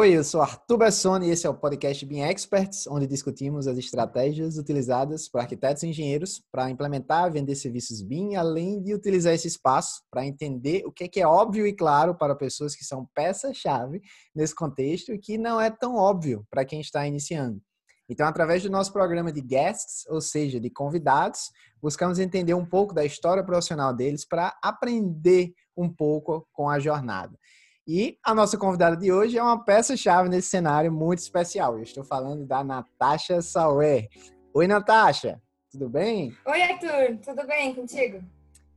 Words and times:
Oi, 0.00 0.16
eu 0.16 0.24
sou 0.24 0.40
Arthur 0.40 0.78
Bessoni 0.78 1.28
e 1.28 1.30
esse 1.30 1.46
é 1.46 1.50
o 1.50 1.54
podcast 1.54 2.06
BIM 2.06 2.22
Experts, 2.22 2.86
onde 2.86 3.06
discutimos 3.06 3.66
as 3.66 3.76
estratégias 3.76 4.56
utilizadas 4.56 5.28
por 5.28 5.42
arquitetos 5.42 5.82
e 5.82 5.88
engenheiros 5.88 6.42
para 6.50 6.70
implementar 6.70 7.28
e 7.28 7.32
vender 7.32 7.54
serviços 7.54 8.00
BIM, 8.00 8.34
além 8.34 8.82
de 8.82 8.94
utilizar 8.94 9.34
esse 9.34 9.46
espaço 9.46 10.02
para 10.10 10.24
entender 10.24 10.84
o 10.86 10.90
que 10.90 11.20
é 11.20 11.26
óbvio 11.26 11.66
e 11.66 11.74
claro 11.74 12.14
para 12.14 12.34
pessoas 12.34 12.74
que 12.74 12.82
são 12.82 13.06
peça-chave 13.14 14.00
nesse 14.34 14.54
contexto 14.54 15.12
e 15.12 15.18
que 15.18 15.36
não 15.36 15.60
é 15.60 15.68
tão 15.68 15.96
óbvio 15.96 16.46
para 16.48 16.64
quem 16.64 16.80
está 16.80 17.06
iniciando. 17.06 17.60
Então, 18.08 18.26
através 18.26 18.62
do 18.62 18.70
nosso 18.70 18.94
programa 18.94 19.30
de 19.30 19.42
guests, 19.42 20.06
ou 20.08 20.22
seja, 20.22 20.58
de 20.58 20.70
convidados, 20.70 21.50
buscamos 21.78 22.18
entender 22.18 22.54
um 22.54 22.64
pouco 22.64 22.94
da 22.94 23.04
história 23.04 23.44
profissional 23.44 23.92
deles 23.92 24.26
para 24.26 24.58
aprender 24.62 25.52
um 25.76 25.90
pouco 25.92 26.48
com 26.52 26.70
a 26.70 26.78
jornada. 26.78 27.38
E 27.88 28.18
a 28.22 28.34
nossa 28.34 28.58
convidada 28.58 28.96
de 28.96 29.10
hoje 29.10 29.38
é 29.38 29.42
uma 29.42 29.64
peça-chave 29.64 30.28
nesse 30.28 30.48
cenário 30.48 30.92
muito 30.92 31.20
especial. 31.20 31.76
Eu 31.76 31.82
estou 31.82 32.04
falando 32.04 32.46
da 32.46 32.62
Natasha 32.62 33.40
Sauer. 33.40 34.08
Oi, 34.54 34.66
Natasha. 34.66 35.40
Tudo 35.70 35.88
bem? 35.88 36.32
Oi, 36.46 36.62
Arthur. 36.62 37.18
Tudo 37.24 37.46
bem 37.46 37.74
contigo? 37.74 38.22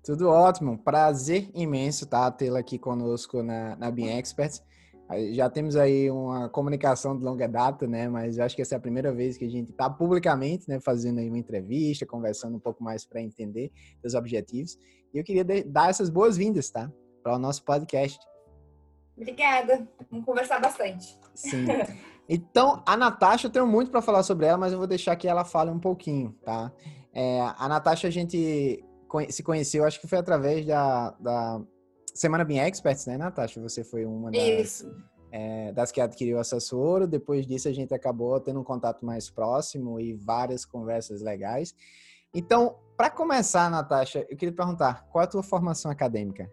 Tudo 0.04 0.30
ótimo. 0.30 0.78
Prazer 0.78 1.50
imenso 1.54 2.06
tá, 2.06 2.30
tê-la 2.32 2.60
aqui 2.60 2.78
conosco 2.80 3.44
na, 3.44 3.76
na 3.76 3.92
Beam 3.92 4.18
Experts. 4.18 4.64
Já 5.32 5.50
temos 5.50 5.76
aí 5.76 6.10
uma 6.10 6.50
comunicação 6.50 7.18
de 7.18 7.24
longa 7.24 7.48
data, 7.48 7.86
né? 7.86 8.08
Mas 8.08 8.40
acho 8.40 8.56
que 8.56 8.62
essa 8.62 8.76
é 8.76 8.78
a 8.78 8.82
primeira 8.82 9.14
vez 9.14 9.38
que 9.38 9.46
a 9.46 9.50
gente 9.50 9.70
está 9.70 9.90
publicamente, 9.90 10.68
né, 10.68 10.80
fazendo 10.80 11.20
aí 11.20 11.28
uma 11.28 11.38
entrevista, 11.38 12.06
conversando 12.06 12.56
um 12.56 12.60
pouco 12.60 12.84
mais 12.84 13.06
para 13.06 13.22
entender 13.22 13.72
os 14.04 14.16
objetivos. 14.16 14.78
E 15.14 15.18
eu 15.18 15.24
queria 15.24 15.46
dar 15.66 15.90
essas 15.90 16.10
boas-vindas, 16.10 16.72
tá? 16.72 16.92
Para 17.22 17.36
o 17.36 17.40
nosso 17.40 17.64
podcast. 17.64 18.18
Obrigada. 19.18 19.88
Vamos 20.10 20.26
conversar 20.26 20.60
bastante. 20.60 21.18
Sim. 21.34 21.66
Então, 22.28 22.82
a 22.86 22.96
Natasha, 22.96 23.48
eu 23.48 23.52
tenho 23.52 23.68
muito 23.68 23.92
para 23.92 24.02
falar 24.02 24.24
sobre 24.24 24.46
ela, 24.46 24.58
mas 24.58 24.72
eu 24.72 24.78
vou 24.78 24.88
deixar 24.88 25.14
que 25.16 25.28
ela 25.28 25.44
fale 25.44 25.70
um 25.70 25.80
pouquinho, 25.80 26.32
tá? 26.44 26.72
É, 27.14 27.42
a 27.58 27.68
Natasha, 27.68 28.08
a 28.08 28.12
gente 28.12 28.84
se 29.30 29.44
conheceu, 29.44 29.84
acho 29.84 30.00
que 30.00 30.08
foi 30.08 30.18
através 30.18 30.66
da, 30.66 31.12
da 31.20 31.62
Semana 32.14 32.46
Bem 32.46 32.60
Experts, 32.60 33.06
né, 33.06 33.18
Natasha? 33.18 33.62
Você 33.62 33.84
foi 33.84 34.06
uma 34.06 34.32
das, 34.32 34.86
é, 35.32 35.72
das 35.74 35.92
que 35.92 36.00
adquiriu 36.00 36.40
a 36.40 36.44
Sassuoro. 36.44 37.08
Depois 37.08 37.46
disso, 37.46 37.68
a 37.68 37.74
gente 37.74 37.94
acabou 37.94 38.40
tendo 38.40 38.62
um 38.62 38.64
contato 38.64 39.06
mais 39.06 39.30
próximo 39.30 40.00
e 40.00 40.14
várias 40.14 40.66
conversas 40.66 41.22
legais. 41.22 41.76
Então, 42.34 42.78
para 42.98 43.10
começar, 43.10 43.70
Natasha, 43.70 44.26
eu 44.30 44.38
queria 44.38 44.56
perguntar, 44.56 45.06
qual 45.12 45.22
é 45.22 45.26
a 45.26 45.30
tua 45.30 45.44
formação 45.44 45.92
acadêmica? 45.92 46.50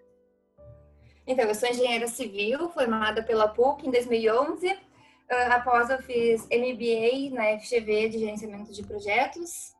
Então, 1.30 1.44
eu 1.44 1.54
sou 1.54 1.68
engenheira 1.68 2.08
civil, 2.08 2.70
formada 2.70 3.22
pela 3.22 3.46
PUC 3.46 3.86
em 3.86 3.90
2011. 3.92 4.66
Uh, 4.66 4.76
ah, 5.30 5.54
após, 5.54 5.88
eu 5.88 6.02
fiz 6.02 6.42
MBA 6.46 7.32
na 7.32 7.56
FGV 7.56 8.08
de 8.08 8.18
Gerenciamento 8.18 8.72
de 8.72 8.82
Projetos, 8.82 9.72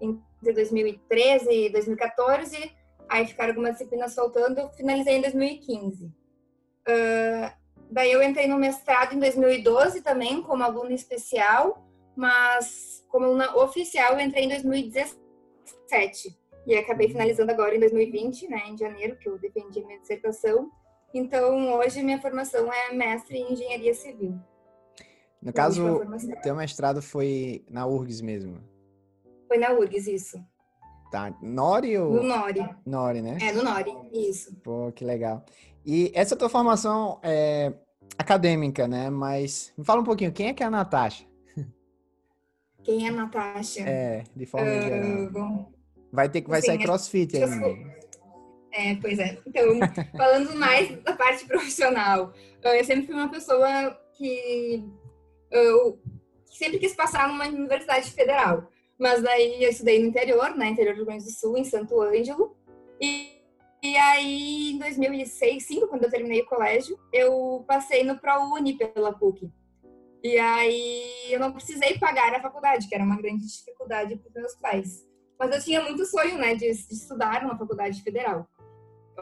entre 0.00 0.52
2013 0.52 1.48
e 1.52 1.70
2014. 1.70 2.72
Aí 3.08 3.28
ficaram 3.28 3.50
algumas 3.50 3.74
disciplinas 3.74 4.12
faltando, 4.12 4.68
finalizei 4.70 5.18
em 5.18 5.20
2015. 5.20 6.06
Uh, 6.06 6.10
ah, 6.88 7.54
daí 7.88 8.10
eu 8.10 8.20
entrei 8.20 8.48
no 8.48 8.58
mestrado 8.58 9.14
em 9.14 9.20
2012 9.20 10.02
também, 10.02 10.42
como 10.42 10.64
aluna 10.64 10.94
especial, 10.94 11.88
mas 12.16 13.06
como 13.08 13.26
aluna 13.26 13.56
oficial 13.56 14.14
eu 14.14 14.20
entrei 14.20 14.46
em 14.46 14.48
2017. 14.48 16.36
E 16.66 16.74
acabei 16.74 17.06
finalizando 17.06 17.52
agora 17.52 17.76
em 17.76 17.78
2020, 17.78 18.48
né, 18.48 18.64
em 18.66 18.76
janeiro, 18.76 19.16
que 19.16 19.28
eu 19.28 19.38
defendi 19.38 19.80
minha 19.84 20.00
dissertação. 20.00 20.72
Então, 21.12 21.74
hoje 21.74 22.02
minha 22.02 22.20
formação 22.20 22.72
é 22.72 22.92
mestre 22.92 23.38
em 23.38 23.52
engenharia 23.52 23.94
civil. 23.94 24.38
No 25.40 25.52
caso, 25.52 26.00
teu 26.42 26.54
mestrado 26.54 27.00
foi 27.00 27.64
na 27.70 27.86
URGS 27.86 28.20
mesmo? 28.20 28.60
Foi 29.46 29.56
na 29.56 29.72
URGS, 29.72 30.08
isso. 30.08 30.44
Tá. 31.10 31.34
Nori 31.40 31.96
ou? 31.96 32.12
No 32.12 32.22
Nori. 32.22 32.68
Nori, 32.84 33.22
né? 33.22 33.38
É, 33.40 33.52
no 33.52 33.62
Nori, 33.62 33.94
isso. 34.12 34.54
Pô, 34.56 34.92
que 34.92 35.04
legal. 35.04 35.44
E 35.86 36.12
essa 36.14 36.36
tua 36.36 36.50
formação 36.50 37.18
é 37.22 37.72
acadêmica, 38.18 38.86
né? 38.86 39.08
Mas 39.08 39.72
me 39.78 39.84
fala 39.84 40.02
um 40.02 40.04
pouquinho, 40.04 40.32
quem 40.32 40.48
é 40.48 40.52
que 40.52 40.62
é 40.62 40.66
a 40.66 40.70
Natasha? 40.70 41.24
Quem 42.84 43.06
é 43.06 43.08
a 43.08 43.12
Natasha? 43.12 43.80
É, 43.80 44.24
de 44.36 44.44
forma 44.44 44.66
uh, 44.66 44.82
geral. 44.82 45.30
Bom, 45.30 45.72
vai 46.12 46.28
ter 46.28 46.42
que 46.42 46.48
vai 46.48 46.58
assim, 46.58 46.68
sair 46.68 46.78
crossfit 46.78 47.36
aí. 47.36 47.97
É, 48.78 48.94
pois 48.94 49.18
é. 49.18 49.36
Então, 49.44 49.76
falando 50.16 50.54
mais 50.54 51.02
da 51.02 51.12
parte 51.12 51.44
profissional, 51.46 52.32
eu 52.62 52.84
sempre 52.84 53.06
fui 53.06 53.14
uma 53.16 53.28
pessoa 53.28 53.90
que 54.16 54.84
eu 55.50 56.00
sempre 56.46 56.78
quis 56.78 56.94
passar 56.94 57.26
numa 57.26 57.48
universidade 57.48 58.08
federal. 58.12 58.70
Mas 58.96 59.20
daí 59.20 59.64
eu 59.64 59.70
estudei 59.70 59.98
no 59.98 60.06
interior, 60.06 60.56
né, 60.56 60.68
interior 60.68 60.94
do 60.94 60.98
Rio 60.98 61.06
Grande 61.06 61.24
do 61.24 61.30
Sul, 61.30 61.58
em 61.58 61.64
Santo 61.64 62.00
Ângelo. 62.00 62.56
E, 63.00 63.42
e 63.82 63.96
aí, 63.96 64.72
em 64.72 64.78
2006, 64.78 65.66
2005, 65.66 65.88
quando 65.88 66.04
eu 66.04 66.10
terminei 66.10 66.42
o 66.42 66.46
colégio, 66.46 66.96
eu 67.12 67.64
passei 67.66 68.04
no 68.04 68.16
ProUni 68.16 68.78
pela 68.78 69.12
PUC. 69.12 69.50
E 70.22 70.38
aí 70.38 71.32
eu 71.32 71.40
não 71.40 71.52
precisei 71.52 71.98
pagar 71.98 72.32
a 72.32 72.42
faculdade, 72.42 72.88
que 72.88 72.94
era 72.94 73.04
uma 73.04 73.16
grande 73.16 73.44
dificuldade 73.44 74.16
para 74.16 74.28
os 74.28 74.34
meus 74.34 74.54
pais. 74.54 75.04
Mas 75.36 75.52
eu 75.52 75.64
tinha 75.64 75.82
muito 75.82 76.04
sonho, 76.06 76.38
né, 76.38 76.54
de, 76.54 76.70
de 76.72 76.94
estudar 76.94 77.42
numa 77.42 77.58
faculdade 77.58 78.02
federal 78.02 78.48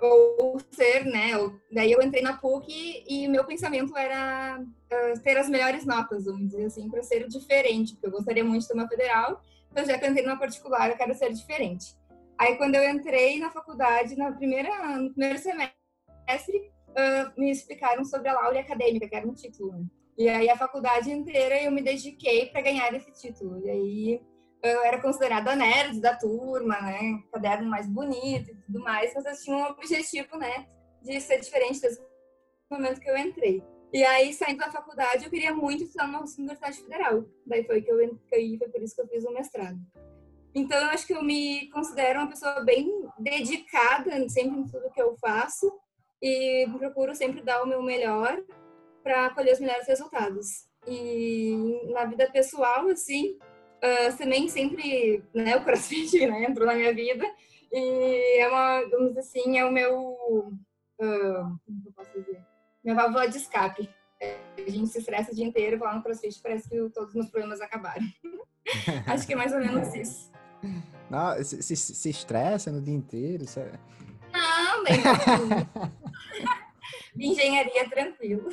ou 0.03 0.59
ser, 0.71 1.05
né? 1.05 1.31
daí 1.73 1.93
eu 1.93 2.03
entrei 2.03 2.23
na 2.23 2.37
PUC 2.37 3.05
e 3.09 3.27
meu 3.29 3.45
pensamento 3.45 3.97
era 3.97 4.61
uh, 4.61 5.21
ter 5.23 5.37
as 5.39 5.49
melhores 5.49 5.85
notas, 5.85 6.27
vamos 6.27 6.49
dizer 6.49 6.67
assim, 6.67 6.89
para 6.89 7.03
ser 7.03 7.27
diferente, 7.29 7.95
porque 7.95 8.07
eu 8.07 8.11
gostaria 8.11 8.45
muito 8.45 8.63
de 8.63 8.69
ter 8.69 8.75
uma 8.75 8.89
federal, 8.89 9.41
então 9.71 9.85
já 9.85 9.99
que 9.99 10.05
eu 10.05 10.11
entrei 10.11 10.25
numa 10.25 10.39
particular, 10.39 10.91
eu 10.91 10.97
quero 10.97 11.15
ser 11.15 11.33
diferente. 11.33 11.97
Aí 12.39 12.57
quando 12.57 12.75
eu 12.75 12.89
entrei 12.89 13.39
na 13.39 13.51
faculdade, 13.51 14.17
na 14.17 14.33
primeira, 14.33 14.99
no 14.99 15.11
primeiro 15.11 15.39
semestre, 15.39 16.71
uh, 16.91 17.41
me 17.41 17.51
explicaram 17.51 18.05
sobre 18.05 18.29
a 18.29 18.35
Laura 18.35 18.61
Acadêmica, 18.61 19.09
que 19.09 19.17
era 19.17 19.27
um 19.27 19.35
título. 19.35 19.73
Né? 19.73 19.87
E 20.19 20.29
aí 20.29 20.49
a 20.49 20.57
faculdade 20.57 21.11
inteira 21.11 21.63
eu 21.63 21.71
me 21.71 21.83
dediquei 21.83 22.47
para 22.47 22.63
ganhar 22.63 22.93
esse 22.95 23.11
título. 23.13 23.61
E 23.65 23.71
aí 23.71 24.23
eu 24.67 24.85
era 24.85 25.01
considerada 25.01 25.55
nerd 25.57 26.01
da 26.01 26.17
turma, 26.17 26.81
né? 26.81 27.23
Caderno 27.33 27.69
mais 27.69 27.87
bonito 27.87 28.51
e 28.51 28.55
tudo 28.55 28.81
mais, 28.81 29.13
mas 29.15 29.25
eu 29.25 29.45
tinha 29.45 29.57
um 29.57 29.65
objetivo, 29.71 30.37
né? 30.37 30.67
De 31.03 31.21
ser 31.21 31.41
diferente 31.41 31.81
desde 31.81 32.01
o 32.01 32.75
momento 32.75 33.01
que 33.01 33.09
eu 33.09 33.17
entrei. 33.17 33.63
E 33.93 34.05
aí, 34.05 34.33
saindo 34.33 34.59
da 34.59 34.71
faculdade, 34.71 35.25
eu 35.25 35.31
queria 35.31 35.55
muito 35.55 35.85
estudar 35.85 36.07
na 36.07 36.21
Universidade 36.21 36.83
Federal. 36.83 37.25
Daí 37.47 37.65
foi 37.65 37.81
que 37.81 37.91
eu 37.91 38.03
entrei, 38.03 38.59
foi 38.59 38.69
por 38.69 38.83
isso 38.83 38.95
que 38.95 39.01
eu 39.01 39.09
fiz 39.09 39.25
o 39.25 39.33
mestrado. 39.33 39.79
Então, 40.55 40.79
eu 40.79 40.87
acho 40.87 41.07
que 41.07 41.15
eu 41.15 41.23
me 41.23 41.71
considero 41.71 42.19
uma 42.19 42.29
pessoa 42.29 42.61
bem 42.61 42.91
dedicada 43.19 44.29
sempre 44.29 44.59
em 44.59 44.67
tudo 44.67 44.91
que 44.91 45.01
eu 45.01 45.17
faço 45.17 45.73
e 46.21 46.67
procuro 46.79 47.15
sempre 47.15 47.43
dar 47.43 47.63
o 47.63 47.67
meu 47.67 47.83
melhor 47.83 48.43
para 49.03 49.31
colher 49.31 49.53
os 49.53 49.61
melhores 49.61 49.87
resultados. 49.87 50.67
E 50.87 51.91
na 51.93 52.05
vida 52.07 52.31
pessoal, 52.31 52.89
assim, 52.89 53.39
uh, 53.83 54.17
também 54.17 54.49
sempre, 54.49 55.23
né, 55.35 55.57
o 55.57 55.65
crossfit 55.65 56.19
né, 56.27 56.45
entrou 56.45 56.67
na 56.67 56.75
minha 56.75 56.95
vida 56.95 57.25
e 57.73 58.41
é 58.41 58.49
uma, 58.49 58.81
vamos 58.91 59.09
dizer 59.09 59.21
assim, 59.21 59.59
é 59.59 59.65
o 59.65 59.73
meu, 59.73 59.99
uh, 59.99 60.59
como 60.99 61.83
eu 61.85 61.93
posso 61.95 62.11
dizer, 62.13 62.41
minha 62.85 62.95
válvula 62.95 63.29
de 63.29 63.37
escape. 63.37 63.89
É, 64.21 64.39
a 64.57 64.71
gente 64.71 64.89
se 64.89 64.99
estressa 64.99 65.31
o 65.31 65.35
dia 65.35 65.45
inteiro, 65.45 65.79
vai 65.79 65.89
lá 65.89 65.97
no 65.97 66.03
crossfit 66.03 66.41
parece 66.43 66.69
que 66.69 66.77
todos 66.91 67.11
os 67.11 67.15
meus 67.15 67.29
problemas 67.29 67.61
acabaram. 67.61 68.05
Acho 69.07 69.27
que 69.27 69.35
é 69.35 69.37
mais 69.37 69.53
ou 69.53 69.61
menos 69.61 69.95
isso. 69.95 70.33
Não, 71.11 71.43
se, 71.45 71.63
se, 71.63 71.77
se 71.77 72.11
estressa 72.11 72.73
no 72.73 72.81
dia 72.81 72.95
inteiro? 72.95 73.47
Você... 73.47 73.71
Não, 74.33 74.85
bem 74.85 74.97
Engenharia 77.31 77.89
tranquilo. 77.89 78.49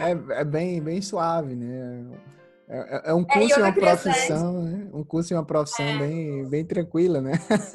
É, 0.00 0.40
é 0.40 0.44
bem, 0.44 0.82
bem 0.82 1.00
suave, 1.00 1.54
né? 1.54 2.04
É, 2.70 2.78
é, 2.78 3.02
é 3.06 3.14
um 3.14 3.22
é, 3.22 3.24
curso 3.24 3.54
é, 3.54 3.58
e 3.58 3.62
uma 3.62 3.72
profissão, 3.72 4.62
né? 4.62 4.90
Um 4.92 5.02
curso 5.02 5.32
e 5.32 5.36
uma 5.36 5.44
profissão 5.44 5.84
é. 5.84 5.98
bem, 5.98 6.48
bem 6.48 6.64
tranquila, 6.64 7.20
né? 7.20 7.32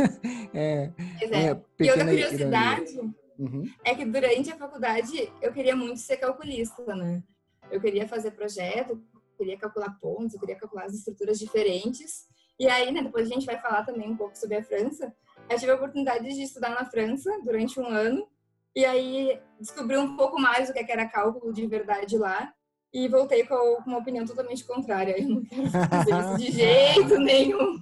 é, 0.54 0.90
é. 1.22 1.62
e 1.82 1.90
outra 1.90 2.06
curiosidade 2.06 2.98
uhum. 3.38 3.70
é 3.84 3.94
que 3.94 4.06
durante 4.06 4.54
a 4.54 4.56
faculdade 4.56 5.34
eu 5.42 5.52
queria 5.52 5.76
muito 5.76 6.00
ser 6.00 6.16
calculista, 6.16 6.96
né? 6.96 7.22
Eu 7.70 7.82
queria 7.82 8.08
fazer 8.08 8.32
projeto, 8.32 9.04
queria 9.38 9.58
calcular 9.58 9.98
pontos, 10.00 10.34
eu 10.34 10.40
queria 10.40 10.56
calcular 10.56 10.86
as 10.86 10.94
estruturas 10.94 11.38
diferentes. 11.38 12.26
E 12.58 12.70
aí, 12.70 12.90
né, 12.90 13.04
depois 13.04 13.30
a 13.30 13.34
gente 13.34 13.46
vai 13.46 13.60
falar 13.60 13.84
também 13.84 14.10
um 14.10 14.16
pouco 14.16 14.38
sobre 14.38 14.56
a 14.56 14.64
França. 14.64 15.14
Eu 15.50 15.60
tive 15.60 15.74
a 15.74 15.76
oportunidade 15.76 16.24
de 16.24 16.42
estudar 16.42 16.70
na 16.70 16.86
França 16.86 17.30
durante 17.44 17.78
um 17.82 17.86
ano. 17.86 18.26
E 18.74 18.86
aí 18.86 19.42
descobri 19.60 19.98
um 19.98 20.16
pouco 20.16 20.40
mais 20.40 20.70
o 20.70 20.74
que 20.74 20.80
era 20.90 21.06
cálculo 21.06 21.52
de 21.52 21.68
verdade 21.68 22.18
lá 22.18 22.54
e 22.94 23.08
voltei 23.08 23.46
com 23.46 23.84
uma 23.86 23.98
opinião 23.98 24.26
totalmente 24.26 24.64
contrária. 24.64 25.20
Eu 25.20 25.28
não 25.28 25.44
quero 25.44 25.70
fazer 25.70 26.20
isso 26.20 26.38
de 26.38 26.52
jeito 26.52 27.20
nenhum. 27.20 27.80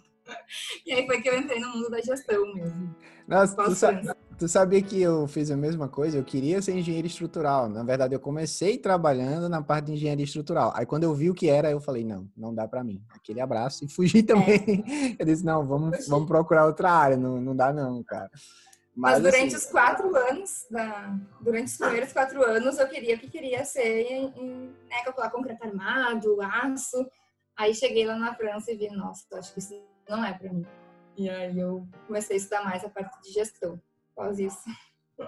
E 0.86 0.94
aí 0.94 1.06
foi 1.06 1.22
que 1.22 1.30
eu 1.30 1.38
entrei 1.38 1.60
no 1.60 1.70
mundo 1.70 1.90
da 1.90 2.02
gestão 2.02 2.54
mesmo. 2.54 2.96
Nossa, 3.28 4.02
tu 4.38 4.48
sabia 4.48 4.82
que 4.82 5.02
eu 5.02 5.28
fiz 5.28 5.50
a 5.50 5.58
mesma 5.58 5.88
coisa? 5.88 6.18
Eu 6.18 6.24
queria 6.24 6.62
ser 6.62 6.74
engenheiro 6.74 7.08
estrutural. 7.08 7.70
Na 7.70 7.84
verdade, 7.84 8.14
eu 8.14 8.20
comecei 8.20 8.78
trabalhando 8.78 9.48
na 9.48 9.62
parte 9.62 9.86
de 9.88 9.94
engenharia 9.94 10.26
estrutural. 10.26 10.74
Aí, 10.76 10.86
quando 10.86 11.04
eu 11.04 11.14
vi 11.14 11.30
o 11.30 11.34
que 11.34 11.50
era, 11.50 11.72
eu 11.72 11.80
falei, 11.80 12.04
não, 12.04 12.28
não 12.36 12.54
dá 12.54 12.68
para 12.68 12.84
mim. 12.84 13.02
Aquele 13.10 13.40
abraço 13.40 13.86
e 13.86 13.90
fugi 13.90 14.24
também. 14.24 14.84
É. 14.88 15.22
Eu 15.22 15.26
disse, 15.26 15.46
não, 15.46 15.66
vamos, 15.66 16.08
vamos 16.08 16.28
procurar 16.28 16.66
outra 16.66 16.92
área. 16.92 17.18
Não, 17.18 17.40
não 17.40 17.56
dá 17.56 17.72
não, 17.72 18.04
cara. 18.04 18.30
Mas, 18.96 19.14
Mas 19.14 19.24
durante 19.24 19.56
assim, 19.56 19.66
os 19.66 19.72
quatro 19.72 20.16
anos, 20.16 20.68
da, 20.70 21.18
durante 21.42 21.68
os 21.68 21.78
primeiros 21.78 22.14
quatro 22.14 22.44
anos, 22.44 22.78
eu 22.78 22.88
queria 22.88 23.18
que 23.18 23.28
queria 23.28 23.66
ser 23.66 24.02
em, 24.02 24.26
em 24.38 24.76
né, 24.88 25.04
calcular 25.04 25.32
concreto 25.32 25.66
armado, 25.66 26.40
aço. 26.42 27.10
Aí 27.58 27.74
cheguei 27.74 28.06
lá 28.06 28.18
na 28.18 28.36
França 28.36 28.72
e 28.72 28.78
vi, 28.78 28.90
nossa, 28.90 29.26
acho 29.34 29.52
que 29.52 29.60
isso 29.60 29.74
não 30.08 30.24
é 30.24 30.34
para 30.34 30.52
mim. 30.52 30.66
E 31.18 31.28
aí 31.28 31.58
eu 31.58 31.88
comecei 32.06 32.36
a 32.36 32.38
estudar 32.38 32.64
mais 32.64 32.84
a 32.84 32.90
parte 32.90 33.20
de 33.22 33.32
gestão, 33.32 33.82
após 34.16 34.38
isso. 34.38 34.64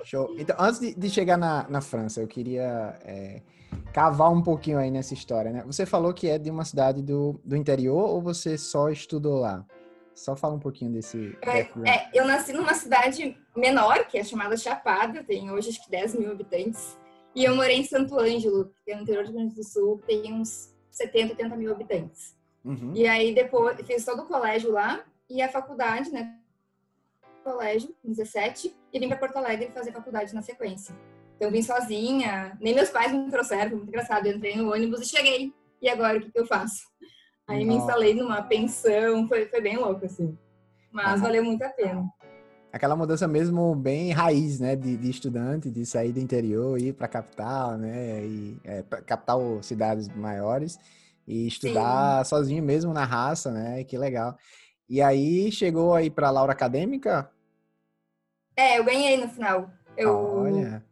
Show. 0.03 0.35
Então, 0.37 0.55
antes 0.59 0.79
de, 0.79 0.93
de 0.93 1.09
chegar 1.09 1.37
na, 1.37 1.67
na 1.69 1.81
França, 1.81 2.21
eu 2.21 2.27
queria 2.27 2.99
é, 3.03 3.41
cavar 3.93 4.31
um 4.31 4.41
pouquinho 4.41 4.77
aí 4.77 4.91
nessa 4.91 5.13
história, 5.13 5.51
né? 5.51 5.63
Você 5.65 5.85
falou 5.85 6.13
que 6.13 6.27
é 6.27 6.37
de 6.37 6.49
uma 6.49 6.65
cidade 6.65 7.01
do, 7.01 7.39
do 7.43 7.55
interior 7.55 8.09
ou 8.09 8.21
você 8.21 8.57
só 8.57 8.89
estudou 8.89 9.39
lá? 9.39 9.65
Só 10.15 10.35
fala 10.35 10.55
um 10.55 10.59
pouquinho 10.59 10.91
desse. 10.91 11.37
É, 11.41 11.59
é, 11.59 12.09
eu 12.13 12.25
nasci 12.25 12.53
numa 12.53 12.73
cidade 12.73 13.37
menor, 13.55 14.07
que 14.07 14.17
é 14.17 14.23
chamada 14.23 14.55
Chapada, 14.55 15.23
tem 15.23 15.51
hoje 15.51 15.69
acho 15.69 15.83
que 15.83 15.91
10 15.91 16.15
mil 16.15 16.31
habitantes. 16.31 16.97
E 17.35 17.43
eu 17.43 17.53
morei 17.53 17.77
em 17.77 17.83
Santo 17.83 18.17
Ângelo, 18.17 18.71
que 18.85 18.91
é 18.91 18.95
no 18.95 19.01
interior 19.01 19.25
do 19.25 19.31
Rio 19.31 19.39
Grande 19.39 19.55
do 19.55 19.63
Sul, 19.63 19.97
que 19.97 20.07
tem 20.07 20.33
uns 20.33 20.73
70, 20.89 21.33
80 21.33 21.55
mil 21.57 21.71
habitantes. 21.71 22.33
Uhum. 22.63 22.93
E 22.95 23.05
aí 23.05 23.35
depois 23.35 23.77
fiz 23.85 24.05
todo 24.05 24.21
o 24.21 24.25
colégio 24.25 24.71
lá 24.71 25.03
e 25.29 25.41
a 25.41 25.49
faculdade, 25.49 26.09
né? 26.11 26.39
Colégio, 27.43 27.93
17, 28.03 28.73
e 28.91 28.99
vim 28.99 29.07
para 29.09 29.17
Porto 29.17 29.35
Alegre 29.35 29.69
fazer 29.73 29.91
faculdade 29.91 30.33
na 30.33 30.41
sequência. 30.41 30.95
Então 31.35 31.51
vim 31.51 31.61
sozinha, 31.61 32.57
nem 32.61 32.73
meus 32.73 32.89
pais 32.89 33.11
me 33.11 33.29
trouxeram, 33.29 33.69
foi 33.69 33.77
muito 33.77 33.89
engraçado. 33.89 34.25
Eu 34.25 34.37
entrei 34.37 34.55
no 34.55 34.71
ônibus 34.71 35.01
e 35.01 35.05
cheguei. 35.05 35.53
E 35.81 35.89
agora 35.89 36.17
o 36.17 36.21
que, 36.21 36.31
que 36.31 36.39
eu 36.39 36.47
faço? 36.47 36.87
Aí 37.47 37.63
Nossa. 37.63 37.77
me 37.77 37.83
instalei 37.83 38.13
numa 38.15 38.41
pensão, 38.41 39.27
foi, 39.27 39.45
foi 39.45 39.61
bem 39.61 39.77
louco, 39.77 40.05
assim. 40.05 40.37
Mas 40.91 41.21
valeu 41.21 41.43
muito 41.43 41.61
a 41.63 41.69
pena. 41.69 42.09
Aquela 42.71 42.95
mudança 42.95 43.27
mesmo 43.27 43.75
bem 43.75 44.11
raiz, 44.11 44.59
né? 44.59 44.75
De, 44.75 44.97
de 44.97 45.09
estudante, 45.09 45.69
de 45.69 45.85
sair 45.85 46.11
do 46.11 46.19
interior, 46.19 46.79
ir 46.79 46.93
para 46.93 47.05
a 47.05 47.09
capital, 47.09 47.77
né? 47.77 48.25
E, 48.25 48.57
é, 48.63 48.83
capital, 49.05 49.61
cidades 49.61 50.09
maiores. 50.09 50.77
E 51.27 51.47
estudar 51.47 52.23
Sim. 52.23 52.29
sozinho 52.29 52.63
mesmo 52.63 52.93
na 52.93 53.05
raça, 53.05 53.51
né? 53.51 53.83
Que 53.83 53.97
legal. 53.97 54.37
E 54.89 55.01
aí, 55.01 55.51
chegou 55.51 55.93
aí 55.93 56.09
para 56.09 56.29
Laura 56.31 56.51
Acadêmica? 56.51 57.29
É, 58.55 58.79
eu 58.79 58.83
ganhei 58.83 59.17
no 59.17 59.27
final. 59.27 59.69
Eu... 59.97 60.13
Olha... 60.13 60.83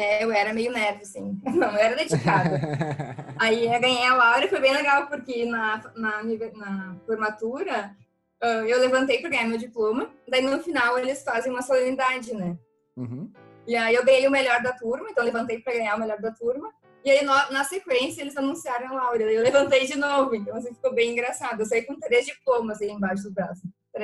É, 0.00 0.24
eu 0.24 0.32
era 0.32 0.54
meio 0.54 0.72
nerd, 0.72 1.02
assim. 1.02 1.38
Não, 1.44 1.70
eu 1.72 1.78
era 1.78 1.94
dedicada. 1.94 2.58
Aí 3.38 3.66
eu 3.66 3.78
ganhei 3.78 4.06
a 4.06 4.14
Laura 4.14 4.46
e 4.46 4.48
foi 4.48 4.58
bem 4.58 4.72
legal, 4.72 5.06
porque 5.08 5.44
na, 5.44 5.82
na, 5.94 6.22
na 6.22 6.96
formatura 7.04 7.94
uh, 8.42 8.64
eu 8.66 8.80
levantei 8.80 9.20
para 9.20 9.28
ganhar 9.28 9.46
meu 9.46 9.58
diploma. 9.58 10.10
Daí 10.26 10.40
no 10.40 10.62
final 10.62 10.98
eles 10.98 11.22
fazem 11.22 11.52
uma 11.52 11.60
solenidade, 11.60 12.34
né? 12.34 12.56
Uhum. 12.96 13.30
E 13.66 13.76
aí 13.76 13.94
eu 13.94 14.02
ganhei 14.02 14.26
o 14.26 14.30
melhor 14.30 14.62
da 14.62 14.72
turma, 14.72 15.10
então 15.10 15.22
levantei 15.22 15.58
para 15.58 15.74
ganhar 15.74 15.96
o 15.96 16.00
melhor 16.00 16.18
da 16.18 16.30
turma. 16.30 16.72
E 17.04 17.10
aí, 17.10 17.22
na 17.24 17.64
sequência, 17.64 18.22
eles 18.22 18.36
anunciaram 18.36 18.88
a 18.88 19.02
Laura. 19.02 19.22
Eu 19.22 19.42
levantei 19.42 19.86
de 19.86 19.96
novo, 19.96 20.34
então 20.34 20.56
assim, 20.56 20.72
ficou 20.74 20.94
bem 20.94 21.12
engraçado. 21.12 21.60
Eu 21.60 21.66
saí 21.66 21.82
com 21.82 21.98
três 21.98 22.24
diplomas 22.24 22.80
aí 22.80 22.90
embaixo 22.90 23.22
do 23.22 23.32
braço. 23.32 23.62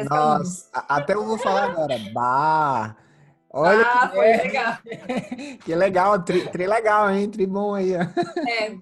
Nossa, 0.08 0.69
até 0.72 1.14
eu 1.14 1.25
vou 1.25 1.38
falar 1.38 1.70
agora. 1.70 1.98
Bah! 2.12 2.96
Olha 3.58 3.87
ah, 3.87 4.08
que 4.08 4.17
foi 4.17 4.26
é. 4.26 4.37
legal. 4.43 4.79
que 5.64 5.75
legal, 5.75 6.23
tri, 6.23 6.50
tri, 6.50 6.67
legal, 6.67 7.11
hein? 7.11 7.31
Tri 7.31 7.47
bom 7.47 7.75
aí. 7.75 7.94
É. 7.94 8.76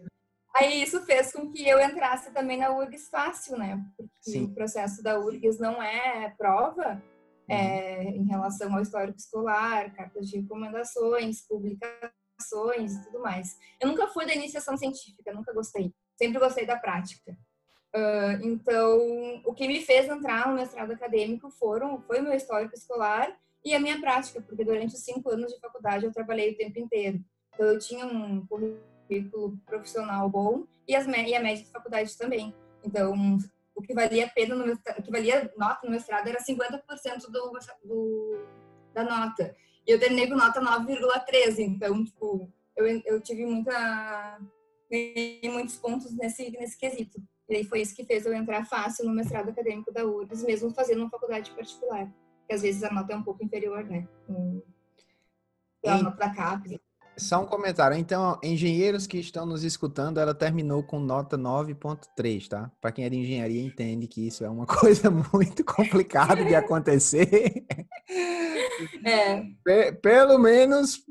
Aí 0.56 0.82
isso 0.82 1.00
fez 1.04 1.32
com 1.32 1.50
que 1.52 1.68
eu 1.68 1.80
entrasse 1.80 2.32
também 2.32 2.58
na 2.58 2.70
URGS 2.76 3.08
fácil, 3.08 3.56
né? 3.56 3.80
Porque 3.96 4.10
Sim. 4.20 4.44
o 4.44 4.54
processo 4.54 5.00
da 5.00 5.18
URGS 5.18 5.60
não 5.60 5.80
é 5.80 6.34
prova 6.36 7.00
é, 7.48 8.00
uhum. 8.00 8.16
em 8.16 8.24
relação 8.26 8.74
ao 8.74 8.82
histórico 8.82 9.16
escolar, 9.16 9.94
cartas 9.94 10.28
de 10.28 10.40
recomendações, 10.40 11.46
publicações 11.46 12.94
e 12.94 13.04
tudo 13.04 13.20
mais. 13.20 13.56
Eu 13.80 13.88
nunca 13.88 14.08
fui 14.08 14.26
da 14.26 14.34
iniciação 14.34 14.76
científica, 14.76 15.32
nunca 15.32 15.52
gostei. 15.52 15.92
Sempre 16.16 16.40
gostei 16.40 16.66
da 16.66 16.76
prática. 16.76 17.32
Uh, 17.94 18.44
então, 18.44 19.40
o 19.44 19.54
que 19.54 19.68
me 19.68 19.80
fez 19.80 20.08
entrar 20.08 20.48
no 20.48 20.54
mestrado 20.54 20.90
acadêmico 20.90 21.48
foram, 21.48 22.00
foi 22.02 22.18
o 22.18 22.24
meu 22.24 22.32
histórico 22.32 22.74
escolar 22.74 23.36
e 23.64 23.74
a 23.74 23.80
minha 23.80 23.98
prática, 23.98 24.42
porque 24.42 24.64
durante 24.64 24.94
os 24.94 25.00
cinco 25.00 25.30
anos 25.30 25.52
de 25.52 25.58
faculdade 25.58 26.04
eu 26.04 26.12
trabalhei 26.12 26.52
o 26.52 26.56
tempo 26.56 26.78
inteiro. 26.78 27.24
Então 27.54 27.66
eu 27.66 27.78
tinha 27.78 28.04
um 28.04 28.46
currículo 28.46 29.56
profissional 29.64 30.28
bom 30.28 30.66
e, 30.86 30.94
as, 30.94 31.06
e 31.06 31.34
a 31.34 31.40
média 31.40 31.64
de 31.64 31.70
faculdade 31.70 32.16
também. 32.18 32.54
Então 32.84 33.38
o 33.74 33.80
que 33.80 33.94
valia 33.94 34.28
pena 34.28 34.54
no 34.54 34.66
mestrado, 34.66 34.98
o 34.98 35.02
que 35.02 35.10
valia 35.10 35.50
nota 35.56 35.80
no 35.84 35.90
mestrado 35.90 36.28
era 36.28 36.38
50% 36.38 37.30
do, 37.30 37.52
do, 37.84 38.44
da 38.92 39.02
nota. 39.02 39.56
E 39.86 39.90
eu 39.90 39.98
terminei 39.98 40.28
com 40.28 40.36
nota 40.36 40.60
9,13, 40.60 41.60
então 41.60 42.04
tipo, 42.04 42.52
eu, 42.76 42.86
eu 43.06 43.20
tive 43.20 43.46
muita 43.46 44.38
ganhei 44.90 45.40
muitos 45.44 45.76
pontos 45.76 46.14
nesse 46.14 46.50
nesse 46.50 46.76
quesito. 46.76 47.20
E 47.48 47.64
foi 47.64 47.80
isso 47.80 47.94
que 47.94 48.04
fez 48.04 48.26
eu 48.26 48.34
entrar 48.34 48.64
fácil 48.66 49.04
no 49.04 49.12
mestrado 49.12 49.50
acadêmico 49.50 49.92
da 49.92 50.04
URGS, 50.04 50.44
mesmo 50.44 50.70
fazendo 50.70 51.00
uma 51.00 51.10
faculdade 51.10 51.50
particular 51.50 52.10
às 52.52 52.62
vezes 52.62 52.82
a 52.82 52.92
nota 52.92 53.12
é 53.12 53.16
um 53.16 53.22
pouco 53.22 53.44
inferior, 53.44 53.84
né? 53.84 54.06
Pela 55.82 56.02
nota 56.02 56.16
da 56.16 56.30
CAPES. 56.30 56.78
Só 57.16 57.42
um 57.42 57.46
comentário. 57.46 57.96
Então, 57.96 58.38
engenheiros 58.42 59.06
que 59.06 59.18
estão 59.18 59.46
nos 59.46 59.62
escutando, 59.62 60.18
ela 60.18 60.34
terminou 60.34 60.82
com 60.82 60.98
nota 60.98 61.38
9.3, 61.38 62.48
tá? 62.48 62.70
Para 62.80 62.90
quem 62.90 63.04
é 63.04 63.08
de 63.08 63.16
engenharia 63.16 63.62
entende 63.62 64.08
que 64.08 64.26
isso 64.26 64.44
é 64.44 64.50
uma 64.50 64.66
coisa 64.66 65.10
muito 65.10 65.64
complicada 65.64 66.44
de 66.44 66.54
acontecer. 66.54 67.64
É. 69.04 69.92
Pelo 69.92 70.36
menos, 70.36 71.04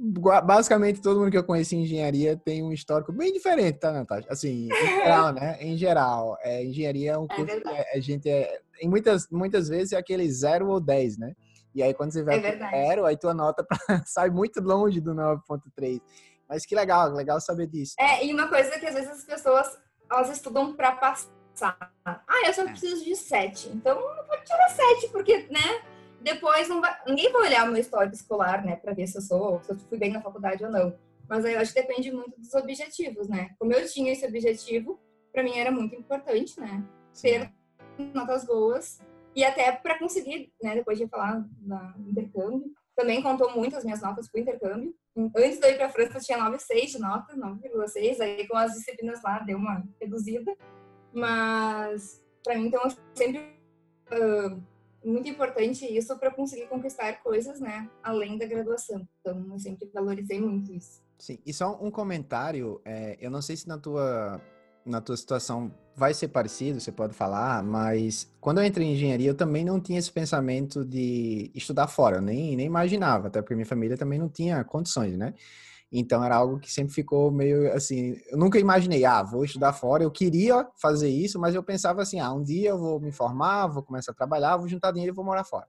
basicamente 0.43 1.01
todo 1.01 1.19
mundo 1.19 1.31
que 1.31 1.37
eu 1.37 1.43
conheci 1.43 1.75
em 1.75 1.83
engenharia 1.83 2.35
tem 2.35 2.61
um 2.61 2.73
histórico 2.73 3.11
bem 3.11 3.31
diferente, 3.31 3.79
tá, 3.79 3.91
Natasha? 3.91 4.27
Assim, 4.29 4.67
em 4.67 4.69
geral, 5.01 5.33
né? 5.33 5.57
Em 5.61 5.77
geral, 5.77 6.37
é, 6.41 6.63
engenharia 6.63 7.11
é 7.13 7.17
um 7.17 7.25
é 7.25 7.35
curso 7.35 7.55
é 7.55 7.61
que 7.61 7.97
a 7.97 7.99
gente 8.01 8.29
é, 8.29 8.61
em 8.83 8.89
muitas, 8.89 9.29
muitas 9.29 9.69
vezes 9.69 9.93
é 9.93 9.97
aquele 9.97 10.29
0 10.29 10.67
ou 10.67 10.79
10, 10.79 11.17
né? 11.17 11.33
E 11.73 11.81
aí 11.81 11.93
quando 11.93 12.11
você 12.11 12.21
vai 12.21 12.37
é 12.37 12.95
pro 12.95 13.05
aí 13.05 13.17
tua 13.17 13.33
nota 13.33 13.65
sai 14.05 14.29
muito 14.29 14.61
longe 14.61 14.99
do 14.99 15.13
9.3. 15.15 16.01
Mas 16.47 16.65
que 16.65 16.75
legal, 16.75 17.11
legal 17.13 17.39
saber 17.39 17.67
disso. 17.67 17.95
É, 17.97 18.25
e 18.25 18.33
uma 18.33 18.47
coisa 18.47 18.77
que 18.77 18.85
às 18.85 18.93
vezes 18.93 19.09
as 19.09 19.23
pessoas 19.23 19.79
elas 20.11 20.29
estudam 20.29 20.75
para 20.75 20.91
passar. 20.91 21.93
Ah, 22.05 22.21
eu 22.45 22.53
só 22.53 22.63
é. 22.63 22.65
preciso 22.65 23.03
de 23.03 23.15
7. 23.15 23.69
Então 23.69 23.95
não 23.95 24.25
pode 24.25 24.43
tirar 24.43 24.69
7, 24.69 25.09
porque, 25.09 25.47
né? 25.49 25.81
Depois 26.21 26.67
vai, 26.67 26.97
ninguém 27.07 27.31
vai 27.31 27.47
olhar 27.47 27.67
o 27.67 27.71
meu 27.71 27.81
histórico 27.81 28.15
escolar, 28.15 28.63
né, 28.63 28.77
para 28.77 28.93
ver 28.93 29.07
se 29.07 29.17
eu 29.17 29.21
sou, 29.21 29.61
se 29.61 29.73
eu 29.73 29.77
fui 29.77 29.97
bem 29.97 30.13
na 30.13 30.21
faculdade 30.21 30.63
ou 30.63 30.71
não. 30.71 30.95
Mas 31.27 31.43
aí 31.43 31.53
eu 31.53 31.59
acho 31.59 31.73
que 31.73 31.81
depende 31.81 32.11
muito 32.11 32.39
dos 32.39 32.53
objetivos, 32.53 33.27
né? 33.27 33.49
Como 33.59 33.73
eu 33.73 33.85
tinha 33.89 34.11
esse 34.11 34.25
objetivo, 34.25 34.99
para 35.33 35.43
mim 35.43 35.57
era 35.57 35.71
muito 35.71 35.95
importante, 35.95 36.59
né? 36.59 36.83
Ter 37.21 37.51
notas 38.13 38.45
boas 38.45 38.99
e 39.35 39.43
até 39.43 39.71
para 39.71 39.97
conseguir, 39.97 40.51
né, 40.61 40.75
depois 40.75 40.97
de 40.97 41.07
falar 41.07 41.45
da 41.59 41.93
intercâmbio, 41.99 42.71
também 42.95 43.21
contou 43.21 43.51
muito 43.55 43.75
as 43.75 43.83
minhas 43.83 44.01
notas 44.01 44.29
para 44.29 44.39
o 44.39 44.41
intercâmbio. 44.41 44.93
Antes 45.17 45.59
de 45.59 45.67
eu 45.67 45.71
ir 45.71 45.77
para 45.77 45.87
a 45.87 45.89
França, 45.89 46.19
tinha 46.19 46.37
9,6 46.37 46.85
de 46.91 46.99
nota, 46.99 47.35
9,6, 47.35 48.19
aí 48.21 48.47
com 48.47 48.55
as 48.55 48.73
disciplinas 48.73 49.21
lá 49.23 49.39
deu 49.39 49.57
uma 49.57 49.83
reduzida. 49.99 50.55
Mas 51.11 52.23
para 52.43 52.57
mim, 52.57 52.67
então, 52.67 52.81
sempre 53.15 53.39
uh, 54.11 54.61
muito 55.03 55.27
importante 55.27 55.85
isso 55.85 56.17
para 56.19 56.31
conseguir 56.31 56.67
conquistar 56.67 57.13
coisas, 57.23 57.59
né, 57.59 57.89
além 58.03 58.37
da 58.37 58.45
graduação. 58.45 59.07
Então, 59.21 59.47
eu 59.51 59.59
sempre 59.59 59.89
valorizei 59.93 60.39
muito 60.39 60.73
isso. 60.73 61.01
Sim, 61.17 61.39
e 61.45 61.53
só 61.53 61.79
um 61.81 61.89
comentário, 61.89 62.81
é, 62.83 63.17
eu 63.19 63.31
não 63.31 63.41
sei 63.41 63.55
se 63.55 63.67
na 63.67 63.77
tua 63.77 64.41
na 64.85 65.01
tua 65.01 65.15
situação 65.17 65.71
vai 65.95 66.13
ser 66.13 66.29
parecido, 66.29 66.79
você 66.79 66.91
pode 66.91 67.13
falar, 67.13 67.63
mas 67.63 68.31
quando 68.41 68.59
eu 68.59 68.65
entrei 68.65 68.87
em 68.87 68.93
engenharia, 68.93 69.29
eu 69.29 69.35
também 69.35 69.63
não 69.63 69.79
tinha 69.79 69.99
esse 69.99 70.11
pensamento 70.11 70.83
de 70.83 71.51
estudar 71.53 71.87
fora, 71.87 72.19
nem, 72.19 72.55
nem 72.55 72.65
imaginava, 72.65 73.27
até 73.27 73.41
porque 73.41 73.53
minha 73.55 73.65
família 73.65 73.97
também 73.97 74.17
não 74.17 74.27
tinha 74.27 74.63
condições, 74.63 75.17
né? 75.17 75.33
Então 75.91 76.23
era 76.23 76.35
algo 76.35 76.59
que 76.59 76.71
sempre 76.71 76.91
ficou 76.91 77.31
meio 77.31 77.71
assim, 77.71 78.15
eu 78.31 78.37
nunca 78.37 78.57
imaginei, 78.57 79.05
ah, 79.05 79.21
vou 79.21 79.45
estudar 79.45 79.73
fora, 79.73 80.03
eu 80.03 80.09
queria 80.09 80.67
fazer 80.81 81.09
isso, 81.09 81.39
mas 81.39 81.53
eu 81.53 81.63
pensava 81.63 82.01
assim, 82.01 82.19
ah, 82.19 82.33
um 82.33 82.43
dia 82.43 82.69
eu 82.69 82.79
vou 82.79 82.99
me 82.99 83.11
formar, 83.11 83.67
vou 83.67 83.83
começar 83.83 84.11
a 84.11 84.15
trabalhar, 84.15 84.57
vou 84.57 84.67
juntar 84.67 84.91
dinheiro 84.91 85.13
e 85.13 85.15
vou 85.15 85.23
morar 85.23 85.43
fora. 85.43 85.67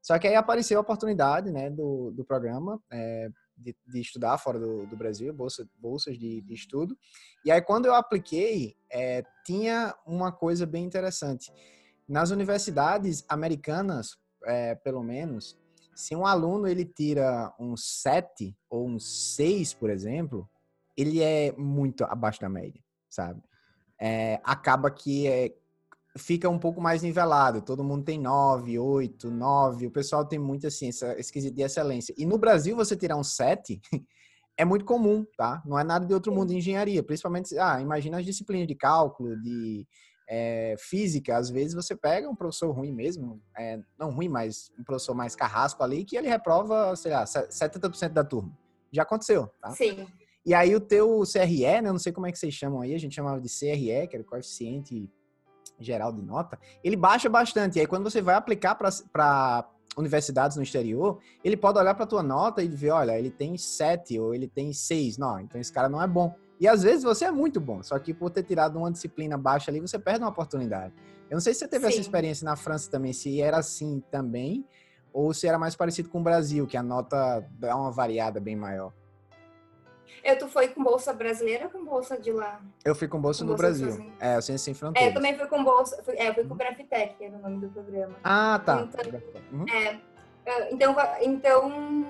Só 0.00 0.16
que 0.20 0.28
aí 0.28 0.36
apareceu 0.36 0.78
a 0.78 0.82
oportunidade, 0.82 1.50
né, 1.50 1.68
do, 1.68 2.12
do 2.12 2.24
programa, 2.24 2.80
é, 2.92 3.28
de, 3.56 3.74
de 3.86 4.00
estudar 4.00 4.38
fora 4.38 4.58
do, 4.58 4.86
do 4.86 4.96
Brasil, 4.96 5.32
bolsa, 5.32 5.68
bolsas 5.78 6.18
de, 6.18 6.40
de, 6.42 6.54
estudo. 6.54 6.96
E 7.44 7.50
aí, 7.50 7.60
quando 7.62 7.86
eu 7.86 7.94
apliquei, 7.94 8.76
é, 8.90 9.24
tinha 9.44 9.94
uma 10.06 10.30
coisa 10.30 10.66
bem 10.66 10.84
interessante. 10.84 11.52
Nas 12.08 12.30
universidades 12.30 13.24
americanas, 13.28 14.16
é, 14.44 14.74
pelo 14.74 15.02
menos, 15.02 15.58
Se 15.94 16.14
um 16.14 16.26
aluno 16.26 16.68
ele 16.68 16.84
tira 16.84 17.54
um 17.58 17.74
7 17.74 18.54
ou 18.68 18.86
um 18.86 19.00
6, 19.00 19.72
por 19.74 19.88
exemplo, 19.88 20.46
ele 20.94 21.22
é 21.22 21.52
muito 21.56 22.04
abaixo 22.04 22.38
da 22.40 22.50
média, 22.50 22.82
sabe? 23.08 23.42
É, 23.98 24.38
acaba 24.44 24.90
que 24.90 25.26
é, 25.26 25.54
fica 26.16 26.48
um 26.48 26.58
pouco 26.58 26.80
mais 26.80 27.02
nivelado. 27.02 27.60
Todo 27.62 27.84
mundo 27.84 28.04
tem 28.04 28.18
9, 28.18 28.78
8, 28.78 29.30
9. 29.30 29.86
O 29.86 29.90
pessoal 29.90 30.24
tem 30.24 30.38
muito 30.38 30.66
assim, 30.66 30.88
essa 30.88 31.18
esquisita 31.18 31.54
de 31.54 31.62
excelência. 31.62 32.14
E 32.16 32.24
no 32.24 32.38
Brasil, 32.38 32.76
você 32.76 32.96
tirar 32.96 33.16
um 33.16 33.24
7 33.24 33.80
é 34.56 34.64
muito 34.64 34.84
comum, 34.84 35.24
tá? 35.36 35.62
Não 35.64 35.78
é 35.78 35.84
nada 35.84 36.06
de 36.06 36.14
outro 36.14 36.32
mundo 36.32 36.48
de 36.48 36.56
engenharia. 36.56 37.02
Principalmente, 37.02 37.58
ah, 37.58 37.80
imagina 37.80 38.18
as 38.18 38.24
disciplinas 38.24 38.66
de 38.66 38.74
cálculo, 38.74 39.40
de 39.40 39.86
é, 40.28 40.74
física. 40.78 41.36
Às 41.36 41.50
vezes 41.50 41.74
você 41.74 41.94
pega 41.94 42.28
um 42.28 42.34
professor 42.34 42.70
ruim 42.70 42.92
mesmo, 42.92 43.40
é, 43.56 43.80
não 43.98 44.10
ruim, 44.10 44.28
mas 44.28 44.70
um 44.78 44.84
professor 44.84 45.14
mais 45.14 45.36
carrasco 45.36 45.82
ali, 45.82 46.04
que 46.04 46.16
ele 46.16 46.28
reprova, 46.28 46.94
sei 46.96 47.12
lá, 47.12 47.24
70% 47.24 48.08
da 48.10 48.24
turma. 48.24 48.56
Já 48.90 49.02
aconteceu, 49.02 49.48
tá? 49.60 49.70
Sim. 49.70 50.06
E 50.44 50.54
aí 50.54 50.74
o 50.74 50.80
teu 50.80 51.22
CRE, 51.30 51.62
né? 51.82 51.82
Não 51.82 51.98
sei 51.98 52.12
como 52.12 52.26
é 52.26 52.32
que 52.32 52.38
vocês 52.38 52.54
chamam 52.54 52.80
aí, 52.80 52.94
a 52.94 52.98
gente 52.98 53.14
chamava 53.14 53.40
de 53.40 53.48
CRE, 53.48 54.06
que 54.08 54.16
era 54.16 54.22
o 54.22 54.24
coeficiente 54.24 55.10
geral 55.78 56.12
de 56.12 56.22
nota, 56.22 56.58
ele 56.82 56.96
baixa 56.96 57.28
bastante. 57.28 57.76
E 57.76 57.80
aí, 57.80 57.86
quando 57.86 58.04
você 58.04 58.20
vai 58.20 58.34
aplicar 58.34 58.74
para 58.74 59.68
universidades 59.96 60.56
no 60.56 60.62
exterior, 60.62 61.18
ele 61.42 61.56
pode 61.56 61.78
olhar 61.78 61.94
para 61.94 62.04
a 62.04 62.06
tua 62.06 62.22
nota 62.22 62.62
e 62.62 62.68
ver, 62.68 62.90
olha, 62.90 63.18
ele 63.18 63.30
tem 63.30 63.56
7 63.56 64.18
ou 64.18 64.34
ele 64.34 64.46
tem 64.46 64.72
6. 64.72 65.18
Não, 65.18 65.40
então 65.40 65.60
esse 65.60 65.72
cara 65.72 65.88
não 65.88 66.02
é 66.02 66.06
bom. 66.06 66.34
E 66.58 66.66
às 66.66 66.82
vezes 66.82 67.02
você 67.02 67.26
é 67.26 67.30
muito 67.30 67.60
bom, 67.60 67.82
só 67.82 67.98
que 67.98 68.14
por 68.14 68.30
ter 68.30 68.42
tirado 68.42 68.78
uma 68.78 68.90
disciplina 68.90 69.36
baixa 69.36 69.70
ali, 69.70 69.80
você 69.80 69.98
perde 69.98 70.20
uma 70.20 70.30
oportunidade. 70.30 70.94
Eu 71.28 71.34
não 71.34 71.40
sei 71.40 71.52
se 71.52 71.60
você 71.60 71.68
teve 71.68 71.86
Sim. 71.86 71.92
essa 71.92 72.00
experiência 72.00 72.44
na 72.44 72.56
França 72.56 72.90
também, 72.90 73.12
se 73.12 73.40
era 73.40 73.58
assim 73.58 74.02
também, 74.10 74.64
ou 75.12 75.34
se 75.34 75.46
era 75.46 75.58
mais 75.58 75.74
parecido 75.74 76.08
com 76.08 76.20
o 76.20 76.22
Brasil, 76.22 76.66
que 76.66 76.76
a 76.76 76.82
nota 76.82 77.46
dá 77.58 77.76
uma 77.76 77.90
variada 77.90 78.40
bem 78.40 78.56
maior. 78.56 78.92
Eu, 80.22 80.38
tu 80.38 80.48
foi 80.48 80.68
com 80.68 80.82
bolsa 80.82 81.12
brasileira 81.12 81.64
ou 81.64 81.70
com 81.70 81.84
bolsa 81.84 82.18
de 82.18 82.32
lá? 82.32 82.60
Eu 82.84 82.94
fui 82.94 83.08
com 83.08 83.20
bolsa 83.20 83.44
com 83.44 83.50
no 83.50 83.56
bolsa 83.56 83.62
Brasil. 83.62 84.12
É, 84.20 84.38
o 84.38 84.42
Ciência 84.42 84.64
Sem 84.64 84.74
Fronteiras. 84.74 85.08
É, 85.08 85.10
eu 85.10 85.14
também 85.14 85.36
fui 85.36 85.46
com 85.46 85.64
bolsa. 85.64 86.02
Fui, 86.02 86.14
é, 86.16 86.28
eu 86.28 86.34
fui 86.34 86.44
com 86.44 86.54
o 86.54 86.56
Brafitec, 86.56 87.16
que 87.16 87.24
era 87.24 87.36
o 87.36 87.40
nome 87.40 87.58
do 87.58 87.68
programa. 87.68 88.16
Ah, 88.24 88.60
tá. 88.64 88.82
Então, 88.82 89.22
uhum. 89.52 89.66
é, 89.68 90.00
então, 90.70 90.94
então, 91.20 92.06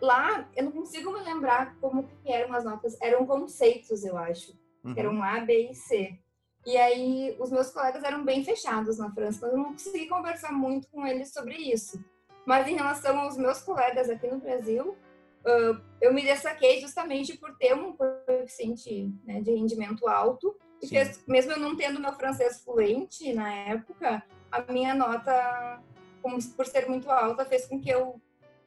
lá, 0.00 0.48
eu 0.56 0.64
não 0.64 0.72
consigo 0.72 1.12
me 1.12 1.20
lembrar 1.20 1.76
como 1.80 2.04
que 2.04 2.32
eram 2.32 2.54
as 2.54 2.64
notas. 2.64 2.96
Eram 3.00 3.26
conceitos, 3.26 4.04
eu 4.04 4.16
acho. 4.16 4.52
Uhum. 4.84 4.94
Eram 4.96 5.22
A, 5.22 5.40
B 5.40 5.70
e 5.70 5.74
C. 5.74 6.18
E 6.66 6.76
aí, 6.76 7.36
os 7.38 7.50
meus 7.50 7.70
colegas 7.70 8.02
eram 8.04 8.24
bem 8.24 8.44
fechados 8.44 8.98
na 8.98 9.10
França, 9.12 9.38
então 9.38 9.50
eu 9.50 9.56
não 9.56 9.72
consegui 9.72 10.06
conversar 10.06 10.52
muito 10.52 10.88
com 10.88 11.06
eles 11.06 11.32
sobre 11.32 11.54
isso. 11.56 11.98
Mas 12.44 12.66
em 12.68 12.74
relação 12.74 13.18
aos 13.18 13.36
meus 13.36 13.62
colegas 13.62 14.10
aqui 14.10 14.26
no 14.26 14.38
Brasil, 14.38 14.96
uh, 15.44 15.80
eu 16.00 16.12
me 16.12 16.22
destaquei 16.22 16.80
justamente 16.80 17.36
por 17.36 17.56
ter 17.56 17.74
um 17.74 17.96
coeficiente 17.96 19.12
né, 19.24 19.40
de 19.40 19.50
rendimento 19.52 20.08
alto. 20.08 20.56
E 20.82 20.88
fez, 20.88 21.22
mesmo 21.26 21.52
eu 21.52 21.58
não 21.58 21.76
tendo 21.76 22.00
meu 22.00 22.12
francês 22.12 22.62
fluente 22.62 23.32
na 23.34 23.52
época, 23.52 24.22
a 24.50 24.72
minha 24.72 24.94
nota, 24.94 25.82
como, 26.22 26.38
por 26.54 26.66
ser 26.66 26.88
muito 26.88 27.10
alta, 27.10 27.44
fez 27.44 27.66
com 27.66 27.78
que 27.78 27.90
eu 27.90 28.20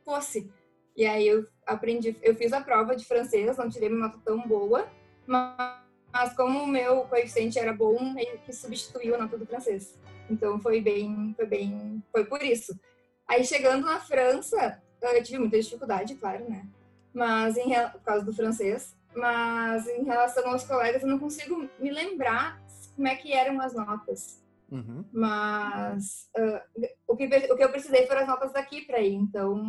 fosse. 0.05 0.51
E 0.95 1.05
aí 1.05 1.27
eu 1.27 1.47
aprendi, 1.65 2.15
eu 2.21 2.35
fiz 2.35 2.53
a 2.53 2.61
prova 2.61 2.95
de 2.95 3.05
francês, 3.05 3.57
não 3.57 3.69
tirei 3.69 3.89
uma 3.89 4.07
nota 4.07 4.19
tão 4.23 4.47
boa, 4.47 4.87
mas, 5.25 5.79
mas 6.11 6.35
como 6.35 6.59
o 6.59 6.67
meu 6.67 7.01
coeficiente 7.05 7.57
era 7.57 7.73
bom, 7.73 8.13
meio 8.13 8.37
que 8.39 8.53
substituiu 8.53 9.15
a 9.15 9.17
nota 9.17 9.37
do 9.37 9.45
francês. 9.45 9.97
Então 10.29 10.59
foi 10.59 10.81
bem, 10.81 11.33
foi 11.35 11.47
bem, 11.47 12.03
foi 12.11 12.25
por 12.25 12.43
isso. 12.43 12.79
Aí 13.27 13.43
chegando 13.43 13.85
na 13.85 13.99
França, 13.99 14.82
eu 15.11 15.23
tive 15.23 15.39
muita 15.39 15.59
dificuldade, 15.59 16.15
claro, 16.15 16.49
né? 16.49 16.65
Mas 17.13 17.57
em, 17.57 17.73
por 17.91 18.01
causa 18.01 18.25
do 18.25 18.33
francês. 18.33 18.95
Mas 19.15 19.87
em 19.87 20.03
relação 20.03 20.47
aos 20.47 20.63
colegas, 20.63 21.03
eu 21.03 21.07
não 21.07 21.19
consigo 21.19 21.69
me 21.79 21.91
lembrar 21.91 22.61
como 22.95 23.07
é 23.07 23.15
que 23.15 23.33
eram 23.33 23.61
as 23.61 23.73
notas. 23.73 24.41
Uhum. 24.71 25.05
Mas 25.11 26.29
uh, 26.37 26.89
o, 27.07 27.15
que, 27.15 27.25
o 27.25 27.55
que 27.55 27.63
eu 27.63 27.69
precisei 27.69 28.07
foram 28.07 28.21
as 28.21 28.27
notas 28.27 28.51
daqui 28.51 28.81
para 28.81 28.99
ir. 28.99 29.13
Então, 29.13 29.63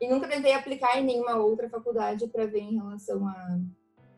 e 0.00 0.08
nunca 0.08 0.26
tentei 0.26 0.54
aplicar 0.54 0.98
em 0.98 1.04
nenhuma 1.04 1.36
outra 1.36 1.68
faculdade 1.68 2.26
para 2.28 2.46
ver 2.46 2.60
em 2.60 2.76
relação 2.76 3.26
a, 3.26 3.58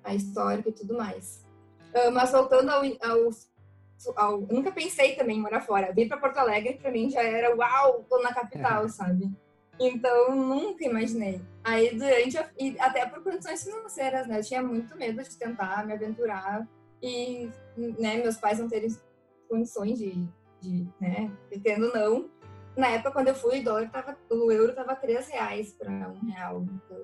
a 0.05 0.15
histórico 0.15 0.69
e 0.69 0.73
tudo 0.73 0.97
mais. 0.97 1.45
Uh, 1.93 2.13
mas 2.13 2.31
voltando 2.31 2.71
ao, 2.71 2.83
ao, 2.83 3.31
ao, 4.17 4.41
nunca 4.41 4.71
pensei 4.71 5.17
também 5.17 5.39
em 5.39 5.43
morar 5.43 5.61
fora. 5.61 5.93
Vir 5.93 6.09
para 6.09 6.19
Porto 6.19 6.39
Alegre 6.39 6.75
para 6.75 6.91
mim 6.91 7.11
já 7.11 7.23
era 7.23 7.55
uau, 7.57 8.05
tô 8.09 8.23
na 8.23 8.33
capital, 8.33 8.89
sabe? 8.91 9.31
Então, 9.78 10.35
nunca 10.35 10.85
imaginei. 10.85 11.40
Aí, 11.62 11.97
durante, 11.97 12.38
a, 12.38 12.49
e 12.59 12.78
até 12.78 13.07
por 13.07 13.23
condições 13.23 13.64
financeiras, 13.64 14.26
né? 14.26 14.38
Eu 14.38 14.45
tinha 14.45 14.62
muito 14.62 14.97
medo 14.97 15.23
de 15.23 15.37
tentar 15.37 15.85
me 15.87 15.93
aventurar 15.93 16.66
e, 17.02 17.50
né, 17.76 18.16
meus 18.16 18.37
pais 18.37 18.59
não 18.59 18.69
terem 18.69 18.88
condições 19.49 19.99
de, 19.99 20.26
de 20.61 20.87
né, 21.00 21.31
tendo 21.62 21.93
não. 21.93 22.31
Na 22.76 22.88
época, 22.88 23.12
quando 23.12 23.28
eu 23.28 23.35
fui, 23.35 23.61
o 23.61 23.64
dólar 23.64 23.90
tava, 23.90 24.16
o 24.31 24.50
euro 24.50 24.75
tava 24.75 24.97
3 24.97 25.28
reais 25.28 25.73
para 25.73 25.90
um 25.90 26.26
real. 26.26 26.62
Então, 26.62 26.99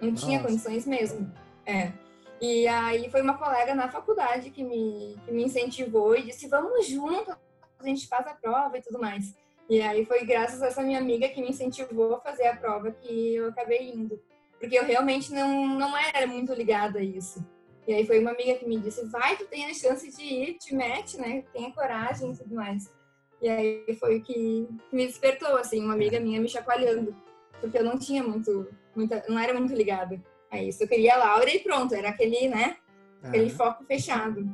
não 0.00 0.14
tinha 0.14 0.38
Nossa. 0.38 0.48
condições 0.48 0.86
mesmo. 0.86 1.32
É. 1.64 1.92
E 2.40 2.66
aí, 2.66 3.10
foi 3.10 3.22
uma 3.22 3.36
colega 3.36 3.74
na 3.74 3.88
faculdade 3.88 4.50
que 4.50 4.64
me, 4.64 5.16
que 5.24 5.32
me 5.32 5.44
incentivou 5.44 6.16
e 6.16 6.22
disse, 6.22 6.48
vamos 6.48 6.86
junto, 6.86 7.30
a 7.30 7.84
gente 7.84 8.08
faz 8.08 8.26
a 8.26 8.34
prova 8.34 8.78
e 8.78 8.82
tudo 8.82 8.98
mais. 8.98 9.34
E 9.70 9.80
aí 9.80 10.04
foi 10.04 10.24
graças 10.24 10.60
a 10.62 10.66
essa 10.66 10.82
minha 10.82 10.98
amiga 10.98 11.28
que 11.28 11.40
me 11.40 11.50
incentivou 11.50 12.12
a 12.16 12.20
fazer 12.20 12.48
a 12.48 12.56
prova 12.56 12.90
que 12.90 13.36
eu 13.36 13.50
acabei 13.50 13.92
indo. 13.92 14.20
Porque 14.58 14.76
eu 14.76 14.84
realmente 14.84 15.32
não, 15.32 15.78
não 15.78 15.96
era 15.96 16.26
muito 16.26 16.52
ligada 16.52 16.98
a 16.98 17.02
isso. 17.02 17.46
E 17.86 17.94
aí 17.94 18.04
foi 18.04 18.18
uma 18.18 18.32
amiga 18.32 18.56
que 18.56 18.66
me 18.66 18.80
disse, 18.80 19.06
vai, 19.06 19.36
tu 19.36 19.46
tem 19.46 19.66
a 19.66 19.72
chance 19.72 20.10
de 20.10 20.22
ir, 20.24 20.54
te 20.58 20.74
mete, 20.74 21.16
né? 21.18 21.44
Tenha 21.52 21.72
coragem 21.72 22.32
e 22.32 22.36
tudo 22.36 22.56
mais. 22.56 22.92
E 23.40 23.48
aí 23.48 23.96
foi 24.00 24.18
o 24.18 24.22
que 24.22 24.68
me 24.92 25.06
despertou, 25.06 25.56
assim, 25.56 25.84
uma 25.84 25.94
amiga 25.94 26.18
minha 26.18 26.40
me 26.40 26.48
chacoalhando. 26.48 27.14
Porque 27.60 27.78
eu 27.78 27.84
não 27.84 27.96
tinha 27.96 28.24
muito, 28.24 28.68
muita, 28.94 29.24
não 29.28 29.38
era 29.38 29.54
muito 29.54 29.72
ligada 29.72 30.20
a 30.50 30.60
isso. 30.60 30.82
Eu 30.82 30.88
queria 30.88 31.14
a 31.14 31.18
Laura 31.18 31.48
e 31.48 31.60
pronto, 31.60 31.94
era 31.94 32.08
aquele, 32.08 32.48
né? 32.48 32.76
Aquele 33.22 33.44
uhum. 33.44 33.56
foco 33.56 33.84
fechado. 33.84 34.50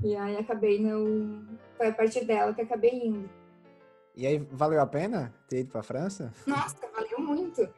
E 0.00 0.14
aí 0.14 0.36
acabei 0.36 0.78
não... 0.78 1.44
Foi 1.76 1.88
a 1.88 1.92
partir 1.92 2.24
dela 2.24 2.54
que 2.54 2.60
acabei 2.60 2.94
indo. 2.94 3.39
E 4.16 4.26
aí, 4.26 4.38
valeu 4.38 4.80
a 4.80 4.86
pena 4.86 5.34
ter 5.48 5.60
ido 5.60 5.70
para 5.70 5.80
a 5.80 5.84
França? 5.84 6.32
Nossa, 6.46 6.76
valeu 6.94 7.20
muito. 7.20 7.68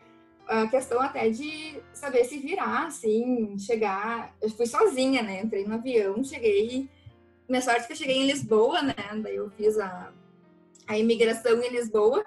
A 0.47 0.67
questão 0.67 1.01
até 1.01 1.29
de 1.31 1.81
saber 1.93 2.25
se 2.25 2.39
virar, 2.39 2.87
assim, 2.87 3.57
chegar. 3.59 4.35
Eu 4.41 4.51
fui 4.51 4.67
sozinha, 4.67 5.23
né? 5.23 5.43
Entrei 5.43 5.65
no 5.65 5.75
avião, 5.75 6.23
cheguei. 6.25 6.89
Minha 7.49 7.63
sorte 7.63 7.83
é 7.83 7.87
que 7.87 7.93
eu 7.93 7.97
cheguei 7.97 8.17
em 8.17 8.27
Lisboa, 8.27 8.83
né? 8.83 8.95
Daí 9.23 9.37
eu 9.37 9.51
fiz 9.51 9.79
a, 9.79 10.13
a 10.87 10.99
imigração 10.99 11.63
em 11.63 11.71
Lisboa, 11.71 12.25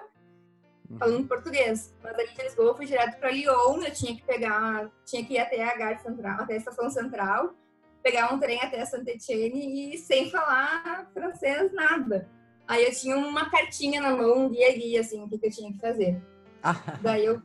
uhum. 0.88 0.98
falando 0.98 1.28
português. 1.28 1.94
Mas 2.02 2.14
ali 2.14 2.28
de 2.28 2.42
Lisboa 2.42 2.68
eu 2.68 2.76
fui 2.76 2.86
direto 2.86 3.18
para 3.18 3.30
Lyon, 3.30 3.82
eu 3.82 3.92
tinha 3.92 4.14
que 4.16 4.22
pegar, 4.22 4.90
tinha 5.04 5.24
que 5.24 5.34
ir 5.34 5.38
até 5.38 5.62
a 5.62 5.76
Gare 5.76 6.00
Central, 6.00 6.40
até 6.40 6.54
a 6.54 6.56
estação 6.56 6.88
central, 6.88 7.54
pegar 8.02 8.32
um 8.32 8.38
trem 8.38 8.60
até 8.62 8.84
Saint 8.84 9.06
Etienne 9.06 9.94
e 9.94 9.98
sem 9.98 10.30
falar 10.30 11.10
francês, 11.12 11.72
nada. 11.72 12.28
Aí 12.68 12.84
eu 12.84 12.92
tinha 12.92 13.16
uma 13.16 13.48
cartinha 13.48 14.00
na 14.00 14.10
mão, 14.10 14.48
guia 14.48 14.72
guia, 14.72 15.00
assim, 15.00 15.22
o 15.22 15.28
que, 15.28 15.38
que 15.38 15.46
eu 15.46 15.50
tinha 15.50 15.72
que 15.72 15.78
fazer. 15.78 16.20
Ah. 16.62 16.98
Daí 17.00 17.24
eu. 17.24 17.40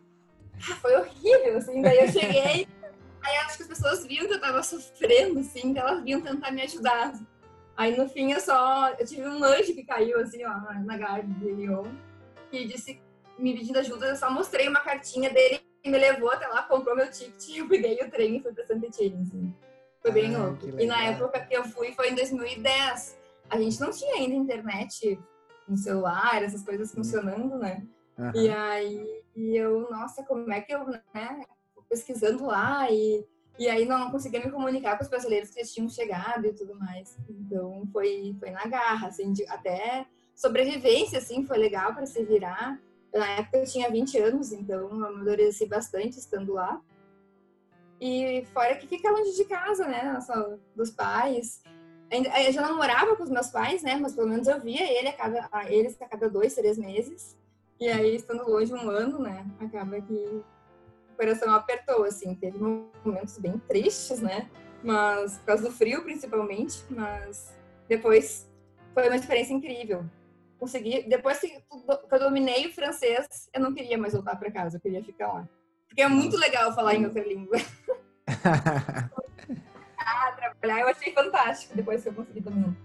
Ah, 0.58 0.76
foi 0.76 0.96
horrível, 0.96 1.58
assim. 1.58 1.82
Daí 1.82 2.00
eu 2.00 2.08
cheguei. 2.08 2.68
aí 3.22 3.38
acho 3.46 3.58
que 3.58 3.64
as 3.64 3.70
pessoas 3.70 4.06
viam 4.06 4.28
que 4.28 4.34
eu 4.34 4.42
tava 4.42 4.64
sofrendo, 4.64 5.40
assim, 5.40 5.74
que 5.74 5.80
elas 5.80 6.04
vinham 6.04 6.22
tentar 6.22 6.52
me 6.52 6.64
ajudar. 6.64 7.14
Aí 7.78 7.96
no 7.96 8.10
fim 8.10 8.32
eu 8.32 8.40
só. 8.40 8.90
Eu 8.98 9.06
tive 9.06 9.28
um 9.28 9.44
anjo 9.44 9.74
que 9.74 9.84
caiu, 9.84 10.20
assim, 10.20 10.44
ó, 10.44 10.54
na 10.84 10.98
garde 10.98 11.32
de 11.34 11.52
Lyon, 11.52 11.86
que 12.50 12.66
disse, 12.66 13.00
me 13.38 13.54
pedindo 13.54 13.80
ajuda, 13.80 14.08
eu 14.08 14.16
só 14.16 14.30
mostrei 14.32 14.68
uma 14.68 14.82
cartinha 14.82 15.30
dele 15.30 15.62
e 15.84 15.90
me 15.90 15.98
levou 15.98 16.32
até 16.32 16.48
lá, 16.48 16.64
comprou 16.64 16.96
meu 16.96 17.10
ticket, 17.10 17.58
eu 17.58 17.68
peguei 17.68 18.00
o 18.02 18.10
trem 18.10 18.38
e 18.38 18.42
fui 18.42 18.54
pra 18.54 18.66
Santa 18.66 18.86
Etienne, 18.88 19.22
assim. 19.22 19.54
Foi 20.02 20.12
bem 20.12 20.36
ah, 20.36 20.40
louco. 20.40 20.68
E 20.80 20.86
na 20.86 21.04
época 21.04 21.40
que 21.42 21.56
eu 21.56 21.64
fui 21.64 21.94
foi 21.94 22.10
em 22.10 22.16
2010 22.16 23.21
a 23.52 23.60
gente 23.60 23.80
não 23.80 23.92
tinha 23.92 24.16
ainda 24.16 24.34
internet 24.34 25.20
no 25.68 25.78
celular, 25.78 26.42
essas 26.42 26.64
coisas 26.64 26.90
uhum. 26.90 27.04
funcionando, 27.04 27.58
né? 27.58 27.86
Uhum. 28.18 28.32
E 28.36 28.50
aí 28.50 29.22
e 29.36 29.56
eu, 29.56 29.90
nossa, 29.90 30.24
como 30.24 30.52
é 30.52 30.62
que 30.62 30.74
eu, 30.74 30.86
né, 30.86 31.46
pesquisando 31.90 32.46
lá 32.46 32.90
e, 32.92 33.26
e 33.58 33.70
aí 33.70 33.86
não 33.86 34.12
conseguia 34.12 34.44
me 34.44 34.52
comunicar 34.52 34.98
com 34.98 35.04
os 35.04 35.10
brasileiros 35.10 35.52
que 35.52 35.64
tinham 35.64 35.90
chegado 35.90 36.46
e 36.46 36.54
tudo 36.54 36.76
mais. 36.76 37.18
Então 37.30 37.88
foi, 37.92 38.36
foi 38.40 38.52
na 38.52 38.66
garra, 38.66 39.08
assim, 39.08 39.32
de, 39.32 39.48
até 39.48 40.06
sobrevivência, 40.36 41.20
assim, 41.20 41.46
foi 41.46 41.58
legal 41.58 41.94
para 41.94 42.06
se 42.06 42.24
virar. 42.24 42.80
Na 43.14 43.28
época 43.28 43.58
eu 43.58 43.66
tinha 43.66 43.90
20 43.90 44.18
anos, 44.20 44.52
então 44.52 44.80
eu 44.80 45.06
amadureci 45.06 45.66
bastante 45.66 46.18
estando 46.18 46.54
lá. 46.54 46.82
E 48.00 48.44
fora 48.52 48.76
que 48.76 48.88
fica 48.88 49.12
longe 49.12 49.36
de 49.36 49.46
casa, 49.46 49.88
né, 49.88 50.12
nossa, 50.12 50.60
dos 50.76 50.90
pais. 50.90 51.62
Eu 52.12 52.52
já 52.52 52.62
não 52.62 52.76
morava 52.76 53.16
com 53.16 53.24
os 53.24 53.30
meus 53.30 53.48
pais, 53.48 53.82
né? 53.82 53.96
Mas 53.96 54.14
pelo 54.14 54.28
menos 54.28 54.48
eu 54.48 54.60
via 54.60 54.84
ele 54.84 55.08
a 55.08 55.14
cada, 55.14 55.50
eles 55.72 56.00
a 56.02 56.06
cada 56.06 56.30
dois, 56.30 56.54
três 56.54 56.78
meses. 56.78 57.38
E 57.80 57.88
aí, 57.88 58.16
estando 58.16 58.48
longe 58.48 58.74
um 58.74 58.90
ano, 58.90 59.18
né, 59.18 59.44
acaba 59.60 60.00
que 60.00 60.14
o 60.14 60.44
coração 61.18 61.52
apertou, 61.54 62.04
assim. 62.04 62.36
Teve 62.36 62.58
momentos 62.60 63.38
bem 63.38 63.58
tristes, 63.68 64.20
né? 64.22 64.50
Mas, 64.84 65.38
por 65.40 65.46
causa 65.46 65.64
do 65.64 65.72
frio, 65.72 66.04
principalmente. 66.04 66.84
Mas 66.90 67.56
depois 67.88 68.48
foi 68.94 69.08
uma 69.08 69.16
experiência 69.16 69.54
incrível. 69.54 70.06
Consegui, 70.60 71.04
depois 71.10 71.40
que 71.40 71.64
eu 72.12 72.20
dominei 72.20 72.68
o 72.68 72.74
francês, 72.74 73.50
eu 73.54 73.62
não 73.62 73.74
queria 73.74 73.98
mais 73.98 74.14
voltar 74.14 74.36
para 74.36 74.52
casa, 74.52 74.78
eu 74.78 74.82
queria 74.82 75.04
ficar 75.04 75.34
lá. 75.34 75.50
Porque 75.88 76.04
é 76.04 76.08
muito 76.08 76.38
legal 76.38 76.72
falar 76.74 76.94
em 76.94 77.06
outra 77.06 77.24
língua. 77.24 77.58
ah, 79.98 80.32
trabalhar, 80.62 80.82
eu 80.82 80.88
achei 80.88 81.12
fantástico 81.12 81.76
depois 81.76 82.04
que 82.04 82.10
eu 82.10 82.14
consegui 82.14 82.40
dominar. 82.40 82.76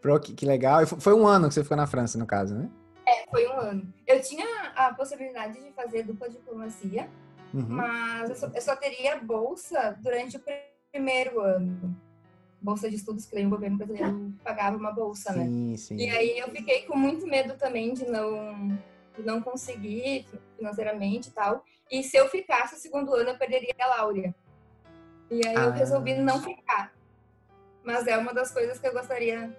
Pro, 0.00 0.18
que, 0.18 0.34
que 0.34 0.44
legal. 0.44 0.84
Foi 0.86 1.14
um 1.14 1.26
ano 1.26 1.48
que 1.48 1.54
você 1.54 1.62
ficou 1.62 1.76
na 1.76 1.86
França, 1.86 2.18
no 2.18 2.26
caso, 2.26 2.54
né? 2.54 2.68
É, 3.06 3.30
foi 3.30 3.46
um 3.48 3.52
ano. 3.52 3.94
Eu 4.06 4.20
tinha 4.20 4.46
a 4.74 4.92
possibilidade 4.92 5.62
de 5.62 5.72
fazer 5.72 6.02
dupla 6.02 6.28
diplomacia, 6.28 7.08
uhum. 7.54 7.66
mas 7.68 8.30
eu 8.30 8.36
só, 8.36 8.50
eu 8.52 8.60
só, 8.60 8.76
teria 8.76 9.16
bolsa 9.18 9.96
durante 10.00 10.36
o 10.36 10.42
primeiro 10.90 11.40
ano. 11.40 11.96
Bolsa 12.60 12.88
de 12.88 12.96
estudos 12.96 13.26
que 13.26 13.44
o 13.44 13.50
governo 13.50 13.76
brasileiro 13.76 14.32
pagava 14.44 14.76
uma 14.76 14.92
bolsa, 14.92 15.32
né? 15.32 15.44
sim, 15.46 15.70
né? 15.70 15.76
Sim. 15.76 15.96
E 15.96 16.10
aí 16.10 16.38
eu 16.38 16.48
fiquei 16.48 16.82
com 16.82 16.96
muito 16.96 17.26
medo 17.26 17.54
também 17.54 17.92
de 17.92 18.06
não, 18.06 18.78
de 19.16 19.24
não 19.24 19.42
conseguir 19.42 20.26
financeiramente 20.56 21.28
e 21.28 21.32
tal. 21.32 21.64
E 21.90 22.04
se 22.04 22.16
eu 22.16 22.28
ficasse 22.28 22.76
o 22.76 22.78
segundo 22.78 23.12
ano, 23.14 23.30
eu 23.30 23.38
perderia 23.38 23.74
a 23.80 23.86
Láurea. 23.86 24.32
E 25.32 25.46
aí 25.46 25.56
ah. 25.56 25.64
eu 25.64 25.72
resolvi 25.72 26.14
não 26.14 26.40
ficar. 26.42 26.92
Mas 27.82 28.06
é 28.06 28.16
uma 28.18 28.34
das 28.34 28.52
coisas 28.52 28.78
que 28.78 28.86
eu 28.86 28.92
gostaria, 28.92 29.50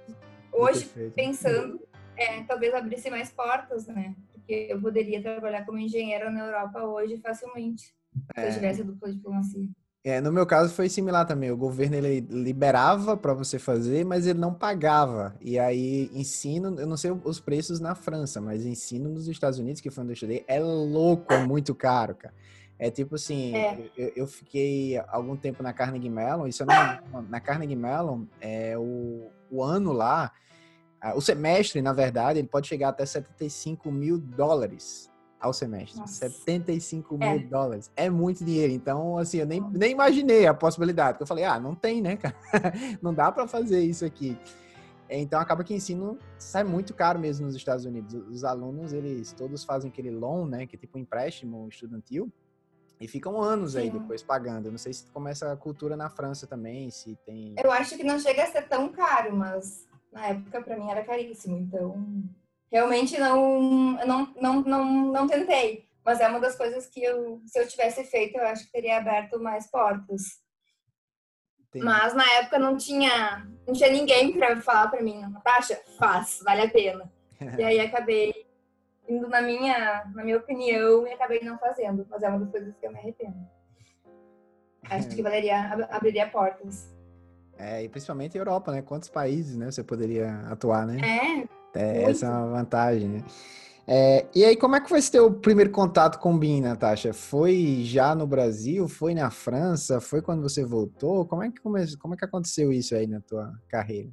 hoje, 0.52 0.86
pensando, 1.16 1.82
é, 2.16 2.44
talvez 2.44 2.74
abrisse 2.74 3.10
mais 3.10 3.32
portas, 3.32 3.88
né? 3.88 4.16
Porque 4.32 4.68
eu 4.70 4.80
poderia 4.80 5.22
trabalhar 5.22 5.66
como 5.66 5.80
engenheira 5.80 6.30
na 6.30 6.46
Europa 6.46 6.84
hoje 6.84 7.18
facilmente, 7.18 7.94
é. 8.36 8.42
se 8.42 8.48
eu 8.48 8.52
é. 8.52 8.54
tivesse 8.54 8.84
dupla 8.84 9.12
diplomacia. 9.12 9.68
É, 10.06 10.20
no 10.20 10.34
meu 10.34 10.46
caso 10.46 10.74
foi 10.74 10.90
similar 10.90 11.26
também. 11.26 11.50
O 11.50 11.56
governo 11.56 11.96
ele 11.96 12.20
liberava 12.20 13.16
para 13.16 13.34
você 13.34 13.58
fazer, 13.58 14.06
mas 14.06 14.28
ele 14.28 14.38
não 14.38 14.54
pagava. 14.54 15.34
E 15.40 15.58
aí 15.58 16.10
ensino, 16.14 16.78
eu 16.78 16.86
não 16.86 16.98
sei 16.98 17.12
os 17.24 17.40
preços 17.40 17.80
na 17.80 17.96
França, 17.96 18.42
mas 18.42 18.66
ensino 18.66 19.10
nos 19.10 19.30
Estados 19.30 19.60
Unidos, 19.60 19.80
que 19.80 19.90
foi 19.90 20.04
onde 20.04 20.12
eu 20.12 20.16
estudei, 20.16 20.44
é 20.46 20.60
louco, 20.60 21.32
é 21.32 21.46
muito 21.46 21.74
caro, 21.74 22.16
cara. 22.16 22.34
É 22.80 22.90
tipo 22.90 23.16
assim, 23.16 23.56
é. 23.56 23.92
Eu, 23.96 24.12
eu, 24.16 24.28
fiquei 24.28 24.98
algum 25.08 25.38
tempo 25.38 25.62
na 25.62 25.72
Carnegie 25.72 26.10
Mellon, 26.10 26.48
isso 26.48 26.66
não, 26.66 27.22
na 27.24 27.40
Carnegie 27.40 27.76
Mellon, 27.76 28.26
é 28.42 28.78
o, 28.78 29.32
o 29.50 29.64
ano 29.64 29.94
lá, 29.94 30.32
o 31.16 31.22
semestre, 31.22 31.82
na 31.82 31.94
verdade, 31.94 32.40
ele 32.40 32.48
pode 32.48 32.68
chegar 32.68 32.90
até 32.90 33.06
75 33.06 33.92
mil 33.92 34.18
dólares 34.18 35.12
ao 35.40 35.52
semestre. 35.52 36.00
Nossa. 36.00 36.30
75 36.30 37.18
mil 37.18 37.28
é. 37.28 37.40
dólares. 37.40 37.92
É 37.96 38.10
muito 38.10 38.46
dinheiro. 38.46 38.72
Então, 38.72 39.18
assim, 39.18 39.40
eu 39.40 39.46
nem, 39.46 39.60
nem 39.72 39.92
imaginei 39.92 40.48
a 40.48 40.54
possibilidade. 40.54 41.14
Porque 41.14 41.24
eu 41.24 41.28
falei, 41.28 41.44
ah, 41.44 41.60
não 41.60 41.76
tem, 41.76 42.02
né, 42.02 42.16
cara? 42.16 42.36
não 43.02 43.14
dá 43.14 43.30
para 43.30 43.46
fazer 43.46 43.82
isso 43.82 44.06
aqui. 44.06 44.38
Então, 45.10 45.40
acaba 45.40 45.64
que 45.64 45.74
o 45.74 45.76
ensino 45.76 46.18
sai 46.40 46.64
muito 46.64 46.94
caro 46.94 47.20
mesmo 47.20 47.46
nos 47.46 47.56
Estados 47.56 47.84
Unidos. 47.84 48.14
Os 48.14 48.46
alunos, 48.46 48.94
eles 48.94 49.34
todos 49.34 49.66
fazem 49.66 49.92
aquele 49.92 50.10
loan, 50.10 50.48
né, 50.48 50.66
que 50.66 50.78
é 50.78 50.80
tipo 50.80 50.98
um 50.98 51.02
empréstimo 51.02 51.68
estudantil. 51.68 52.32
E 53.00 53.08
ficam 53.08 53.42
anos 53.42 53.76
aí 53.76 53.92
Sim. 53.92 54.00
depois 54.00 54.22
pagando. 54.22 54.68
Eu 54.68 54.72
não 54.72 54.78
sei 54.78 54.94
se 54.94 55.10
começa 55.12 55.52
a 55.52 55.58
cultura 55.58 55.96
na 55.96 56.10
França 56.10 56.48
também, 56.48 56.90
se 56.90 57.16
tem... 57.26 57.56
Eu 57.62 57.72
acho 57.72 57.98
que 57.98 58.04
não 58.04 58.20
chega 58.20 58.44
a 58.44 58.48
ser 58.48 58.68
tão 58.68 58.90
caro, 58.90 59.36
mas 59.36 59.88
na 60.12 60.28
época 60.28 60.62
para 60.62 60.78
mim 60.78 60.90
era 60.90 61.04
caríssimo. 61.04 61.58
Então, 61.58 62.02
realmente 62.72 63.20
não, 63.20 63.94
não, 64.06 64.34
não, 64.40 64.62
não, 64.62 64.86
não 65.12 65.28
tentei. 65.28 65.88
Mas 66.06 66.20
é 66.20 66.28
uma 66.28 66.40
das 66.40 66.56
coisas 66.56 66.86
que 66.88 67.02
eu, 67.02 67.42
se 67.46 67.60
eu 67.60 67.68
tivesse 67.68 68.04
feito, 68.04 68.38
eu 68.38 68.46
acho 68.46 68.66
que 68.66 68.72
teria 68.72 68.98
aberto 68.98 69.40
mais 69.40 69.70
portas. 69.70 70.42
Entendi. 71.60 71.86
Mas 71.86 72.14
na 72.14 72.30
época 72.34 72.60
não 72.60 72.78
tinha, 72.78 73.48
não 73.66 73.74
tinha 73.74 73.90
ninguém 73.90 74.34
para 74.34 74.62
falar 74.62 74.90
para 74.90 75.02
mim, 75.02 75.22
Natasha, 75.22 75.82
faz, 75.98 76.40
vale 76.44 76.62
a 76.62 76.70
pena. 76.70 77.12
e 77.58 77.64
aí 77.64 77.80
acabei 77.80 78.46
na 79.22 79.42
minha, 79.42 80.06
na 80.14 80.24
minha 80.24 80.38
opinião 80.38 81.08
e 81.08 81.12
acabei 81.12 81.42
não 81.42 81.58
fazendo. 81.58 82.06
Mas 82.10 82.24
é 82.24 82.30
uma 82.30 82.40
das 82.40 82.50
coisas 82.50 82.76
que 82.78 82.86
eu 82.86 82.92
me 82.92 83.00
arrependo. 83.00 83.38
Acho 84.90 85.10
que 85.10 85.22
valeria, 85.22 85.88
abriria 85.90 86.28
portas. 86.28 86.94
É, 87.58 87.84
e 87.84 87.90
principalmente 87.90 88.38
Europa, 88.38 88.72
né? 88.72 88.82
Quantos 88.82 89.10
países, 89.10 89.56
né? 89.56 89.72
Você 89.72 89.84
poderia 89.84 90.40
atuar, 90.50 90.86
né? 90.86 90.98
É, 91.74 91.80
é, 91.80 92.04
essa 92.04 92.26
é 92.26 92.30
uma 92.30 92.48
vantagem, 92.48 93.08
né? 93.08 93.24
É, 93.86 94.26
e 94.34 94.46
aí, 94.46 94.56
como 94.56 94.76
é 94.76 94.82
que 94.82 94.88
foi 94.88 95.00
esse 95.00 95.12
teu 95.12 95.32
primeiro 95.32 95.70
contato 95.70 96.18
com 96.18 96.34
o 96.34 96.38
BIM, 96.38 96.62
Natasha? 96.62 97.14
Foi 97.14 97.82
já 97.84 98.16
no 98.16 98.26
Brasil? 98.26 98.88
Foi 98.88 99.14
na 99.14 99.30
França? 99.30 100.00
Foi 100.00 100.22
quando 100.22 100.42
você 100.42 100.64
voltou? 100.64 101.26
Como 101.26 101.44
é 101.44 101.52
que, 101.52 101.60
come... 101.60 101.98
como 101.98 102.14
é 102.14 102.18
que 102.18 102.26
aconteceu 102.26 102.72
isso 102.72 102.96
aí 102.96 103.08
na 103.08 103.20
tua 103.20 103.54
carreira? 103.68 104.10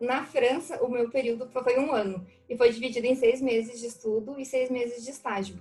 Na 0.00 0.24
França, 0.24 0.82
o 0.82 0.88
meu 0.88 1.10
período 1.10 1.48
foi 1.50 1.78
um 1.78 1.92
ano. 1.92 2.26
E 2.48 2.56
foi 2.56 2.72
dividido 2.72 3.06
em 3.06 3.14
seis 3.14 3.40
meses 3.40 3.80
de 3.80 3.86
estudo 3.86 4.38
e 4.38 4.44
seis 4.44 4.70
meses 4.70 5.04
de 5.04 5.10
estágio. 5.10 5.58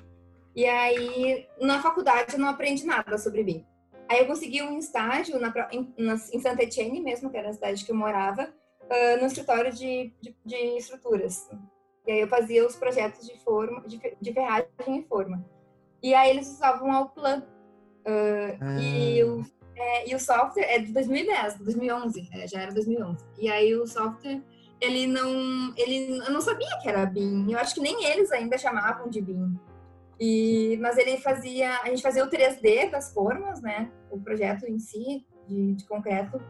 E 0.56 0.65
aí, 0.65 1.48
na 1.60 1.82
faculdade, 1.82 2.34
eu 2.34 2.39
não 2.39 2.50
aprendi 2.50 2.86
nada 2.86 3.17
sobre 3.17 3.43
BIM. 3.43 3.65
Aí 4.10 4.19
eu 4.19 4.26
consegui 4.26 4.62
um 4.63 4.80
estágio 4.80 5.39
na, 5.39 5.54
em, 5.72 5.93
em 5.98 6.39
Santa 6.41 6.63
Etienne 6.63 7.00
mesmo, 7.00 7.30
que 7.30 7.38
era 7.38 7.50
a 7.50 7.54
cidade 7.54 7.86
que 7.86 7.91
eu 7.91 7.95
morava, 7.95 8.52
uh, 8.89 9.19
no 9.19 9.28
escritório 9.28 9.72
de, 9.72 10.12
de, 10.19 10.36
de, 10.43 10.78
estruturas. 10.78 11.48
E 12.08 12.12
aí 12.12 12.19
eu 12.22 12.28
fazia 12.28 12.65
os 12.65 12.76
projetos 12.76 13.28
de 13.28 13.38
forma, 13.43 13.82
de, 13.88 14.02
de 14.19 14.34
ferragem 14.34 14.67
e 14.88 15.04
forma. 15.04 15.45
E 16.02 16.13
aí 16.15 16.32
eles 16.32 16.48
usavam 16.48 17.04
Uplan. 17.04 17.43
Uh, 18.00 18.58
ah. 18.60 18.82
e, 18.82 19.24
o, 19.24 19.45
é, 19.80 20.10
e 20.10 20.13
o 20.13 20.20
software 20.20 20.65
é 20.65 20.80
de 20.80 20.92
2010, 20.92 21.56
2011, 21.60 22.30
é, 22.34 22.48
já 22.48 22.62
era 22.62 22.74
2011. 22.74 23.24
E 23.38 23.50
aí 23.50 23.74
o 23.74 23.88
software, 23.88 24.42
ele 24.82 25.08
não, 25.08 25.74
ele, 25.78 26.20
eu 26.20 26.32
não 26.32 26.42
sabia 26.42 26.68
que 26.82 26.89
era 26.89 27.06
BIM. 27.06 27.50
Eu 27.50 27.58
acho 27.58 27.76
que 27.76 27.82
nem 27.82 28.04
eles 28.06 28.30
ainda 28.32 28.58
chamavam 28.58 29.10
de 29.10 29.22
BIM. 29.22 29.58
E, 30.20 30.78
mas 30.82 30.98
ele 30.98 31.18
fazia, 31.18 31.80
a 31.82 31.88
gente 31.88 32.02
fazia 32.02 32.26
o 32.26 32.30
3D 32.30 32.92
das 32.92 33.13
formas, 33.13 33.62
né? 33.62 33.89
O 34.12 34.20
projeto 34.20 34.65
em 34.65 34.78
si, 34.78 35.26
de, 35.48 35.76
de 35.76 35.88
concreto, 35.88 36.42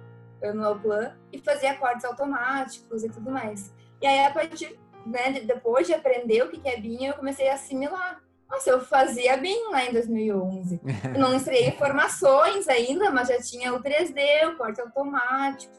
no 0.56 0.80
Plan 0.80 1.14
e 1.32 1.38
fazia 1.38 1.76
cortes 1.76 2.06
automáticos 2.06 3.04
e 3.04 3.10
tudo 3.10 3.30
mais. 3.30 3.72
E 4.02 4.08
aí, 4.08 4.26
a 4.26 4.32
partir, 4.32 4.80
né, 5.06 5.42
depois 5.42 5.86
de 5.86 5.94
aprender 5.94 6.42
o 6.44 6.50
que 6.50 6.68
é 6.68 6.80
BIM, 6.80 7.06
eu 7.06 7.14
comecei 7.14 7.48
a 7.50 7.54
assimilar. 7.54 8.24
Nossa, 8.50 8.70
eu 8.72 8.82
fazia 8.82 9.38
BIM 9.38 9.70
lá 9.72 9.86
em 9.86 9.94
2011. 9.94 10.82
Eu 11.14 11.20
não 11.20 11.36
estreiei 11.36 11.70
informações 11.70 12.68
ainda, 12.68 13.12
mas 13.12 13.28
já 13.28 13.40
tinha 13.40 13.74
o 13.74 13.82
3D, 13.82 14.52
o 14.52 14.58
corte 14.58 14.82
automático, 14.82 15.74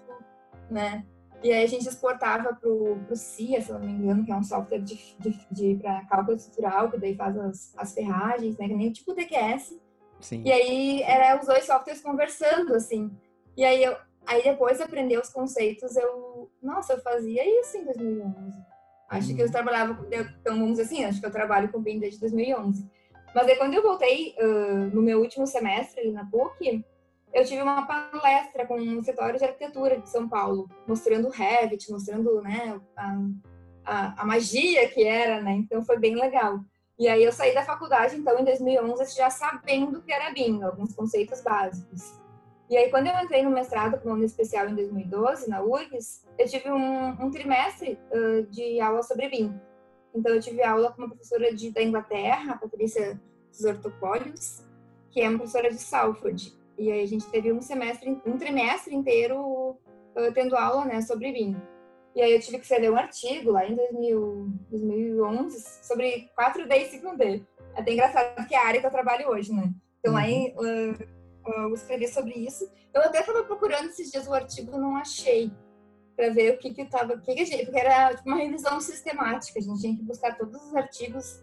né? 0.70 1.04
E 1.42 1.50
aí 1.52 1.64
a 1.64 1.66
gente 1.66 1.88
exportava 1.88 2.54
para 2.54 2.68
o 2.68 3.16
CIA, 3.16 3.60
se 3.62 3.72
não 3.72 3.80
me 3.80 3.90
engano, 3.90 4.24
que 4.24 4.30
é 4.30 4.36
um 4.36 4.44
software 4.44 4.80
de, 4.80 5.16
de, 5.18 5.46
de 5.50 5.74
para 5.80 6.04
cálculo 6.04 6.36
estrutural, 6.36 6.90
que 6.90 6.98
daí 6.98 7.16
faz 7.16 7.36
as, 7.38 7.72
as 7.76 7.94
ferragens, 7.94 8.56
né? 8.56 8.68
Que 8.68 8.74
nem 8.74 8.92
tipo 8.92 9.12
o 9.12 9.14
TQS. 9.14 9.80
Sim. 10.20 10.42
E 10.44 10.52
aí 10.52 11.02
era 11.02 11.40
os 11.40 11.46
dois 11.46 11.64
softwares 11.64 12.02
conversando, 12.02 12.74
assim. 12.74 13.10
E 13.56 13.64
aí 13.64 13.82
eu, 13.82 13.96
Aí 14.26 14.42
depois 14.42 14.76
de 14.76 14.84
aprender 14.84 15.18
os 15.18 15.30
conceitos, 15.30 15.96
eu, 15.96 16.50
nossa, 16.62 16.92
eu 16.92 17.00
fazia 17.00 17.42
isso 17.60 17.76
em 17.76 17.84
2011. 17.84 18.69
Acho 19.10 19.34
que 19.34 19.42
eu 19.42 19.46
uhum. 19.46 19.52
trabalhava, 19.52 20.06
então 20.40 20.54
vamos 20.54 20.78
dizer 20.78 20.82
assim, 20.82 21.04
acho 21.04 21.20
que 21.20 21.26
eu 21.26 21.32
trabalho 21.32 21.68
com 21.70 21.82
BIM 21.82 21.98
desde 21.98 22.20
2011. 22.20 22.88
Mas 23.34 23.48
aí 23.48 23.56
quando 23.56 23.74
eu 23.74 23.82
voltei 23.82 24.36
uh, 24.40 24.94
no 24.94 25.02
meu 25.02 25.20
último 25.20 25.48
semestre 25.48 26.00
ali 26.00 26.12
na 26.12 26.24
PUC, 26.26 26.84
eu 27.32 27.44
tive 27.44 27.60
uma 27.60 27.86
palestra 27.86 28.66
com 28.66 28.80
um 28.80 29.02
setor 29.02 29.36
de 29.36 29.44
arquitetura 29.44 29.98
de 29.98 30.08
São 30.08 30.28
Paulo, 30.28 30.68
mostrando 30.86 31.26
o 31.28 31.30
Revit, 31.30 31.90
mostrando, 31.90 32.40
né, 32.40 32.80
a, 32.96 33.18
a, 33.84 34.22
a 34.22 34.24
magia 34.24 34.88
que 34.88 35.04
era, 35.04 35.40
né? 35.40 35.52
Então 35.52 35.84
foi 35.84 35.98
bem 35.98 36.16
legal. 36.16 36.60
E 36.98 37.08
aí 37.08 37.24
eu 37.24 37.32
saí 37.32 37.54
da 37.54 37.64
faculdade, 37.64 38.14
então, 38.14 38.38
em 38.38 38.44
2011, 38.44 39.16
já 39.16 39.30
sabendo 39.30 40.02
que 40.02 40.12
era 40.12 40.32
BIM, 40.32 40.62
alguns 40.62 40.94
conceitos 40.94 41.40
básicos. 41.40 42.19
E 42.70 42.76
aí, 42.76 42.88
quando 42.88 43.08
eu 43.08 43.14
entrei 43.18 43.42
no 43.42 43.50
mestrado 43.50 44.00
com 44.00 44.12
ano 44.12 44.22
especial 44.22 44.68
em 44.68 44.76
2012, 44.76 45.50
na 45.50 45.60
URGS, 45.60 46.24
eu 46.38 46.46
tive 46.46 46.70
um, 46.70 47.08
um 47.20 47.28
trimestre 47.28 47.98
uh, 48.12 48.44
de 48.44 48.80
aula 48.80 49.02
sobre 49.02 49.28
BIM. 49.28 49.60
Então, 50.14 50.32
eu 50.32 50.40
tive 50.40 50.62
aula 50.62 50.92
com 50.92 51.02
uma 51.02 51.08
professora 51.08 51.52
de, 51.52 51.72
da 51.72 51.82
Inglaterra, 51.82 52.52
a 52.52 52.58
Patrícia 52.58 53.20
Zortopoulos, 53.52 54.62
que 55.10 55.20
é 55.20 55.28
uma 55.28 55.38
professora 55.38 55.68
de 55.68 55.80
Salford. 55.80 56.56
E 56.78 56.92
aí, 56.92 57.02
a 57.02 57.06
gente 57.08 57.28
teve 57.28 57.52
um 57.52 57.60
semestre, 57.60 58.22
um 58.24 58.38
trimestre 58.38 58.94
inteiro 58.94 59.36
uh, 59.40 60.32
tendo 60.32 60.54
aula 60.54 60.84
né, 60.84 61.00
sobre 61.00 61.32
BIM. 61.32 61.60
E 62.14 62.22
aí, 62.22 62.32
eu 62.32 62.40
tive 62.40 62.58
que 62.58 62.62
escrever 62.62 62.92
um 62.92 62.96
artigo 62.96 63.50
lá 63.50 63.66
em 63.66 63.74
2000, 63.74 64.48
2011 64.70 65.60
sobre 65.84 66.30
4D 66.38 66.70
e 66.70 67.00
5D. 67.00 67.44
É 67.74 67.80
até 67.80 67.92
engraçado 67.92 68.46
que 68.46 68.54
é 68.54 68.58
a 68.58 68.66
área 68.68 68.80
que 68.80 68.86
eu 68.86 68.92
trabalho 68.92 69.28
hoje, 69.28 69.52
né? 69.52 69.74
Então, 69.98 70.12
uhum. 70.12 70.20
aí... 70.20 70.54
Uh, 70.56 71.19
eu 71.46 71.74
escrevi 71.74 72.08
sobre 72.08 72.32
isso. 72.34 72.70
Eu 72.92 73.02
até 73.02 73.20
estava 73.20 73.44
procurando 73.44 73.88
esses 73.88 74.10
dias 74.10 74.26
o 74.26 74.34
artigo, 74.34 74.78
não 74.78 74.96
achei. 74.96 75.52
para 76.16 76.30
ver 76.30 76.54
o 76.54 76.58
que 76.58 76.74
que 76.74 76.84
tava, 76.84 77.14
o 77.14 77.20
que, 77.20 77.34
que 77.34 77.44
gente, 77.46 77.64
porque 77.64 77.80
era 77.80 78.14
tipo, 78.14 78.28
uma 78.28 78.36
revisão 78.36 78.80
sistemática, 78.80 79.58
a 79.58 79.62
gente 79.62 79.80
tinha 79.80 79.96
que 79.96 80.02
buscar 80.02 80.36
todos 80.36 80.62
os 80.62 80.74
artigos 80.74 81.42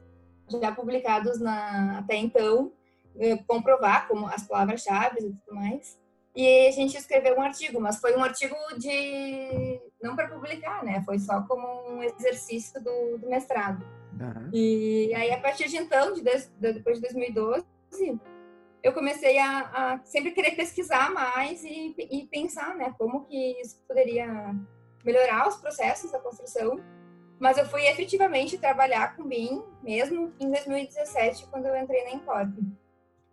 já 0.61 0.71
publicados 0.71 1.39
na, 1.39 1.99
até 1.99 2.15
então, 2.15 2.71
eh, 3.19 3.37
comprovar 3.47 4.07
como 4.07 4.27
as 4.27 4.47
palavras-chave 4.47 5.19
e 5.19 5.33
tudo 5.33 5.55
mais. 5.55 5.99
E 6.35 6.67
a 6.67 6.71
gente 6.71 6.95
escreveu 6.95 7.35
um 7.35 7.41
artigo, 7.41 7.81
mas 7.81 7.99
foi 7.99 8.15
um 8.15 8.23
artigo 8.23 8.55
de 8.77 9.81
não 9.99 10.15
para 10.15 10.27
publicar, 10.27 10.83
né? 10.83 11.01
Foi 11.03 11.17
só 11.17 11.41
como 11.41 11.89
um 11.89 12.03
exercício 12.03 12.79
do, 12.83 13.17
do 13.17 13.27
mestrado. 13.27 13.83
Uhum. 14.19 14.49
E 14.53 15.13
aí 15.15 15.31
a 15.31 15.39
partir 15.39 15.67
de 15.67 15.77
então, 15.77 16.13
de, 16.13 16.21
de, 16.21 16.73
depois 16.73 16.97
de 16.97 17.07
2012, 17.07 17.65
eu 18.83 18.93
comecei 18.93 19.37
a, 19.37 19.59
a, 19.59 19.99
sempre 20.05 20.31
querer 20.31 20.51
pesquisar 20.51 21.11
mais 21.11 21.63
e, 21.63 21.95
e 21.97 22.27
pensar, 22.27 22.75
né, 22.75 22.93
como 22.97 23.25
que 23.25 23.59
isso 23.61 23.83
poderia 23.87 24.27
melhorar 25.03 25.47
os 25.47 25.57
processos 25.57 26.11
da 26.11 26.19
construção. 26.19 26.79
Mas 27.39 27.57
eu 27.57 27.65
fui 27.65 27.85
efetivamente 27.85 28.57
trabalhar 28.57 29.15
com 29.15 29.23
BIM 29.23 29.63
mesmo 29.83 30.33
em 30.39 30.49
2017, 30.49 31.47
quando 31.47 31.67
eu 31.67 31.77
entrei 31.77 32.03
na 32.05 32.11
Encorp. 32.11 32.53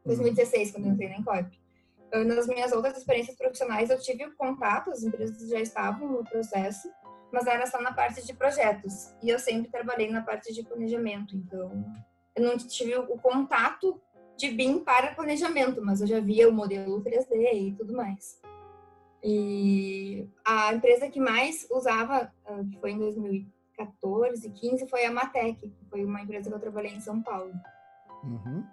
2016, 0.04 0.72
quando 0.72 0.86
eu 0.86 0.92
entrei 0.92 1.08
na 1.08 1.16
Encorp. 1.16 1.52
Nas 2.26 2.46
minhas 2.46 2.70
outras 2.70 2.98
experiências 2.98 3.36
profissionais, 3.36 3.90
eu 3.90 3.98
tive 3.98 4.30
contato, 4.32 4.90
as 4.90 5.02
empresas 5.02 5.48
já 5.48 5.58
estavam 5.58 6.08
no 6.08 6.24
processo, 6.24 6.88
mas 7.32 7.46
era 7.46 7.66
só 7.66 7.80
na 7.80 7.92
parte 7.92 8.24
de 8.24 8.34
projetos. 8.34 9.12
E 9.22 9.30
eu 9.30 9.38
sempre 9.38 9.70
trabalhei 9.70 10.10
na 10.10 10.22
parte 10.22 10.52
de 10.52 10.62
planejamento, 10.62 11.34
então 11.34 11.84
eu 12.36 12.44
não 12.44 12.56
tive 12.56 12.94
o 12.96 13.18
contato 13.18 14.00
de 14.36 14.50
BIM 14.50 14.80
para 14.80 15.14
planejamento, 15.14 15.80
mas 15.82 16.00
eu 16.00 16.06
já 16.06 16.20
via 16.20 16.48
o 16.48 16.52
modelo 16.52 17.02
3D 17.02 17.68
e 17.68 17.74
tudo 17.76 17.94
mais. 17.94 18.40
E 19.22 20.28
a 20.44 20.74
empresa 20.74 21.08
que 21.08 21.18
mais 21.18 21.66
usava, 21.70 22.30
ah, 22.44 22.62
que 22.70 22.78
foi 22.78 22.92
em 22.92 22.98
2014, 22.98 24.50
15, 24.50 24.86
foi 24.88 25.06
a 25.06 25.12
Matec, 25.12 25.58
que 25.60 25.84
foi 25.88 26.04
uma 26.04 26.20
empresa 26.20 26.50
que 26.50 26.54
eu 26.54 26.60
trabalhei 26.60 26.92
em 26.92 27.00
São 27.00 27.22
Paulo. 27.22 27.52
Uhum. 28.22 28.64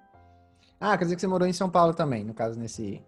Ah, 0.79 0.97
quer 0.97 1.05
dizer 1.05 1.15
que 1.15 1.21
você 1.21 1.27
morou 1.27 1.47
em 1.47 1.53
São 1.53 1.69
Paulo 1.69 1.93
também, 1.93 2.23
no 2.23 2.33
caso, 2.33 2.59
nesse... 2.59 3.01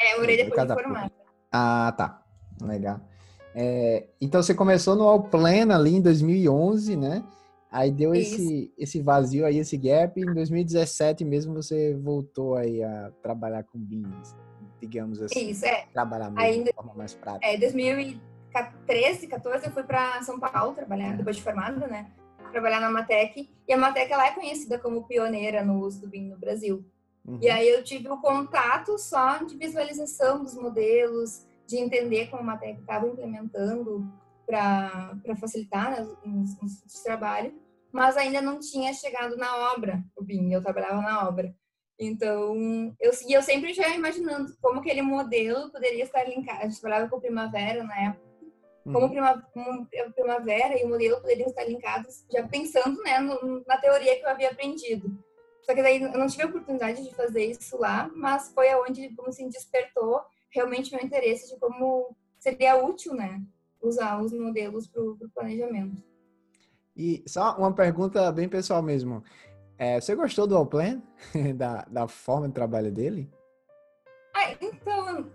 É, 0.00 0.14
eu 0.14 0.20
morei 0.20 0.36
depois 0.36 0.66
de 0.66 0.74
formada. 0.74 1.12
Ah, 1.52 1.92
tá. 1.96 2.22
Legal. 2.62 3.00
É, 3.54 4.06
então, 4.20 4.42
você 4.42 4.54
começou 4.54 4.94
no 4.94 5.04
All 5.04 5.24
Plan 5.24 5.74
ali 5.74 5.96
em 5.96 6.00
2011, 6.00 6.96
né? 6.96 7.24
Aí 7.70 7.90
deu 7.90 8.14
esse, 8.14 8.72
esse 8.78 9.02
vazio 9.02 9.44
aí, 9.44 9.58
esse 9.58 9.76
gap. 9.76 10.18
Em 10.18 10.34
2017 10.34 11.24
mesmo 11.24 11.54
você 11.54 11.94
voltou 11.94 12.56
aí 12.56 12.82
a 12.82 13.12
trabalhar 13.22 13.62
com 13.64 13.78
BIMs, 13.78 14.34
digamos 14.80 15.20
assim. 15.20 15.50
Isso, 15.50 15.66
é. 15.66 15.86
Trabalhar 15.92 16.30
mesmo 16.30 16.40
Ainda, 16.40 16.70
de 16.70 16.74
forma 16.74 16.94
mais 16.94 17.14
prática. 17.14 17.46
É, 17.46 17.58
2013, 17.58 19.26
14 19.26 19.66
eu 19.66 19.72
fui 19.72 19.82
para 19.82 20.22
São 20.22 20.40
Paulo 20.40 20.74
trabalhar, 20.74 21.12
é. 21.12 21.16
depois 21.18 21.36
de 21.36 21.42
formada, 21.42 21.86
né? 21.86 22.10
Trabalhar 22.50 22.80
na 22.80 22.90
Matec. 22.90 23.50
E 23.66 23.72
a 23.72 23.76
Matec, 23.76 24.10
ela 24.10 24.26
é 24.26 24.32
conhecida 24.32 24.78
como 24.78 25.06
pioneira 25.06 25.62
no 25.62 25.80
uso 25.80 26.00
do 26.00 26.08
BIM 26.08 26.30
no 26.30 26.38
Brasil. 26.38 26.82
Uhum. 27.26 27.38
E 27.42 27.50
aí 27.50 27.68
eu 27.68 27.84
tive 27.84 28.08
o 28.08 28.14
um 28.14 28.20
contato 28.22 28.98
só 28.98 29.44
de 29.44 29.54
visualização 29.58 30.42
dos 30.42 30.54
modelos, 30.54 31.46
de 31.66 31.76
entender 31.76 32.28
como 32.30 32.42
a 32.42 32.46
Matec 32.46 32.80
estava 32.80 33.06
implementando 33.06 34.10
para 34.48 35.36
facilitar 35.38 35.90
né, 35.90 36.02
os, 36.24 36.56
os, 36.62 36.82
os 36.86 37.02
trabalhos, 37.02 37.52
mas 37.92 38.16
ainda 38.16 38.40
não 38.40 38.58
tinha 38.58 38.94
chegado 38.94 39.36
na 39.36 39.72
obra, 39.74 40.02
o 40.16 40.24
BIM, 40.24 40.50
eu 40.50 40.62
trabalhava 40.62 41.02
na 41.02 41.28
obra. 41.28 41.54
Então, 42.00 42.54
eu, 43.00 43.12
e 43.26 43.32
eu 43.32 43.42
sempre 43.42 43.74
já 43.74 43.88
imaginando 43.94 44.56
como 44.62 44.80
aquele 44.80 45.02
modelo 45.02 45.70
poderia 45.70 46.04
estar 46.04 46.24
linkado. 46.24 46.60
A 46.60 46.68
gente 46.68 46.80
trabalhava 46.80 47.10
com 47.10 47.20
Primavera 47.20 47.82
na 47.82 48.04
época, 48.06 48.28
como, 48.84 49.00
uhum. 49.00 49.08
prima, 49.08 49.42
como 49.52 49.86
Primavera 50.14 50.80
e 50.80 50.84
o 50.84 50.88
modelo 50.88 51.20
poderiam 51.20 51.48
estar 51.48 51.64
linkados, 51.64 52.24
já 52.32 52.46
pensando 52.46 53.02
né, 53.02 53.18
no, 53.18 53.64
na 53.66 53.76
teoria 53.78 54.16
que 54.16 54.24
eu 54.24 54.30
havia 54.30 54.50
aprendido. 54.50 55.12
Só 55.62 55.74
que 55.74 55.82
daí 55.82 56.00
eu 56.00 56.12
não 56.12 56.28
tive 56.28 56.44
a 56.44 56.46
oportunidade 56.46 57.02
de 57.02 57.14
fazer 57.14 57.44
isso 57.44 57.76
lá, 57.76 58.10
mas 58.14 58.52
foi 58.54 58.70
aonde, 58.70 59.14
como 59.14 59.28
assim, 59.28 59.48
despertou 59.48 60.22
realmente 60.50 60.94
meu 60.94 61.04
interesse 61.04 61.52
de 61.52 61.60
como 61.60 62.16
seria 62.38 62.76
útil, 62.76 63.12
né, 63.12 63.42
usar 63.82 64.20
os 64.22 64.32
modelos 64.32 64.86
para 64.86 65.02
o 65.02 65.16
planejamento. 65.34 66.02
E 66.96 67.22
só 67.26 67.56
uma 67.56 67.72
pergunta 67.72 68.30
bem 68.32 68.48
pessoal 68.48 68.82
mesmo. 68.82 69.22
É, 69.78 70.00
você 70.00 70.14
gostou 70.16 70.46
do 70.46 70.56
Allplan? 70.56 71.00
da, 71.56 71.84
da 71.88 72.08
forma 72.08 72.48
de 72.48 72.54
trabalho 72.54 72.90
dele? 72.90 73.30
Ah, 74.34 74.52
então, 74.60 75.30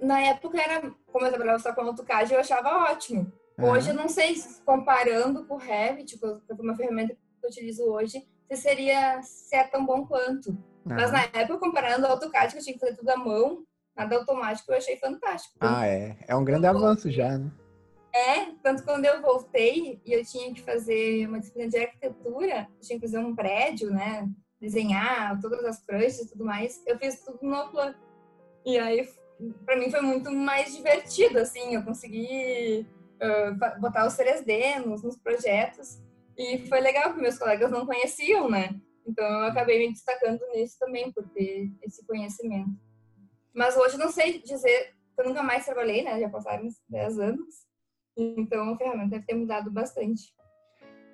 na 0.00 0.20
época 0.20 0.60
era, 0.60 0.90
como 1.12 1.26
eu 1.26 1.30
trabalhava 1.30 1.58
só 1.58 1.74
com 1.74 1.82
AutoCAD, 1.82 2.32
eu 2.32 2.40
achava 2.40 2.90
ótimo. 2.90 3.30
Hoje 3.58 3.90
eu 3.90 3.94
não 3.94 4.08
sei, 4.08 4.34
comparando 4.64 5.44
com 5.44 5.54
o 5.54 5.58
Revit, 5.58 6.18
é 6.22 6.54
uma 6.54 6.74
ferramenta 6.74 7.14
que 7.14 7.46
eu 7.46 7.50
utilizo 7.50 7.84
hoje, 7.84 8.26
se 8.50 8.56
seria 8.56 9.22
se 9.22 9.54
é 9.54 9.64
tão 9.64 9.84
bom 9.84 10.06
quanto. 10.06 10.56
Mas 10.84 11.12
na 11.12 11.22
época, 11.24 11.58
comparando 11.58 12.06
o 12.06 12.10
AutoCAD, 12.10 12.52
que 12.52 12.58
eu 12.58 12.62
tinha 12.62 12.74
que 12.74 12.80
fazer 12.80 12.96
tudo 12.96 13.08
à 13.10 13.16
mão, 13.16 13.64
nada 13.96 14.16
automático, 14.16 14.70
eu 14.70 14.76
achei 14.76 14.96
fantástico. 14.96 15.56
Ah, 15.60 15.86
é. 15.86 16.16
É 16.26 16.34
um 16.34 16.44
grande 16.44 16.66
avanço 16.66 17.10
já, 17.10 17.38
né? 17.38 17.50
É, 18.14 18.52
tanto 18.62 18.84
quando 18.84 19.06
eu 19.06 19.22
voltei 19.22 20.00
e 20.04 20.12
eu 20.12 20.24
tinha 20.24 20.52
que 20.52 20.60
fazer 20.60 21.26
uma 21.26 21.40
disciplina 21.40 21.70
de 21.70 21.78
arquitetura, 21.78 22.68
tinha 22.80 22.98
que 22.98 23.06
fazer 23.06 23.18
um 23.18 23.34
prédio, 23.34 23.90
né? 23.90 24.28
Desenhar 24.60 25.40
todas 25.40 25.64
as 25.64 25.80
pranchas 25.80 26.20
e 26.20 26.28
tudo 26.28 26.44
mais, 26.44 26.82
eu 26.86 26.98
fiz 26.98 27.20
tudo 27.24 27.38
no 27.42 27.70
plano. 27.70 27.94
E 28.66 28.78
aí, 28.78 29.08
para 29.64 29.76
mim 29.76 29.90
foi 29.90 30.02
muito 30.02 30.30
mais 30.30 30.76
divertido, 30.76 31.38
assim, 31.38 31.74
eu 31.74 31.82
consegui 31.82 32.86
uh, 33.16 33.80
botar 33.80 34.06
os 34.06 34.14
3D 34.14 34.84
nos, 34.84 35.02
nos 35.02 35.16
projetos 35.16 36.00
e 36.36 36.58
foi 36.68 36.80
legal 36.80 37.14
que 37.14 37.20
meus 37.20 37.38
colegas 37.38 37.70
não 37.70 37.86
conheciam, 37.86 38.48
né? 38.48 38.78
Então 39.06 39.24
eu 39.24 39.46
acabei 39.46 39.78
me 39.78 39.92
destacando 39.92 40.40
nisso 40.52 40.78
também 40.78 41.10
por 41.10 41.26
ter 41.30 41.70
esse 41.82 42.06
conhecimento. 42.06 42.70
Mas 43.54 43.76
hoje 43.76 43.98
não 43.98 44.10
sei 44.10 44.42
dizer, 44.42 44.94
eu 45.18 45.24
nunca 45.24 45.42
mais 45.42 45.64
trabalhei, 45.64 46.02
né? 46.02 46.18
Já 46.20 46.28
passaram 46.28 46.68
10 46.88 47.18
anos. 47.18 47.54
Então 48.16 48.72
a 48.72 48.76
ferramenta 48.76 49.10
deve 49.10 49.26
ter 49.26 49.34
mudado 49.34 49.70
bastante. 49.70 50.32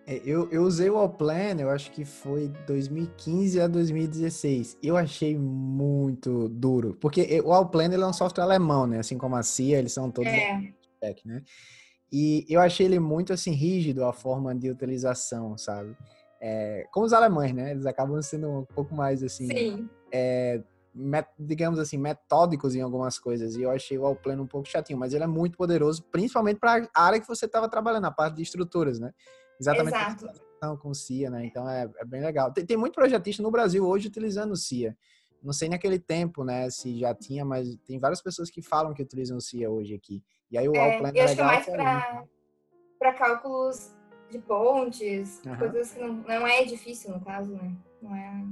É, 0.06 0.22
eu, 0.24 0.50
eu 0.50 0.62
usei 0.62 0.88
o 0.88 0.96
Allplan, 0.96 1.60
eu 1.60 1.68
acho 1.68 1.90
que 1.92 2.02
foi 2.02 2.48
2015 2.66 3.60
a 3.60 3.66
2016. 3.66 4.78
Eu 4.82 4.96
achei 4.96 5.36
muito 5.36 6.48
duro, 6.48 6.96
porque 6.98 7.42
o 7.44 7.52
Allplan 7.52 7.92
ele 7.92 8.02
é 8.02 8.06
um 8.06 8.12
software 8.12 8.44
alemão, 8.44 8.86
né? 8.86 9.00
Assim 9.00 9.18
como 9.18 9.36
a 9.36 9.42
CIA, 9.42 9.78
eles 9.78 9.92
são 9.92 10.10
todos 10.10 10.32
é. 10.32 10.72
tech, 10.98 11.28
né? 11.28 11.42
E 12.10 12.46
eu 12.48 12.58
achei 12.58 12.86
ele 12.86 12.98
muito 12.98 13.34
assim 13.34 13.50
rígido 13.50 14.02
a 14.02 14.14
forma 14.14 14.54
de 14.54 14.70
utilização, 14.70 15.58
sabe? 15.58 15.94
É, 16.40 16.86
como 16.90 17.04
os 17.04 17.12
alemães, 17.12 17.52
né? 17.52 17.72
Eles 17.72 17.84
acabam 17.84 18.22
sendo 18.22 18.48
um 18.48 18.64
pouco 18.64 18.94
mais 18.94 19.22
assim, 19.22 19.46
é, 20.10 20.54
met, 20.56 20.64
digamos 21.38 21.78
assim, 21.78 21.96
metódicos 21.96 22.74
em 22.74 22.80
algumas 22.80 23.18
coisas. 23.18 23.56
E 23.56 23.62
eu 23.62 23.70
achei 23.70 23.98
o 23.98 24.06
Allplan 24.06 24.40
um 24.40 24.46
pouco 24.46 24.68
chatinho, 24.68 24.98
mas 24.98 25.14
ele 25.14 25.24
é 25.24 25.26
muito 25.26 25.56
poderoso, 25.56 26.02
principalmente 26.04 26.58
para 26.58 26.88
a 26.94 27.04
área 27.04 27.20
que 27.20 27.28
você 27.28 27.46
estava 27.46 27.68
trabalhando, 27.68 28.06
a 28.06 28.10
parte 28.10 28.36
de 28.36 28.42
estruturas, 28.42 28.98
né? 28.98 29.12
Exatamente. 29.60 29.96
Exato. 29.96 30.78
Com 30.80 30.92
CIA, 30.92 31.30
né? 31.30 31.46
Então 31.46 31.68
é, 31.68 31.88
é 31.98 32.04
bem 32.04 32.20
legal. 32.20 32.52
Tem, 32.52 32.66
tem, 32.66 32.76
muito 32.76 32.94
projetista 32.94 33.42
no 33.42 33.50
Brasil 33.50 33.86
hoje 33.86 34.08
utilizando 34.08 34.52
o 34.52 34.56
CIA. 34.56 34.96
Não 35.40 35.52
sei 35.52 35.68
naquele 35.68 36.00
tempo, 36.00 36.42
né, 36.42 36.68
se 36.68 36.98
já 36.98 37.14
tinha, 37.14 37.44
mas 37.44 37.76
tem 37.86 37.96
várias 37.96 38.20
pessoas 38.20 38.50
que 38.50 38.60
falam 38.60 38.92
que 38.92 39.00
utilizam 39.00 39.36
o 39.36 39.40
CIA 39.40 39.70
hoje 39.70 39.94
aqui. 39.94 40.20
E 40.50 40.58
aí 40.58 40.68
o 40.68 40.74
é, 40.74 40.78
Allplan 40.80 41.10
é 41.10 41.12
legal. 41.12 41.24
Eu 41.24 41.24
acho 41.24 41.64
que 41.64 41.70
é 41.70 41.76
mais 41.76 42.28
para 42.98 43.14
cálculos 43.14 43.94
de 44.30 44.38
pontes, 44.40 45.40
uhum. 45.46 45.56
coisas 45.56 45.92
que 45.92 46.00
não, 46.00 46.12
não 46.14 46.46
é 46.46 46.64
difícil 46.64 47.12
no 47.12 47.20
caso, 47.24 47.52
né? 47.52 47.72
Não 48.02 48.14
é 48.14 48.44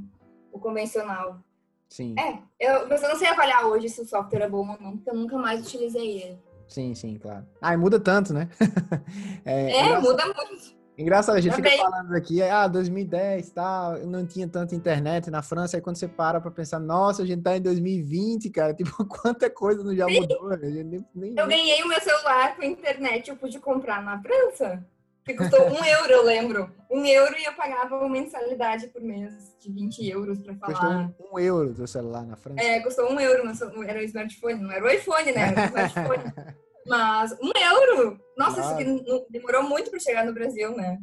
o 0.52 0.58
convencional. 0.58 1.42
Sim. 1.88 2.14
É, 2.18 2.38
eu, 2.60 2.88
mas 2.88 3.02
eu 3.02 3.08
não 3.08 3.16
sei 3.16 3.28
avaliar 3.28 3.64
hoje 3.66 3.88
se 3.88 4.00
o 4.00 4.06
software 4.06 4.42
é 4.42 4.48
bom 4.48 4.68
ou 4.68 4.80
não, 4.80 4.96
porque 4.96 5.10
eu 5.10 5.14
nunca 5.14 5.36
mais 5.38 5.66
utilizei 5.66 6.22
ele. 6.22 6.38
Sim, 6.68 6.94
sim, 6.94 7.16
claro. 7.16 7.46
Ah, 7.60 7.74
e 7.74 7.76
muda 7.76 8.00
tanto, 8.00 8.32
né? 8.32 8.48
é, 9.44 9.78
é 9.78 10.00
muda 10.00 10.24
muito. 10.26 10.76
Engraçado, 10.98 11.36
a 11.36 11.40
gente 11.40 11.54
Também. 11.54 11.72
fica 11.72 11.84
falando 11.84 12.14
aqui, 12.14 12.42
ah, 12.42 12.66
2010 12.66 13.50
tal, 13.50 13.98
não 14.06 14.26
tinha 14.26 14.48
tanta 14.48 14.74
internet 14.74 15.30
na 15.30 15.42
França, 15.42 15.76
aí 15.76 15.82
quando 15.82 15.96
você 15.96 16.08
para 16.08 16.40
pra 16.40 16.50
pensar, 16.50 16.80
nossa, 16.80 17.22
a 17.22 17.26
gente 17.26 17.42
tá 17.42 17.54
em 17.54 17.60
2020, 17.60 18.48
cara, 18.48 18.72
tipo, 18.74 19.04
quanta 19.04 19.50
coisa 19.50 19.84
não 19.84 19.94
já 19.94 20.08
mudou, 20.08 20.48
né? 20.48 20.56
nem, 20.56 21.06
nem... 21.14 21.34
Eu 21.36 21.46
ganhei 21.46 21.82
o 21.82 21.88
meu 21.88 22.00
celular 22.00 22.56
com 22.56 22.62
internet, 22.62 23.28
eu 23.28 23.36
pude 23.36 23.60
comprar 23.60 24.02
na 24.02 24.20
França 24.22 24.82
que 25.26 25.34
custou 25.34 25.66
um 25.66 25.84
euro, 25.84 26.12
eu 26.12 26.24
lembro. 26.24 26.72
Um 26.88 27.04
euro 27.04 27.36
e 27.36 27.44
eu 27.44 27.52
pagava 27.54 27.96
uma 27.96 28.08
mensalidade 28.08 28.86
por 28.86 29.02
mês 29.02 29.56
de 29.58 29.72
20 29.72 30.08
euros 30.08 30.38
pra 30.38 30.54
falar. 30.54 30.72
Custou 30.72 31.26
um, 31.28 31.34
um 31.34 31.38
euro 31.40 31.74
do 31.74 31.86
celular 31.86 32.24
na 32.24 32.36
França? 32.36 32.62
É, 32.62 32.80
custou 32.80 33.12
um 33.12 33.18
euro, 33.18 33.42
era 33.84 33.98
o 33.98 34.04
smartphone, 34.04 34.62
não 34.62 34.70
era 34.70 34.84
o 34.84 34.88
iPhone, 34.88 35.32
né? 35.32 35.48
Era 35.48 35.62
o 35.62 35.64
smartphone. 35.64 36.32
Mas 36.86 37.32
um 37.42 37.50
euro! 37.56 38.20
Nossa, 38.38 38.62
claro. 38.62 38.80
isso 38.80 39.00
aqui 39.00 39.26
demorou 39.28 39.64
muito 39.64 39.90
pra 39.90 39.98
chegar 39.98 40.24
no 40.24 40.32
Brasil, 40.32 40.76
né? 40.76 41.00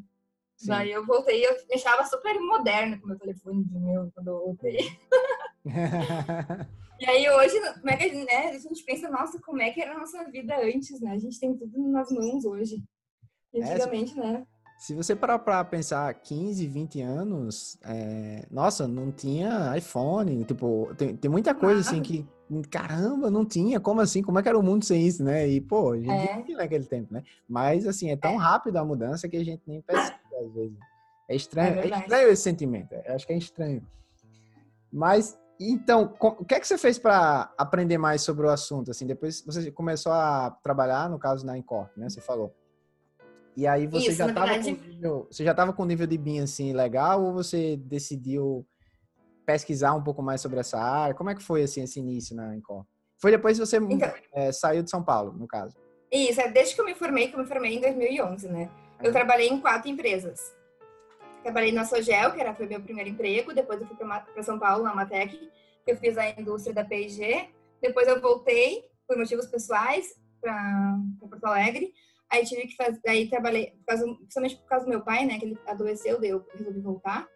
Sim. 0.55 0.69
Daí 0.69 0.93
eu 0.93 1.05
voltei, 1.05 1.45
eu 1.45 1.51
me 1.67 1.75
achava 1.75 2.05
super 2.05 2.39
moderna 2.39 2.97
com 2.97 3.07
meu 3.07 3.17
telefone 3.17 3.65
de 3.65 3.77
meu 3.77 4.09
quando 4.15 4.29
eu 4.29 4.39
voltei. 4.39 4.77
e 7.01 7.05
aí 7.05 7.29
hoje, 7.29 7.59
como 7.59 7.89
é 7.89 7.97
que 7.97 8.05
a 8.05 8.07
gente, 8.07 8.25
né, 8.25 8.47
a 8.47 8.57
gente 8.57 8.85
pensa, 8.85 9.09
nossa, 9.09 9.37
como 9.41 9.61
é 9.61 9.71
que 9.71 9.81
era 9.81 9.93
a 9.93 9.99
nossa 9.99 10.23
vida 10.31 10.55
antes, 10.55 11.01
né? 11.01 11.11
A 11.11 11.17
gente 11.17 11.37
tem 11.37 11.53
tudo 11.57 11.77
nas 11.89 12.09
mãos 12.09 12.45
hoje. 12.45 12.81
É, 13.53 13.63
antigamente, 13.63 14.19
é, 14.19 14.23
né? 14.23 14.47
Se 14.77 14.93
você 14.93 15.15
parar 15.15 15.39
para 15.39 15.63
pensar 15.63 16.13
15, 16.13 16.67
20 16.67 17.01
anos, 17.01 17.77
é... 17.85 18.45
nossa, 18.51 18.87
não 18.87 19.11
tinha 19.11 19.77
iPhone, 19.77 20.43
tipo, 20.43 20.93
tem, 20.97 21.15
tem 21.15 21.31
muita 21.31 21.53
coisa 21.55 21.79
ah. 21.79 21.81
assim 21.81 22.01
que, 22.01 22.27
caramba, 22.69 23.31
não 23.31 23.45
tinha, 23.45 23.79
como 23.79 24.01
assim? 24.01 24.21
Como 24.21 24.39
é 24.39 24.43
que 24.43 24.49
era 24.49 24.59
o 24.59 24.63
mundo 24.63 24.83
sem 24.83 25.05
isso, 25.05 25.23
né? 25.23 25.47
E, 25.47 25.61
pô, 25.61 25.91
a 25.91 25.97
gente 25.97 26.09
é. 26.09 26.41
tinha 26.41 26.57
naquele 26.57 26.85
tempo, 26.85 27.13
né? 27.13 27.23
Mas, 27.47 27.87
assim, 27.87 28.09
é 28.11 28.17
tão 28.17 28.33
é. 28.33 28.37
rápido 28.37 28.77
a 28.77 28.83
mudança 28.83 29.29
que 29.29 29.37
a 29.37 29.45
gente 29.45 29.61
nem 29.65 29.81
percebe 29.81 30.17
às 30.41 30.53
vezes. 30.53 30.77
É 31.29 31.35
estranho, 31.35 31.79
é, 31.79 31.87
é 31.87 31.99
estranho 31.99 32.29
esse 32.29 32.41
sentimento, 32.41 32.93
é, 32.93 33.13
acho 33.13 33.25
que 33.25 33.33
é 33.33 33.37
estranho. 33.37 33.87
Mas, 34.91 35.39
então, 35.59 36.13
o 36.19 36.45
que 36.45 36.55
é 36.55 36.59
que 36.59 36.67
você 36.67 36.77
fez 36.77 36.99
para 36.99 37.53
aprender 37.57 37.97
mais 37.97 38.21
sobre 38.21 38.45
o 38.45 38.49
assunto? 38.49 38.91
Assim, 38.91 39.07
depois 39.07 39.41
você 39.45 39.71
começou 39.71 40.11
a 40.11 40.51
trabalhar, 40.61 41.09
no 41.09 41.17
caso, 41.17 41.45
na 41.45 41.57
Incorp, 41.57 41.89
né? 41.95 42.09
Você 42.09 42.19
falou. 42.19 42.53
E 43.55 43.67
aí 43.67 43.85
você 43.85 44.09
Isso, 44.09 44.17
já 44.17 44.27
estava 44.27 44.47
verdade... 44.47 44.75
com 44.75 44.87
nível, 44.87 45.27
você 45.29 45.43
já 45.43 45.51
estava 45.51 45.73
com 45.73 45.85
nível 45.85 46.07
de 46.07 46.17
BIM 46.17 46.39
assim 46.39 46.73
legal 46.73 47.23
ou 47.23 47.33
você 47.33 47.77
decidiu 47.77 48.65
pesquisar 49.45 49.93
um 49.93 50.03
pouco 50.03 50.21
mais 50.21 50.41
sobre 50.41 50.59
essa 50.59 50.79
área? 50.79 51.13
Como 51.13 51.29
é 51.29 51.35
que 51.35 51.43
foi 51.43 51.63
assim 51.63 51.83
esse 51.83 51.99
início 51.99 52.35
na 52.35 52.55
Incor? 52.55 52.85
Foi 53.21 53.31
depois 53.31 53.57
que 53.57 53.65
você 53.65 53.77
então, 53.77 54.11
é, 54.33 54.51
saiu 54.51 54.83
de 54.83 54.89
São 54.89 55.03
Paulo, 55.03 55.33
no 55.33 55.47
caso? 55.47 55.77
Isso, 56.11 56.41
é 56.41 56.49
desde 56.49 56.75
que 56.75 56.81
eu 56.81 56.85
me 56.85 56.93
formei, 56.93 57.27
que 57.27 57.35
eu 57.35 57.39
me 57.39 57.45
formei 57.45 57.75
em 57.75 57.79
2011, 57.79 58.47
né? 58.47 58.69
Eu 58.99 59.07
uhum. 59.07 59.11
trabalhei 59.11 59.49
em 59.49 59.59
quatro 59.59 59.89
empresas. 59.89 60.53
Trabalhei 61.41 61.71
na 61.71 61.85
Sogel, 61.85 62.31
que 62.31 62.39
era, 62.39 62.53
foi 62.53 62.67
meu 62.67 62.81
primeiro 62.81 63.09
emprego, 63.09 63.53
depois 63.53 63.81
eu 63.81 63.87
fui 63.87 63.97
para 63.97 64.43
São 64.43 64.59
Paulo, 64.59 64.83
na 64.83 64.95
Matec, 64.95 65.37
que 65.37 65.91
eu 65.91 65.97
fiz 65.97 66.17
a 66.17 66.29
indústria 66.29 66.73
da 66.73 66.85
P&G. 66.85 67.49
Depois 67.81 68.07
eu 68.07 68.21
voltei, 68.21 68.83
por 69.07 69.17
motivos 69.17 69.47
pessoais, 69.47 70.15
para 70.39 70.97
Porto 71.19 71.43
Alegre. 71.45 71.91
Aí 72.33 72.43
tive 72.45 72.65
que 72.65 72.75
fazer, 72.75 72.99
aí 73.07 73.29
trabalhei, 73.29 73.75
por 73.77 73.85
causa, 73.85 74.05
principalmente 74.15 74.55
por 74.55 74.65
causa 74.65 74.85
do 74.85 74.89
meu 74.89 75.01
pai, 75.01 75.23
né, 75.23 75.37
que 75.37 75.45
ele 75.45 75.57
adoeceu, 75.67 76.19
daí 76.19 76.31
eu 76.31 76.43
resolvi 76.51 76.79
voltar. 76.79 77.27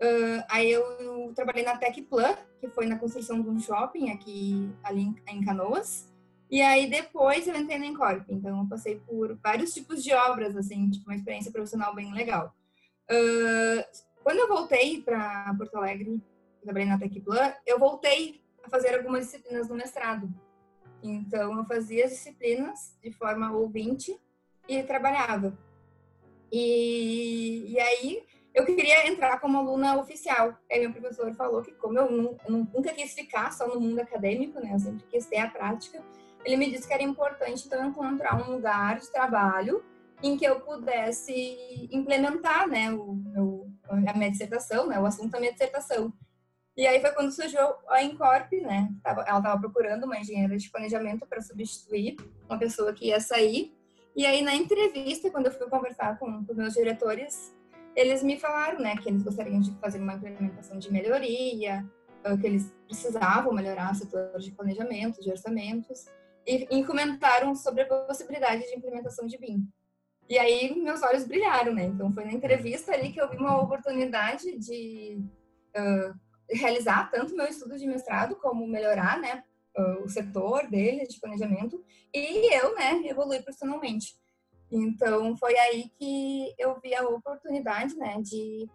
Uh, 0.00 0.42
aí 0.48 0.70
eu 0.70 1.30
trabalhei 1.34 1.62
na 1.62 1.76
Tecplan, 1.76 2.34
que 2.58 2.66
foi 2.70 2.86
na 2.86 2.98
construção 2.98 3.42
de 3.42 3.50
um 3.50 3.60
shopping 3.60 4.08
aqui 4.08 4.72
ali 4.82 5.14
em, 5.28 5.44
Canoas. 5.44 6.10
E 6.50 6.62
aí 6.62 6.88
depois 6.88 7.46
eu 7.46 7.54
entrei 7.54 7.78
na 7.78 7.84
Encorp, 7.84 8.24
então 8.30 8.60
eu 8.60 8.66
passei 8.66 8.98
por 9.00 9.36
vários 9.42 9.74
tipos 9.74 10.02
de 10.02 10.10
obras, 10.14 10.56
assim, 10.56 10.88
tipo 10.88 11.10
uma 11.10 11.16
experiência 11.16 11.52
profissional 11.52 11.94
bem 11.94 12.10
legal. 12.14 12.54
Uh, 13.10 13.84
quando 14.24 14.38
eu 14.38 14.48
voltei 14.48 15.02
para 15.02 15.54
Porto 15.58 15.76
Alegre, 15.76 16.18
trabalhei 16.62 16.88
na 16.88 16.98
Tecplan, 16.98 17.52
eu 17.66 17.78
voltei 17.78 18.40
a 18.64 18.70
fazer 18.70 18.94
algumas 18.94 19.26
disciplinas 19.26 19.68
no 19.68 19.76
mestrado. 19.76 20.32
Então 21.02 21.58
eu 21.58 21.64
fazia 21.66 22.06
as 22.06 22.12
disciplinas 22.12 22.96
de 23.02 23.12
forma 23.12 23.52
ouvinte 23.52 24.18
e 24.70 24.82
trabalhava. 24.82 25.56
E, 26.52 27.72
e 27.72 27.80
aí 27.80 28.22
eu 28.54 28.64
queria 28.64 29.06
entrar 29.08 29.40
como 29.40 29.58
aluna 29.58 29.98
oficial. 29.98 30.56
Aí 30.70 30.80
meu 30.80 30.92
professor 30.92 31.32
falou 31.34 31.62
que 31.62 31.72
como 31.72 31.98
eu, 31.98 32.38
nunca 32.48 32.92
quis 32.92 33.12
ficar 33.12 33.52
só 33.52 33.66
no 33.66 33.80
mundo 33.80 34.00
acadêmico, 34.00 34.60
né? 34.60 34.74
Eu 34.74 34.78
sempre 34.78 35.04
quis 35.10 35.26
ter 35.26 35.38
a 35.38 35.50
prática. 35.50 36.02
Ele 36.44 36.56
me 36.56 36.70
disse 36.70 36.86
que 36.86 36.94
era 36.94 37.02
importante 37.02 37.66
então 37.66 37.86
encontrar 37.86 38.36
um 38.36 38.54
lugar 38.54 38.98
de 38.98 39.10
trabalho 39.10 39.84
em 40.22 40.36
que 40.36 40.44
eu 40.44 40.60
pudesse 40.60 41.88
implementar, 41.90 42.68
né, 42.68 42.92
o, 42.92 43.12
o 43.36 43.70
a 43.90 44.12
minha 44.12 44.30
dissertação, 44.30 44.86
né, 44.86 45.00
o 45.00 45.06
assunto 45.06 45.30
da 45.30 45.40
minha 45.40 45.52
dissertação. 45.52 46.12
E 46.76 46.86
aí 46.86 47.00
foi 47.00 47.10
quando 47.12 47.32
surgiu 47.32 47.60
a 47.88 48.02
Incorp, 48.02 48.52
né? 48.62 48.88
Ela 49.04 49.22
estava 49.22 49.58
procurando 49.58 50.04
uma 50.04 50.18
engenheira 50.18 50.56
de 50.56 50.70
planejamento 50.70 51.26
para 51.26 51.42
substituir 51.42 52.16
uma 52.48 52.58
pessoa 52.58 52.92
que 52.92 53.08
ia 53.08 53.20
sair. 53.20 53.74
E 54.20 54.26
aí, 54.26 54.42
na 54.42 54.54
entrevista, 54.54 55.30
quando 55.30 55.46
eu 55.46 55.52
fui 55.52 55.66
conversar 55.66 56.18
com 56.18 56.44
os 56.46 56.54
meus 56.54 56.74
diretores, 56.74 57.56
eles 57.96 58.22
me 58.22 58.38
falaram, 58.38 58.78
né, 58.78 58.94
que 58.98 59.08
eles 59.08 59.22
gostariam 59.22 59.62
de 59.62 59.72
fazer 59.78 59.98
uma 59.98 60.12
implementação 60.12 60.78
de 60.78 60.92
melhoria, 60.92 61.90
ah, 62.22 62.36
que 62.36 62.46
eles 62.46 62.70
precisavam 62.86 63.50
melhorar 63.54 63.90
o 63.90 63.94
setor 63.94 64.38
de 64.38 64.52
planejamento, 64.52 65.22
de 65.22 65.30
orçamentos, 65.30 66.04
e, 66.46 66.68
e 66.70 66.84
comentaram 66.84 67.54
sobre 67.54 67.80
a 67.80 67.86
possibilidade 67.86 68.62
de 68.66 68.76
implementação 68.76 69.26
de 69.26 69.38
BIM. 69.38 69.66
E 70.28 70.38
aí, 70.38 70.78
meus 70.78 71.02
olhos 71.02 71.24
brilharam, 71.24 71.72
né? 71.72 71.84
Então, 71.84 72.12
foi 72.12 72.26
na 72.26 72.32
entrevista 72.34 72.92
ali 72.92 73.14
que 73.14 73.22
eu 73.22 73.30
vi 73.30 73.38
uma 73.38 73.58
oportunidade 73.58 74.58
de 74.58 75.18
uh, 75.74 76.14
realizar 76.50 77.10
tanto 77.10 77.34
meu 77.34 77.46
estudo 77.46 77.78
de 77.78 77.86
mestrado 77.86 78.36
como 78.36 78.68
melhorar, 78.68 79.18
né, 79.18 79.44
o 80.02 80.08
setor 80.08 80.66
dele 80.68 81.06
de 81.06 81.20
planejamento 81.20 81.82
e 82.14 82.54
eu, 82.54 82.74
né, 82.74 83.02
evoluir 83.04 83.42
profissionalmente. 83.42 84.14
Então 84.70 85.36
foi 85.36 85.56
aí 85.58 85.90
que 85.98 86.54
eu 86.58 86.78
vi 86.80 86.94
a 86.94 87.08
oportunidade, 87.08 87.96
né, 87.96 88.20
de 88.20 88.68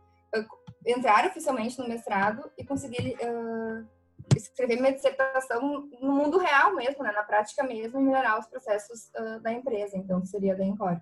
entrar 0.85 1.25
oficialmente 1.27 1.79
no 1.79 1.87
mestrado 1.87 2.51
e 2.57 2.65
conseguir 2.65 3.15
uh, 3.15 3.87
escrever 4.35 4.79
minha 4.79 4.93
dissertação 4.93 5.89
no 6.01 6.11
mundo 6.11 6.37
real 6.37 6.75
mesmo, 6.75 7.03
né, 7.03 7.11
na 7.11 7.23
prática 7.23 7.63
mesmo, 7.63 7.99
e 7.99 8.03
melhorar 8.03 8.39
os 8.39 8.47
processos 8.47 9.09
da 9.41 9.53
empresa, 9.53 9.97
então 9.97 10.25
seria 10.25 10.55
da 10.55 10.65
Encorp. 10.65 11.01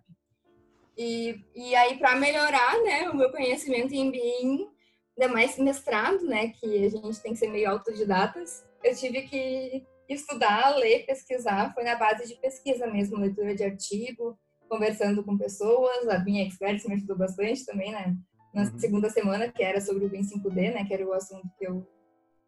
E, 0.98 1.44
e 1.56 1.76
aí 1.76 1.98
para 1.98 2.16
melhorar, 2.16 2.82
né, 2.84 3.10
o 3.10 3.16
meu 3.16 3.32
conhecimento 3.32 3.94
em 3.94 4.12
BIM, 4.12 4.70
ainda 5.18 5.34
mais 5.34 5.58
mestrado, 5.58 6.24
né, 6.24 6.50
que 6.50 6.86
a 6.86 6.90
gente 6.90 7.20
tem 7.20 7.34
que 7.34 7.40
ser 7.40 7.48
meio 7.48 7.70
autodidatas, 7.70 8.64
eu 8.84 8.96
tive 8.96 9.24
que 9.24 9.86
estudar, 10.08 10.76
ler, 10.76 11.06
pesquisar, 11.06 11.74
foi 11.74 11.84
na 11.84 11.96
base 11.96 12.28
de 12.28 12.36
pesquisa 12.36 12.88
mesmo, 12.88 13.18
leitura 13.18 13.56
de 13.56 13.64
artigo, 13.64 14.38
conversando 14.68 15.24
com 15.24 15.38
pessoas, 15.38 16.08
a 16.08 16.20
minha 16.20 16.46
expert 16.46 16.84
me 16.88 16.96
ajudou 16.96 17.18
bastante 17.18 17.66
também, 17.66 17.92
né? 17.92 18.16
Na 18.54 18.64
uhum. 18.64 18.80
segunda 18.80 19.10
semana, 19.10 19.52
que 19.52 19.64
era 19.64 19.82
sobre 19.82 20.06
o 20.06 20.10
BIM 20.10 20.22
5D, 20.22 20.74
né? 20.74 20.86
Que 20.86 20.94
era 20.94 21.06
o 21.06 21.14
assunto 21.14 21.48
que 21.58 21.68
eu, 21.68 21.88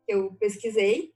que 0.05 0.13
eu 0.13 0.33
pesquisei. 0.39 1.11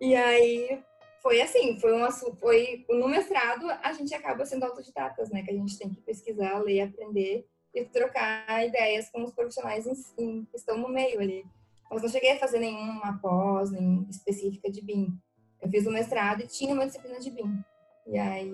E 0.00 0.14
aí 0.14 0.82
foi 1.22 1.40
assim, 1.40 1.78
foi 1.80 1.92
um 1.92 2.04
assunto, 2.04 2.36
foi 2.36 2.84
no 2.88 3.08
mestrado 3.08 3.66
a 3.82 3.92
gente 3.92 4.14
acaba 4.14 4.46
sendo 4.46 4.64
autodidatas, 4.64 5.30
né? 5.30 5.42
Que 5.42 5.50
a 5.50 5.54
gente 5.54 5.78
tem 5.78 5.90
que 5.90 6.00
pesquisar, 6.00 6.58
ler, 6.60 6.80
aprender 6.82 7.46
e 7.74 7.84
trocar 7.84 8.66
ideias 8.66 9.10
com 9.10 9.22
os 9.24 9.32
profissionais 9.32 9.86
em, 9.86 9.94
em, 10.18 10.44
que 10.44 10.56
estão 10.56 10.78
no 10.78 10.88
meio 10.88 11.20
ali. 11.20 11.44
Mas 11.90 12.02
não 12.02 12.08
cheguei 12.08 12.32
a 12.32 12.38
fazer 12.38 12.58
nenhuma 12.58 13.18
pós, 13.20 13.70
nem 13.70 14.06
específica 14.08 14.70
de 14.70 14.82
BIM. 14.82 15.18
Eu 15.60 15.68
fiz 15.68 15.86
o 15.86 15.90
mestrado 15.90 16.42
e 16.42 16.46
tinha 16.46 16.74
uma 16.74 16.86
disciplina 16.86 17.18
de 17.18 17.30
BIM. 17.30 17.64
E 18.06 18.18
aí 18.18 18.50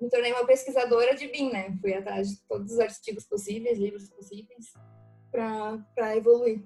me 0.00 0.08
tornei 0.10 0.32
uma 0.32 0.46
pesquisadora 0.46 1.14
de 1.14 1.28
BIM, 1.28 1.50
né? 1.50 1.76
Fui 1.80 1.92
atrás 1.92 2.30
de 2.30 2.40
todos 2.48 2.72
os 2.72 2.80
artigos 2.80 3.24
possíveis, 3.24 3.78
livros 3.78 4.08
possíveis, 4.08 4.72
para 5.30 6.16
evoluir. 6.16 6.62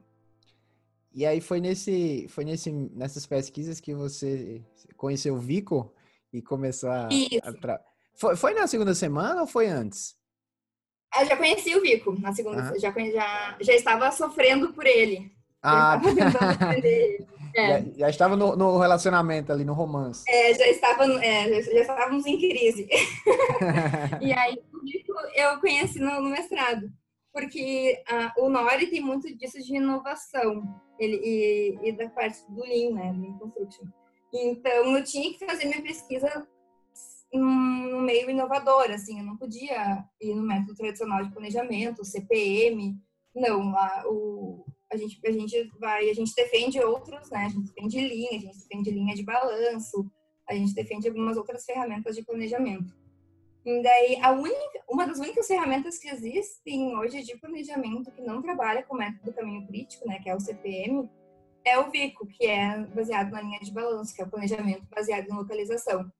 E 1.13 1.25
aí 1.25 1.41
foi 1.41 1.61
nesse, 1.61 2.27
foi 2.29 2.45
nesse, 2.45 2.73
nessas 2.73 3.27
pesquisas 3.27 3.81
que 3.81 3.95
você 3.95 4.63
conheceu 4.97 5.35
o 5.35 5.39
Vico 5.39 5.95
e 6.33 6.43
começou 6.43 6.91
a. 6.91 7.09
a 7.43 7.53
tra... 7.53 7.81
foi, 8.15 8.37
foi 8.37 8.55
na 8.55 8.67
segunda 8.67 8.95
semana 8.95 9.43
ou 9.43 9.47
foi 9.47 9.69
antes? 9.69 10.17
Eu 11.17 11.27
já 11.27 11.37
conheci 11.37 11.75
o 11.77 11.81
Vico 11.81 12.19
na 12.19 12.33
segunda, 12.33 12.71
ah. 12.71 12.79
já, 12.79 12.91
já, 12.91 13.57
já 13.61 13.73
estava 13.73 14.11
sofrendo 14.11 14.73
por 14.73 14.85
ele. 14.85 15.31
Ah, 15.63 16.01
é. 17.55 17.83
já, 17.83 17.91
já, 17.97 18.11
estava 18.11 18.37
no, 18.37 18.57
no, 18.57 18.79
relacionamento 18.79 19.53
ali, 19.53 19.65
no 19.65 19.73
romance. 19.73 20.25
É, 20.29 20.55
já, 20.55 20.67
estava, 20.69 21.05
é, 21.25 21.63
já, 21.63 21.81
estávamos 21.81 22.27
em 22.27 22.39
crise. 22.39 22.89
e 24.21 24.33
aí, 24.33 24.59
eu 25.35 25.61
conheci 25.61 25.99
no, 25.99 26.21
no 26.21 26.31
mestrado, 26.31 26.91
porque 27.33 28.03
ah, 28.09 28.33
o 28.39 28.49
Nori 28.49 28.87
tem 28.87 29.01
muito 29.01 29.35
disso 29.37 29.59
de 29.63 29.77
inovação 29.77 30.63
ele, 30.99 31.21
e, 31.23 31.89
e 31.89 31.93
da 31.93 32.09
parte 32.09 32.39
do 32.49 32.63
Lean, 32.63 32.95
né, 32.95 33.13
Lean 33.13 33.39
Construction. 33.39 33.87
Então, 34.33 34.97
eu 34.97 35.05
tinha 35.05 35.33
que 35.33 35.45
fazer 35.45 35.67
minha 35.67 35.83
pesquisa 35.83 36.47
no 37.33 38.01
meio 38.01 38.31
inovador, 38.31 38.91
assim, 38.91 39.19
eu 39.19 39.25
não 39.25 39.37
podia 39.37 40.05
ir 40.21 40.35
no 40.35 40.43
método 40.43 40.75
tradicional 40.77 41.25
de 41.25 41.33
planejamento, 41.33 42.05
CPM, 42.05 42.97
não, 43.35 43.77
a, 43.77 44.05
o, 44.07 44.65
a 44.95 44.97
gente, 44.97 45.21
a 45.25 45.33
gente 45.33 45.71
vai, 45.79 46.09
a 46.09 46.15
gente 46.15 46.35
defende 46.35 46.81
outros, 46.81 47.31
né? 47.31 47.47
A 47.47 47.49
gente 47.49 47.73
defende 47.73 48.01
linha, 48.01 48.31
a 48.31 48.41
gente 48.41 48.59
defende 48.61 48.91
linha 48.91 49.15
de 49.15 49.23
balanço, 49.23 50.11
a 50.49 50.55
gente 50.55 50.75
defende 50.75 51.09
algumas 51.09 51.37
outras 51.37 51.65
ferramentas 51.65 52.15
de 52.15 52.25
planejamento. 52.25 52.95
E 53.65 53.83
daí, 53.83 54.21
a 54.21 54.31
única, 54.33 54.85
uma 54.89 55.07
das 55.07 55.19
únicas 55.19 55.47
ferramentas 55.47 55.99
que 55.99 56.09
existem 56.09 56.95
hoje 56.97 57.23
de 57.23 57.37
planejamento 57.39 58.11
que 58.11 58.21
não 58.21 58.43
trabalha 58.43 58.83
com 58.83 58.95
o 58.95 58.99
método 58.99 59.25
do 59.25 59.33
caminho 59.33 59.67
crítico, 59.67 60.07
né, 60.07 60.21
que 60.23 60.29
é 60.29 60.35
o 60.35 60.41
CPM, 60.41 61.11
é 61.65 61.79
o 61.79 61.91
VICO, 61.91 62.27
que 62.27 62.47
é 62.47 62.79
baseado 62.95 63.31
na 63.31 63.41
linha 63.41 63.59
de 63.61 63.73
balanço, 63.73 64.15
que 64.15 64.21
é 64.21 64.25
o 64.25 64.31
planejamento 64.31 64.87
baseado 64.95 65.27
em 65.27 65.35
localização. 65.35 66.11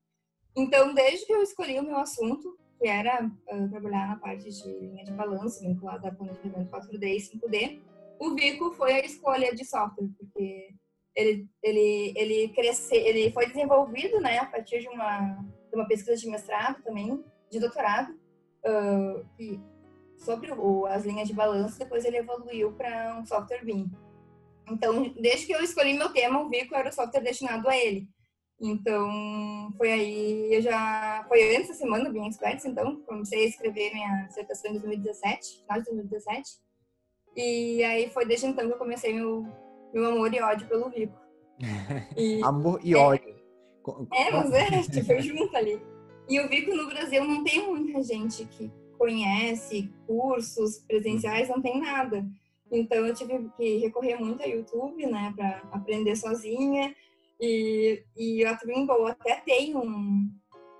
Então, 0.55 0.93
desde 0.93 1.25
que 1.25 1.33
eu 1.33 1.43
escolhi 1.43 1.79
o 1.79 1.83
meu 1.83 1.97
assunto, 1.97 2.57
que 2.79 2.87
era 2.87 3.23
uh, 3.23 3.69
trabalhar 3.69 4.07
na 4.07 4.15
parte 4.17 4.49
de 4.49 4.79
linha 4.79 5.05
de 5.05 5.11
balanço, 5.11 5.61
vinculada 5.61 6.07
a 6.07 6.15
planejamento 6.15 6.71
4D 6.71 7.03
e 7.03 7.17
5D, 7.17 7.81
o 8.19 8.35
Vico 8.35 8.71
foi 8.71 8.93
a 8.93 9.05
escolha 9.05 9.53
de 9.53 9.65
software, 9.65 10.09
porque 10.17 10.69
ele, 11.15 11.47
ele, 11.63 12.13
ele, 12.15 12.49
cresce, 12.49 12.95
ele 12.95 13.31
foi 13.31 13.47
desenvolvido 13.47 14.19
né, 14.19 14.39
a 14.39 14.45
partir 14.45 14.79
de 14.79 14.89
uma, 14.89 15.43
de 15.69 15.75
uma 15.75 15.87
pesquisa 15.87 16.17
de 16.17 16.29
mestrado 16.29 16.83
também, 16.83 17.23
de 17.49 17.59
doutorado, 17.59 18.11
uh, 18.11 19.25
e 19.39 19.59
sobre 20.17 20.51
o, 20.51 20.85
as 20.85 21.05
linhas 21.05 21.27
de 21.27 21.33
balanço, 21.33 21.79
depois 21.79 22.03
ele 22.05 22.17
evoluiu 22.17 22.71
para 22.73 23.17
um 23.19 23.25
software 23.25 23.63
BIM. 23.63 23.89
Então, 24.67 25.13
desde 25.19 25.45
que 25.45 25.53
eu 25.53 25.61
escolhi 25.61 25.93
meu 25.93 26.11
tema, 26.11 26.41
o 26.41 26.49
Vico 26.49 26.75
era 26.75 26.89
o 26.89 26.93
software 26.93 27.21
destinado 27.21 27.69
a 27.69 27.77
ele. 27.77 28.07
Então, 28.59 29.73
foi 29.77 29.91
aí, 29.91 30.53
eu 30.53 30.61
já, 30.61 31.25
foi 31.27 31.55
antes 31.55 31.69
da 31.69 31.73
semana 31.75 32.05
do 32.05 32.11
BIM 32.11 32.27
Experts, 32.27 32.65
então, 32.65 33.01
comecei 33.01 33.43
a 33.43 33.47
escrever 33.47 33.93
minha 33.93 34.25
dissertação 34.27 34.71
em 34.71 34.79
2017, 34.79 35.61
final 35.61 35.79
de 35.79 35.85
2017. 35.85 36.64
E 37.35 37.83
aí 37.83 38.09
foi 38.09 38.25
desde 38.25 38.47
então 38.47 38.67
que 38.67 38.73
eu 38.73 38.77
comecei 38.77 39.13
meu, 39.13 39.45
meu 39.93 40.05
amor 40.05 40.33
e 40.33 40.41
ódio 40.41 40.67
pelo 40.67 40.89
Vico. 40.89 41.19
E, 42.17 42.43
amor 42.43 42.79
e 42.83 42.93
é, 42.93 42.97
ódio. 42.97 43.35
É, 44.13 44.31
mas 44.31 44.51
é, 44.51 44.81
tipo, 44.83 45.21
junto 45.21 45.55
ali. 45.55 45.81
E 46.27 46.39
o 46.39 46.49
Vico 46.49 46.73
no 46.73 46.87
Brasil 46.87 47.23
não 47.23 47.43
tem 47.43 47.67
muita 47.67 48.01
gente 48.01 48.45
que 48.45 48.71
conhece 48.97 49.91
cursos 50.07 50.79
presenciais, 50.79 51.49
não 51.49 51.61
tem 51.61 51.79
nada. 51.79 52.25
Então 52.71 53.05
eu 53.05 53.13
tive 53.13 53.49
que 53.57 53.77
recorrer 53.77 54.15
muito 54.17 54.41
a 54.41 54.47
YouTube, 54.47 55.05
né, 55.05 55.33
para 55.35 55.61
aprender 55.71 56.15
sozinha. 56.15 56.95
E, 57.39 58.03
e 58.15 58.45
a 58.45 58.55
Trimble 58.55 59.07
até 59.07 59.35
tem 59.41 59.75
um, 59.75 60.31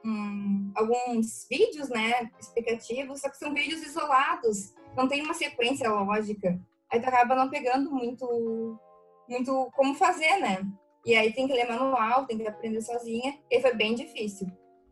um, 0.03 0.71
alguns 0.75 1.45
vídeos, 1.49 1.89
né, 1.89 2.31
explicativos, 2.39 3.21
só 3.21 3.29
que 3.29 3.37
são 3.37 3.53
vídeos 3.53 3.81
isolados, 3.83 4.73
não 4.95 5.07
tem 5.07 5.21
uma 5.21 5.33
sequência 5.33 5.89
lógica. 5.89 6.59
Aí 6.91 6.99
tu 6.99 7.07
acaba 7.07 7.35
não 7.35 7.49
pegando 7.49 7.91
muito, 7.91 8.79
muito 9.27 9.69
como 9.75 9.95
fazer, 9.95 10.37
né? 10.37 10.65
E 11.05 11.15
aí 11.15 11.31
tem 11.33 11.47
que 11.47 11.53
ler 11.53 11.67
manual, 11.67 12.25
tem 12.25 12.37
que 12.37 12.47
aprender 12.47 12.81
sozinha, 12.81 13.37
e 13.49 13.61
foi 13.61 13.73
bem 13.75 13.93
difícil. 13.93 14.47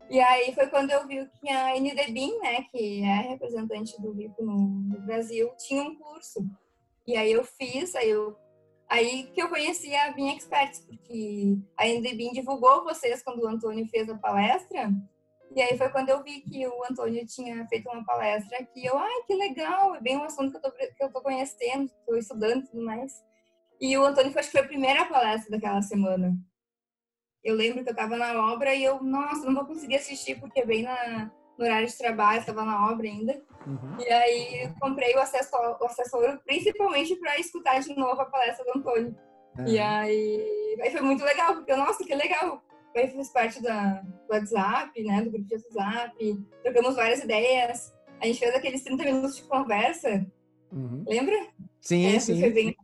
E 0.08 0.20
aí 0.20 0.54
foi 0.54 0.68
quando 0.68 0.90
eu 0.90 1.06
vi 1.06 1.28
que 1.40 1.50
a 1.50 1.78
NDBIM, 1.78 2.38
né, 2.38 2.62
que 2.70 3.02
é 3.02 3.30
representante 3.30 4.00
do 4.00 4.12
Rico 4.12 4.44
no, 4.44 4.56
no, 4.56 5.00
Brasil, 5.00 5.50
tinha 5.58 5.82
um 5.82 5.96
curso. 5.96 6.46
E 7.06 7.16
aí 7.16 7.32
eu 7.32 7.42
fiz, 7.44 7.94
aí 7.94 8.10
eu 8.10 8.36
aí 8.88 9.24
que 9.34 9.42
eu 9.42 9.48
conheci 9.48 9.94
a 9.94 10.12
BIM 10.12 10.36
Experts, 10.36 10.80
porque 10.80 11.56
a 11.76 11.86
NDBIM 11.86 12.32
divulgou 12.32 12.84
vocês 12.84 13.22
quando 13.22 13.40
o 13.40 13.48
Antônio 13.48 13.88
fez 13.88 14.08
a 14.08 14.16
palestra. 14.16 14.92
E 15.54 15.62
aí 15.62 15.78
foi 15.78 15.88
quando 15.90 16.08
eu 16.08 16.22
vi 16.22 16.40
que 16.40 16.66
o 16.66 16.82
Antônio 16.90 17.24
tinha 17.26 17.66
feito 17.68 17.88
uma 17.88 18.04
palestra 18.04 18.64
que 18.64 18.84
eu, 18.84 18.98
ai, 18.98 19.22
que 19.26 19.34
legal, 19.34 19.94
é 19.94 20.00
bem 20.00 20.16
um 20.16 20.24
assunto 20.24 20.50
que 20.50 20.56
eu 20.56 20.60
tô, 20.62 20.72
que 20.72 21.04
eu 21.04 21.12
tô 21.12 21.20
conhecendo, 21.20 21.90
tô 22.06 22.16
estudando 22.16 22.64
e 22.64 22.66
tudo 22.66 22.84
mais. 22.84 23.12
E 23.80 23.96
o 23.96 24.04
Antônio 24.04 24.32
foi, 24.32 24.40
acho 24.40 24.50
que 24.50 24.58
foi 24.58 24.64
a 24.64 24.68
primeira 24.68 25.04
palestra 25.06 25.50
daquela 25.50 25.80
semana 25.82 26.34
eu 27.44 27.54
lembro 27.54 27.84
que 27.84 27.90
eu 27.90 27.92
estava 27.92 28.16
na 28.16 28.52
obra 28.52 28.74
e 28.74 28.82
eu, 28.82 29.02
nossa, 29.02 29.44
não 29.44 29.54
vou 29.54 29.66
conseguir 29.66 29.96
assistir 29.96 30.40
porque 30.40 30.60
é 30.60 30.66
bem 30.66 30.82
na, 30.82 31.30
no 31.58 31.64
horário 31.64 31.86
de 31.86 31.96
trabalho, 31.96 32.40
estava 32.40 32.64
na 32.64 32.90
obra 32.90 33.06
ainda. 33.06 33.40
Uhum. 33.66 34.00
E 34.00 34.10
aí 34.10 34.74
comprei 34.80 35.14
o 35.14 35.20
assessor, 35.20 35.76
o 35.78 35.84
assessor 35.84 36.40
principalmente 36.46 37.14
para 37.16 37.38
escutar 37.38 37.80
de 37.80 37.94
novo 37.94 38.20
a 38.20 38.24
palestra 38.24 38.64
do 38.64 38.78
Antônio. 38.78 39.14
Uhum. 39.58 39.66
E 39.66 39.78
aí, 39.78 40.78
aí 40.80 40.90
foi 40.90 41.02
muito 41.02 41.22
legal, 41.22 41.54
porque, 41.54 41.76
nossa, 41.76 42.02
que 42.02 42.14
legal. 42.14 42.62
Aí 42.94 43.08
fiz 43.08 43.28
parte 43.30 43.62
da, 43.62 44.02
do 44.02 44.32
WhatsApp, 44.32 45.02
né, 45.02 45.22
do 45.22 45.30
grupo 45.30 45.46
de 45.46 45.54
WhatsApp, 45.54 46.46
trocamos 46.62 46.94
várias 46.94 47.22
ideias. 47.22 47.92
A 48.20 48.26
gente 48.26 48.38
fez 48.38 48.54
aqueles 48.54 48.82
30 48.82 49.04
minutos 49.04 49.36
de 49.36 49.42
conversa. 49.42 50.24
Uhum. 50.72 51.04
Lembra? 51.06 51.48
Sim, 51.80 52.06
é, 52.06 52.20
sim. 52.20 52.40
Foi 52.40 52.50
bem... 52.50 52.76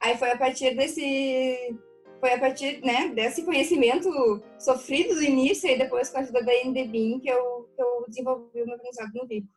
Aí 0.00 0.18
foi 0.18 0.30
a 0.30 0.36
partir 0.36 0.74
desse 0.74 1.78
foi 2.20 2.32
a 2.32 2.38
partir 2.38 2.80
né, 2.82 3.08
desse 3.08 3.42
conhecimento 3.42 4.42
sofrido 4.58 5.14
do 5.14 5.22
início 5.22 5.68
e 5.68 5.76
depois 5.76 6.08
com 6.08 6.16
a 6.16 6.20
ajuda 6.20 6.42
da 6.42 6.52
NDBIM 6.64 7.20
que 7.20 7.28
eu, 7.28 7.68
que 7.76 7.82
eu 7.82 8.04
desenvolvi 8.08 8.62
o 8.62 8.66
meu 8.66 8.76
aprendizado 8.76 9.12
no 9.14 9.26
Vico. 9.26 9.48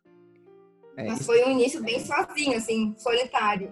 É, 0.97 1.05
Mas 1.05 1.25
foi 1.25 1.45
um 1.45 1.51
início 1.51 1.81
bem 1.81 1.99
sozinho, 1.99 2.57
assim, 2.57 2.93
solitário. 2.97 3.71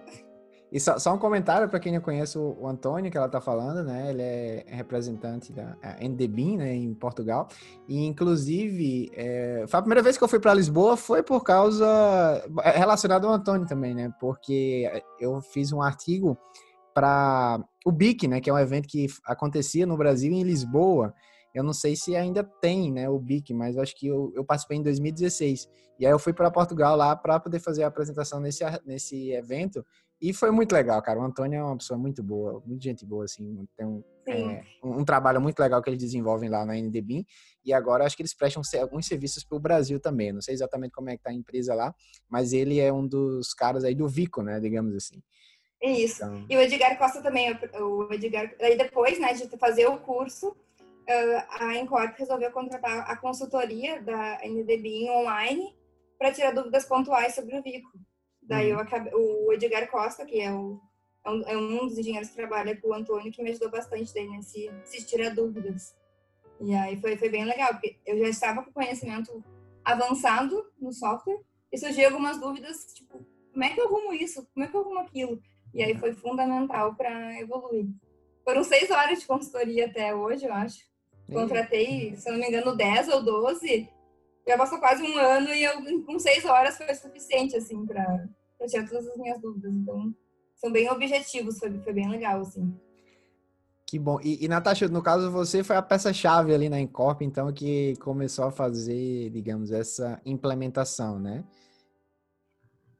E 0.70 0.80
só, 0.80 0.98
só 0.98 1.14
um 1.14 1.18
comentário 1.18 1.68
para 1.68 1.78
quem 1.78 1.92
não 1.92 2.00
conhece 2.00 2.36
o, 2.36 2.66
Antônio, 2.66 3.10
que 3.10 3.16
ela 3.16 3.26
está 3.26 3.40
falando, 3.40 3.84
né? 3.84 4.10
Ele 4.10 4.22
é 4.22 4.64
representante 4.66 5.52
da 5.52 5.76
NDBIM, 6.00 6.56
né, 6.56 6.74
em 6.74 6.92
Portugal. 6.92 7.48
E, 7.86 8.04
inclusive, 8.04 9.10
é, 9.14 9.64
foi 9.68 9.78
a 9.78 9.82
primeira 9.82 10.02
vez 10.02 10.18
que 10.18 10.24
eu 10.24 10.28
fui 10.28 10.40
para 10.40 10.52
Lisboa, 10.52 10.96
foi 10.96 11.22
por 11.22 11.44
causa... 11.44 11.86
É, 12.64 12.78
relacionado 12.78 13.26
ao 13.26 13.32
Antônio 13.32 13.66
também, 13.66 13.94
né? 13.94 14.12
Porque 14.18 14.90
eu 15.20 15.40
fiz 15.40 15.72
um 15.72 15.80
artigo 15.80 16.36
para 16.92 17.62
o 17.84 17.92
BIC, 17.92 18.26
né, 18.26 18.40
que 18.40 18.50
é 18.50 18.52
um 18.52 18.58
evento 18.58 18.88
que 18.88 19.06
acontecia 19.24 19.86
no 19.86 19.96
Brasil 19.96 20.32
em 20.32 20.42
Lisboa. 20.42 21.14
Eu 21.54 21.62
não 21.62 21.72
sei 21.72 21.94
se 21.94 22.16
ainda 22.16 22.42
tem, 22.42 22.90
né, 22.90 23.08
o 23.08 23.18
BIC, 23.18 23.54
mas 23.54 23.78
acho 23.78 23.94
que 23.94 24.08
eu, 24.08 24.32
eu 24.34 24.44
participei 24.44 24.78
em 24.78 24.82
2016. 24.82 25.68
E 25.98 26.06
aí 26.06 26.12
eu 26.12 26.18
fui 26.18 26.32
para 26.32 26.50
Portugal 26.50 26.96
lá 26.96 27.14
para 27.14 27.40
poder 27.40 27.60
fazer 27.60 27.82
a 27.82 27.86
apresentação 27.86 28.40
nesse, 28.40 28.64
nesse 28.84 29.30
evento. 29.30 29.84
E 30.20 30.32
foi 30.32 30.50
muito 30.50 30.72
legal, 30.72 31.00
cara. 31.02 31.20
O 31.20 31.22
Antônio 31.22 31.58
é 31.58 31.62
uma 31.62 31.76
pessoa 31.76 31.98
muito 31.98 32.22
boa, 32.22 32.62
muito 32.64 32.82
gente 32.82 33.04
boa, 33.04 33.24
assim. 33.24 33.66
Tem 33.76 33.86
um, 33.86 34.02
é, 34.26 34.62
um, 34.82 35.00
um, 35.00 35.04
trabalho 35.04 35.40
muito 35.40 35.58
legal 35.58 35.82
que 35.82 35.90
eles 35.90 36.00
desenvolvem 36.00 36.48
lá 36.48 36.64
na 36.64 36.74
NDBIM. 36.74 37.24
E 37.64 37.72
agora 37.72 38.04
acho 38.04 38.16
que 38.16 38.22
eles 38.22 38.34
prestam 38.34 38.62
alguns 38.80 39.06
serviços 39.06 39.44
para 39.44 39.56
o 39.56 39.60
Brasil 39.60 40.00
também. 40.00 40.32
Não 40.32 40.40
sei 40.40 40.54
exatamente 40.54 40.92
como 40.92 41.10
é 41.10 41.16
que 41.16 41.22
tá 41.22 41.30
a 41.30 41.34
empresa 41.34 41.74
lá, 41.74 41.94
mas 42.28 42.52
ele 42.52 42.80
é 42.80 42.90
um 42.92 43.06
dos 43.06 43.52
caras 43.52 43.84
aí 43.84 43.94
do 43.94 44.08
Vico, 44.08 44.42
né, 44.42 44.58
digamos 44.58 44.94
assim. 44.96 45.22
Isso. 45.82 46.24
Então... 46.24 46.46
E 46.48 46.56
o 46.56 46.60
Edgar 46.60 46.96
Costa 46.96 47.20
também, 47.20 47.52
o 47.74 48.12
Edgar, 48.12 48.54
aí 48.60 48.76
depois, 48.76 49.20
né, 49.20 49.34
de 49.34 49.46
fazer 49.58 49.86
o 49.86 49.98
curso, 49.98 50.56
a 51.50 51.76
Encorp 51.76 52.18
resolveu 52.18 52.50
contratar 52.50 53.08
a 53.10 53.16
consultoria 53.16 54.00
da 54.02 54.40
NDB 54.42 55.10
online 55.10 55.76
para 56.18 56.32
tirar 56.32 56.52
dúvidas 56.52 56.86
pontuais 56.86 57.34
sobre 57.34 57.58
o 57.58 57.62
Vico. 57.62 57.90
Daí 58.46 58.66
uhum. 58.66 58.78
eu 58.78 58.80
acabei, 58.80 59.12
o 59.14 59.52
Edgar 59.52 59.90
Costa, 59.90 60.24
que 60.24 60.40
é, 60.40 60.52
o, 60.52 60.80
é, 61.24 61.30
um, 61.30 61.42
é 61.48 61.56
um 61.56 61.86
dos 61.86 61.98
engenheiros 61.98 62.30
que 62.30 62.36
trabalha 62.36 62.80
com 62.80 62.88
o 62.88 62.94
Antônio, 62.94 63.32
que 63.32 63.42
me 63.42 63.50
ajudou 63.50 63.70
bastante 63.70 64.14
daí 64.14 64.28
nesse, 64.28 64.70
nesse 64.70 65.06
tirar 65.06 65.34
dúvidas. 65.34 65.94
E 66.60 66.74
aí 66.74 67.00
foi, 67.00 67.16
foi 67.16 67.28
bem 67.28 67.44
legal, 67.44 67.72
porque 67.72 67.98
eu 68.06 68.18
já 68.18 68.28
estava 68.28 68.62
com 68.62 68.72
conhecimento 68.72 69.44
avançado 69.84 70.64
no 70.80 70.92
software 70.92 71.40
e 71.72 71.78
surgiu 71.78 72.06
algumas 72.06 72.40
dúvidas, 72.40 72.92
tipo, 72.94 73.24
como 73.52 73.64
é 73.64 73.70
que 73.70 73.80
eu 73.80 73.86
arrumo 73.86 74.12
isso? 74.12 74.46
Como 74.54 74.64
é 74.64 74.68
que 74.68 74.76
eu 74.76 74.80
arrumo 74.80 74.98
aquilo? 75.00 75.40
E 75.74 75.82
aí 75.82 75.96
foi 75.96 76.14
fundamental 76.14 76.94
para 76.94 77.38
evoluir. 77.40 77.86
Foram 78.44 78.62
seis 78.62 78.90
horas 78.90 79.18
de 79.18 79.26
consultoria 79.26 79.86
até 79.86 80.14
hoje, 80.14 80.46
eu 80.46 80.52
acho. 80.52 80.86
Contratei, 81.30 82.14
se 82.16 82.30
não 82.30 82.38
me 82.38 82.46
engano, 82.46 82.76
10 82.76 83.08
ou 83.08 83.22
12. 83.22 83.88
Já 84.46 84.56
passou 84.56 84.78
quase 84.78 85.02
um 85.02 85.18
ano 85.18 85.48
e 85.52 85.64
eu, 85.64 86.04
com 86.04 86.18
seis 86.18 86.44
horas 86.44 86.76
foi 86.76 86.94
suficiente, 86.94 87.56
assim, 87.56 87.84
para 87.84 88.28
tirar 88.68 88.88
todas 88.88 89.08
as 89.08 89.16
minhas 89.16 89.40
dúvidas. 89.40 89.72
Então, 89.72 90.14
são 90.54 90.70
bem 90.70 90.88
objetivos, 90.90 91.58
foi, 91.58 91.76
foi 91.80 91.92
bem 91.92 92.08
legal, 92.08 92.40
assim. 92.40 92.78
Que 93.86 93.98
bom. 93.98 94.18
E, 94.22 94.44
e 94.44 94.48
Natasha, 94.48 94.88
no 94.88 95.02
caso, 95.02 95.30
você 95.30 95.62
foi 95.62 95.76
a 95.76 95.82
peça-chave 95.82 96.52
ali 96.52 96.68
na 96.68 96.80
Encorp, 96.80 97.22
então, 97.22 97.52
que 97.52 97.94
começou 97.96 98.46
a 98.46 98.50
fazer, 98.50 99.30
digamos, 99.30 99.70
essa 99.70 100.20
implementação, 100.24 101.18
né? 101.18 101.44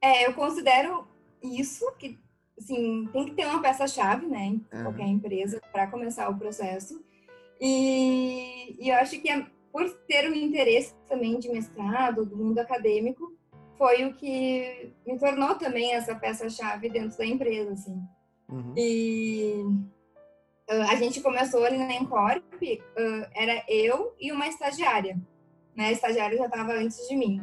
É, 0.00 0.26
eu 0.26 0.34
considero 0.34 1.06
isso, 1.42 1.84
que 1.98 2.18
assim, 2.58 3.08
tem 3.12 3.26
que 3.26 3.34
ter 3.34 3.46
uma 3.46 3.60
peça-chave, 3.60 4.26
né, 4.26 4.46
em 4.46 4.66
uhum. 4.72 4.82
qualquer 4.82 5.06
empresa 5.08 5.60
para 5.72 5.88
começar 5.88 6.28
o 6.28 6.38
processo. 6.38 7.04
E, 7.60 8.76
e 8.78 8.88
eu 8.88 8.94
acho 8.96 9.20
que 9.20 9.28
é, 9.28 9.46
por 9.76 9.90
ter 10.08 10.26
um 10.26 10.34
interesse 10.34 10.94
também 11.06 11.38
de 11.38 11.50
mestrado, 11.50 12.24
do 12.24 12.34
mundo 12.34 12.58
acadêmico, 12.58 13.36
foi 13.76 14.06
o 14.06 14.14
que 14.14 14.90
me 15.06 15.18
tornou 15.18 15.54
também 15.56 15.92
essa 15.92 16.14
peça-chave 16.14 16.88
dentro 16.88 17.18
da 17.18 17.26
empresa, 17.26 17.72
assim. 17.74 18.00
Uhum. 18.48 18.72
E 18.74 19.66
uh, 20.70 20.90
a 20.90 20.94
gente 20.94 21.20
começou 21.20 21.62
ali 21.62 21.76
na 21.76 21.92
Encorp, 21.92 22.42
uh, 22.62 23.28
era 23.34 23.62
eu 23.68 24.14
e 24.18 24.32
uma 24.32 24.48
estagiária, 24.48 25.20
né? 25.76 25.88
A 25.88 25.92
estagiária 25.92 26.38
já 26.38 26.46
estava 26.46 26.72
antes 26.72 27.06
de 27.06 27.14
mim. 27.14 27.42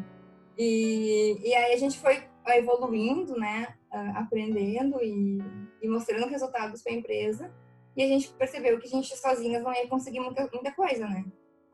E, 0.58 1.38
e 1.40 1.54
aí 1.54 1.72
a 1.72 1.78
gente 1.78 2.00
foi 2.00 2.24
evoluindo, 2.48 3.38
né? 3.38 3.76
aprendendo 4.16 5.00
e, 5.04 5.38
e 5.84 5.88
mostrando 5.88 6.26
resultados 6.26 6.82
para 6.82 6.94
a 6.94 6.96
empresa. 6.96 7.54
E 7.96 8.02
a 8.02 8.08
gente 8.08 8.30
percebeu 8.30 8.80
que 8.80 8.88
a 8.88 8.90
gente 8.90 9.16
sozinhas 9.16 9.62
não 9.62 9.72
ia 9.72 9.88
conseguir 9.88 10.20
muita, 10.20 10.50
muita 10.52 10.72
coisa, 10.72 11.08
né? 11.08 11.24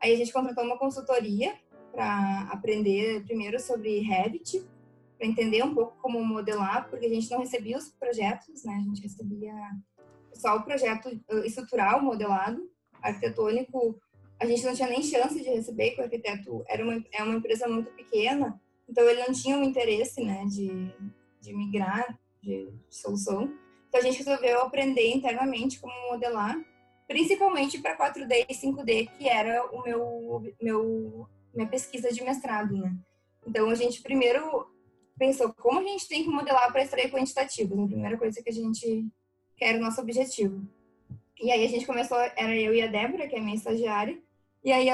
Aí 0.02 0.14
a 0.14 0.16
gente 0.16 0.32
contratou 0.32 0.64
uma 0.64 0.78
consultoria 0.78 1.54
para 1.92 2.48
aprender 2.52 3.24
primeiro 3.24 3.60
sobre 3.60 4.00
Revit, 4.00 4.64
para 5.18 5.26
entender 5.26 5.62
um 5.62 5.74
pouco 5.74 5.96
como 6.00 6.24
modelar, 6.24 6.88
porque 6.88 7.06
a 7.06 7.08
gente 7.08 7.30
não 7.30 7.40
recebia 7.40 7.76
os 7.76 7.88
projetos, 7.88 8.64
né? 8.64 8.74
A 8.74 8.80
gente 8.80 9.02
recebia 9.02 9.52
só 10.32 10.56
o 10.56 10.62
projeto 10.62 11.10
estrutural 11.44 12.02
modelado, 12.02 12.70
arquitetônico. 13.02 14.00
A 14.40 14.46
gente 14.46 14.64
não 14.64 14.74
tinha 14.74 14.88
nem 14.88 15.02
chance 15.02 15.38
de 15.38 15.50
receber, 15.50 15.90
porque 15.90 16.00
o 16.00 16.04
arquiteto 16.04 16.64
era 16.66 16.82
uma, 16.82 17.04
é 17.12 17.22
uma 17.22 17.34
empresa 17.34 17.68
muito 17.68 17.90
pequena, 17.92 18.58
então 18.88 19.04
ele 19.04 19.20
não 19.20 19.32
tinha 19.32 19.58
o 19.58 19.62
interesse, 19.62 20.24
né, 20.24 20.44
de, 20.46 20.90
de 21.40 21.54
migrar 21.54 22.18
de 22.42 22.72
solução. 22.88 23.52
Então 23.88 24.00
a 24.00 24.04
gente 24.04 24.18
resolveu 24.18 24.62
aprender 24.62 25.12
internamente 25.14 25.78
como 25.78 25.92
modelar, 26.10 26.56
principalmente 27.10 27.80
para 27.80 27.98
4D 27.98 28.46
e 28.48 28.54
5D, 28.54 29.10
que 29.18 29.28
era 29.28 29.66
o 29.72 29.82
meu, 29.82 30.54
meu 30.62 31.26
minha 31.52 31.66
pesquisa 31.66 32.12
de 32.12 32.22
mestrado, 32.22 32.76
né? 32.76 32.94
Então 33.44 33.68
a 33.68 33.74
gente 33.74 34.00
primeiro 34.00 34.64
pensou 35.18 35.52
como 35.54 35.80
a 35.80 35.82
gente 35.82 36.06
tem 36.06 36.22
que 36.22 36.30
modelar 36.30 36.70
para 36.70 36.84
extrair 36.84 37.10
quantitativos, 37.10 37.76
a 37.76 37.86
primeira 37.88 38.16
coisa 38.16 38.40
que 38.40 38.48
a 38.48 38.52
gente 38.52 39.08
quer 39.56 39.74
o 39.74 39.80
nosso 39.80 40.00
objetivo. 40.00 40.64
E 41.42 41.50
aí 41.50 41.64
a 41.64 41.68
gente 41.68 41.84
começou, 41.84 42.16
era 42.16 42.56
eu 42.56 42.72
e 42.72 42.80
a 42.80 42.86
Débora, 42.86 43.26
que 43.26 43.34
é 43.34 43.40
minha 43.40 43.56
estagiária, 43.56 44.16
e 44.62 44.70
aí 44.70 44.86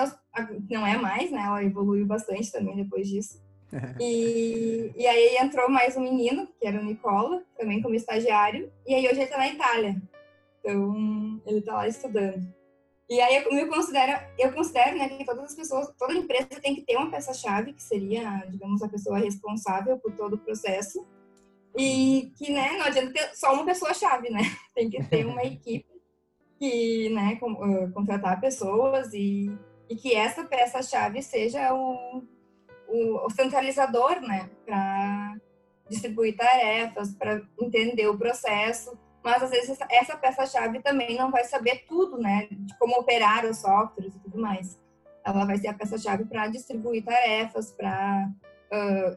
não 0.71 0.87
é 0.87 0.97
mais, 0.97 1.31
né? 1.31 1.43
Ela 1.43 1.65
evoluiu 1.65 2.07
bastante 2.07 2.51
também 2.51 2.77
depois 2.77 3.07
disso. 3.07 3.45
E, 4.01 4.91
e 4.97 5.07
aí 5.07 5.37
entrou 5.37 5.69
mais 5.69 5.97
um 5.99 6.01
menino, 6.01 6.49
que 6.59 6.67
era 6.67 6.81
o 6.81 6.85
Nicola, 6.85 7.45
também 7.59 7.83
como 7.83 7.95
estagiário, 7.95 8.73
e 8.87 8.95
aí 8.95 9.07
hoje 9.07 9.17
ele 9.17 9.25
está 9.25 9.37
na 9.37 9.49
Itália. 9.49 10.01
Então, 10.67 11.41
ele 11.47 11.61
está 11.61 11.75
lá 11.75 11.87
estudando. 11.87 12.45
E 13.09 13.21
aí 13.21 13.37
eu 13.37 13.53
me 13.53 13.67
considero, 13.67 14.21
eu 14.37 14.53
considero, 14.53 14.99
né, 14.99 15.09
que 15.11 15.25
todas 15.25 15.45
as 15.45 15.55
pessoas, 15.55 15.95
toda 15.97 16.13
empresa 16.13 16.49
tem 16.61 16.75
que 16.75 16.83
ter 16.83 16.97
uma 16.97 17.09
peça-chave, 17.09 17.73
que 17.73 17.83
seria, 17.83 18.45
digamos, 18.51 18.83
a 18.83 18.89
pessoa 18.89 19.19
responsável 19.19 19.97
por 19.97 20.13
todo 20.17 20.35
o 20.35 20.39
processo. 20.39 21.07
E 21.79 22.33
que, 22.37 22.51
né, 22.53 22.73
não 22.73 22.87
adianta 22.87 23.13
ter 23.13 23.37
só 23.37 23.55
uma 23.55 23.65
pessoa-chave, 23.65 24.29
né? 24.29 24.41
Tem 24.75 24.91
que 24.91 25.05
ter 25.05 25.25
uma 25.25 25.45
equipe 25.45 25.87
que, 26.59 27.11
né, 27.11 27.39
contratar 27.95 28.41
pessoas 28.41 29.13
e, 29.15 29.57
e 29.89 29.95
que 29.95 30.15
essa 30.17 30.43
peça-chave 30.43 31.23
seja 31.23 31.73
o, 31.75 32.25
o, 32.89 33.27
o 33.27 33.31
centralizador, 33.31 34.21
né, 34.21 34.51
para 34.65 35.37
distribuir 35.89 36.35
tarefas, 36.35 37.15
para 37.15 37.41
entender 37.61 38.09
o 38.09 38.19
processo 38.19 38.99
mas 39.27 39.43
às 39.43 39.51
vezes 39.51 39.77
essa 39.91 40.17
peça-chave 40.17 40.81
também 40.81 41.17
não 41.17 41.33
vai 41.33 41.43
saber 41.43 41.85
tudo, 41.89 42.17
né, 42.17 42.47
de 42.49 42.79
como 42.79 42.97
operar 42.97 43.45
os 43.45 43.57
softwares 43.57 44.15
e 44.15 44.21
tudo 44.21 44.39
mais. 44.39 44.81
Ela 45.25 45.45
vai 45.45 45.57
ser 45.59 45.67
a 45.67 45.75
peça-chave 45.75 46.27
para 46.27 46.47
distribuir 46.47 47.05
tarefas, 47.05 47.73
para 47.73 48.31
uh, 48.73 49.17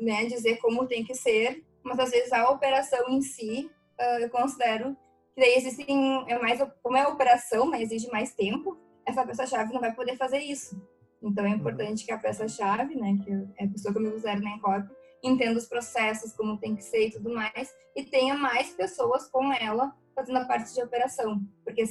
né, 0.00 0.26
dizer 0.26 0.58
como 0.58 0.86
tem 0.86 1.02
que 1.02 1.12
ser, 1.12 1.66
mas 1.82 1.98
às 1.98 2.12
vezes 2.12 2.32
a 2.32 2.48
operação 2.50 3.08
em 3.08 3.20
si, 3.20 3.68
uh, 4.00 4.20
eu 4.20 4.30
considero 4.30 4.96
que 5.34 5.40
daí 5.40 5.56
existem, 5.56 6.24
é 6.28 6.38
mais, 6.38 6.60
como 6.80 6.96
é 6.96 7.02
a 7.02 7.08
operação, 7.08 7.68
né, 7.68 7.82
exige 7.82 8.08
mais 8.12 8.32
tempo, 8.32 8.78
essa 9.04 9.26
peça-chave 9.26 9.72
não 9.72 9.80
vai 9.80 9.92
poder 9.92 10.16
fazer 10.16 10.38
isso. 10.38 10.80
Então 11.20 11.44
é 11.44 11.48
importante 11.48 12.04
que 12.04 12.12
a 12.12 12.18
peça-chave, 12.18 12.94
né, 12.94 13.18
que 13.24 13.32
é 13.56 13.64
a 13.64 13.68
pessoa 13.68 13.92
que 13.92 13.98
eu 13.98 14.04
me 14.04 14.10
considero 14.12 14.40
na 14.40 14.50
Encorp, 14.50 14.88
entenda 15.22 15.58
os 15.58 15.66
processos, 15.66 16.32
como 16.32 16.58
tem 16.58 16.76
que 16.76 16.84
ser 16.84 17.08
e 17.08 17.10
tudo 17.10 17.30
mais, 17.30 17.74
e 17.96 18.04
tenha 18.04 18.34
mais 18.34 18.70
pessoas 18.70 19.28
com 19.28 19.52
ela 19.52 19.94
fazendo 20.14 20.38
a 20.38 20.44
parte 20.44 20.74
de 20.74 20.82
operação. 20.82 21.42
Porque 21.64 21.84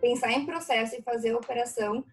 pensar 0.00 0.32
em 0.32 0.46
processo 0.46 0.96
e 0.96 1.02
fazer 1.02 1.34
operação, 1.34 2.04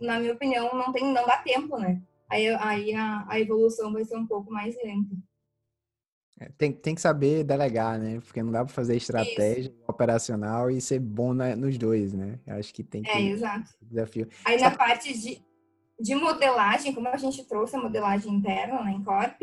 na 0.00 0.18
minha 0.20 0.32
opinião, 0.32 0.70
não 0.74 0.92
tem, 0.92 1.04
não 1.04 1.26
dá 1.26 1.38
tempo, 1.38 1.78
né? 1.78 2.02
Aí, 2.28 2.46
aí 2.48 2.94
a, 2.94 3.24
a 3.28 3.40
evolução 3.40 3.92
vai 3.92 4.04
ser 4.04 4.16
um 4.16 4.26
pouco 4.26 4.52
mais 4.52 4.76
lenta. 4.76 5.16
É, 6.40 6.48
tem, 6.56 6.72
tem 6.72 6.94
que 6.94 7.00
saber 7.00 7.42
delegar, 7.42 7.98
né? 7.98 8.20
Porque 8.20 8.42
não 8.42 8.52
dá 8.52 8.64
para 8.64 8.72
fazer 8.72 8.96
estratégia 8.96 9.70
Isso. 9.70 9.84
operacional 9.88 10.70
e 10.70 10.80
ser 10.80 11.00
bom 11.00 11.34
na, 11.34 11.56
nos 11.56 11.76
dois, 11.76 12.12
né? 12.12 12.38
Eu 12.46 12.56
acho 12.56 12.72
que 12.72 12.84
tem 12.84 13.02
que. 13.02 13.10
É, 13.10 13.20
exato. 13.22 13.68
Desafio. 13.82 14.28
Aí 14.44 14.60
na 14.60 14.70
parte 14.70 15.18
de, 15.18 15.42
de 15.98 16.14
modelagem, 16.14 16.94
como 16.94 17.08
a 17.08 17.16
gente 17.16 17.44
trouxe 17.44 17.74
a 17.74 17.80
modelagem 17.80 18.32
interna 18.32 18.82
na 18.82 18.92
Encorp, 18.92 19.40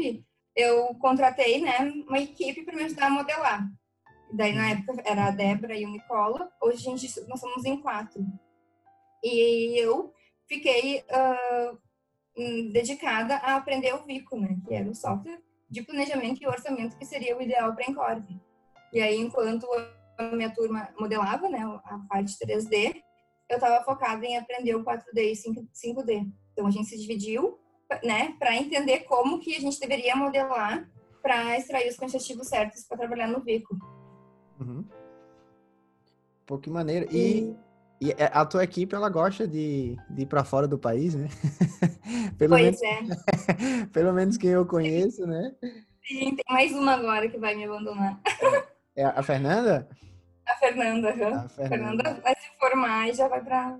eu 0.55 0.95
contratei, 0.95 1.61
né, 1.61 1.79
uma 2.07 2.19
equipe 2.19 2.63
para 2.63 2.75
me 2.75 2.83
ajudar 2.83 3.07
a 3.07 3.09
modelar. 3.09 3.69
Daí, 4.31 4.53
na 4.53 4.71
época, 4.71 5.01
era 5.05 5.27
a 5.27 5.31
Débora 5.31 5.77
e 5.77 5.85
o 5.85 5.89
Nicola. 5.89 6.51
Hoje, 6.61 6.77
a 6.87 6.95
gente, 6.95 7.27
nós 7.27 7.39
somos 7.39 7.65
em 7.65 7.81
quatro. 7.81 8.25
E 9.23 9.77
eu 9.77 10.13
fiquei 10.47 10.99
uh, 11.01 12.71
dedicada 12.71 13.35
a 13.37 13.55
aprender 13.55 13.93
o 13.93 14.03
Vico, 14.05 14.39
né, 14.39 14.57
que 14.65 14.73
era 14.73 14.89
o 14.89 14.95
software 14.95 15.41
de 15.69 15.81
planejamento 15.81 16.41
e 16.41 16.47
orçamento 16.47 16.97
que 16.97 17.05
seria 17.05 17.37
o 17.37 17.41
ideal 17.41 17.73
para 17.73 17.85
a 17.85 17.89
Encorp. 17.89 18.29
E 18.93 19.01
aí, 19.01 19.17
enquanto 19.19 19.67
a 20.17 20.23
minha 20.35 20.53
turma 20.53 20.89
modelava, 20.97 21.49
né, 21.49 21.59
a 21.83 21.99
parte 22.07 22.37
3D, 22.37 23.01
eu 23.49 23.55
estava 23.57 23.83
focada 23.83 24.25
em 24.25 24.37
aprender 24.37 24.75
o 24.75 24.83
4D 24.83 25.17
e 25.17 25.33
5D. 25.33 26.31
Então, 26.53 26.67
a 26.67 26.71
gente 26.71 26.87
se 26.87 26.97
dividiu 26.97 27.59
né, 28.03 28.35
para 28.39 28.55
entender 28.55 28.99
como 29.01 29.39
que 29.39 29.55
a 29.55 29.59
gente 29.59 29.79
deveria 29.79 30.15
modelar 30.15 30.87
para 31.21 31.57
extrair 31.57 31.89
os 31.89 31.97
quantitativos 31.97 32.47
certos 32.47 32.83
para 32.83 32.97
trabalhar 32.97 33.27
no 33.27 33.41
Vico. 33.41 33.75
Uhum. 34.59 34.85
Pô, 36.45 36.57
que 36.57 36.69
maneiro. 36.69 37.07
E, 37.11 37.55
e, 37.99 38.11
é, 38.11 38.29
a 38.31 38.45
tua 38.45 38.63
equipe, 38.63 38.93
ela 38.93 39.09
gosta 39.09 39.47
de, 39.47 39.97
de 40.09 40.21
ir 40.21 40.25
para 40.27 40.43
fora 40.43 40.67
do 40.67 40.77
país, 40.77 41.15
né? 41.15 41.27
Pelo 42.37 42.55
pois 42.55 42.79
menos, 42.79 43.11
é. 43.11 43.85
Pelo 43.91 44.13
menos 44.13 44.37
quem 44.37 44.51
eu 44.51 44.65
conheço, 44.65 45.25
né? 45.25 45.55
Sim, 46.07 46.35
tem 46.35 46.45
mais 46.49 46.71
uma 46.73 46.93
agora 46.93 47.27
que 47.27 47.39
vai 47.39 47.55
me 47.55 47.65
abandonar. 47.65 48.21
É 48.95 49.05
a 49.05 49.23
Fernanda? 49.23 49.89
A 50.47 50.55
Fernanda, 50.57 51.07
uhum. 51.09 51.33
a 51.33 51.49
Fernanda. 51.49 51.63
A 51.63 51.67
Fernanda 51.67 52.21
vai 52.21 52.35
se 52.35 52.59
formar 52.59 53.09
e 53.09 53.13
já 53.13 53.27
vai 53.27 53.43
para 53.43 53.79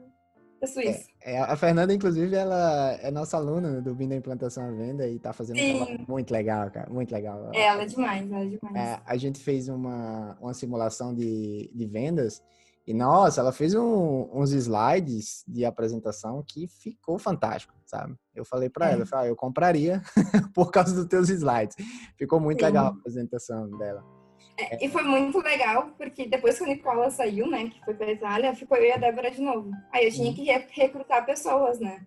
da 0.60 0.68
Suíça. 0.68 1.08
É, 1.10 1.15
é, 1.28 1.40
a 1.40 1.56
Fernanda, 1.56 1.92
inclusive, 1.92 2.36
ela 2.36 2.92
é 3.02 3.10
nossa 3.10 3.36
aluna 3.36 3.82
do 3.82 3.96
Bindo 3.96 4.14
Implantação 4.14 4.64
à 4.64 4.70
Venda 4.70 5.08
e 5.08 5.18
tá 5.18 5.34
fazendo 5.34 5.58
Sim. 5.58 5.74
um 5.74 5.78
trabalho 5.78 6.06
muito 6.08 6.32
legal, 6.32 6.70
cara. 6.70 6.88
Muito 6.88 7.12
legal. 7.12 7.50
É, 7.52 7.64
ela 7.64 7.82
é 7.82 7.86
demais, 7.88 8.32
ela 8.32 8.44
é 8.44 8.46
demais. 8.46 8.76
É, 8.76 9.02
a 9.04 9.18
gente 9.18 9.40
fez 9.40 9.68
uma, 9.68 10.38
uma 10.40 10.54
simulação 10.54 11.16
de, 11.16 11.72
de 11.74 11.86
vendas 11.88 12.44
e, 12.86 12.94
nossa, 12.94 13.42
ela 13.42 13.52
fez 13.52 13.74
um, 13.74 14.30
uns 14.32 14.52
slides 14.52 15.44
de 15.48 15.66
apresentação 15.66 16.44
que 16.48 16.68
ficou 16.68 17.18
fantástico, 17.18 17.74
sabe? 17.88 18.16
Eu 18.36 18.46
falei 18.46 18.70
para 18.70 18.90
é. 18.90 18.94
ela, 18.94 19.02
eu, 19.02 19.08
falei, 19.08 19.26
ah, 19.26 19.30
eu 19.30 19.36
compraria 19.36 20.04
por 20.54 20.70
causa 20.70 20.94
dos 20.94 21.06
teus 21.06 21.30
slides. 21.30 21.76
Ficou 22.16 22.40
muito 22.40 22.60
Sim. 22.60 22.66
legal 22.66 22.86
a 22.86 22.90
apresentação 22.90 23.68
dela. 23.80 24.04
É, 24.58 24.86
e 24.86 24.90
foi 24.90 25.04
muito 25.04 25.38
legal, 25.40 25.92
porque 25.98 26.26
depois 26.26 26.58
que 26.58 26.64
a 26.64 26.68
Nicola 26.68 27.10
saiu, 27.12 27.48
né, 27.48 27.70
que 27.70 27.84
foi 27.84 27.94
pra 27.94 28.12
Itália, 28.12 28.56
ficou 28.56 28.78
eu 28.78 28.86
e 28.86 28.92
a 28.92 28.98
Débora 28.98 29.30
de 29.30 29.42
novo. 29.42 29.70
Aí 29.92 30.06
eu 30.06 30.12
tinha 30.12 30.34
que 30.34 30.80
recrutar 30.80 31.26
pessoas, 31.26 31.80
né? 31.80 32.06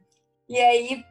E 0.49 0.59
aí 0.59 1.05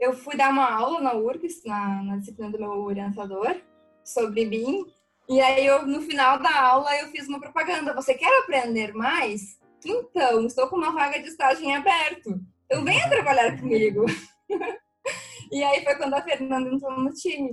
eu 0.00 0.12
fui 0.12 0.36
dar 0.36 0.50
uma 0.50 0.68
aula 0.68 1.00
na 1.00 1.14
URGS, 1.14 1.62
na, 1.64 2.02
na 2.02 2.16
disciplina 2.16 2.50
do 2.50 2.58
meu 2.58 2.70
orientador, 2.70 3.56
sobre 4.04 4.46
BIM. 4.46 4.84
E 5.28 5.40
aí 5.40 5.64
eu, 5.66 5.86
no 5.86 6.02
final 6.02 6.38
da 6.40 6.60
aula, 6.60 6.96
eu 6.96 7.08
fiz 7.08 7.28
uma 7.28 7.40
propaganda. 7.40 7.94
Você 7.94 8.14
quer 8.14 8.42
aprender 8.42 8.92
mais? 8.94 9.58
Então, 9.84 10.44
estou 10.46 10.68
com 10.68 10.76
uma 10.76 10.92
vaga 10.92 11.20
de 11.20 11.28
estágio 11.28 11.64
em 11.64 11.74
aberto. 11.74 12.40
Então 12.66 12.84
venha 12.84 13.08
trabalhar 13.08 13.58
comigo. 13.58 14.06
e 15.52 15.62
aí 15.62 15.84
foi 15.84 15.94
quando 15.96 16.14
a 16.14 16.22
Fernanda 16.22 16.68
entrou 16.68 16.98
no 16.98 17.12
time 17.12 17.52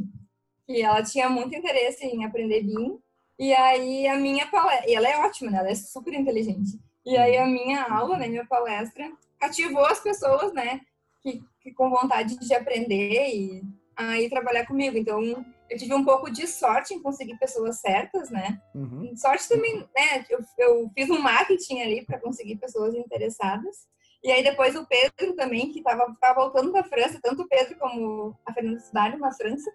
que 0.65 0.81
ela 0.81 1.03
tinha 1.03 1.29
muito 1.29 1.55
interesse 1.55 2.05
em 2.05 2.25
aprender 2.25 2.63
BIM. 2.63 2.99
E 3.37 3.53
aí 3.53 4.07
a 4.07 4.15
minha 4.15 4.47
palestra, 4.47 4.89
e 4.89 4.95
ela 4.95 5.07
é 5.07 5.17
ótima, 5.17 5.51
né? 5.51 5.59
Ela 5.59 5.69
é 5.69 5.75
super 5.75 6.13
inteligente. 6.13 6.79
E 7.05 7.17
aí 7.17 7.37
a 7.37 7.45
minha 7.45 7.83
aula, 7.83 8.17
né, 8.17 8.27
minha 8.27 8.45
palestra, 8.45 9.11
cativou 9.39 9.85
as 9.85 9.99
pessoas, 9.99 10.51
né, 10.53 10.81
que, 11.21 11.43
que 11.61 11.71
com 11.71 11.89
vontade 11.89 12.39
de 12.39 12.53
aprender 12.53 13.29
e 13.29 13.63
aí 13.95 14.29
trabalhar 14.29 14.65
comigo. 14.65 14.97
Então, 14.97 15.21
eu 15.69 15.77
tive 15.77 15.93
um 15.93 16.03
pouco 16.03 16.29
de 16.29 16.47
sorte 16.47 16.93
em 16.93 17.01
conseguir 17.01 17.37
pessoas 17.37 17.79
certas, 17.79 18.29
né? 18.29 18.61
Uhum. 18.73 19.15
Sorte 19.15 19.47
também, 19.47 19.77
né? 19.95 20.25
Eu, 20.29 20.39
eu 20.57 20.91
fiz 20.93 21.09
um 21.09 21.19
marketing 21.19 21.81
ali 21.81 22.05
para 22.05 22.19
conseguir 22.19 22.57
pessoas 22.57 22.93
interessadas. 22.93 23.87
E 24.23 24.31
aí 24.31 24.43
depois 24.43 24.75
o 24.75 24.85
Pedro 24.85 25.35
também, 25.35 25.71
que 25.71 25.79
estava 25.79 26.33
voltando 26.33 26.71
da 26.71 26.83
França, 26.83 27.19
tanto 27.21 27.43
o 27.43 27.47
Pedro 27.47 27.77
como 27.77 28.35
a 28.45 28.53
Fernanda 28.53 28.77
estudaram 28.77 29.17
na 29.17 29.31
França. 29.31 29.71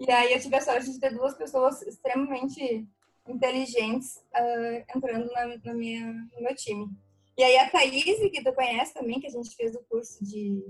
E 0.00 0.10
aí 0.10 0.32
eu 0.32 0.40
tive 0.40 0.56
a 0.56 0.60
sorte 0.62 0.90
de 0.90 0.98
ter 0.98 1.12
duas 1.12 1.34
pessoas 1.34 1.82
extremamente 1.82 2.88
inteligentes 3.28 4.16
uh, 4.34 4.96
entrando 4.96 5.30
na, 5.30 5.58
na, 5.62 5.74
minha, 5.74 6.06
no 6.06 6.40
meu 6.42 6.54
time. 6.56 6.88
E 7.36 7.44
aí 7.44 7.58
a 7.58 7.68
Thaís, 7.68 8.18
que 8.18 8.42
tu 8.42 8.52
conhece 8.54 8.94
também, 8.94 9.20
que 9.20 9.26
a 9.26 9.30
gente 9.30 9.54
fez 9.54 9.74
o 9.74 9.84
curso 9.90 10.24
de, 10.24 10.64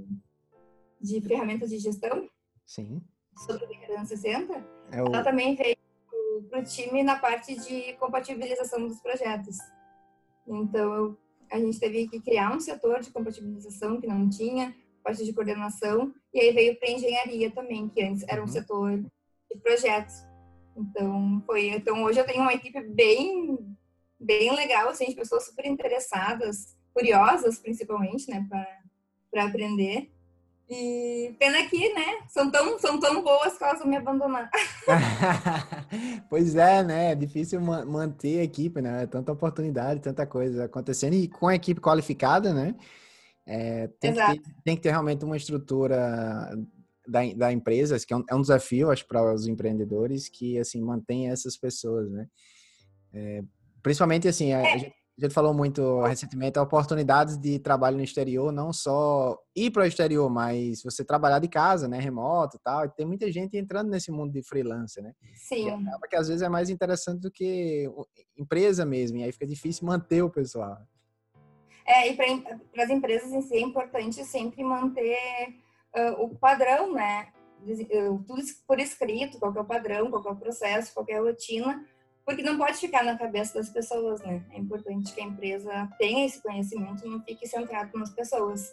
de 1.01 1.21
ferramentas 1.21 1.71
de 1.71 1.79
gestão. 1.79 2.29
Sim. 2.67 3.01
Sobre 3.47 3.65
o 3.65 3.69
360. 3.69 4.53
É 4.91 5.03
o... 5.03 5.07
Ela 5.07 5.23
também 5.23 5.55
veio 5.55 5.77
para 6.51 6.61
o 6.61 6.65
time 6.65 7.05
na 7.05 7.17
parte 7.17 7.55
de 7.55 7.93
compatibilização 7.95 8.87
dos 8.87 9.01
projetos. 9.01 9.57
Então, 10.45 11.17
a 11.53 11.59
gente 11.59 11.79
teve 11.79 12.09
que 12.09 12.21
criar 12.21 12.53
um 12.53 12.59
setor 12.61 13.01
de 13.01 13.13
compatibilização 13.13 14.01
que 14.01 14.09
não 14.09 14.29
tinha, 14.29 14.75
parte 15.05 15.25
de 15.25 15.33
coordenação, 15.33 16.13
e 16.35 16.41
aí 16.41 16.53
veio 16.53 16.79
para 16.79 16.91
engenharia 16.91 17.51
também, 17.51 17.89
que 17.89 18.03
antes 18.03 18.25
era 18.29 18.41
um 18.41 18.45
uhum. 18.45 18.51
setor 18.51 19.05
de 19.51 19.61
projetos. 19.61 20.15
Então, 20.77 21.43
foi, 21.47 21.69
então 21.69 22.03
hoje 22.05 22.21
eu 22.21 22.27
tenho 22.27 22.43
uma 22.43 22.55
equipe 22.55 22.81
bem 22.81 23.59
bem 24.21 24.55
legal, 24.55 24.91
assim, 24.91 25.07
de 25.07 25.15
pessoas 25.15 25.47
super 25.47 25.67
interessadas, 25.67 26.77
curiosas 26.93 27.59
principalmente, 27.59 28.31
né, 28.31 28.47
para 29.31 29.45
aprender. 29.45 30.11
E 30.69 31.35
pena 31.37 31.67
que, 31.67 31.93
né, 31.95 32.21
são 32.29 32.49
tão, 32.49 32.79
são 32.79 33.01
tão 33.01 33.25
boas 33.25 33.59
que 33.59 33.65
elas 33.65 33.81
vão 33.81 33.89
me 33.89 33.97
abandonar. 33.97 34.49
pois 36.31 36.55
é, 36.55 36.85
né? 36.85 37.11
É 37.11 37.15
difícil 37.17 37.61
manter 37.61 38.39
a 38.39 38.45
equipe, 38.45 38.81
né? 38.81 39.05
Tanta 39.09 39.33
oportunidade, 39.33 40.01
tanta 40.01 40.25
coisa 40.25 40.67
acontecendo. 40.67 41.15
E 41.15 41.27
com 41.27 41.49
a 41.49 41.57
equipe 41.57 41.81
qualificada, 41.81 42.55
né? 42.55 42.77
É, 43.45 43.89
tem, 43.99 44.13
que 44.13 44.21
ter, 44.21 44.43
tem, 44.63 44.77
que 44.77 44.83
ter, 44.83 44.91
realmente 44.91 45.25
uma 45.25 45.37
estrutura 45.37 46.57
da, 47.11 47.21
da 47.35 47.53
empresa, 47.53 47.99
que 47.99 48.13
é 48.13 48.17
um, 48.17 48.25
é 48.29 48.35
um 48.35 48.41
desafio, 48.41 48.91
acho, 48.91 49.07
para 49.07 49.35
os 49.35 49.47
empreendedores, 49.47 50.29
que, 50.29 50.59
assim, 50.59 50.81
mantenha 50.81 51.33
essas 51.33 51.57
pessoas, 51.57 52.11
né? 52.11 52.27
É, 53.13 53.43
principalmente, 53.83 54.29
assim, 54.29 54.53
a, 54.53 54.61
a 54.61 54.79
gente 54.79 54.95
a 55.21 55.27
gente 55.27 55.35
falou 55.35 55.53
muito 55.53 56.01
recentemente 56.03 56.59
oportunidades 56.59 57.37
de 57.37 57.59
trabalho 57.59 57.99
no 57.99 58.03
exterior, 58.03 58.51
não 58.51 58.73
só 58.73 59.39
ir 59.55 59.71
para 59.71 59.83
o 59.83 59.87
exterior, 59.87 60.31
mas 60.31 60.83
você 60.83 61.05
trabalhar 61.05 61.39
de 61.39 61.49
casa, 61.49 61.87
né, 61.87 62.01
remoto 62.01 62.57
e 62.57 62.61
tal. 62.61 62.87
E 62.87 62.91
tem 62.91 63.05
muita 63.05 63.31
gente 63.31 63.55
entrando 63.57 63.91
nesse 63.91 64.11
mundo 64.11 64.33
de 64.33 64.43
freelancer, 64.43 65.03
né? 65.03 65.13
Sim. 65.35 65.67
E 65.67 65.71
acaba 65.71 66.09
que 66.09 66.17
às 66.17 66.29
vezes 66.29 66.41
é 66.41 66.49
mais 66.49 66.71
interessante 66.71 67.21
do 67.21 67.31
que 67.31 67.87
empresa 68.37 68.87
mesmo, 68.87 69.19
e 69.19 69.25
aí 69.25 69.33
fica 69.33 69.47
difícil 69.47 69.87
manter 69.87 70.23
o 70.23 70.31
pessoal. 70.31 70.79
É, 71.87 72.11
e 72.11 72.17
para 72.17 72.85
as 72.85 72.91
empresas 72.91 73.31
em 73.31 73.43
si 73.43 73.57
é 73.57 73.61
importante 73.61 74.25
sempre 74.25 74.65
manter 74.65 75.19
uh, 75.97 76.25
o 76.25 76.37
padrão, 76.37 76.93
né? 76.93 77.29
Tudo 78.27 78.43
por 78.67 78.81
escrito, 78.81 79.39
qual 79.39 79.55
é 79.55 79.61
o 79.61 79.65
padrão, 79.65 80.11
qual 80.11 80.25
é 80.25 80.31
o 80.31 80.37
processo, 80.37 80.95
qual 80.95 81.05
é 81.09 81.15
a 81.15 81.21
rotina, 81.21 81.85
porque 82.25 82.43
não 82.43 82.57
pode 82.57 82.79
ficar 82.79 83.05
na 83.05 83.19
cabeça 83.19 83.55
das 83.55 83.69
pessoas, 83.69 84.21
né? 84.23 84.45
É 84.51 84.59
importante 84.59 85.13
que 85.13 85.21
a 85.21 85.25
empresa 85.25 85.89
tenha 85.99 86.25
esse 86.25 86.41
conhecimento 86.43 87.05
e 87.05 87.11
não 87.11 87.23
fique 87.23 87.47
centrado 87.47 87.99
nas 87.99 88.11
pessoas. 88.11 88.73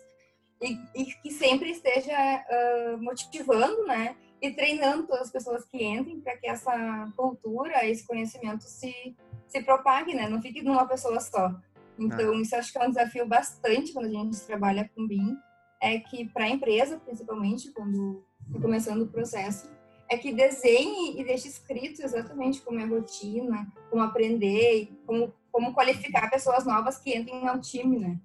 E, 0.61 0.77
e 0.95 1.05
que 1.05 1.31
sempre 1.31 1.71
esteja 1.71 2.15
uh, 2.15 2.97
motivando, 3.01 3.85
né? 3.85 4.15
E 4.41 4.51
treinando 4.51 5.07
todas 5.07 5.23
as 5.23 5.31
pessoas 5.31 5.65
que 5.65 5.83
entrem 5.83 6.21
para 6.21 6.37
que 6.37 6.47
essa 6.47 7.11
cultura, 7.15 7.85
esse 7.85 8.05
conhecimento 8.05 8.63
se, 8.63 9.15
se 9.47 9.63
propague, 9.63 10.13
né? 10.13 10.29
Não 10.29 10.41
fique 10.41 10.61
numa 10.61 10.87
pessoa 10.87 11.19
só. 11.19 11.53
Então, 11.97 12.33
ah. 12.33 12.41
isso 12.41 12.55
acho 12.55 12.71
que 12.71 12.77
é 12.77 12.85
um 12.85 12.89
desafio 12.89 13.25
bastante 13.27 13.91
quando 13.91 14.05
a 14.05 14.09
gente 14.09 14.39
trabalha 14.41 14.89
com 14.95 15.07
BIM, 15.07 15.35
é 15.81 15.99
que 15.99 16.27
para 16.29 16.45
a 16.45 16.49
empresa, 16.49 16.99
principalmente, 16.99 17.71
quando 17.71 18.23
está 18.47 18.59
começando 18.59 19.01
o 19.01 19.07
processo, 19.07 19.69
é 20.09 20.17
que 20.17 20.33
desenhe 20.33 21.19
e 21.19 21.23
deixe 21.23 21.47
escrito 21.47 22.01
exatamente 22.01 22.61
como 22.61 22.79
é 22.79 22.83
a 22.83 22.87
rotina, 22.87 23.71
como 23.89 24.01
aprender, 24.01 24.89
como, 25.05 25.33
como 25.51 25.73
qualificar 25.73 26.29
pessoas 26.29 26.65
novas 26.65 26.97
que 26.97 27.15
entrem 27.15 27.47
ao 27.47 27.59
time, 27.59 27.99
né? 27.99 28.19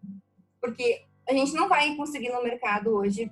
Porque 0.61 1.05
a 1.29 1.33
gente 1.33 1.53
não 1.55 1.69
vai 1.69 1.95
conseguir 1.97 2.31
no 2.31 2.43
mercado 2.43 2.91
hoje 2.91 3.31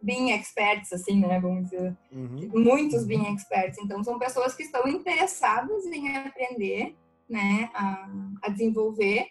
bem 0.00 0.30
experts, 0.32 0.92
assim, 0.92 1.20
né? 1.20 1.40
Vamos 1.40 1.64
dizer, 1.64 1.96
uhum. 2.12 2.50
muitos 2.54 3.04
bem 3.04 3.34
experts. 3.34 3.78
Então, 3.78 4.02
são 4.04 4.18
pessoas 4.18 4.54
que 4.54 4.62
estão 4.62 4.86
interessadas 4.86 5.84
em 5.86 6.16
aprender, 6.16 6.96
né? 7.28 7.68
A, 7.74 8.08
a 8.42 8.48
desenvolver 8.48 9.28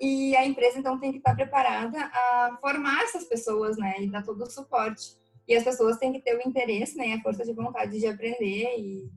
e, 0.00 0.36
a 0.36 0.44
empresa, 0.46 0.78
então, 0.78 0.98
tem 0.98 1.12
que 1.12 1.18
estar 1.18 1.34
preparada 1.34 1.98
a 1.98 2.58
formar 2.60 3.02
essas 3.02 3.24
pessoas, 3.24 3.76
né? 3.76 3.94
E 4.00 4.10
dar 4.10 4.22
todo 4.22 4.42
o 4.42 4.50
suporte. 4.50 5.16
E 5.46 5.54
as 5.54 5.62
pessoas 5.62 5.98
têm 5.98 6.12
que 6.12 6.20
ter 6.20 6.36
o 6.36 6.48
interesse, 6.48 6.96
né, 6.96 7.14
a 7.14 7.20
força 7.20 7.44
de 7.44 7.52
vontade 7.52 7.98
de 7.98 8.06
aprender 8.06 8.76
e, 8.78 9.10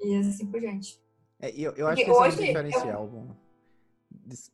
e 0.00 0.16
assim 0.16 0.46
por 0.46 0.58
diante. 0.58 0.98
É, 1.40 1.50
eu, 1.50 1.72
eu 1.72 1.86
acho 1.86 2.02
que 2.02 2.10
hoje, 2.10 2.38
é 2.38 2.42
um 2.42 2.46
diferencial. 2.46 3.10
Eu, 3.12 3.36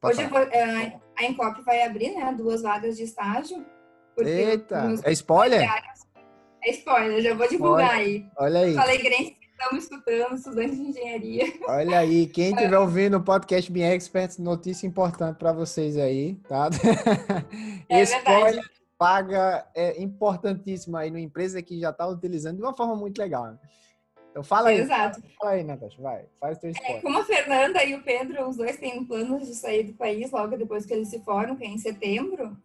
hoje 0.03 0.27
vou, 0.27 0.41
é, 0.41 1.01
a 1.17 1.25
Encop 1.25 1.63
vai 1.63 1.83
abrir, 1.83 2.13
né, 2.13 2.35
duas 2.37 2.63
vagas 2.63 2.97
de 2.97 3.05
estágio. 3.05 3.65
Eita, 4.19 4.95
é 5.05 5.13
spoiler? 5.13 5.63
É 6.65 6.71
spoiler, 6.71 7.23
já 7.23 7.35
vou 7.35 7.49
divulgar 7.49 7.91
Olha, 7.91 7.99
aí. 7.99 8.27
Olha 8.37 8.61
aí. 8.61 9.37
Estão 9.63 9.79
escutando, 9.79 10.35
estudantes 10.35 10.77
de 10.77 10.83
engenharia. 10.83 11.45
Olha 11.67 11.99
aí, 11.99 12.27
quem 12.27 12.53
estiver 12.53 12.79
ouvindo 12.79 13.17
o 13.17 13.23
podcast 13.23 13.71
Bem 13.71 13.85
Experts, 13.85 14.39
notícia 14.39 14.87
importante 14.87 15.37
para 15.37 15.53
vocês 15.53 15.97
aí, 15.97 16.35
tá? 16.49 16.69
É 17.89 18.05
verdade 18.05 18.61
paga 19.03 19.67
é 19.75 20.01
importantíssima 20.01 21.01
aí 21.01 21.11
numa 21.11 21.21
empresa 21.21 21.61
que 21.61 21.81
já 21.81 21.91
está 21.91 22.07
utilizando 22.07 22.59
de 22.59 22.63
uma 22.63 22.73
forma 22.73 22.95
muito 22.95 23.19
legal. 23.19 23.47
Né? 23.47 23.59
Então 24.31 24.45
fala 24.45 24.69
aí. 24.69 24.79
Exato. 24.79 25.21
Fala 25.41 25.51
aí, 25.51 25.65
Natasha, 25.65 26.01
vai. 26.01 26.25
Faz 26.39 26.59
teu 26.59 26.71
É, 26.71 27.01
como 27.01 27.19
a 27.19 27.25
Fernanda 27.25 27.83
e 27.83 27.97
o 27.97 28.03
Pedro, 28.05 28.49
os 28.49 28.57
dois 28.57 28.77
têm 28.77 29.05
planos 29.05 29.49
de 29.49 29.57
sair 29.57 29.83
do 29.83 29.95
país 29.95 30.31
logo 30.31 30.57
depois 30.57 30.87
que 30.87 30.95
eles 30.95 31.09
se 31.09 31.19
formam, 31.25 31.57
que 31.57 31.65
é 31.65 31.67
em 31.67 31.79
setembro. 31.79 32.57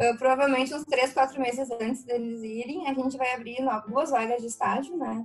Uh, 0.00 0.18
provavelmente 0.18 0.74
uns 0.74 0.84
três, 0.84 1.14
quatro 1.14 1.40
meses 1.40 1.70
antes 1.80 2.02
deles 2.02 2.42
irem, 2.42 2.88
a 2.88 2.92
gente 2.92 3.16
vai 3.16 3.32
abrir 3.32 3.58
duas 3.86 4.10
vagas 4.10 4.40
de 4.40 4.48
estágio, 4.48 4.96
né? 4.96 5.24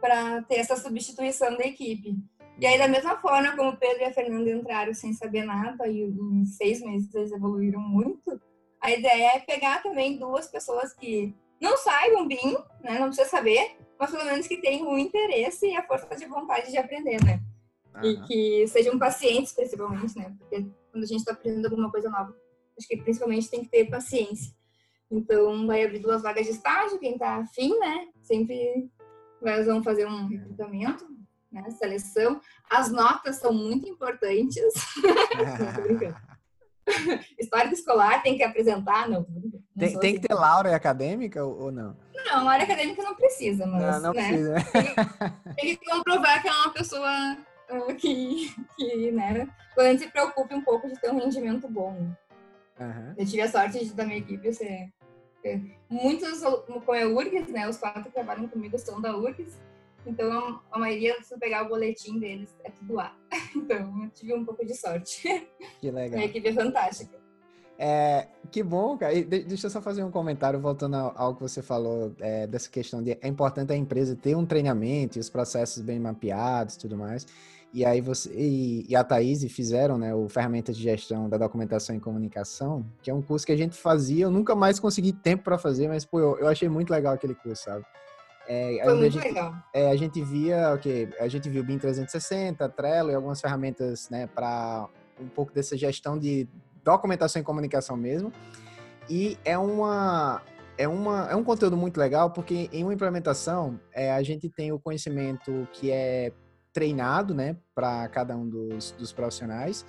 Para 0.00 0.42
ter 0.42 0.56
essa 0.56 0.76
substituição 0.76 1.56
da 1.56 1.64
equipe. 1.64 2.16
E 2.58 2.66
aí, 2.66 2.78
da 2.78 2.88
mesma 2.88 3.16
forma 3.16 3.56
como 3.56 3.70
o 3.70 3.76
Pedro 3.76 4.02
e 4.02 4.04
a 4.04 4.12
Fernanda 4.12 4.50
entraram 4.50 4.92
sem 4.92 5.12
saber 5.14 5.44
nada, 5.44 5.88
e 5.88 6.02
em 6.02 6.44
seis 6.44 6.80
meses 6.82 7.14
eles 7.14 7.32
evoluíram 7.32 7.80
muito, 7.80 8.40
a 8.80 8.90
ideia 8.90 9.36
é 9.36 9.40
pegar 9.40 9.82
também 9.82 10.18
duas 10.18 10.46
pessoas 10.46 10.92
que 10.92 11.34
não 11.60 11.76
saibam 11.76 12.26
BIM, 12.26 12.56
né? 12.82 12.98
Não 12.98 13.06
precisa 13.06 13.28
saber, 13.28 13.76
mas 13.98 14.10
pelo 14.10 14.24
menos 14.24 14.46
que 14.46 14.56
tenham 14.58 14.90
o 14.90 14.98
interesse 14.98 15.66
e 15.66 15.76
a 15.76 15.86
força 15.86 16.16
de 16.16 16.26
vontade 16.26 16.70
de 16.70 16.78
aprender, 16.78 17.22
né? 17.24 17.40
Uhum. 17.94 18.04
E 18.04 18.26
que 18.26 18.66
sejam 18.68 18.98
pacientes, 18.98 19.52
principalmente, 19.52 20.16
né? 20.18 20.34
Porque 20.38 20.66
quando 20.90 21.04
a 21.04 21.06
gente 21.06 21.20
está 21.20 21.32
aprendendo 21.32 21.66
alguma 21.66 21.90
coisa 21.90 22.08
nova, 22.08 22.34
acho 22.78 22.88
que 22.88 22.96
principalmente 22.96 23.50
tem 23.50 23.62
que 23.62 23.70
ter 23.70 23.90
paciência. 23.90 24.54
Então, 25.10 25.66
vai 25.66 25.84
abrir 25.84 25.98
duas 25.98 26.22
vagas 26.22 26.46
de 26.46 26.52
estágio, 26.52 26.98
quem 26.98 27.14
está 27.14 27.36
afim, 27.36 27.76
né? 27.78 28.08
Sempre 28.22 28.90
vão 29.40 29.82
fazer 29.82 30.06
um 30.06 30.26
recrutamento, 30.26 31.06
né? 31.50 31.68
Seleção. 31.70 32.40
As 32.68 32.90
notas 32.90 33.36
são 33.36 33.52
muito 33.52 33.88
importantes. 33.88 34.56
Histórico 37.38 37.74
escolar 37.74 38.22
tem 38.22 38.36
que 38.36 38.42
apresentar, 38.42 39.08
não. 39.08 39.26
não 39.28 39.60
tem, 39.78 39.98
tem 39.98 40.14
que 40.14 40.26
ter 40.26 40.34
laura 40.34 40.74
acadêmica 40.74 41.44
ou, 41.44 41.70
não? 41.70 41.96
Não, 42.12 42.44
laura 42.44 42.64
acadêmica 42.64 43.02
não 43.02 43.14
precisa, 43.14 43.66
mas. 43.66 43.80
Não, 43.80 44.00
não 44.00 44.12
né, 44.12 44.28
precisa. 44.28 44.54
Tem, 44.72 45.54
tem, 45.54 45.76
que 45.76 45.86
comprovar 45.86 46.42
que 46.42 46.48
é 46.48 46.52
uma 46.52 46.72
pessoa 46.72 47.36
uh, 47.70 47.94
que, 47.94 48.52
que, 48.76 49.12
né, 49.12 49.48
quando 49.74 49.86
a 49.86 49.90
gente 49.90 50.02
se 50.02 50.10
preocupe 50.10 50.54
um 50.54 50.62
pouco 50.62 50.88
de 50.88 51.00
ter 51.00 51.10
um 51.10 51.18
rendimento 51.18 51.68
bom. 51.68 52.10
Uhum. 52.80 53.14
Eu 53.16 53.26
tive 53.26 53.42
a 53.42 53.50
sorte 53.50 53.84
de, 53.84 53.92
da 53.92 54.04
minha 54.04 54.18
equipe 54.18 54.52
ser. 54.52 54.90
Muitos, 55.88 56.40
como 56.66 56.94
é 56.94 57.06
URGS, 57.06 57.50
né? 57.50 57.68
Os 57.68 57.76
quatro 57.76 58.04
que 58.04 58.10
trabalham 58.10 58.48
comigo 58.48 58.78
são 58.78 59.00
da 59.00 59.16
URGS. 59.16 59.58
Então, 60.06 60.60
a 60.70 60.78
maioria, 60.78 61.22
se 61.22 61.38
pegar 61.38 61.66
o 61.66 61.68
boletim 61.68 62.18
deles, 62.18 62.54
é 62.64 62.70
tudo 62.70 63.00
A. 63.00 63.14
Então, 63.54 64.04
eu 64.04 64.10
tive 64.10 64.34
um 64.34 64.44
pouco 64.44 64.64
de 64.64 64.74
sorte. 64.74 65.46
Que 65.80 65.90
legal. 65.90 66.20
A 66.20 66.24
equipe 66.24 66.48
é 66.48 66.52
fantástica. 66.52 67.18
É, 67.82 68.28
que 68.50 68.62
bom, 68.62 68.98
cara. 68.98 69.14
E 69.14 69.24
deixa 69.24 69.66
eu 69.66 69.70
só 69.70 69.80
fazer 69.80 70.04
um 70.04 70.10
comentário 70.10 70.60
voltando 70.60 70.96
ao, 70.96 71.34
que 71.34 71.40
você 71.40 71.62
falou 71.62 72.14
é, 72.20 72.46
dessa 72.46 72.68
questão 72.68 73.02
de 73.02 73.16
é 73.20 73.26
importante 73.26 73.72
a 73.72 73.76
empresa 73.76 74.14
ter 74.14 74.36
um 74.36 74.44
treinamento 74.44 75.16
e 75.16 75.20
os 75.20 75.30
processos 75.30 75.82
bem 75.82 75.98
mapeados 75.98 76.74
e 76.74 76.78
tudo 76.78 76.96
mais. 76.96 77.26
E 77.72 77.84
aí 77.84 78.00
você 78.00 78.30
e, 78.32 78.84
e 78.88 78.96
a 78.96 79.04
Thaís 79.04 79.44
fizeram, 79.52 79.96
né, 79.96 80.12
o 80.14 80.28
ferramenta 80.28 80.72
de 80.72 80.82
gestão 80.82 81.28
da 81.28 81.38
documentação 81.38 81.94
e 81.94 82.00
comunicação, 82.00 82.84
que 83.00 83.10
é 83.10 83.14
um 83.14 83.22
curso 83.22 83.46
que 83.46 83.52
a 83.52 83.56
gente 83.56 83.76
fazia, 83.76 84.24
eu 84.24 84.30
nunca 84.30 84.56
mais 84.56 84.80
consegui 84.80 85.12
tempo 85.12 85.44
para 85.44 85.56
fazer, 85.56 85.88
mas 85.88 86.04
pô, 86.04 86.18
eu, 86.18 86.38
eu 86.38 86.48
achei 86.48 86.68
muito 86.68 86.90
legal 86.90 87.14
aquele 87.14 87.34
curso, 87.34 87.64
sabe? 87.64 87.84
É, 88.48 88.80
Foi 88.82 88.94
muito 88.94 89.06
a 89.06 89.10
gente, 89.10 89.28
legal. 89.28 89.54
É, 89.72 89.90
a 89.90 89.96
gente 89.96 90.20
via, 90.20 90.74
okay, 90.74 91.08
a 91.20 91.28
gente 91.28 91.48
viu 91.48 91.62
o 91.62 91.64
BIM 91.64 91.78
360, 91.78 92.68
Trello 92.70 93.10
e 93.12 93.14
algumas 93.14 93.40
ferramentas, 93.40 94.10
né, 94.10 94.26
para 94.26 94.88
um 95.20 95.28
pouco 95.28 95.52
dessa 95.52 95.76
gestão 95.76 96.18
de 96.18 96.48
documentação 96.82 97.40
e 97.40 97.44
comunicação 97.44 97.96
mesmo. 97.96 98.32
E 99.08 99.38
é 99.44 99.56
uma 99.56 100.42
é, 100.76 100.88
uma, 100.88 101.28
é 101.30 101.36
um 101.36 101.44
conteúdo 101.44 101.76
muito 101.76 101.98
legal 101.98 102.30
porque 102.30 102.68
em 102.72 102.82
uma 102.82 102.94
implementação 102.94 103.78
é, 103.92 104.12
a 104.12 104.22
gente 104.22 104.48
tem 104.48 104.72
o 104.72 104.78
conhecimento 104.78 105.68
que 105.72 105.90
é 105.90 106.32
treinado, 106.72 107.34
né, 107.34 107.56
para 107.74 108.08
cada 108.08 108.36
um 108.36 108.48
dos, 108.48 108.92
dos 108.92 109.12
profissionais 109.12 109.84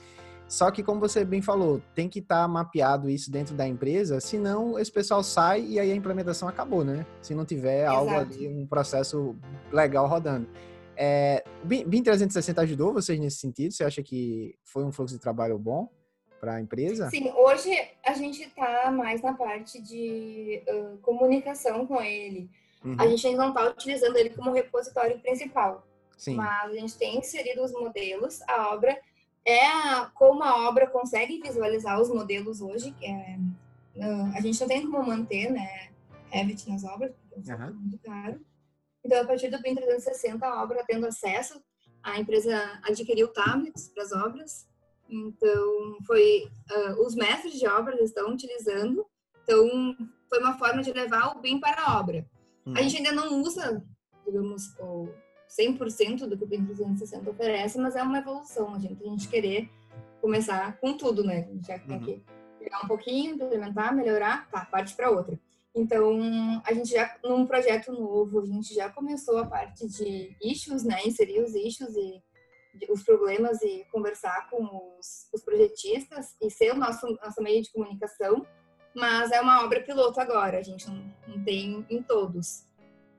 só 0.52 0.70
que, 0.70 0.84
como 0.84 1.00
você 1.00 1.24
bem 1.24 1.42
falou, 1.42 1.82
tem 1.96 2.10
que 2.10 2.20
estar 2.20 2.42
tá 2.42 2.48
mapeado 2.48 3.10
isso 3.10 3.32
dentro 3.32 3.56
da 3.56 3.66
empresa, 3.66 4.20
senão 4.20 4.78
esse 4.78 4.92
pessoal 4.92 5.24
sai 5.24 5.62
e 5.62 5.80
aí 5.80 5.90
a 5.90 5.96
implementação 5.96 6.46
acabou, 6.46 6.84
né? 6.84 7.06
Se 7.22 7.34
não 7.34 7.46
tiver 7.46 7.84
Exato. 7.84 7.98
algo 7.98 8.12
ali, 8.12 8.50
um 8.50 8.68
processo 8.68 9.34
legal 9.72 10.08
rodando. 10.08 10.50
É, 10.94 11.42
o 11.64 11.66
BIM 11.66 12.04
360 12.04 12.62
ajudou 12.64 12.92
vocês 12.92 13.18
nesse 13.18 13.38
sentido? 13.38 13.72
Você 13.72 13.86
acha 13.86 14.04
que 14.04 14.54
foi 14.66 14.84
um 14.84 14.92
fluxo 14.92 15.16
de 15.16 15.22
trabalho 15.22 15.58
bom 15.58 15.90
para 16.38 16.56
a 16.56 16.62
empresa? 16.62 17.10
Sim, 17.10 17.32
hoje 17.32 17.72
a 18.06 18.12
gente 18.14 18.44
está 18.44 18.92
mais 18.92 19.22
na 19.22 19.34
parte 19.34 19.82
de 19.82 20.62
uh, 20.68 20.98
comunicação 20.98 21.88
com 21.88 22.02
ele. 22.02 22.50
Uhum. 22.84 22.98
A 23.00 23.08
gente 23.08 23.26
ainda 23.26 23.44
não 23.44 23.50
está 23.50 23.70
utilizando 23.70 24.18
ele 24.18 24.32
como 24.32 24.52
repositório 24.52 25.18
principal. 25.22 25.88
Sim. 26.22 26.36
Mas 26.36 26.72
a 26.72 26.76
gente 26.76 26.96
tem 27.00 27.18
inserido 27.18 27.64
os 27.64 27.72
modelos, 27.72 28.44
a 28.44 28.70
obra 28.70 28.96
é 29.44 29.66
a, 29.66 30.12
como 30.14 30.44
a 30.44 30.70
obra 30.70 30.86
consegue 30.86 31.42
visualizar 31.42 32.00
os 32.00 32.10
modelos 32.10 32.62
hoje. 32.62 32.96
É, 33.02 33.40
a 34.36 34.40
gente 34.40 34.62
não 34.62 34.68
tem 34.68 34.84
como 34.84 35.04
manter, 35.04 35.50
né? 35.52 35.90
Revit 36.30 36.70
nas 36.70 36.84
obras, 36.84 37.12
porque 37.28 37.50
é 37.50 37.56
um 37.56 37.60
uhum. 37.60 37.74
muito 37.74 37.98
caro. 37.98 38.40
Então, 39.04 39.20
a 39.20 39.26
partir 39.26 39.50
do 39.50 39.60
BIM 39.64 39.74
360, 39.74 40.46
a 40.46 40.62
obra 40.62 40.86
tendo 40.88 41.08
acesso, 41.08 41.60
a 42.04 42.20
empresa 42.20 42.56
adquiriu 42.84 43.28
tablets 43.30 43.88
para 43.88 44.04
as 44.04 44.12
obras. 44.12 44.68
Então, 45.10 45.98
foi 46.06 46.48
uh, 46.70 47.04
os 47.04 47.16
mestres 47.16 47.58
de 47.58 47.68
obras 47.68 48.00
estão 48.00 48.32
utilizando. 48.32 49.08
Então, 49.42 49.98
foi 50.30 50.38
uma 50.38 50.56
forma 50.60 50.84
de 50.84 50.94
levar 50.94 51.36
o 51.36 51.42
BIM 51.42 51.60
para 51.60 51.82
a 51.82 52.00
obra. 52.00 52.24
Uhum. 52.64 52.78
A 52.78 52.82
gente 52.84 52.98
ainda 52.98 53.12
não 53.12 53.42
usa, 53.42 53.84
digamos, 54.24 54.78
o 54.78 55.10
100% 55.60 56.28
do 56.28 56.38
que 56.38 56.44
o 56.44 56.48
BIM 56.48 56.66
360 56.66 57.30
oferece, 57.30 57.78
mas 57.78 57.96
é 57.96 58.04
uma 58.04 58.20
evolução. 58.20 58.74
A 58.74 58.80
gente, 58.80 59.04
a 59.04 59.08
gente 59.08 59.28
querer 59.28 59.70
começar 60.22 60.78
com 60.80 60.96
tudo, 60.96 61.24
né? 61.24 61.40
A 61.40 61.54
gente 61.54 61.68
já 61.68 61.80
tem 61.80 61.98
uhum. 61.98 62.04
que 62.04 62.24
pegar 62.60 62.82
um 62.84 62.88
pouquinho, 62.88 63.36
implementar, 63.36 63.94
melhorar, 63.94 64.50
tá, 64.50 64.66
parte 64.66 64.96
para 64.96 65.10
outra. 65.10 65.38
Então, 65.74 66.62
a 66.66 66.74
gente 66.74 66.90
já, 66.92 67.18
num 67.24 67.46
projeto 67.46 67.92
novo, 67.92 68.42
a 68.42 68.46
gente 68.46 68.74
já 68.74 68.90
começou 68.90 69.38
a 69.38 69.46
parte 69.46 69.88
de 69.88 70.36
issues, 70.42 70.84
né? 70.84 71.00
Inserir 71.06 71.42
os 71.42 71.56
issues 71.56 71.96
e 71.96 72.22
os 72.90 73.04
problemas 73.04 73.62
e 73.62 73.86
conversar 73.92 74.50
com 74.50 74.64
os, 74.98 75.28
os 75.34 75.44
projetistas 75.44 76.36
e 76.42 76.50
ser 76.50 76.74
o 76.74 76.78
nosso, 76.78 77.08
nosso 77.24 77.42
meio 77.42 77.62
de 77.62 77.72
comunicação. 77.72 78.46
Mas 78.94 79.32
é 79.32 79.40
uma 79.40 79.64
obra 79.64 79.82
piloto 79.82 80.20
agora, 80.20 80.60
a 80.60 80.62
gente 80.62 80.88
não, 80.88 81.14
não 81.28 81.44
tem 81.44 81.86
em 81.90 82.04
todos. 82.04 82.66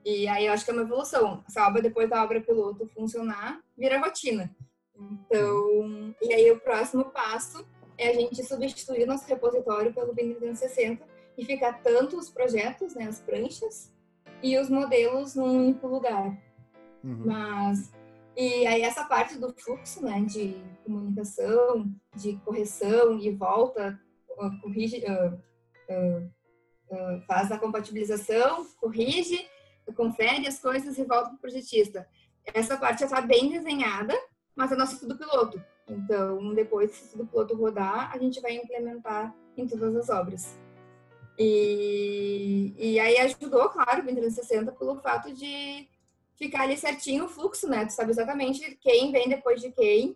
E 0.05 0.27
aí 0.27 0.45
eu 0.45 0.53
acho 0.53 0.65
que 0.65 0.71
é 0.71 0.73
uma 0.73 0.83
evolução. 0.83 1.43
Essa 1.47 1.67
obra, 1.67 1.81
depois 1.81 2.09
da 2.09 2.23
obra 2.23 2.41
piloto 2.41 2.87
funcionar, 2.87 3.61
vira 3.77 3.99
rotina. 3.99 4.53
Então, 4.95 6.15
e 6.21 6.33
aí 6.33 6.51
o 6.51 6.59
próximo 6.59 7.05
passo 7.05 7.65
é 7.97 8.09
a 8.09 8.13
gente 8.13 8.43
substituir 8.43 9.05
nosso 9.05 9.27
repositório 9.27 9.93
pelo 9.93 10.13
BIM 10.13 10.33
360 10.33 11.05
e 11.37 11.45
ficar 11.45 11.81
tanto 11.81 12.17
os 12.17 12.29
projetos, 12.29 12.93
né, 12.95 13.05
as 13.05 13.19
pranchas, 13.19 13.91
e 14.41 14.57
os 14.57 14.69
modelos 14.69 15.35
num 15.35 15.67
único 15.67 15.87
lugar. 15.87 16.37
Uhum. 17.03 17.23
Mas 17.25 17.91
e 18.35 18.65
aí 18.65 18.81
essa 18.81 19.05
parte 19.05 19.37
do 19.37 19.53
fluxo, 19.53 20.03
né, 20.03 20.21
de 20.21 20.55
comunicação, 20.83 21.93
de 22.15 22.35
correção 22.37 23.19
e 23.19 23.29
volta, 23.29 23.99
corrige, 24.61 25.03
uh, 25.05 25.33
uh, 25.93 26.25
uh, 26.89 27.21
faz 27.27 27.51
a 27.51 27.59
compatibilização, 27.59 28.65
corrige, 28.79 29.47
confere 29.95 30.47
as 30.47 30.59
coisas 30.59 30.97
e 30.97 31.03
volta 31.03 31.29
para 31.29 31.35
o 31.35 31.39
projetista. 31.39 32.07
Essa 32.53 32.77
parte 32.77 33.01
já 33.01 33.05
está 33.05 33.21
bem 33.21 33.49
desenhada, 33.49 34.13
mas 34.55 34.71
é 34.71 34.75
nosso 34.75 34.93
estudo 34.93 35.17
piloto. 35.17 35.61
Então, 35.87 36.53
depois 36.53 36.91
que 36.91 37.05
estudo 37.05 37.25
piloto 37.25 37.55
rodar, 37.55 38.11
a 38.13 38.17
gente 38.17 38.39
vai 38.39 38.53
implementar 38.55 39.35
em 39.57 39.67
todas 39.67 39.95
as 39.95 40.09
obras. 40.09 40.57
E, 41.37 42.73
e 42.77 42.99
aí 42.99 43.17
ajudou, 43.17 43.69
claro, 43.69 44.01
o 44.01 44.05
360 44.05 44.71
pelo 44.73 44.99
fato 45.01 45.33
de 45.33 45.87
ficar 46.35 46.63
ali 46.63 46.77
certinho 46.77 47.25
o 47.25 47.29
fluxo, 47.29 47.67
né? 47.67 47.85
Tu 47.85 47.93
sabe 47.93 48.11
exatamente 48.11 48.77
quem 48.81 49.11
vem 49.11 49.29
depois 49.29 49.61
de 49.61 49.71
quem. 49.71 50.15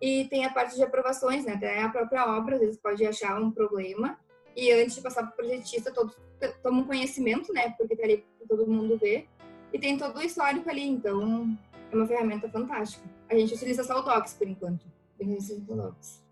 E 0.00 0.26
tem 0.26 0.44
a 0.44 0.52
parte 0.52 0.76
de 0.76 0.82
aprovações, 0.82 1.44
né? 1.44 1.54
Até 1.54 1.82
a 1.82 1.88
própria 1.88 2.26
obra, 2.36 2.54
às 2.54 2.60
vezes 2.60 2.80
pode 2.80 3.04
achar 3.04 3.40
um 3.40 3.50
problema. 3.50 4.18
E 4.58 4.72
antes 4.72 4.96
de 4.96 5.00
passar 5.02 5.22
para 5.22 5.30
o 5.30 5.36
projetista, 5.36 5.92
todos 5.92 6.16
tomam 6.64 6.84
conhecimento, 6.84 7.52
né? 7.52 7.70
Porque 7.78 7.94
tá 7.94 8.02
ali 8.02 8.24
para 8.36 8.48
todo 8.48 8.66
mundo 8.66 8.98
ver. 8.98 9.28
E 9.72 9.78
tem 9.78 9.96
todo 9.96 10.16
o 10.18 10.20
histórico 10.20 10.68
ali, 10.68 10.82
então 10.82 11.56
é 11.92 11.94
uma 11.94 12.08
ferramenta 12.08 12.48
fantástica. 12.48 13.08
A 13.30 13.36
gente 13.36 13.54
utiliza 13.54 13.84
só 13.84 14.00
o 14.00 14.02
Docs 14.02 14.34
por 14.34 14.48
enquanto. 14.48 14.84
O 15.20 15.74
Docs. 15.76 16.24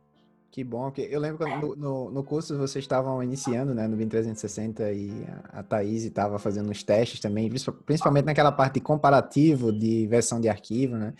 Que 0.56 0.64
bom, 0.64 0.90
que 0.90 1.02
eu 1.02 1.20
lembro 1.20 1.36
quando 1.36 1.76
no, 1.76 2.10
no 2.10 2.24
curso 2.24 2.56
vocês 2.56 2.82
estavam 2.82 3.22
iniciando, 3.22 3.74
né, 3.74 3.86
no 3.86 3.94
BIM 3.94 4.08
360 4.08 4.90
e 4.90 5.12
a, 5.52 5.62
Thaís 5.62 6.04
estava 6.04 6.38
fazendo 6.38 6.70
uns 6.70 6.82
testes 6.82 7.20
também, 7.20 7.52
principalmente 7.84 8.24
naquela 8.24 8.50
parte 8.50 8.76
de 8.76 8.80
comparativo 8.80 9.70
de 9.70 10.06
versão 10.06 10.40
de 10.40 10.48
arquivo, 10.48 10.96
né? 10.96 11.12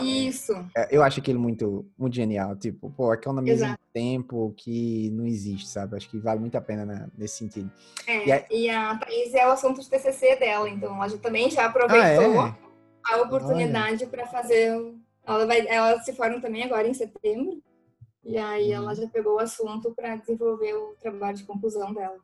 Isso. 0.00 0.52
É, 0.76 0.96
eu 0.96 1.02
acho 1.02 1.18
aquilo 1.18 1.40
muito, 1.40 1.84
muito 1.98 2.14
genial, 2.14 2.54
tipo, 2.54 2.88
pô, 2.88 3.12
economiza 3.12 3.72
um 3.72 3.76
tempo 3.92 4.54
que 4.56 5.10
não 5.10 5.26
existe, 5.26 5.66
sabe? 5.66 5.96
Acho 5.96 6.08
que 6.08 6.20
vale 6.20 6.38
muito 6.38 6.56
a 6.56 6.60
pena 6.60 6.86
né, 6.86 7.08
nesse 7.18 7.38
sentido. 7.38 7.72
É, 8.06 8.24
e, 8.28 8.30
a, 8.30 8.44
e 8.48 8.70
a 8.70 8.96
Thaís 8.96 9.34
é 9.34 9.44
o 9.44 9.50
assunto 9.50 9.80
de 9.80 9.90
TCC 9.90 10.36
dela, 10.36 10.68
então 10.68 11.02
ela 11.02 11.18
também 11.18 11.50
já 11.50 11.66
aproveitou 11.66 12.40
ah, 12.40 12.56
é? 13.10 13.12
a 13.12 13.22
oportunidade 13.22 14.06
para 14.06 14.24
fazer... 14.28 14.70
Ela, 15.26 15.46
vai, 15.46 15.66
ela 15.66 16.00
se 16.00 16.12
forma 16.12 16.40
também 16.40 16.62
agora 16.62 16.86
em 16.86 16.94
setembro. 16.94 17.60
E 18.24 18.38
aí 18.38 18.72
ela 18.72 18.90
uhum. 18.90 18.94
já 18.94 19.06
pegou 19.08 19.34
o 19.34 19.38
assunto 19.38 19.92
para 19.94 20.16
desenvolver 20.16 20.74
o 20.74 20.94
trabalho 21.00 21.36
de 21.36 21.44
conclusão 21.44 21.92
dela. 21.92 22.16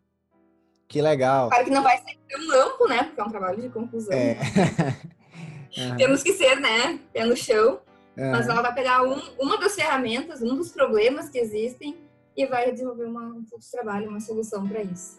Que 0.89 1.01
legal. 1.01 1.49
Claro 1.49 1.65
que 1.65 1.71
não 1.71 1.83
vai 1.83 1.99
ser 1.99 2.19
tão 2.29 2.63
amplo, 2.63 2.89
né? 2.89 3.05
Porque 3.05 3.21
é 3.21 3.25
um 3.25 3.31
trabalho 3.31 3.61
de 3.61 3.69
conclusão. 3.69 4.13
É. 4.13 4.37
uhum. 5.79 5.97
Temos 5.97 6.23
que 6.23 6.33
ser, 6.33 6.59
né? 6.59 6.99
Pé 7.13 7.25
no 7.25 7.37
chão. 7.37 7.81
Mas 8.17 8.49
ela 8.49 8.61
vai 8.61 8.75
pegar 8.75 9.03
um, 9.03 9.19
uma 9.39 9.57
das 9.57 9.75
ferramentas, 9.75 10.43
um 10.43 10.55
dos 10.55 10.71
problemas 10.71 11.31
que 11.31 11.39
existem 11.39 11.97
e 12.37 12.45
vai 12.45 12.71
desenvolver 12.71 13.05
uma, 13.05 13.23
um 13.23 13.45
trabalho, 13.71 14.11
uma 14.11 14.21
solução 14.21 14.69
para 14.69 14.83
isso. 14.83 15.19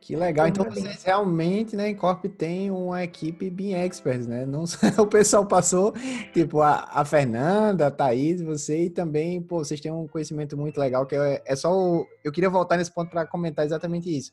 Que 0.00 0.16
legal. 0.16 0.46
Então 0.46 0.64
vocês 0.64 1.02
realmente, 1.02 1.76
né, 1.76 1.90
em 1.90 1.94
Corp 1.94 2.24
tem 2.26 2.70
uma 2.70 3.02
equipe 3.02 3.50
bem 3.50 3.74
experts, 3.74 4.26
né? 4.26 4.46
Não 4.46 4.64
o 4.98 5.06
pessoal 5.06 5.44
passou, 5.46 5.92
tipo 6.32 6.60
a, 6.60 6.88
a 6.92 7.04
Fernanda, 7.04 7.88
a 7.88 7.90
Thaís, 7.90 8.40
você 8.40 8.84
e 8.84 8.90
também, 8.90 9.42
pô, 9.42 9.58
vocês 9.58 9.80
têm 9.80 9.92
um 9.92 10.06
conhecimento 10.06 10.56
muito 10.56 10.78
legal 10.78 11.04
que 11.04 11.16
é, 11.16 11.42
é 11.44 11.56
só 11.56 11.72
o, 11.76 12.06
eu 12.24 12.32
queria 12.32 12.48
voltar 12.48 12.76
nesse 12.76 12.92
ponto 12.92 13.10
para 13.10 13.26
comentar 13.26 13.66
exatamente 13.66 14.14
isso. 14.14 14.32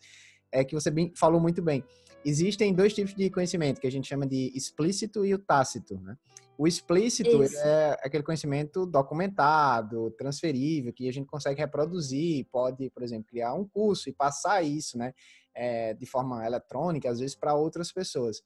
É 0.52 0.64
que 0.64 0.76
você 0.76 0.92
bem, 0.92 1.12
falou 1.16 1.42
muito 1.42 1.62
bem. 1.62 1.84
Existem 2.24 2.74
dois 2.74 2.94
tipos 2.94 3.14
de 3.14 3.30
conhecimento 3.30 3.82
que 3.82 3.88
a 3.88 3.92
gente 3.92 4.08
chama 4.08 4.26
de 4.26 4.52
explícito 4.56 5.26
e 5.26 5.34
o 5.34 5.40
tácito, 5.40 6.00
né? 6.00 6.16
O 6.58 6.68
explícito 6.68 7.44
é 7.44 8.00
aquele 8.02 8.24
conhecimento 8.24 8.86
documentado, 8.86 10.10
transferível, 10.12 10.94
que 10.94 11.10
a 11.10 11.12
gente 11.12 11.28
consegue 11.28 11.60
reproduzir, 11.60 12.48
pode, 12.50 12.90
por 12.92 13.04
exemplo, 13.04 13.28
criar 13.30 13.54
um 13.54 13.68
curso 13.68 14.10
e 14.10 14.14
passar 14.14 14.64
isso, 14.64 14.98
né? 14.98 15.14
É, 15.56 15.94
de 15.94 16.06
forma 16.06 16.46
eletrônica, 16.46 17.10
às 17.10 17.20
vezes 17.20 17.36
para 17.36 17.56
outras 17.56 17.92
pessoas. 17.92 18.42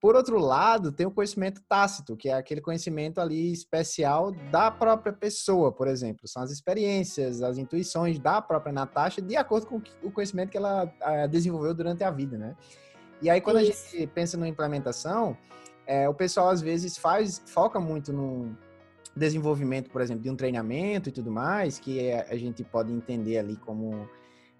Por 0.00 0.16
outro 0.16 0.36
lado, 0.38 0.90
tem 0.90 1.06
o 1.06 1.12
conhecimento 1.12 1.62
tácito, 1.68 2.16
que 2.16 2.28
é 2.28 2.34
aquele 2.34 2.60
conhecimento 2.60 3.20
ali 3.20 3.52
especial 3.52 4.32
da 4.50 4.68
própria 4.68 5.12
pessoa, 5.12 5.70
por 5.70 5.86
exemplo. 5.86 6.26
São 6.26 6.42
as 6.42 6.50
experiências, 6.50 7.40
as 7.40 7.56
intuições 7.56 8.18
da 8.18 8.42
própria 8.42 8.72
Natasha, 8.72 9.22
de 9.22 9.36
acordo 9.36 9.66
com 9.66 9.80
o 10.02 10.10
conhecimento 10.10 10.50
que 10.50 10.56
ela 10.56 10.86
desenvolveu 11.30 11.72
durante 11.72 12.02
a 12.02 12.10
vida, 12.10 12.36
né? 12.36 12.56
E 13.20 13.30
aí, 13.30 13.40
quando 13.40 13.60
Isso. 13.60 13.70
a 13.70 13.98
gente 13.98 14.06
pensa 14.08 14.36
na 14.36 14.48
implementação, 14.48 15.36
é, 15.86 16.08
o 16.08 16.14
pessoal 16.14 16.48
às 16.48 16.60
vezes 16.60 16.98
faz, 16.98 17.40
foca 17.46 17.78
muito 17.78 18.12
no 18.12 18.58
desenvolvimento, 19.14 19.88
por 19.88 20.00
exemplo, 20.00 20.24
de 20.24 20.30
um 20.30 20.34
treinamento 20.34 21.10
e 21.10 21.12
tudo 21.12 21.30
mais, 21.30 21.78
que 21.78 22.00
é, 22.00 22.26
a 22.28 22.36
gente 22.36 22.64
pode 22.64 22.92
entender 22.92 23.38
ali 23.38 23.56
como 23.56 24.08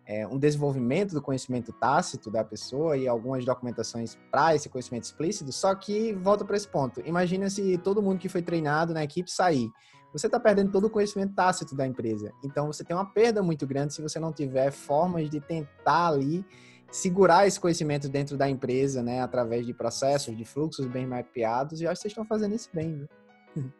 é, 0.06 0.26
um 0.26 0.38
desenvolvimento 0.38 1.12
do 1.12 1.22
conhecimento 1.22 1.72
tácito 1.72 2.30
da 2.30 2.42
pessoa 2.42 2.96
e 2.96 3.06
algumas 3.06 3.44
documentações 3.44 4.18
para 4.30 4.54
esse 4.54 4.68
conhecimento 4.68 5.04
explícito, 5.04 5.52
só 5.52 5.74
que 5.74 6.12
volta 6.14 6.44
para 6.44 6.56
esse 6.56 6.68
ponto. 6.68 7.00
Imagina 7.06 7.48
se 7.48 7.78
todo 7.78 8.02
mundo 8.02 8.18
que 8.18 8.28
foi 8.28 8.42
treinado 8.42 8.92
na 8.92 9.04
equipe 9.04 9.30
sair. 9.30 9.70
Você 10.12 10.26
está 10.26 10.38
perdendo 10.38 10.70
todo 10.70 10.86
o 10.86 10.90
conhecimento 10.90 11.34
tácito 11.34 11.74
da 11.74 11.86
empresa. 11.86 12.32
Então 12.44 12.66
você 12.66 12.84
tem 12.84 12.94
uma 12.94 13.06
perda 13.06 13.42
muito 13.42 13.66
grande 13.66 13.94
se 13.94 14.02
você 14.02 14.20
não 14.20 14.32
tiver 14.32 14.70
formas 14.70 15.30
de 15.30 15.40
tentar 15.40 16.08
ali 16.08 16.44
segurar 16.90 17.46
esse 17.46 17.58
conhecimento 17.58 18.06
dentro 18.08 18.36
da 18.36 18.50
empresa, 18.50 19.02
né, 19.02 19.22
através 19.22 19.64
de 19.64 19.72
processos, 19.72 20.36
de 20.36 20.44
fluxos 20.44 20.86
bem 20.86 21.06
mapeados. 21.06 21.80
E 21.80 21.86
acho 21.86 21.94
que 21.94 22.02
vocês 22.02 22.12
estão 22.12 22.26
fazendo 22.26 22.54
isso 22.54 22.68
bem. 22.74 23.06
Viu? 23.54 23.72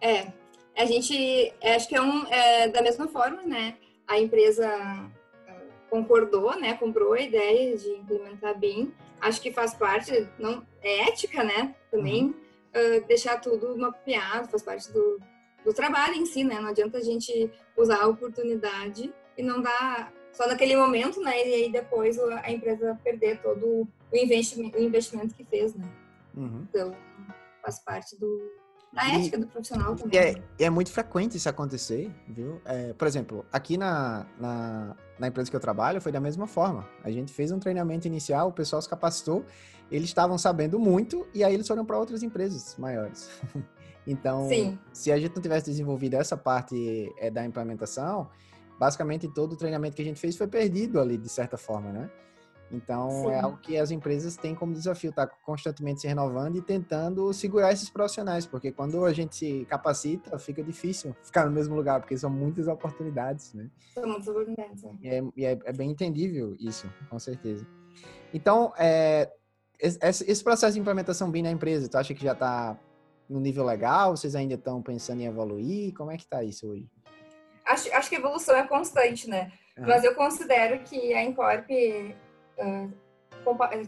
É, 0.00 0.32
a 0.76 0.86
gente 0.86 1.54
acho 1.62 1.88
que 1.88 1.94
é, 1.94 2.00
um, 2.00 2.26
é 2.26 2.68
da 2.68 2.80
mesma 2.80 3.08
forma, 3.08 3.42
né? 3.42 3.76
A 4.06 4.18
empresa 4.18 4.66
concordou, 5.90 6.58
né, 6.58 6.74
comprou 6.74 7.12
a 7.12 7.20
ideia 7.20 7.76
de 7.76 7.88
implementar 7.90 8.58
BIM. 8.58 8.92
Acho 9.20 9.40
que 9.40 9.52
faz 9.52 9.74
parte, 9.74 10.28
não 10.38 10.66
é 10.82 11.08
ética, 11.08 11.42
né, 11.42 11.74
também 11.90 12.24
uhum. 12.24 12.34
uh, 13.00 13.06
deixar 13.06 13.40
tudo 13.40 13.76
mapeado, 13.78 14.48
faz 14.48 14.62
parte 14.62 14.92
do, 14.92 15.20
do 15.64 15.72
trabalho 15.72 16.14
em 16.14 16.26
si, 16.26 16.44
né. 16.44 16.60
Não 16.60 16.70
adianta 16.70 16.98
a 16.98 17.02
gente 17.02 17.50
usar 17.76 18.02
a 18.02 18.08
oportunidade 18.08 19.12
e 19.36 19.42
não 19.42 19.60
dar 19.60 20.12
só 20.32 20.46
naquele 20.46 20.76
momento, 20.76 21.20
né, 21.20 21.46
e 21.46 21.54
aí 21.54 21.72
depois 21.72 22.18
a 22.18 22.50
empresa 22.50 22.98
perder 23.02 23.40
todo 23.40 23.88
o 24.12 24.16
investimento, 24.16 24.78
o 24.78 24.82
investimento 24.82 25.34
que 25.34 25.44
fez, 25.44 25.74
né. 25.74 25.88
Uhum. 26.34 26.66
Então 26.68 26.92
faz 27.62 27.82
parte 27.82 28.16
do, 28.18 28.52
da 28.92 29.08
ética 29.08 29.38
do 29.38 29.46
profissional 29.46 29.96
também. 29.96 30.18
É, 30.18 30.64
é 30.64 30.70
muito 30.70 30.90
frequente 30.92 31.36
isso 31.36 31.48
acontecer, 31.48 32.10
viu? 32.28 32.60
É, 32.64 32.92
por 32.92 33.06
exemplo, 33.06 33.44
aqui 33.52 33.76
na, 33.76 34.26
na, 34.38 34.96
na, 35.18 35.28
empresa 35.28 35.50
que 35.50 35.56
eu 35.56 35.60
trabalho 35.60 36.00
foi 36.00 36.12
da 36.12 36.20
mesma 36.20 36.46
forma. 36.46 36.88
A 37.02 37.10
gente 37.10 37.32
fez 37.32 37.50
um 37.50 37.58
treinamento 37.58 38.06
inicial, 38.06 38.48
o 38.48 38.52
pessoal 38.52 38.80
se 38.80 38.88
capacitou, 38.88 39.44
eles 39.90 40.08
estavam 40.08 40.36
sabendo 40.36 40.78
muito 40.78 41.26
e 41.34 41.44
aí 41.44 41.54
eles 41.54 41.66
foram 41.66 41.84
para 41.84 41.98
outras 41.98 42.22
empresas 42.22 42.76
maiores. 42.78 43.30
então, 44.06 44.48
Sim. 44.48 44.78
se 44.92 45.12
a 45.12 45.18
gente 45.18 45.34
não 45.34 45.42
tivesse 45.42 45.66
desenvolvido 45.66 46.14
essa 46.14 46.36
parte 46.36 47.12
é, 47.18 47.30
da 47.30 47.44
implementação, 47.44 48.28
basicamente 48.78 49.28
todo 49.28 49.52
o 49.52 49.56
treinamento 49.56 49.96
que 49.96 50.02
a 50.02 50.04
gente 50.04 50.20
fez 50.20 50.36
foi 50.36 50.46
perdido 50.46 51.00
ali, 51.00 51.16
de 51.16 51.28
certa 51.28 51.56
forma, 51.56 51.92
né? 51.92 52.10
Então, 52.70 53.08
é 53.08 53.12
Sim. 53.12 53.30
é 53.30 53.40
algo 53.40 53.58
que 53.58 53.78
as 53.78 53.90
empresas 53.90 54.36
têm 54.36 54.54
como 54.54 54.72
desafio, 54.72 55.10
estar 55.10 55.26
tá 55.26 55.34
constantemente 55.44 56.00
se 56.00 56.08
renovando 56.08 56.56
e 56.56 56.62
tentando 56.62 57.32
segurar 57.32 57.72
esses 57.72 57.88
profissionais, 57.88 58.44
porque 58.44 58.72
quando 58.72 59.04
a 59.04 59.12
gente 59.12 59.36
se 59.36 59.64
capacita, 59.66 60.38
fica 60.38 60.62
difícil 60.62 61.14
ficar 61.22 61.46
no 61.46 61.52
mesmo 61.52 61.76
lugar, 61.76 62.00
porque 62.00 62.16
são 62.16 62.30
muitas 62.30 62.66
oportunidades, 62.66 63.54
né? 63.54 63.70
São 63.94 64.06
muitas 64.06 64.26
oportunidades. 64.26 64.82
Né? 64.82 64.98
E, 65.00 65.08
é, 65.08 65.22
e 65.36 65.44
é, 65.44 65.58
é, 65.64 65.72
bem 65.72 65.90
entendível 65.90 66.56
isso, 66.58 66.90
com 67.08 67.18
certeza. 67.18 67.66
Então, 68.34 68.72
é, 68.76 69.30
esse, 69.78 70.30
esse 70.30 70.42
processo 70.42 70.74
de 70.74 70.80
implementação 70.80 71.30
bem 71.30 71.42
na 71.42 71.50
empresa, 71.50 71.88
tu 71.88 71.96
acha 71.96 72.14
que 72.14 72.24
já 72.24 72.32
está 72.32 72.78
no 73.28 73.38
nível 73.40 73.64
legal? 73.64 74.16
Vocês 74.16 74.34
ainda 74.34 74.54
estão 74.54 74.82
pensando 74.82 75.20
em 75.20 75.26
evoluir? 75.26 75.94
Como 75.94 76.10
é 76.10 76.16
que 76.16 76.24
está 76.24 76.42
isso 76.42 76.68
hoje? 76.68 76.88
Acho, 77.64 77.92
acho 77.92 78.08
que 78.08 78.16
a 78.16 78.18
evolução 78.18 78.56
é 78.56 78.66
constante, 78.66 79.28
né? 79.28 79.52
Mas 79.78 80.04
eu 80.04 80.14
considero 80.14 80.82
que 80.84 81.12
a 81.12 81.22
Incorp 81.22 81.68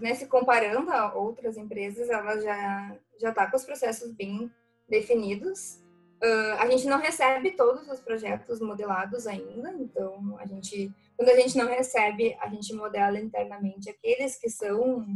né, 0.01 0.15
se 0.15 0.27
comparando 0.27 0.91
a 0.91 1.15
outras 1.15 1.57
empresas, 1.57 2.09
ela 2.09 2.41
já 2.41 2.97
já 3.19 3.31
está 3.31 3.51
com 3.51 3.57
os 3.57 3.65
processos 3.65 4.13
bem 4.13 4.51
definidos. 4.89 5.81
Uh, 6.23 6.55
a 6.59 6.69
gente 6.69 6.87
não 6.87 6.99
recebe 6.99 7.53
todos 7.53 7.89
os 7.89 8.01
projetos 8.01 8.61
modelados 8.61 9.27
ainda, 9.27 9.73
então 9.79 10.37
a 10.41 10.47
gente, 10.47 10.93
quando 11.17 11.29
a 11.29 11.37
gente 11.37 11.57
não 11.57 11.69
recebe, 11.69 12.37
a 12.41 12.49
gente 12.49 12.75
modela 12.75 13.21
internamente 13.21 13.89
aqueles 13.89 14.37
que 14.37 14.51
são 14.51 15.07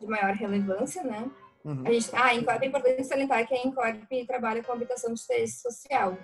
de 0.00 0.06
maior 0.06 0.32
relevância, 0.34 1.02
né? 1.02 1.28
Uhum. 1.64 1.82
A 1.84 1.92
gente, 1.92 2.08
ah, 2.12 2.34
Incorp, 2.34 2.62
é 2.62 2.66
importante 2.66 3.04
salientar 3.04 3.46
que 3.48 3.54
a 3.54 3.66
Incorp 3.66 4.26
trabalha 4.26 4.62
com 4.62 4.72
habitação 4.72 5.12
de 5.12 5.20
interesse 5.22 5.60
social, 5.60 6.16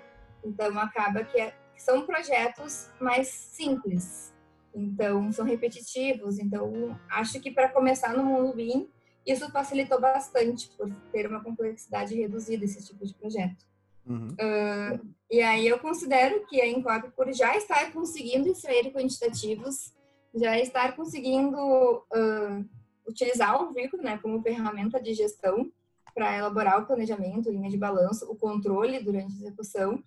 então 0.45 0.79
acaba 0.79 1.25
que, 1.25 1.37
é, 1.37 1.53
que 1.75 1.81
são 1.81 2.05
projetos 2.05 2.89
mais 3.01 3.27
simples, 3.27 4.33
então, 4.73 5.31
são 5.31 5.45
repetitivos. 5.45 6.39
Então, 6.39 6.97
acho 7.09 7.39
que 7.39 7.51
para 7.51 7.69
começar 7.69 8.15
no 8.15 8.23
mundo 8.23 8.55
BIM, 8.55 8.89
isso 9.25 9.49
facilitou 9.51 9.99
bastante 9.99 10.69
por 10.77 10.89
ter 11.11 11.27
uma 11.27 11.43
complexidade 11.43 12.15
reduzida 12.15 12.65
esse 12.65 12.85
tipo 12.85 13.05
de 13.05 13.13
projeto. 13.13 13.65
Uhum. 14.05 14.29
Uh, 14.29 15.13
e 15.29 15.41
aí 15.41 15.67
eu 15.67 15.77
considero 15.79 16.45
que 16.47 16.59
a 16.59 16.67
Incorp, 16.67 17.11
por 17.15 17.31
já 17.31 17.55
estar 17.55 17.91
conseguindo 17.91 18.49
extrair 18.49 18.91
quantitativos, 18.91 19.93
já 20.33 20.57
estar 20.57 20.95
conseguindo 20.95 21.57
uh, 21.57 22.65
utilizar 23.07 23.61
o 23.61 23.71
vínculo 23.71 24.01
né, 24.01 24.17
como 24.17 24.41
ferramenta 24.41 24.99
de 24.99 25.13
gestão 25.13 25.71
para 26.15 26.37
elaborar 26.37 26.81
o 26.81 26.85
planejamento, 26.85 27.51
linha 27.51 27.69
de 27.69 27.77
balanço, 27.77 28.29
o 28.29 28.35
controle 28.35 28.99
durante 28.99 29.33
a 29.33 29.37
execução, 29.37 30.03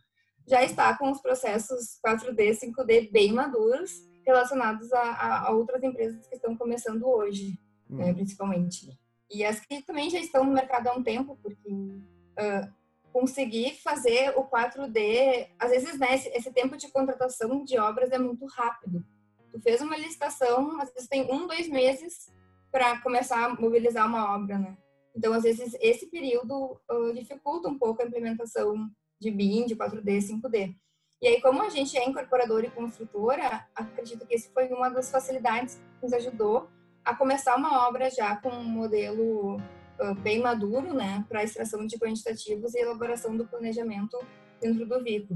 já 0.47 0.63
está 0.63 0.97
com 0.99 1.11
os 1.11 1.21
processos 1.21 1.99
4D, 2.05 2.51
5D 2.51 3.11
bem 3.11 3.33
maduros 3.33 4.03
relacionados 4.25 4.93
a, 4.93 5.01
a, 5.01 5.49
a 5.49 5.51
outras 5.53 5.83
empresas 5.83 6.27
que 6.27 6.35
estão 6.35 6.57
começando 6.57 7.07
hoje, 7.07 7.59
hum. 7.91 7.97
né, 7.97 8.13
principalmente. 8.13 8.99
E 9.31 9.45
as 9.45 9.61
que 9.61 9.83
também 9.83 10.11
já 10.11 10.19
estão 10.19 10.45
no 10.45 10.53
mercado 10.53 10.89
há 10.89 10.95
um 10.95 11.03
tempo, 11.03 11.39
porque 11.43 11.71
uh, 11.71 12.73
conseguir 13.13 13.81
fazer 13.83 14.37
o 14.37 14.45
4D, 14.45 15.49
às 15.59 15.71
vezes, 15.71 15.99
né, 15.99 16.15
esse, 16.15 16.29
esse, 16.31 16.53
tempo 16.53 16.77
de 16.77 16.91
contratação 16.91 17.65
de 17.65 17.79
obras 17.79 18.11
é 18.11 18.19
muito 18.19 18.47
rápido. 18.47 19.05
Tu 19.53 19.61
fez 19.61 19.81
uma 19.81 19.97
licitação, 19.97 20.81
às 20.81 20.93
vezes 20.93 21.09
tem 21.09 21.31
um, 21.33 21.47
dois 21.47 21.69
meses 21.69 22.33
para 22.73 23.01
começar 23.01 23.45
a 23.45 23.55
mobilizar 23.55 24.07
uma 24.07 24.35
obra, 24.35 24.59
né? 24.59 24.77
Então, 25.17 25.33
às 25.33 25.45
vezes, 25.45 25.77
esse 25.81 26.07
período 26.11 26.81
uh, 26.91 27.15
dificulta 27.15 27.69
um 27.69 27.79
pouco 27.79 28.03
a 28.03 28.05
implementação 28.05 28.91
de 29.21 29.31
BIM, 29.31 29.67
de 29.67 29.77
4D, 29.77 30.19
5D. 30.19 30.75
E 31.25 31.29
aí, 31.29 31.41
como 31.41 31.63
a 31.63 31.71
gente 31.71 31.97
é 31.97 32.07
incorporadora 32.07 32.67
e 32.67 32.71
construtora, 32.71 33.67
acredito 33.75 34.27
que 34.27 34.35
esse 34.35 34.51
foi 34.53 34.69
uma 34.69 34.91
das 34.91 35.11
facilidades 35.11 35.77
que 35.77 36.03
nos 36.03 36.13
ajudou 36.13 36.69
a 37.03 37.17
começar 37.17 37.57
uma 37.57 37.89
obra 37.89 38.11
já 38.11 38.37
com 38.37 38.51
um 38.51 38.63
modelo 38.63 39.57
uh, 39.57 40.15
bem 40.17 40.43
maduro, 40.43 40.93
né, 40.93 41.25
para 41.27 41.43
extração 41.43 41.87
de 41.87 41.99
quantitativos 41.99 42.75
e 42.75 42.81
elaboração 42.81 43.35
do 43.35 43.47
planejamento 43.47 44.19
dentro 44.61 44.85
do 44.85 45.03
VICO. 45.03 45.33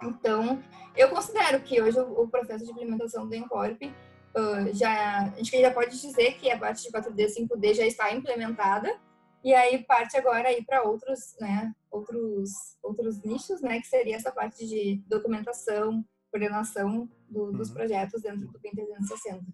Então, 0.00 0.62
eu 0.96 1.08
considero 1.08 1.60
que 1.60 1.82
hoje 1.82 1.98
o, 1.98 2.28
processo 2.28 2.64
de 2.64 2.70
implementação 2.70 3.26
do 3.26 3.34
Encorp 3.34 3.82
uh, 3.82 4.72
já, 4.72 5.22
a 5.22 5.36
gente 5.38 5.60
já 5.60 5.72
pode 5.72 6.00
dizer 6.00 6.34
que 6.34 6.48
a 6.48 6.56
parte 6.56 6.84
de 6.84 6.92
4D 6.92 7.18
e 7.18 7.48
5D 7.48 7.74
já 7.74 7.84
está 7.84 8.14
implementada, 8.14 8.96
e 9.42 9.54
aí 9.54 9.82
parte 9.84 10.16
agora 10.16 10.48
aí 10.48 10.64
para 10.64 10.82
outros, 10.82 11.34
né, 11.40 11.72
outros 11.90 12.50
outros 12.82 13.22
nichos, 13.22 13.60
né, 13.60 13.80
que 13.80 13.86
seria 13.86 14.16
essa 14.16 14.30
parte 14.30 14.66
de 14.66 15.02
documentação, 15.06 16.04
coordenação 16.30 17.08
do, 17.28 17.52
dos 17.52 17.68
uhum. 17.68 17.74
projetos 17.74 18.22
dentro 18.22 18.48
do 18.48 18.60
PIN 18.60 18.70
360. 18.70 19.44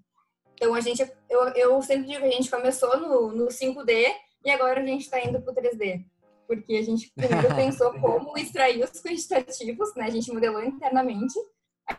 Então 0.55 0.75
a 0.75 0.81
gente, 0.81 1.03
eu, 1.31 1.41
eu 1.51 1.83
sempre 1.83 2.07
digo 2.07 2.21
que 2.21 2.27
a 2.27 2.31
gente 2.31 2.51
começou 2.51 2.99
no, 2.99 3.33
no 3.33 3.47
5D 3.47 4.13
e 4.45 4.51
agora 4.51 4.81
a 4.81 4.87
gente 4.87 5.03
está 5.03 5.21
indo 5.23 5.41
para 5.41 5.53
o 5.53 5.55
3D, 5.55 6.05
porque 6.47 6.77
a 6.77 6.83
gente 6.83 7.13
primeiro 7.15 7.49
pensou 7.55 7.93
como 8.01 8.37
extrair 8.37 8.83
os 8.83 9.01
quantitativos, 9.01 9.95
né, 9.95 10.05
a 10.05 10.11
gente 10.11 10.33
modelou 10.33 10.65
internamente, 10.65 11.39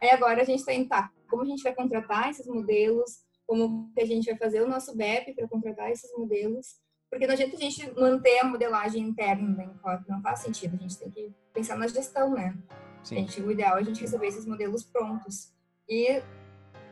aí 0.02 0.10
agora 0.10 0.42
a 0.42 0.46
gente 0.46 0.60
está 0.60 0.74
indo, 0.74 0.90
tá, 0.90 1.10
como 1.30 1.44
a 1.44 1.46
gente 1.46 1.64
vai 1.64 1.74
contratar 1.74 2.30
esses 2.32 2.48
modelos, 2.48 3.26
como 3.46 3.90
que 3.94 4.02
a 4.02 4.06
gente 4.06 4.26
vai 4.26 4.38
fazer 4.38 4.62
o 4.62 4.68
nosso 4.68 4.96
BEP 4.96 5.34
para 5.34 5.48
contratar 5.48 5.90
esses 5.90 6.12
modelos 6.18 6.86
porque 7.10 7.26
não 7.26 7.34
adianta 7.34 7.56
a 7.56 7.60
gente 7.60 7.92
manter 8.00 8.40
a 8.40 8.46
modelagem 8.46 9.02
interna 9.02 9.56
da 9.56 9.64
Encorp, 9.64 10.08
não 10.08 10.22
faz 10.22 10.40
sentido. 10.40 10.76
A 10.76 10.82
gente 10.82 10.98
tem 10.98 11.10
que 11.10 11.34
pensar 11.54 11.78
na 11.78 11.88
gestão, 11.88 12.34
né? 12.34 12.56
Sim. 13.04 13.16
A 13.16 13.20
gente, 13.20 13.42
o 13.42 13.52
ideal 13.52 13.78
é 13.78 13.82
a 13.82 13.84
gente 13.84 14.02
receber 14.02 14.28
esses 14.28 14.46
modelos 14.46 14.84
prontos 14.84 15.54
e 15.88 16.22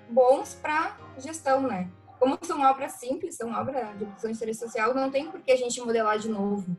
bons 0.09 0.53
para 0.55 0.97
gestão, 1.17 1.61
né? 1.61 1.89
Como 2.19 2.37
são 2.43 2.61
obras 2.61 2.93
simples, 2.93 3.35
são 3.35 3.51
obras 3.51 3.97
de 3.97 4.05
produção 4.05 4.31
de 4.31 4.37
interesse 4.37 4.61
social, 4.61 4.93
não 4.93 5.11
tem 5.11 5.29
por 5.29 5.41
que 5.41 5.51
a 5.51 5.57
gente 5.57 5.79
modelar 5.81 6.17
de 6.17 6.29
novo. 6.29 6.75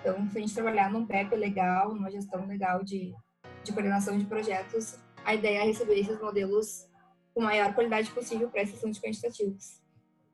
Então, 0.00 0.28
se 0.30 0.38
a 0.38 0.40
gente 0.40 0.54
trabalhar 0.54 0.90
num 0.90 1.06
PEP 1.06 1.36
legal, 1.36 1.94
numa 1.94 2.10
gestão 2.10 2.46
legal 2.46 2.82
de, 2.82 3.14
de 3.62 3.72
coordenação 3.72 4.16
de 4.16 4.24
projetos, 4.24 4.98
a 5.24 5.34
ideia 5.34 5.58
é 5.58 5.64
receber 5.64 5.98
esses 5.98 6.18
modelos 6.18 6.88
com 7.34 7.42
maior 7.42 7.74
qualidade 7.74 8.10
possível 8.10 8.48
para 8.48 8.62
a 8.62 8.66
sessão 8.66 8.90
de 8.90 9.00
quantitativos. 9.00 9.79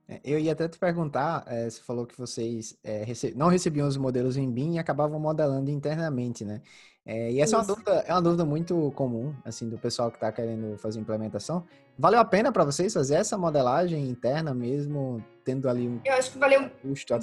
É, 0.09 0.21
eu 0.25 0.39
ia 0.39 0.53
até 0.53 0.69
te 0.69 0.79
perguntar, 0.79 1.45
é, 1.47 1.69
você 1.69 1.81
falou 1.83 2.07
que 2.07 2.17
vocês 2.17 2.79
é, 2.85 3.03
rece 3.03 3.35
não 3.35 3.49
recebiam 3.49 3.89
os 3.89 3.97
modelos 3.97 4.37
em 4.37 4.51
BIM 4.51 4.75
e 4.75 4.79
acabavam 4.79 5.19
modelando 5.19 5.71
internamente, 5.71 6.45
né? 6.45 6.63
É, 7.05 7.31
e 7.31 7.41
essa 7.41 7.55
é 7.55 7.59
uma, 7.61 7.65
dúvida, 7.65 8.05
é 8.07 8.13
uma 8.13 8.23
dúvida 8.23 8.45
muito 8.45 8.91
comum, 8.97 9.33
assim, 9.45 9.69
do 9.69 9.79
pessoal 9.79 10.11
que 10.11 10.17
está 10.17 10.33
querendo 10.33 10.77
fazer 10.79 10.99
implementação. 10.99 11.65
Valeu 11.97 12.19
a 12.19 12.25
pena 12.25 12.51
para 12.51 12.65
vocês 12.65 12.93
fazer 12.93 13.15
essa 13.15 13.39
modelagem 13.39 14.09
interna 14.09 14.53
mesmo, 14.53 15.25
tendo 15.45 15.69
ali 15.69 15.89
um 15.89 16.01
Eu 16.05 16.15
acho 16.15 16.33
que 16.33 16.39
valeu? 16.39 16.69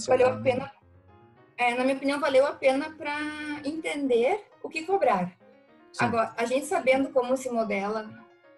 Valeu 0.08 0.30
a 0.30 0.38
pena, 0.38 0.72
é, 1.58 1.76
na 1.76 1.84
minha 1.84 1.98
opinião, 1.98 2.20
valeu 2.20 2.46
a 2.46 2.54
pena 2.54 2.94
para 2.98 3.18
entender 3.66 4.46
o 4.62 4.70
que 4.70 4.84
cobrar. 4.84 5.38
Sim. 5.92 6.06
Agora, 6.06 6.34
a 6.38 6.46
gente 6.46 6.66
sabendo 6.66 7.10
como 7.10 7.36
se 7.36 7.50
modela, 7.50 8.10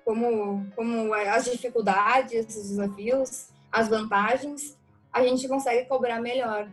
como, 0.04 0.66
como 0.76 1.12
as 1.14 1.46
dificuldades, 1.46 2.56
os 2.56 2.70
desafios, 2.70 3.50
as 3.76 3.90
vantagens, 3.90 4.78
a 5.12 5.22
gente 5.22 5.46
consegue 5.50 5.86
cobrar 5.86 6.22
melhor 6.22 6.70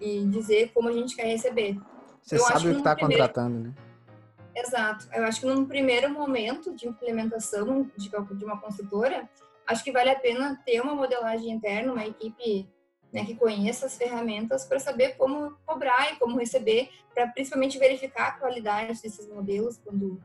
e 0.00 0.24
dizer 0.26 0.70
como 0.72 0.88
a 0.88 0.92
gente 0.92 1.16
quer 1.16 1.26
receber. 1.26 1.76
Você 2.22 2.36
eu 2.36 2.40
sabe 2.40 2.68
o 2.68 2.72
que 2.72 2.78
está 2.78 2.94
primeiro... 2.94 3.24
contratando, 3.24 3.58
né? 3.58 3.74
Exato. 4.54 5.08
Eu 5.12 5.24
acho 5.24 5.40
que 5.40 5.46
num 5.46 5.66
primeiro 5.66 6.08
momento 6.10 6.72
de 6.72 6.86
implementação 6.86 7.90
de, 7.96 8.08
de 8.08 8.44
uma 8.44 8.60
construtora, 8.60 9.28
acho 9.66 9.82
que 9.82 9.90
vale 9.90 10.10
a 10.10 10.18
pena 10.18 10.62
ter 10.64 10.80
uma 10.80 10.94
modelagem 10.94 11.50
interna, 11.50 11.92
uma 11.92 12.06
equipe 12.06 12.68
né, 13.12 13.24
que 13.24 13.34
conheça 13.34 13.86
as 13.86 13.96
ferramentas 13.96 14.64
para 14.64 14.78
saber 14.78 15.16
como 15.16 15.56
cobrar 15.66 16.12
e 16.12 16.16
como 16.20 16.38
receber, 16.38 16.88
para 17.12 17.26
principalmente 17.26 17.80
verificar 17.80 18.28
a 18.28 18.32
qualidade 18.32 19.02
desses 19.02 19.28
modelos 19.28 19.76
quando 19.78 20.22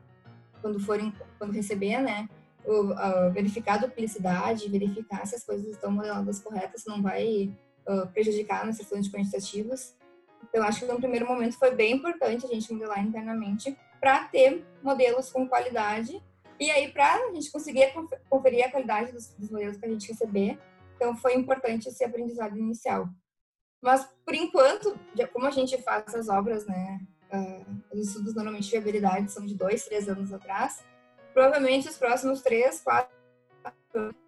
quando 0.62 0.78
forem 0.78 1.12
quando 1.38 1.52
receber, 1.52 2.00
né? 2.00 2.28
Uh, 2.70 3.32
verificar 3.32 3.74
a 3.74 3.86
duplicidade, 3.86 4.68
verificar 4.68 5.26
se 5.26 5.34
as 5.34 5.44
coisas 5.44 5.66
estão 5.68 5.90
modeladas 5.90 6.40
corretas, 6.40 6.84
não 6.86 7.02
vai 7.02 7.52
uh, 7.88 8.06
prejudicar 8.08 8.64
nas 8.64 8.76
sessões 8.76 9.08
quantitativas. 9.08 9.96
Então, 10.48 10.62
acho 10.64 10.80
que 10.80 10.86
no 10.86 10.98
primeiro 10.98 11.26
momento 11.26 11.58
foi 11.58 11.74
bem 11.74 11.96
importante 11.96 12.46
a 12.46 12.48
gente 12.48 12.72
modelar 12.72 13.04
internamente 13.04 13.76
para 14.00 14.24
ter 14.24 14.64
modelos 14.82 15.30
com 15.30 15.48
qualidade 15.48 16.22
e 16.58 16.70
aí 16.70 16.90
para 16.90 17.14
a 17.14 17.32
gente 17.32 17.50
conseguir 17.50 17.92
conferir 18.28 18.66
a 18.66 18.70
qualidade 18.70 19.12
dos, 19.12 19.28
dos, 19.34 19.50
modelos 19.50 19.76
que 19.76 19.86
a 19.86 19.88
gente 19.88 20.08
receber. 20.08 20.58
Então, 20.96 21.16
foi 21.16 21.34
importante 21.34 21.88
esse 21.88 22.04
aprendizado 22.04 22.56
inicial. 22.56 23.08
Mas, 23.82 24.06
por 24.24 24.34
enquanto, 24.34 24.98
como 25.32 25.46
a 25.46 25.50
gente 25.50 25.80
faz 25.82 26.14
as 26.14 26.28
obras, 26.28 26.66
né, 26.66 27.00
uh, 27.32 27.82
os 27.92 28.08
estudos 28.08 28.34
normalmente 28.34 28.64
de 28.64 28.70
viabilidade 28.72 29.32
são 29.32 29.46
de 29.46 29.54
dois, 29.54 29.84
três 29.84 30.08
anos 30.08 30.32
atrás, 30.32 30.84
Provavelmente 31.32 31.88
os 31.88 31.96
próximos 31.96 32.40
três, 32.42 32.80
quatro, 32.80 33.14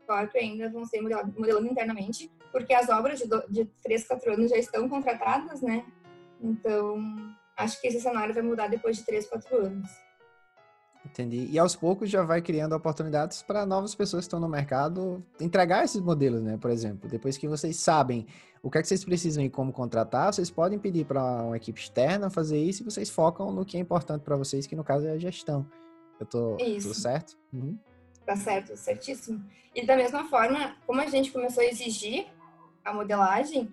quatro 0.07 0.39
ainda 0.39 0.69
vão 0.71 0.85
ser 0.85 1.01
modelando, 1.01 1.35
modelando 1.39 1.67
internamente, 1.67 2.31
porque 2.51 2.73
as 2.75 2.89
obras 2.89 3.19
de, 3.19 3.27
do, 3.27 3.43
de 3.49 3.65
três, 3.83 4.07
quatro 4.07 4.33
anos 4.33 4.51
já 4.51 4.57
estão 4.57 4.89
contratadas, 4.89 5.61
né? 5.61 5.85
Então, 6.41 6.99
acho 7.57 7.81
que 7.81 7.89
esse 7.89 8.01
cenário 8.01 8.35
vai 8.35 8.43
mudar 8.43 8.69
depois 8.69 8.97
de 8.97 9.05
três, 9.05 9.27
quatro 9.27 9.57
anos. 9.57 9.91
Entendi. 11.05 11.49
E 11.51 11.59
aos 11.59 11.75
poucos 11.75 12.09
já 12.09 12.23
vai 12.23 12.41
criando 12.41 12.75
oportunidades 12.75 13.43
para 13.43 13.67
novas 13.67 13.95
pessoas 13.95 14.25
que 14.25 14.29
estão 14.29 14.39
no 14.39 14.49
mercado 14.49 15.23
entregar 15.41 15.85
esses 15.85 16.01
modelos, 16.01 16.43
né? 16.43 16.57
Por 16.57 16.71
exemplo, 16.71 17.09
depois 17.09 17.37
que 17.37 17.49
vocês 17.49 17.77
sabem 17.77 18.27
o 18.63 18.71
que 18.71 18.79
é 18.79 18.83
que 18.83 18.89
vocês 18.89 19.05
precisam 19.05 19.43
e 19.43 19.51
como 19.51 19.73
contratar, 19.73 20.33
vocês 20.33 20.49
podem 20.51 20.79
pedir 20.79 21.05
para 21.05 21.21
uma 21.43 21.57
equipe 21.57 21.81
externa 21.81 22.31
fazer 22.31 22.59
isso 22.59 22.83
e 22.83 22.85
vocês 22.85 23.11
focam 23.11 23.51
no 23.51 23.65
que 23.65 23.77
é 23.77 23.81
importante 23.81 24.23
para 24.23 24.37
vocês, 24.37 24.67
que 24.67 24.77
no 24.77 24.85
caso 24.85 25.07
é 25.07 25.11
a 25.11 25.19
gestão. 25.19 25.67
Eu 26.21 26.27
tô 26.27 26.57
isso. 26.59 26.89
tudo 26.89 27.01
certo? 27.01 27.37
Uhum. 27.53 27.79
Tá 28.25 28.37
certo, 28.37 28.77
certíssimo. 28.77 29.45
E 29.75 29.85
da 29.85 29.97
mesma 29.97 30.25
forma, 30.29 30.77
como 30.87 31.01
a 31.01 31.07
gente 31.07 31.33
começou 31.33 31.63
a 31.63 31.67
exigir 31.67 32.27
a 32.85 32.93
modelagem, 32.93 33.71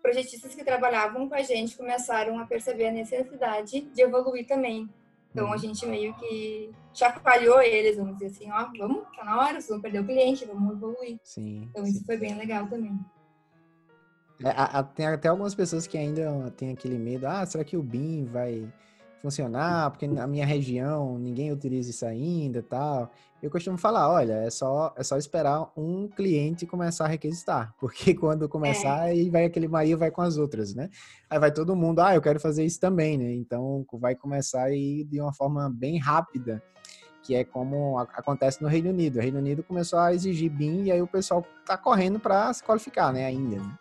projetistas 0.00 0.54
que 0.54 0.64
trabalhavam 0.64 1.28
com 1.28 1.34
a 1.34 1.42
gente 1.42 1.76
começaram 1.76 2.38
a 2.38 2.46
perceber 2.46 2.88
a 2.88 2.92
necessidade 2.92 3.80
de 3.80 4.02
evoluir 4.02 4.46
também. 4.46 4.88
Então 5.30 5.46
a 5.48 5.52
uhum. 5.52 5.58
gente 5.58 5.84
meio 5.86 6.14
que 6.14 6.70
chacoalhou 6.94 7.60
eles, 7.60 7.96
vamos 7.96 8.14
dizer 8.14 8.26
assim, 8.26 8.50
ó, 8.50 8.66
vamos, 8.78 9.04
tá 9.14 9.24
na 9.24 9.38
hora, 9.38 9.60
vocês 9.60 9.68
vão 9.68 9.80
perder 9.80 10.00
o 10.00 10.06
cliente, 10.06 10.46
vamos 10.46 10.72
evoluir. 10.72 11.18
Sim. 11.22 11.68
Então 11.70 11.84
isso 11.84 12.04
foi 12.04 12.16
bem 12.16 12.34
legal 12.34 12.66
também. 12.66 12.98
É, 14.42 14.50
a, 14.50 14.64
a, 14.64 14.82
tem 14.82 15.06
até 15.06 15.28
algumas 15.28 15.54
pessoas 15.54 15.86
que 15.86 15.98
ainda 15.98 16.50
têm 16.56 16.70
aquele 16.70 16.96
medo, 16.96 17.26
ah, 17.26 17.44
será 17.44 17.62
que 17.64 17.76
o 17.76 17.82
BIM 17.82 18.24
vai 18.24 18.72
funcionar? 19.20 19.90
Porque 19.90 20.06
na 20.06 20.26
minha 20.26 20.46
região 20.46 21.18
ninguém 21.18 21.52
utiliza 21.52 21.90
isso 21.90 22.06
ainda 22.06 22.62
tal. 22.62 23.10
Eu 23.40 23.50
costumo 23.50 23.78
falar, 23.78 24.10
olha, 24.10 24.32
é 24.32 24.50
só, 24.50 24.92
é 24.96 25.02
só 25.04 25.16
esperar 25.16 25.70
um 25.76 26.08
cliente 26.08 26.66
começar 26.66 27.04
a 27.04 27.08
requisitar, 27.08 27.72
porque 27.78 28.12
quando 28.14 28.48
começar, 28.48 29.08
é. 29.08 29.12
aí 29.12 29.30
vai 29.30 29.44
aquele 29.44 29.68
Maria 29.68 29.96
vai 29.96 30.10
com 30.10 30.22
as 30.22 30.36
outras, 30.36 30.74
né? 30.74 30.90
Aí 31.30 31.38
vai 31.38 31.52
todo 31.52 31.76
mundo, 31.76 32.00
ah, 32.00 32.14
eu 32.14 32.20
quero 32.20 32.40
fazer 32.40 32.64
isso 32.64 32.80
também, 32.80 33.16
né? 33.16 33.32
Então 33.32 33.86
vai 33.92 34.16
começar 34.16 34.64
aí 34.64 35.04
de 35.04 35.20
uma 35.20 35.32
forma 35.32 35.70
bem 35.70 35.98
rápida, 35.98 36.60
que 37.22 37.34
é 37.34 37.44
como 37.44 37.98
acontece 37.98 38.60
no 38.60 38.68
Reino 38.68 38.90
Unido. 38.90 39.18
O 39.18 39.22
Reino 39.22 39.38
Unido 39.38 39.62
começou 39.62 40.00
a 40.00 40.12
exigir 40.12 40.50
BIM 40.50 40.84
e 40.84 40.92
aí 40.92 41.00
o 41.00 41.06
pessoal 41.06 41.46
tá 41.64 41.76
correndo 41.76 42.18
para 42.18 42.52
se 42.52 42.64
qualificar, 42.64 43.12
né, 43.12 43.26
ainda. 43.26 43.56
Né? 43.56 43.78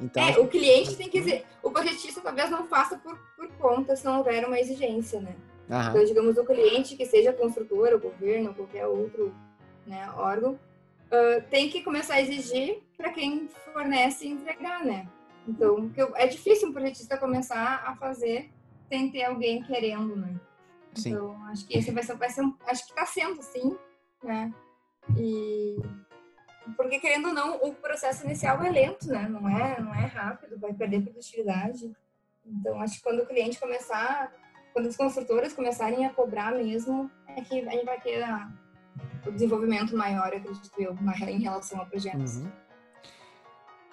Então, 0.00 0.22
é, 0.22 0.38
o 0.38 0.46
cliente 0.46 0.96
tem 0.96 1.08
que 1.08 1.20
dizer, 1.20 1.46
o 1.62 1.70
projetista 1.70 2.20
talvez 2.20 2.50
não 2.50 2.66
faça 2.66 2.98
por, 2.98 3.18
por 3.36 3.48
conta 3.54 3.96
se 3.96 4.04
não 4.04 4.18
houver 4.18 4.46
uma 4.46 4.58
exigência, 4.58 5.20
né? 5.20 5.34
Aham. 5.70 5.90
Então, 5.90 6.04
digamos, 6.04 6.36
o 6.36 6.44
cliente, 6.44 6.96
que 6.96 7.06
seja 7.06 7.32
construtora, 7.32 7.96
o 7.96 8.00
governo, 8.00 8.54
qualquer 8.54 8.86
outro 8.86 9.34
né, 9.86 10.08
órgão, 10.16 10.52
uh, 10.52 11.42
tem 11.50 11.70
que 11.70 11.82
começar 11.82 12.14
a 12.14 12.20
exigir 12.20 12.82
para 12.96 13.10
quem 13.10 13.48
fornece 13.72 14.28
entregar, 14.28 14.84
né? 14.84 15.08
Então, 15.48 15.90
é 16.14 16.26
difícil 16.26 16.68
um 16.68 16.72
projetista 16.72 17.16
começar 17.16 17.84
a 17.86 17.96
fazer 17.96 18.50
sem 18.88 19.10
ter 19.10 19.24
alguém 19.24 19.62
querendo, 19.62 20.16
né? 20.16 20.34
Sim. 20.94 21.10
Então, 21.10 21.44
acho 21.46 21.66
que 21.66 21.78
esse 21.78 21.90
vai 21.90 22.02
ser, 22.02 22.16
vai 22.16 22.30
ser 22.30 22.42
um, 22.42 22.54
acho 22.66 22.84
que 22.84 22.90
está 22.90 23.06
sendo, 23.06 23.42
sim, 23.42 23.76
né? 24.22 24.52
E 25.16 25.76
porque 26.76 26.98
querendo 26.98 27.28
ou 27.28 27.34
não, 27.34 27.56
o 27.56 27.74
processo 27.74 28.24
inicial 28.24 28.62
é 28.62 28.70
lento, 28.70 29.06
né? 29.08 29.28
Não 29.28 29.48
é, 29.48 29.80
não 29.80 29.94
é 29.94 30.06
rápido, 30.06 30.58
vai 30.58 30.72
perder 30.72 31.02
produtividade. 31.02 31.94
Então, 32.44 32.80
acho 32.80 32.96
que 32.96 33.02
quando 33.02 33.20
o 33.20 33.26
cliente 33.26 33.58
começar 33.58 34.32
quando 34.76 34.88
as 34.88 34.96
construtoras 34.96 35.54
começarem 35.54 36.04
a 36.04 36.12
cobrar 36.12 36.52
mesmo, 36.52 37.10
é 37.28 37.40
que 37.40 37.66
a 37.66 37.70
gente 37.70 37.86
vai 37.86 37.98
ter 37.98 38.22
a, 38.22 38.46
o 39.26 39.30
desenvolvimento 39.30 39.96
maior, 39.96 40.26
acredito 40.26 40.70
eu, 40.78 40.94
em 41.28 41.40
relação 41.40 41.80
a 41.80 41.86
projetos. 41.86 42.36
Uhum. 42.36 42.52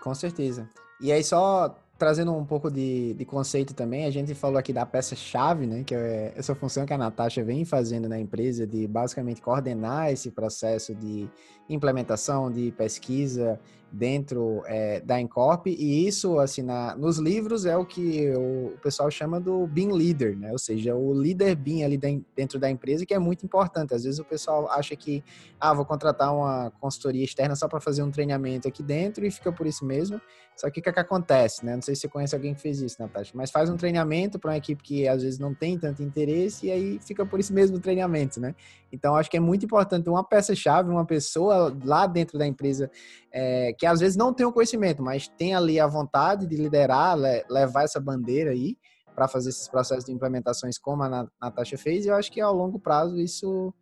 Com 0.01 0.13
certeza. 0.13 0.69
E 0.99 1.09
aí, 1.09 1.23
só 1.23 1.73
trazendo 2.03 2.33
um 2.33 2.43
pouco 2.43 2.69
de, 2.69 3.13
de 3.13 3.23
conceito 3.23 3.73
também, 3.73 4.03
a 4.03 4.11
gente 4.11 4.35
falou 4.35 4.57
aqui 4.57 4.73
da 4.73 4.85
peça-chave, 4.85 5.65
né? 5.65 5.85
Que 5.85 5.95
é 5.95 6.33
essa 6.35 6.53
função 6.53 6.85
que 6.85 6.91
a 6.91 6.97
Natasha 6.97 7.41
vem 7.41 7.63
fazendo 7.63 8.09
na 8.09 8.19
empresa 8.19 8.67
de 8.67 8.85
basicamente 8.85 9.41
coordenar 9.41 10.11
esse 10.11 10.29
processo 10.29 10.93
de 10.93 11.29
implementação, 11.69 12.51
de 12.51 12.73
pesquisa 12.73 13.57
dentro 13.93 14.63
é, 14.65 14.99
da 15.01 15.21
Encorp 15.21 15.67
e 15.67 16.07
isso 16.07 16.39
assim 16.39 16.63
na, 16.63 16.95
nos 16.95 17.19
livros 17.19 17.63
é 17.63 17.77
o 17.77 17.85
que 17.85 18.27
o, 18.35 18.73
pessoal 18.81 19.11
chama 19.11 19.39
do 19.39 19.67
BIM 19.67 19.91
leader, 19.91 20.35
né? 20.35 20.51
Ou 20.51 20.57
seja, 20.57 20.95
o 20.95 21.13
líder 21.13 21.55
BIM 21.55 21.83
ali 21.83 21.95
dentro 22.35 22.59
da 22.59 22.71
empresa 22.71 23.05
que 23.05 23.13
é 23.13 23.19
muito 23.19 23.45
importante. 23.45 23.93
Às 23.93 24.03
vezes 24.03 24.19
o 24.19 24.25
pessoal 24.25 24.67
acha 24.71 24.95
que 24.95 25.23
ah, 25.59 25.75
vou 25.75 25.85
contratar 25.85 26.33
uma 26.33 26.71
consultoria 26.81 27.23
externa 27.23 27.55
só 27.55 27.67
para 27.67 27.79
fazer 27.79 28.01
um 28.01 28.09
treinamento 28.09 28.67
aqui 28.67 28.81
dentro 28.81 29.23
e 29.27 29.29
fica 29.29 29.51
por 29.51 29.67
isso 29.67 29.85
mesmo. 29.85 30.19
Só 30.55 30.69
que 30.69 30.79
o 30.79 30.83
que, 30.83 30.89
é 30.89 30.93
que 30.93 30.99
acontece, 30.99 31.65
né? 31.65 31.75
Não 31.75 31.81
sei 31.81 31.95
se 31.95 32.01
você 32.01 32.07
conhece 32.07 32.35
alguém 32.35 32.53
que 32.53 32.61
fez 32.61 32.79
isso, 32.79 32.97
Natasha, 32.99 33.31
mas 33.35 33.51
faz 33.51 33.69
um 33.69 33.77
treinamento 33.77 34.39
para 34.39 34.51
uma 34.51 34.57
equipe 34.57 34.81
que 34.83 35.07
às 35.07 35.21
vezes 35.23 35.39
não 35.39 35.53
tem 35.53 35.77
tanto 35.77 36.01
interesse 36.01 36.67
e 36.67 36.71
aí 36.71 36.99
fica 36.99 37.25
por 37.25 37.39
isso 37.39 37.53
mesmo 37.53 37.77
o 37.77 37.79
treinamento, 37.79 38.39
né? 38.39 38.55
Então 38.91 39.15
acho 39.15 39.29
que 39.29 39.37
é 39.37 39.39
muito 39.39 39.65
importante 39.65 40.09
uma 40.09 40.23
peça-chave, 40.23 40.89
uma 40.89 41.05
pessoa 41.05 41.75
lá 41.83 42.05
dentro 42.05 42.37
da 42.37 42.45
empresa 42.45 42.89
é, 43.31 43.73
que 43.83 43.87
às 43.87 43.99
vezes 43.99 44.15
não 44.15 44.33
tem 44.33 44.45
o 44.45 44.53
conhecimento, 44.53 45.03
mas 45.03 45.27
tem 45.27 45.53
ali 45.53 45.77
a 45.77 45.85
vontade 45.85 46.47
de 46.47 46.55
liderar, 46.55 47.17
levar 47.49 47.83
essa 47.83 47.99
bandeira 47.99 48.51
aí 48.51 48.77
para 49.13 49.27
fazer 49.27 49.49
esses 49.49 49.67
processos 49.67 50.05
de 50.05 50.11
implementações 50.13 50.77
como 50.77 51.03
a 51.03 51.27
Natasha 51.41 51.77
fez, 51.77 52.05
e 52.05 52.07
eu 52.07 52.15
acho 52.15 52.31
que 52.31 52.39
ao 52.39 52.53
longo 52.53 52.79
prazo 52.79 53.19
isso 53.19 53.73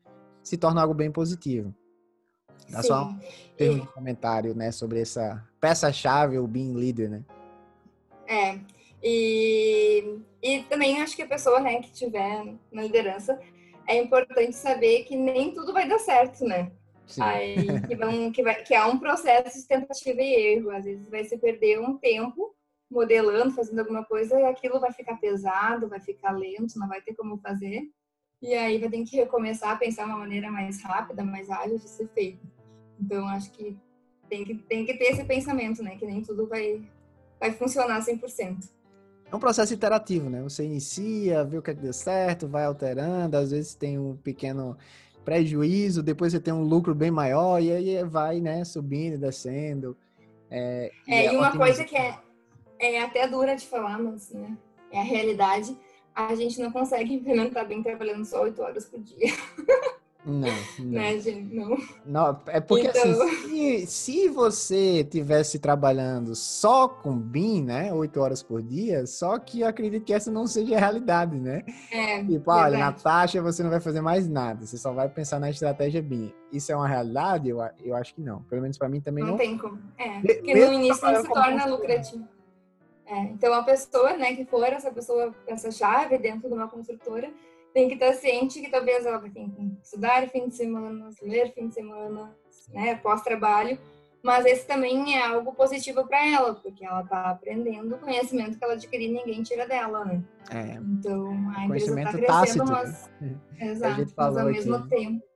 se 0.41 0.57
torna 0.57 0.81
algo 0.81 0.95
bem 0.95 1.11
positivo. 1.11 1.71
Dá 2.67 2.81
só 2.81 3.09
um 3.09 3.19
e... 3.59 3.85
comentário, 3.93 4.55
né, 4.55 4.71
sobre 4.71 5.01
essa 5.01 5.47
peça-chave, 5.59 6.39
o 6.39 6.47
Being 6.47 6.73
Leader, 6.73 7.07
né? 7.07 7.23
É, 8.27 8.59
e, 9.03 10.17
e 10.41 10.63
também 10.63 10.99
acho 10.99 11.15
que 11.15 11.21
a 11.21 11.27
pessoa, 11.27 11.59
né, 11.59 11.79
que 11.79 11.91
tiver 11.91 12.55
na 12.71 12.81
liderança, 12.81 13.39
é 13.87 14.01
importante 14.01 14.55
saber 14.55 15.03
que 15.03 15.15
nem 15.15 15.53
tudo 15.53 15.71
vai 15.71 15.87
dar 15.87 15.99
certo, 15.99 16.43
né? 16.43 16.71
Aí, 17.19 17.81
que, 17.87 17.95
vão, 17.95 18.31
que, 18.31 18.43
vai, 18.43 18.63
que 18.63 18.73
é 18.73 18.85
um 18.85 18.97
processo 18.97 19.59
de 19.59 19.67
tentativa 19.67 20.21
e 20.21 20.33
erro. 20.33 20.71
Às 20.71 20.85
vezes 20.85 21.09
vai 21.09 21.23
se 21.23 21.37
perder 21.37 21.79
um 21.79 21.97
tempo 21.97 22.55
modelando, 22.89 23.51
fazendo 23.55 23.79
alguma 23.79 24.03
coisa, 24.03 24.39
e 24.39 24.43
aquilo 24.43 24.79
vai 24.79 24.91
ficar 24.91 25.15
pesado, 25.15 25.87
vai 25.87 25.99
ficar 25.99 26.31
lento, 26.31 26.77
não 26.77 26.87
vai 26.87 27.01
ter 27.01 27.15
como 27.15 27.37
fazer. 27.37 27.89
E 28.41 28.53
aí 28.53 28.77
vai 28.79 28.89
ter 28.89 29.03
que 29.03 29.15
recomeçar 29.15 29.71
a 29.71 29.77
pensar 29.77 30.05
uma 30.05 30.17
maneira 30.17 30.51
mais 30.51 30.81
rápida, 30.81 31.23
mais 31.23 31.49
ágil 31.49 31.77
de 31.77 31.87
ser 31.87 32.07
feito. 32.09 32.45
Então, 32.99 33.27
acho 33.27 33.51
que 33.51 33.77
tem 34.29 34.43
que, 34.43 34.55
tem 34.55 34.85
que 34.85 34.97
ter 34.97 35.11
esse 35.11 35.23
pensamento, 35.23 35.83
né? 35.83 35.95
Que 35.97 36.05
nem 36.05 36.21
tudo 36.21 36.47
vai, 36.47 36.81
vai 37.39 37.51
funcionar 37.51 38.01
100%. 38.01 38.69
É 39.31 39.35
um 39.35 39.39
processo 39.39 39.73
iterativo, 39.73 40.29
né? 40.29 40.41
Você 40.41 40.65
inicia, 40.65 41.43
vê 41.45 41.57
o 41.57 41.61
que, 41.61 41.71
é 41.71 41.73
que 41.73 41.81
deu 41.81 41.93
certo, 41.93 42.47
vai 42.47 42.65
alterando, 42.65 43.37
às 43.37 43.51
vezes 43.51 43.73
tem 43.73 43.97
um 43.97 44.17
pequeno 44.17 44.77
prejuízo, 45.23 46.03
depois 46.03 46.31
você 46.31 46.39
tem 46.39 46.53
um 46.53 46.63
lucro 46.63 46.93
bem 46.95 47.11
maior, 47.11 47.61
e 47.61 47.71
aí 47.71 48.03
vai, 48.03 48.39
né, 48.39 48.63
subindo 48.63 49.13
e 49.13 49.17
descendo. 49.17 49.95
É, 50.49 50.91
é 51.07 51.25
e, 51.27 51.33
e 51.33 51.37
uma 51.37 51.55
coisa 51.55 51.83
que 51.83 51.95
é, 51.95 52.19
é 52.79 53.01
até 53.01 53.27
dura 53.27 53.55
de 53.55 53.65
falar, 53.65 53.99
mas 53.99 54.31
né, 54.31 54.57
é 54.91 54.99
a 54.99 55.03
realidade, 55.03 55.77
a 56.13 56.35
gente 56.35 56.59
não 56.59 56.71
consegue 56.71 57.13
implementar 57.13 57.65
bem 57.67 57.81
trabalhando 57.81 58.25
só 58.25 58.43
oito 58.43 58.61
horas 58.61 58.85
por 58.85 58.99
dia. 58.99 59.27
Não, 60.23 60.47
não. 60.79 60.85
Né, 60.85 61.19
gente? 61.19 61.55
Não. 61.55 61.77
não. 62.05 62.41
É 62.47 62.59
porque 62.59 62.87
assim, 62.87 63.09
então... 63.09 63.27
assim, 63.27 63.85
se, 63.85 63.87
se 63.87 64.29
você 64.29 65.03
tivesse 65.03 65.57
trabalhando 65.57 66.35
só 66.35 66.87
com 66.87 67.17
BIM, 67.17 67.63
né, 67.63 67.91
oito 67.93 68.19
horas 68.19 68.43
por 68.43 68.61
dia, 68.61 69.05
só 69.07 69.39
que 69.39 69.61
eu 69.61 69.67
acredito 69.67 70.05
que 70.05 70.13
essa 70.13 70.31
não 70.31 70.45
seja 70.45 70.75
a 70.75 70.79
realidade, 70.79 71.39
né? 71.39 71.63
É, 71.91 72.23
tipo, 72.23 72.51
olha, 72.51 72.77
na 72.77 72.91
taxa 72.91 73.41
você 73.41 73.63
não 73.63 73.69
vai 73.69 73.79
fazer 73.79 74.01
mais 74.01 74.27
nada, 74.27 74.65
você 74.65 74.77
só 74.77 74.91
vai 74.93 75.09
pensar 75.09 75.39
na 75.39 75.49
estratégia 75.49 76.01
BIM. 76.01 76.31
Isso 76.51 76.71
é 76.71 76.75
uma 76.75 76.87
realidade? 76.87 77.49
Eu, 77.49 77.59
eu 77.83 77.95
acho 77.95 78.13
que 78.13 78.21
não. 78.21 78.43
Pelo 78.43 78.61
menos 78.61 78.77
para 78.77 78.89
mim 78.89 79.01
também 79.01 79.23
não. 79.23 79.31
Não 79.31 79.37
tem 79.37 79.57
como. 79.57 79.79
É, 79.97 80.19
porque 80.19 80.53
no 80.53 80.73
início 80.73 81.11
não 81.11 81.21
se 81.21 81.27
torna 81.27 81.65
lucrativo. 81.65 82.27
É, 83.11 83.23
então, 83.23 83.53
a 83.53 83.61
pessoa, 83.61 84.15
né, 84.15 84.33
que 84.35 84.45
for 84.45 84.63
essa 84.63 84.89
pessoa, 84.89 85.35
essa 85.45 85.69
chave 85.69 86.17
dentro 86.17 86.47
de 86.47 86.53
uma 86.53 86.69
construtora, 86.69 87.29
tem 87.73 87.87
que 87.87 87.93
estar 87.93 88.13
ciente 88.13 88.61
que 88.61 88.69
talvez 88.69 89.05
ela 89.05 89.19
ter 89.19 89.29
que 89.29 89.77
estudar 89.83 90.27
fim 90.29 90.47
de 90.47 90.55
semana, 90.55 91.09
ler 91.21 91.53
fim 91.53 91.67
de 91.67 91.73
semana, 91.73 92.35
né, 92.69 92.95
pós-trabalho, 92.95 93.79
mas 94.23 94.45
esse 94.45 94.67
também 94.67 95.17
é 95.17 95.25
algo 95.25 95.53
positivo 95.53 96.05
para 96.05 96.25
ela, 96.25 96.53
porque 96.53 96.85
ela 96.85 97.01
está 97.01 97.31
aprendendo 97.31 97.95
o 97.95 97.99
conhecimento 97.99 98.57
que 98.57 98.63
ela 98.63 98.73
adquiriu 98.73 99.11
ninguém 99.11 99.41
tira 99.41 99.67
dela, 99.67 100.05
né? 100.05 100.23
É. 100.51 100.73
Então, 100.75 101.31
a 101.55 101.65
empresa 101.65 101.99
está 101.99 102.11
crescendo, 102.11 102.27
tácito, 102.27 102.65
mas... 102.65 103.11
Né? 103.19 103.35
Exato, 103.71 104.13
mas 104.15 104.37
ao 104.37 104.45
mesmo 104.45 104.75
aqui. 104.75 104.89
tempo... 104.89 105.31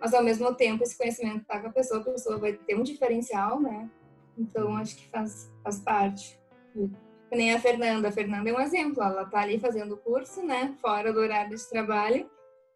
Mas 0.00 0.14
ao 0.14 0.22
mesmo 0.22 0.54
tempo, 0.54 0.84
esse 0.84 0.96
conhecimento 0.96 1.42
está 1.42 1.58
com 1.60 1.66
a 1.66 1.72
pessoa, 1.72 2.00
a 2.00 2.04
pessoa 2.04 2.38
vai 2.38 2.52
ter 2.52 2.76
um 2.76 2.84
diferencial, 2.84 3.60
né? 3.60 3.90
Então, 4.36 4.76
acho 4.76 4.96
que 4.96 5.08
faz, 5.08 5.52
faz 5.64 5.80
parte. 5.80 6.38
Que 6.72 6.88
nem 7.30 7.54
a 7.54 7.60
Fernanda. 7.60 8.08
A 8.08 8.12
Fernanda 8.12 8.48
é 8.48 8.52
um 8.52 8.60
exemplo. 8.60 9.02
Ela 9.02 9.24
tá 9.24 9.40
ali 9.40 9.58
fazendo 9.58 9.94
o 9.94 9.98
curso, 9.98 10.42
né? 10.42 10.74
Fora 10.80 11.12
do 11.12 11.20
horário 11.20 11.56
de 11.56 11.68
trabalho. 11.68 12.28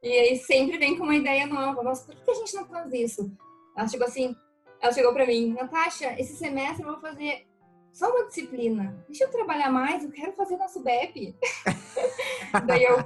E 0.02 0.08
aí 0.08 0.36
sempre 0.36 0.78
vem 0.78 0.96
com 0.96 1.04
uma 1.04 1.14
ideia 1.14 1.46
nova. 1.46 1.82
Mas 1.82 2.00
por 2.00 2.14
que 2.14 2.30
a 2.30 2.34
gente 2.34 2.54
não 2.54 2.66
faz 2.66 2.92
isso? 2.92 3.30
Ela 3.76 3.88
chegou 3.88 4.06
assim, 4.06 4.36
ela 4.80 4.92
chegou 4.92 5.12
para 5.12 5.26
mim, 5.26 5.52
Natasha, 5.52 6.14
esse 6.20 6.34
semestre 6.36 6.82
eu 6.82 6.90
vou 6.90 7.00
fazer 7.00 7.46
só 7.92 8.10
uma 8.10 8.26
disciplina. 8.26 8.94
Deixa 9.06 9.24
eu 9.24 9.30
trabalhar 9.30 9.70
mais, 9.70 10.02
eu 10.02 10.10
quero 10.10 10.32
fazer 10.32 10.56
nosso 10.56 10.82
BEP. 10.82 11.36
Daí 12.66 12.82
eu, 12.82 13.04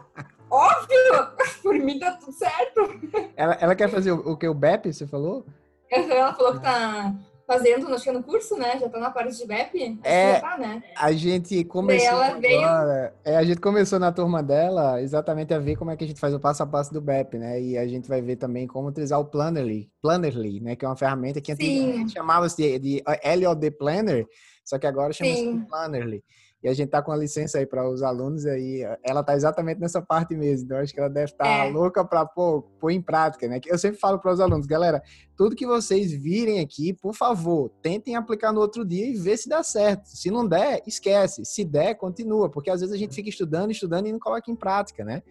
óbvio! 0.50 1.36
Por 1.62 1.74
mim 1.74 1.98
tá 1.98 2.12
tudo 2.12 2.32
certo. 2.32 3.00
Ela, 3.36 3.54
ela 3.60 3.76
quer 3.76 3.88
fazer 3.88 4.12
o, 4.12 4.32
o 4.32 4.36
que? 4.36 4.48
O 4.48 4.54
BEP, 4.54 4.92
você 4.92 5.06
falou? 5.06 5.44
Ela 5.90 6.34
falou 6.34 6.54
que 6.54 6.62
tá 6.62 7.14
fazendo, 7.46 7.86
acho 7.94 8.04
que 8.04 8.12
no 8.12 8.22
curso, 8.22 8.56
né? 8.56 8.78
Já 8.78 8.88
tá 8.88 8.98
na 8.98 9.10
parte 9.10 9.36
de 9.36 9.46
BEP. 9.46 9.98
É, 10.02 10.40
tá, 10.40 10.58
né? 10.58 10.82
A 10.96 11.12
gente 11.12 11.64
começou 11.64 12.08
ela 12.08 12.26
agora, 12.26 12.40
veio- 12.40 13.12
é, 13.24 13.36
a 13.36 13.44
gente 13.44 13.60
começou 13.60 13.98
na 13.98 14.10
turma 14.10 14.42
dela 14.42 15.00
exatamente 15.00 15.54
a 15.54 15.58
ver 15.58 15.76
como 15.76 15.90
é 15.90 15.96
que 15.96 16.04
a 16.04 16.06
gente 16.06 16.18
faz 16.20 16.34
o 16.34 16.40
passo 16.40 16.62
a 16.62 16.66
passo 16.66 16.92
do 16.92 17.00
BEP, 17.00 17.38
né? 17.38 17.60
E 17.60 17.78
a 17.78 17.86
gente 17.86 18.08
vai 18.08 18.20
ver 18.20 18.36
também 18.36 18.66
como 18.66 18.88
utilizar 18.88 19.20
o 19.20 19.24
Plannerly, 19.24 19.90
Plannerly, 20.02 20.60
né? 20.60 20.74
Que 20.76 20.84
é 20.84 20.88
uma 20.88 20.96
ferramenta 20.96 21.40
que 21.40 21.52
antigamente 21.52 22.12
chamava-se 22.12 22.56
de, 22.56 22.78
de 22.78 23.02
LOD 23.38 23.70
Planner, 23.72 24.26
só 24.64 24.78
que 24.78 24.86
agora 24.86 25.12
chama-se 25.12 25.42
Plannerly. 25.68 26.24
E 26.66 26.68
a 26.68 26.74
gente 26.74 26.88
tá 26.88 27.00
com 27.00 27.12
a 27.12 27.16
licença 27.16 27.58
aí 27.58 27.64
para 27.64 27.88
os 27.88 28.02
alunos 28.02 28.44
aí, 28.44 28.82
ela 29.04 29.22
tá 29.22 29.36
exatamente 29.36 29.80
nessa 29.80 30.02
parte 30.02 30.34
mesmo. 30.34 30.64
Então 30.64 30.78
acho 30.78 30.92
que 30.92 30.98
ela 30.98 31.08
deve 31.08 31.30
estar 31.30 31.46
É. 31.46 31.70
louca 31.70 32.04
para 32.04 32.26
pôr, 32.26 32.62
pôr 32.80 32.90
em 32.90 33.00
prática, 33.00 33.46
né? 33.46 33.60
Eu 33.66 33.78
sempre 33.78 34.00
falo 34.00 34.18
para 34.18 34.32
os 34.32 34.40
alunos, 34.40 34.66
galera, 34.66 35.00
tudo 35.36 35.54
que 35.54 35.64
vocês 35.64 36.10
virem 36.10 36.58
aqui, 36.58 36.92
por 36.92 37.14
favor, 37.14 37.70
tentem 37.80 38.16
aplicar 38.16 38.52
no 38.52 38.58
outro 38.58 38.84
dia 38.84 39.06
e 39.06 39.14
ver 39.14 39.36
se 39.36 39.48
dá 39.48 39.62
certo. 39.62 40.06
Se 40.06 40.28
não 40.28 40.44
der, 40.44 40.82
esquece. 40.84 41.44
Se 41.44 41.64
der, 41.64 41.94
continua, 41.94 42.50
porque 42.50 42.68
às 42.68 42.80
vezes 42.80 42.92
a 42.92 42.98
gente 42.98 43.14
fica 43.14 43.28
estudando, 43.28 43.70
estudando 43.70 44.08
e 44.08 44.12
não 44.12 44.18
coloca 44.18 44.50
em 44.50 44.56
prática, 44.56 45.04
né? 45.04 45.22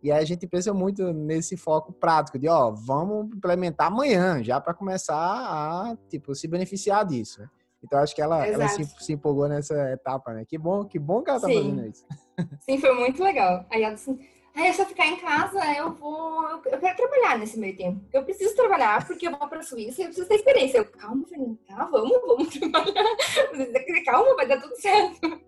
E 0.00 0.12
aí 0.12 0.22
a 0.22 0.24
gente 0.24 0.46
pensa 0.46 0.72
muito 0.72 1.12
nesse 1.12 1.56
foco 1.56 1.92
prático 1.92 2.38
de, 2.38 2.46
ó, 2.48 2.70
vamos 2.70 3.34
implementar 3.34 3.88
amanhã, 3.88 4.40
já 4.40 4.60
para 4.60 4.72
começar 4.72 5.16
a, 5.16 5.96
tipo, 6.08 6.32
se 6.32 6.46
beneficiar 6.46 7.04
disso. 7.04 7.42
Então 7.86 8.00
acho 8.00 8.14
que 8.14 8.20
ela, 8.20 8.44
ela 8.44 8.66
se, 8.66 8.84
se 8.84 9.12
empolgou 9.12 9.48
nessa 9.48 9.92
etapa, 9.92 10.34
né? 10.34 10.44
Que 10.44 10.58
bom, 10.58 10.84
que 10.84 10.98
bom 10.98 11.22
que 11.22 11.30
ela 11.30 11.40
tá 11.40 11.46
Sim. 11.46 11.54
fazendo 11.54 11.86
isso. 11.86 12.04
Sim, 12.68 12.78
foi 12.78 12.94
muito 12.94 13.22
legal. 13.22 13.64
Aí 13.70 13.84
ela 13.84 13.94
disse, 13.94 14.10
aí 14.54 14.72
se 14.72 14.82
eu 14.82 14.86
ficar 14.86 15.06
em 15.06 15.16
casa, 15.20 15.60
eu 15.76 15.94
vou. 15.94 16.42
Eu 16.66 16.80
quero 16.80 16.96
trabalhar 16.96 17.38
nesse 17.38 17.56
meio 17.56 17.76
tempo. 17.76 18.04
Eu 18.12 18.24
preciso 18.24 18.56
trabalhar 18.56 19.06
porque 19.06 19.28
eu 19.28 19.38
vou 19.38 19.48
pra 19.48 19.62
Suíça 19.62 20.00
e 20.00 20.04
eu 20.04 20.08
preciso 20.08 20.28
ter 20.28 20.34
experiência. 20.34 20.78
Eu, 20.78 20.84
calma, 20.84 21.24
Fernanda, 21.28 21.58
tá, 21.68 21.84
vamos, 21.84 22.20
vamos 22.26 22.48
trabalhar. 22.58 24.04
Calma, 24.04 24.34
vai 24.34 24.48
dar 24.48 24.60
tudo 24.60 24.76
certo. 24.76 25.20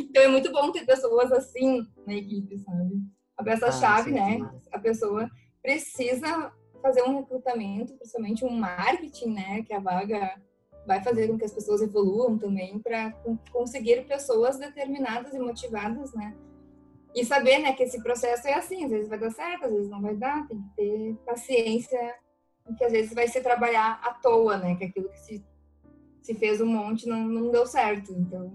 Então 0.00 0.22
é 0.22 0.28
muito 0.28 0.50
bom 0.52 0.72
ter 0.72 0.84
pessoas 0.84 1.30
assim 1.32 1.86
na 2.06 2.14
equipe, 2.14 2.58
sabe? 2.58 2.94
A 3.36 3.42
peça-chave, 3.42 4.10
sim, 4.10 4.16
né? 4.16 4.38
sim. 4.38 4.68
A 4.72 4.78
pessoa 4.78 5.28
precisa 5.62 6.52
fazer 6.80 7.02
um 7.02 7.18
recrutamento, 7.18 7.94
principalmente 7.94 8.44
um 8.44 8.50
marketing, 8.50 9.34
né? 9.34 9.62
Que 9.62 9.72
a 9.72 9.78
vaga 9.78 10.34
vai 10.86 11.02
fazer 11.02 11.28
com 11.28 11.38
que 11.38 11.44
as 11.44 11.52
pessoas 11.52 11.80
evoluam 11.82 12.36
também 12.36 12.78
para 12.78 13.12
conseguir 13.50 14.06
pessoas 14.06 14.58
determinadas 14.58 15.32
e 15.32 15.38
motivadas, 15.38 16.12
né? 16.14 16.34
E 17.14 17.24
saber, 17.24 17.58
né, 17.58 17.72
que 17.74 17.82
esse 17.82 18.02
processo 18.02 18.48
é 18.48 18.54
assim, 18.54 18.84
às 18.84 18.90
vezes 18.90 19.08
vai 19.08 19.18
dar 19.18 19.30
certo, 19.30 19.66
às 19.66 19.72
vezes 19.72 19.90
não 19.90 20.00
vai 20.00 20.16
dar, 20.16 20.46
tem 20.48 20.58
que 20.60 20.68
ter 20.76 21.14
paciência, 21.26 22.14
que 22.76 22.84
às 22.84 22.92
vezes 22.92 23.12
vai 23.12 23.28
ser 23.28 23.42
trabalhar 23.42 24.00
à 24.02 24.14
toa, 24.14 24.56
né, 24.56 24.74
que 24.76 24.84
aquilo 24.84 25.10
que 25.10 25.20
se, 25.20 25.44
se 26.22 26.34
fez 26.34 26.60
um 26.60 26.66
monte 26.66 27.06
não, 27.06 27.20
não 27.28 27.50
deu 27.50 27.66
certo. 27.66 28.12
Então, 28.12 28.50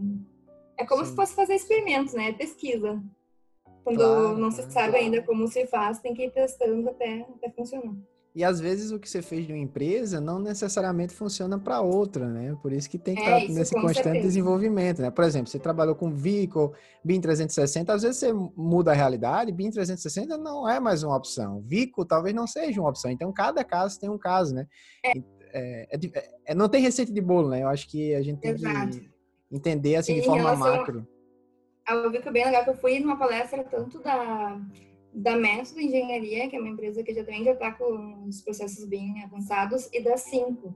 é 0.76 0.86
como 0.86 1.04
Sim. 1.04 1.12
se 1.12 1.16
fosse 1.16 1.36
fazer 1.36 1.54
experimentos, 1.54 2.14
né, 2.14 2.34
pesquisa. 2.34 3.02
Quando 3.84 4.00
Claro, 4.00 4.38
não 4.38 4.52
se 4.52 4.58
claro. 4.58 4.72
sabe 4.72 4.98
ainda 4.98 5.22
como 5.22 5.48
se 5.48 5.66
faz, 5.68 6.00
tem 6.00 6.14
que 6.14 6.26
ir 6.26 6.32
testando 6.32 6.90
até, 6.90 7.22
até 7.36 7.50
funcionar. 7.52 7.96
E 8.38 8.44
às 8.44 8.60
vezes 8.60 8.92
o 8.92 9.00
que 9.00 9.10
você 9.10 9.20
fez 9.20 9.48
de 9.48 9.52
uma 9.52 9.58
empresa 9.58 10.22
não 10.22 10.38
necessariamente 10.38 11.12
funciona 11.12 11.58
para 11.58 11.82
outra, 11.82 12.30
né? 12.30 12.56
Por 12.62 12.72
isso 12.72 12.88
que 12.88 13.00
tem 13.00 13.16
que 13.16 13.22
É, 13.24 13.40
estar 13.40 13.52
nesse 13.52 13.74
constante 13.74 14.04
certeza. 14.04 14.28
desenvolvimento, 14.28 15.02
né? 15.02 15.10
Por 15.10 15.24
exemplo, 15.24 15.50
você 15.50 15.58
trabalhou 15.58 15.96
com 15.96 16.12
Vico, 16.12 16.72
BIM 17.04 17.20
360, 17.20 17.92
às 17.92 18.04
vezes 18.04 18.18
você 18.20 18.32
muda 18.32 18.92
a 18.92 18.94
realidade, 18.94 19.52
BIM 19.52 19.72
360 19.72 20.38
não 20.38 20.70
é 20.70 20.80
mais 20.80 21.02
uma 21.02 21.18
opção. 21.18 21.62
Vico 21.62 22.06
talvez 22.06 22.36
não 22.36 22.46
seja 22.46 22.80
uma 22.80 22.92
opção. 22.92 23.10
Então, 23.10 23.34
cada 23.34 23.64
caso 23.64 24.00
tem 24.00 24.08
um 24.08 24.20
caso, 24.20 24.54
né? 24.54 24.68
É, 25.04 25.96
é 25.96 25.98
di- 25.98 26.12
é- 26.46 26.54
não 26.54 26.70
tem 26.70 26.80
receita 26.80 27.12
de 27.12 27.20
bolo, 27.22 27.50
né? 27.50 27.64
Eu 27.64 27.70
acho 27.70 27.90
que 27.90 28.14
a 28.14 28.22
gente 28.22 28.40
tem 28.40 28.52
Exato. 28.52 29.00
que 29.00 29.10
entender 29.52 29.96
assim 29.96 30.14
de 30.14 30.22
forma 30.22 30.44
relação 30.44 30.78
macro. 30.78 31.08
Eu 31.90 32.12
vi 32.12 32.20
que 32.22 32.30
é 32.30 32.32
bem 32.32 32.46
legal 32.46 32.64
que 32.66 32.70
eu 32.70 32.78
fui 32.78 33.00
numa 33.00 33.18
palestra 33.18 33.64
tanto 33.64 34.00
da, 34.00 34.62
da 35.18 35.36
Método 35.36 35.82
Engenharia, 35.82 36.48
que 36.48 36.56
é 36.56 36.60
uma 36.60 36.70
empresa 36.70 37.04
que 37.04 37.12
já 37.14 37.24
também 37.24 37.44
já 37.44 37.54
está 37.54 37.72
com 37.72 38.26
os 38.28 38.42
processos 38.42 38.86
bem 38.86 39.24
avançados, 39.24 39.90
e 39.92 40.00
da 40.02 40.16
Cinco. 40.16 40.76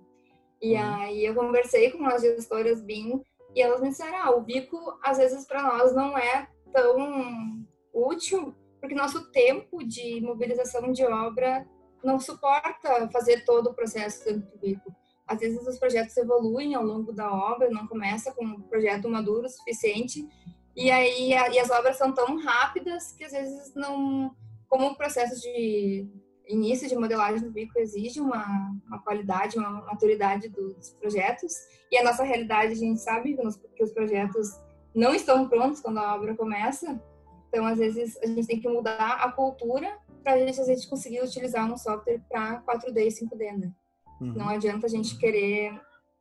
E 0.60 0.74
Uhum. 0.74 0.80
aí 0.80 1.26
eu 1.26 1.36
conversei 1.36 1.92
com 1.92 2.04
as 2.06 2.24
gestoras 2.24 2.82
BIM 2.82 3.22
e 3.56 3.62
elas 3.62 3.82
me 3.82 3.90
disseram, 3.90 4.18
ah, 4.18 4.32
o 4.32 4.42
bico 4.42 4.78
às 5.04 5.18
vezes 5.18 5.46
para 5.46 5.62
nós 5.62 5.94
não 5.94 6.18
é 6.18 6.48
tão 6.74 7.64
útil, 7.94 8.56
porque 8.80 8.96
nosso 8.96 9.32
tempo 9.32 9.84
de 9.84 10.20
mobilização 10.22 10.92
de 10.92 11.04
obra 11.06 11.68
não 12.04 12.20
suporta 12.20 13.08
fazer 13.12 13.46
todo 13.46 13.70
o 13.70 13.74
processo 13.76 14.26
dentro 14.26 14.50
do 14.52 14.58
bico. 14.58 14.96
Às 15.28 15.40
vezes 15.40 15.66
os 15.68 15.78
projetos 15.78 16.18
evoluem 16.18 16.74
ao 16.74 16.84
longo 16.84 17.14
da 17.14 17.32
obra, 17.32 17.70
não 17.70 17.86
começa 17.88 18.34
com 18.34 18.44
um 18.44 18.62
projeto 18.62 19.08
maduro 19.08 19.46
o 19.46 19.50
suficiente, 19.50 20.28
e 20.76 20.90
aí 20.92 21.34
a- 21.34 21.50
e 21.50 21.60
as 21.60 21.70
obras 21.70 21.98
são 21.98 22.12
tão 22.14 22.38
rápidas 22.40 23.12
que 23.14 23.24
às 23.24 23.32
vezes 23.32 23.74
não, 23.76 24.36
como 24.68 24.88
o 24.88 24.96
processo 24.96 25.40
de 25.42 26.08
início 26.48 26.88
de 26.88 26.96
modelagem 26.96 27.42
do 27.42 27.52
bico 27.52 27.78
exige 27.80 28.20
uma, 28.20 28.46
uma 28.88 29.00
qualidade, 29.02 29.58
uma 29.58 29.70
maturidade 29.86 30.50
dos 30.50 30.90
projetos, 31.00 31.54
e 31.92 31.98
a 31.98 32.04
nossa 32.04 32.24
realidade 32.24 32.74
a 32.74 32.76
gente 32.76 33.00
sabe 33.02 33.36
que, 33.36 33.44
nos- 33.44 33.58
que 33.76 33.84
os 33.84 33.92
projetos 33.92 34.50
não 34.94 35.14
estão 35.16 35.48
prontos 35.48 35.80
quando 35.82 36.00
a 36.00 36.16
obra 36.16 36.36
começa, 36.36 37.02
então 37.48 37.66
às 37.66 37.78
vezes 37.78 38.18
a 38.22 38.28
gente 38.28 38.48
tem 38.48 38.60
que 38.60 38.68
mudar 38.68 39.18
a 39.22 39.32
cultura 39.32 39.98
para 40.24 40.34
a 40.34 40.38
gente, 40.38 40.60
a 40.60 40.66
gente 40.66 40.88
conseguir 40.90 41.22
utilizar 41.22 41.72
um 41.72 41.78
software 41.78 42.22
para 42.30 42.62
4D 42.62 43.08
e 43.08 43.12
5D, 43.12 43.58
né? 43.58 43.72
Uhum. 44.20 44.34
Não 44.34 44.50
adianta 44.50 44.86
a 44.86 44.90
gente 44.90 45.18
querer, 45.18 45.74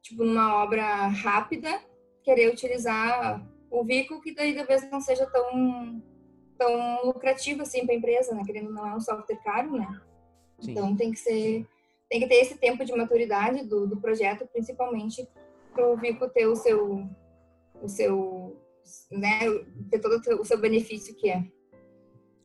tipo, 0.02 0.24
numa 0.24 0.62
obra 0.62 1.08
rápida, 1.08 1.80
querer 2.22 2.50
utilizar 2.52 3.44
o 3.70 3.84
Vico, 3.84 4.20
que 4.20 4.34
daí 4.34 4.54
talvez 4.54 4.90
não 4.90 5.00
seja 5.00 5.26
tão, 5.26 6.02
tão 6.58 7.06
lucrativo 7.06 7.62
assim 7.62 7.84
para 7.84 7.94
a 7.94 7.98
empresa, 7.98 8.34
né? 8.34 8.42
Querendo 8.44 8.72
não 8.72 8.86
é 8.86 8.94
um 8.94 9.00
software 9.00 9.40
caro, 9.44 9.72
né? 9.72 10.00
Sim. 10.60 10.72
Então 10.72 10.96
tem 10.96 11.12
que 11.12 11.18
ser, 11.18 11.66
tem 12.08 12.20
que 12.20 12.26
ter 12.26 12.36
esse 12.36 12.58
tempo 12.58 12.84
de 12.84 12.94
maturidade 12.94 13.64
do, 13.64 13.86
do 13.86 14.00
projeto, 14.00 14.46
principalmente 14.52 15.26
para 15.72 15.88
o 15.88 15.96
Vico 15.96 16.28
ter 16.28 16.46
o 16.46 16.56
seu, 16.56 17.08
o 17.80 17.88
seu, 17.88 18.56
né? 19.10 19.40
Ter 19.90 20.00
todo 20.00 20.20
o 20.40 20.44
seu 20.44 20.58
benefício 20.58 21.14
que 21.14 21.30
é. 21.30 21.44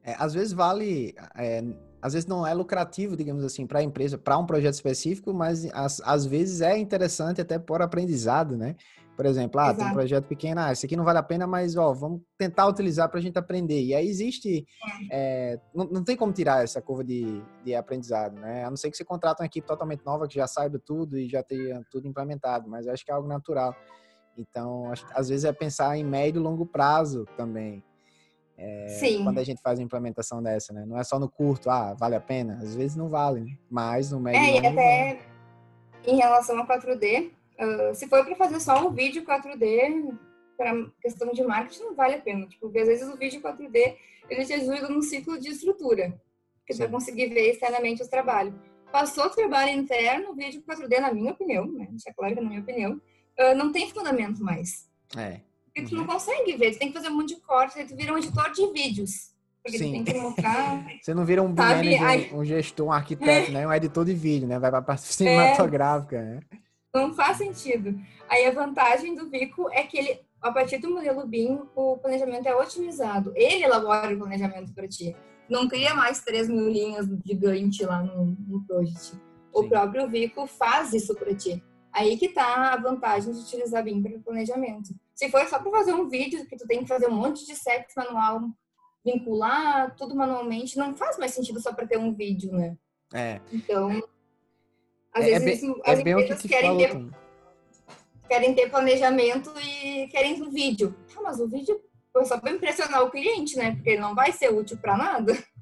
É, 0.04 0.16
às 0.20 0.36
vezes 0.36 0.54
vale, 0.54 1.16
é, 1.36 1.64
às 2.00 2.14
vezes 2.14 2.28
não 2.28 2.46
é 2.46 2.54
lucrativo, 2.54 3.18
digamos 3.18 3.44
assim, 3.44 3.66
para 3.66 3.80
a 3.80 3.84
empresa, 3.84 4.16
para 4.16 4.38
um 4.38 4.46
projeto 4.46 4.76
específico, 4.76 5.34
mas 5.34 5.66
às, 5.74 6.00
às 6.02 6.24
vezes 6.24 6.62
é 6.62 6.78
interessante 6.78 7.42
até 7.42 7.58
por 7.58 7.82
aprendizado, 7.82 8.56
né? 8.56 8.76
Por 9.16 9.26
exemplo, 9.26 9.60
ah, 9.62 9.74
tem 9.74 9.86
um 9.86 9.94
projeto 9.94 10.26
pequeno, 10.26 10.60
ah, 10.60 10.72
esse 10.74 10.86
aqui 10.86 10.96
não 10.98 11.06
vale 11.06 11.20
a 11.20 11.24
pena, 11.24 11.48
mas 11.48 11.78
ó, 11.78 11.94
vamos 11.94 12.22
tentar 12.38 12.68
utilizar 12.68 13.08
para 13.10 13.18
a 13.20 13.22
gente 13.22 13.38
aprender. 13.40 13.82
E 13.82 13.96
aí 13.96 14.08
existe, 14.08 14.66
é, 15.10 15.58
não, 15.74 15.86
não 15.86 16.04
tem 16.04 16.18
como 16.18 16.34
tirar 16.34 16.64
essa 16.64 16.82
curva 16.82 17.04
de, 17.04 17.42
de 17.64 17.74
aprendizado, 17.74 18.36
né? 18.36 18.66
A 18.66 18.70
não 18.70 18.76
ser 18.76 18.92
que 18.92 18.98
você 18.98 19.06
contrate 19.06 19.42
uma 19.42 19.46
equipe 19.46 19.66
totalmente 19.66 20.06
nova 20.06 20.28
que 20.28 20.36
já 20.36 20.48
saiba 20.48 20.78
tudo 20.86 21.18
e 21.18 21.30
já 21.30 21.42
tenha 21.42 21.82
tudo 21.90 22.08
implementado, 22.08 22.70
mas 22.70 22.86
eu 22.86 22.94
acho 22.94 23.06
que 23.06 23.12
é 23.12 23.14
algo 23.14 23.28
natural. 23.28 23.74
Então, 24.38 24.92
acho- 24.92 25.08
às 25.14 25.30
vezes 25.30 25.46
é 25.46 25.54
pensar 25.54 25.98
em 25.98 26.04
médio 26.04 26.40
e 26.42 26.44
longo 26.44 26.66
prazo 26.66 27.26
também 27.38 27.82
Sim. 29.00 29.24
quando 29.24 29.40
a 29.40 29.44
gente 29.44 29.62
faz 29.62 29.80
uma 29.80 29.86
implementação 29.86 30.42
dessa, 30.42 30.74
né? 30.74 30.86
Não 30.86 30.98
é 30.98 31.04
só 31.04 31.20
no 31.20 31.30
curto, 31.30 31.70
ah, 31.70 31.94
vale 31.94 32.16
a 32.16 32.22
pena. 32.22 32.58
Às 32.62 32.76
vezes 32.76 32.96
não 32.96 33.10
vale, 33.10 33.46
mas 33.70 34.12
no 34.12 34.20
médio 34.20 34.42
É, 34.42 34.62
e 34.62 34.68
até 34.68 35.20
em 36.06 36.16
relação 36.18 36.58
a 36.60 36.66
4D, 36.68 37.32
ah, 37.58 37.94
se 37.94 38.08
for 38.08 38.24
para 38.26 38.36
fazer 38.36 38.60
só 38.60 38.88
um 38.88 38.92
vídeo 38.92 39.24
4D, 39.24 40.18
para 40.58 40.74
questão 41.02 41.32
de 41.32 41.44
marketing, 41.44 41.84
não 41.84 41.96
vale 41.96 42.16
a 42.16 42.22
pena. 42.22 42.48
Tipo, 42.48 42.62
porque 42.62 42.80
às 42.80 42.88
vezes 42.88 43.08
o 43.08 43.18
vídeo 43.18 43.42
4D, 43.42 43.96
ele 44.30 44.46
te 44.46 44.54
ajuda 44.54 44.90
no 44.90 45.02
ciclo 45.02 45.40
de 45.40 45.50
estrutura, 45.50 46.20
que 46.66 46.74
você 46.74 46.84
vai 46.84 46.92
conseguir 46.92 47.28
ver 47.28 47.52
externamente 47.52 48.02
os 48.02 48.08
trabalhos. 48.08 48.54
Passou 48.92 49.26
o 49.26 49.30
trabalho 49.30 49.72
interno, 49.72 50.32
o 50.32 50.36
vídeo 50.36 50.64
4D, 50.68 51.00
na 51.00 51.14
minha 51.14 51.32
opinião, 51.32 51.68
né? 51.68 51.88
Deixa 51.90 52.14
claro 52.16 52.34
que 52.34 52.40
é 52.40 52.44
na 52.44 52.50
minha 52.50 52.62
opinião, 52.62 53.02
ah, 53.38 53.54
não 53.54 53.72
tem 53.72 53.90
fundamento 53.90 54.44
mais. 54.44 54.90
É. 55.16 55.42
Porque 55.66 55.90
tu 55.90 55.96
não 55.96 56.06
consegue 56.06 56.56
ver, 56.56 56.72
tu 56.72 56.80
tem 56.80 56.88
que 56.88 56.94
fazer 56.94 57.10
um 57.10 57.18
monte 57.18 57.36
de 57.36 57.42
cortes, 57.42 57.76
aí 57.76 57.86
tu 57.86 57.96
vira 57.96 58.14
um 58.14 58.18
editor 58.18 58.52
de 58.52 58.72
vídeos. 58.72 59.36
Porque 59.62 59.80
Sim. 59.80 59.92
tem 59.92 60.04
que 60.04 60.14
mostrar 60.14 60.86
Você 61.02 61.14
não 61.14 61.26
vira 61.26 61.42
um 61.42 61.48
manager, 61.48 62.36
um 62.36 62.46
gestor, 62.46 62.88
um 62.88 62.92
arquiteto, 62.92 63.52
né? 63.52 63.68
Um 63.68 63.74
editor 63.74 64.06
de 64.06 64.14
vídeo, 64.14 64.48
né? 64.48 64.60
Vai 64.60 64.70
para 64.70 64.82
parte 64.82 65.02
cinematográfica, 65.12 66.22
né? 66.22 66.40
Não 66.96 67.14
faz 67.14 67.38
sentido. 67.38 68.00
Aí 68.30 68.46
a 68.46 68.52
vantagem 68.52 69.14
do 69.14 69.30
Vico 69.30 69.70
é 69.70 69.84
que 69.84 69.98
ele, 69.98 70.22
a 70.42 70.50
partir 70.50 70.78
do 70.78 70.90
modelo 70.90 71.28
BIM, 71.28 71.60
o 71.76 71.98
planejamento 71.98 72.48
é 72.48 72.56
otimizado. 72.56 73.34
Ele 73.36 73.66
elabora 73.66 74.16
o 74.16 74.18
planejamento 74.18 74.74
para 74.74 74.88
ti. 74.88 75.14
Não 75.50 75.68
cria 75.68 75.94
mais 75.94 76.24
3 76.24 76.48
mil 76.48 76.70
linhas 76.70 77.06
gigante 77.26 77.84
lá 77.86 78.02
no, 78.02 78.38
no 78.48 78.66
project. 78.66 79.20
O 79.52 79.64
Sim. 79.64 79.70
próprio 79.70 80.08
Vico 80.08 80.48
faz 80.48 80.94
isso 80.94 81.14
para 81.16 81.36
ti. 81.36 81.62
Aí 81.92 82.18
que 82.18 82.30
tá 82.30 82.74
a 82.74 82.78
vantagem 82.78 83.34
de 83.34 83.40
utilizar 83.42 83.84
BIM 83.84 84.02
para 84.02 84.18
planejamento. 84.20 84.96
Se 85.14 85.30
for 85.30 85.46
só 85.48 85.60
para 85.60 85.72
fazer 85.72 85.94
um 85.94 86.08
vídeo, 86.08 86.46
que 86.46 86.56
tu 86.56 86.66
tem 86.66 86.80
que 86.80 86.88
fazer 86.88 87.08
um 87.08 87.16
monte 87.16 87.46
de 87.46 87.56
sets 87.56 87.94
manual 87.96 88.42
vincular 89.04 89.96
tudo 89.96 90.16
manualmente, 90.16 90.78
não 90.78 90.96
faz 90.96 91.18
mais 91.18 91.32
sentido 91.32 91.60
só 91.62 91.72
para 91.72 91.86
ter 91.86 92.00
um 92.00 92.12
vídeo, 92.12 92.52
né? 92.52 92.76
É. 93.14 93.40
Então, 93.54 94.02
às 95.16 95.24
É, 95.26 95.32
é 95.32 95.40
vezes 95.40 95.62
bem, 95.62 95.82
as 95.86 96.00
é 96.00 96.02
o 96.02 96.04
que 96.04 96.10
empresas 96.12 96.42
tu 96.42 96.48
querem 96.48 96.78
ter, 96.78 96.90
também. 96.90 97.12
querem 98.28 98.54
ter 98.54 98.70
planejamento 98.70 99.52
e 99.60 100.08
querem 100.10 100.42
um 100.44 100.52
vídeo. 100.52 100.94
Ah, 101.18 101.22
mas 101.24 101.40
o 101.40 101.48
vídeo 101.48 101.80
foi 102.12 102.26
só 102.26 102.38
para 102.40 102.52
impressionar 102.52 103.02
o 103.04 103.10
cliente, 103.10 103.58
né? 103.58 103.72
Porque 103.76 103.92
ele 103.92 104.02
não 104.02 104.14
vai 104.14 104.32
ser 104.32 104.54
útil 104.54 104.78
para 104.78 104.98
nada. 104.98 105.34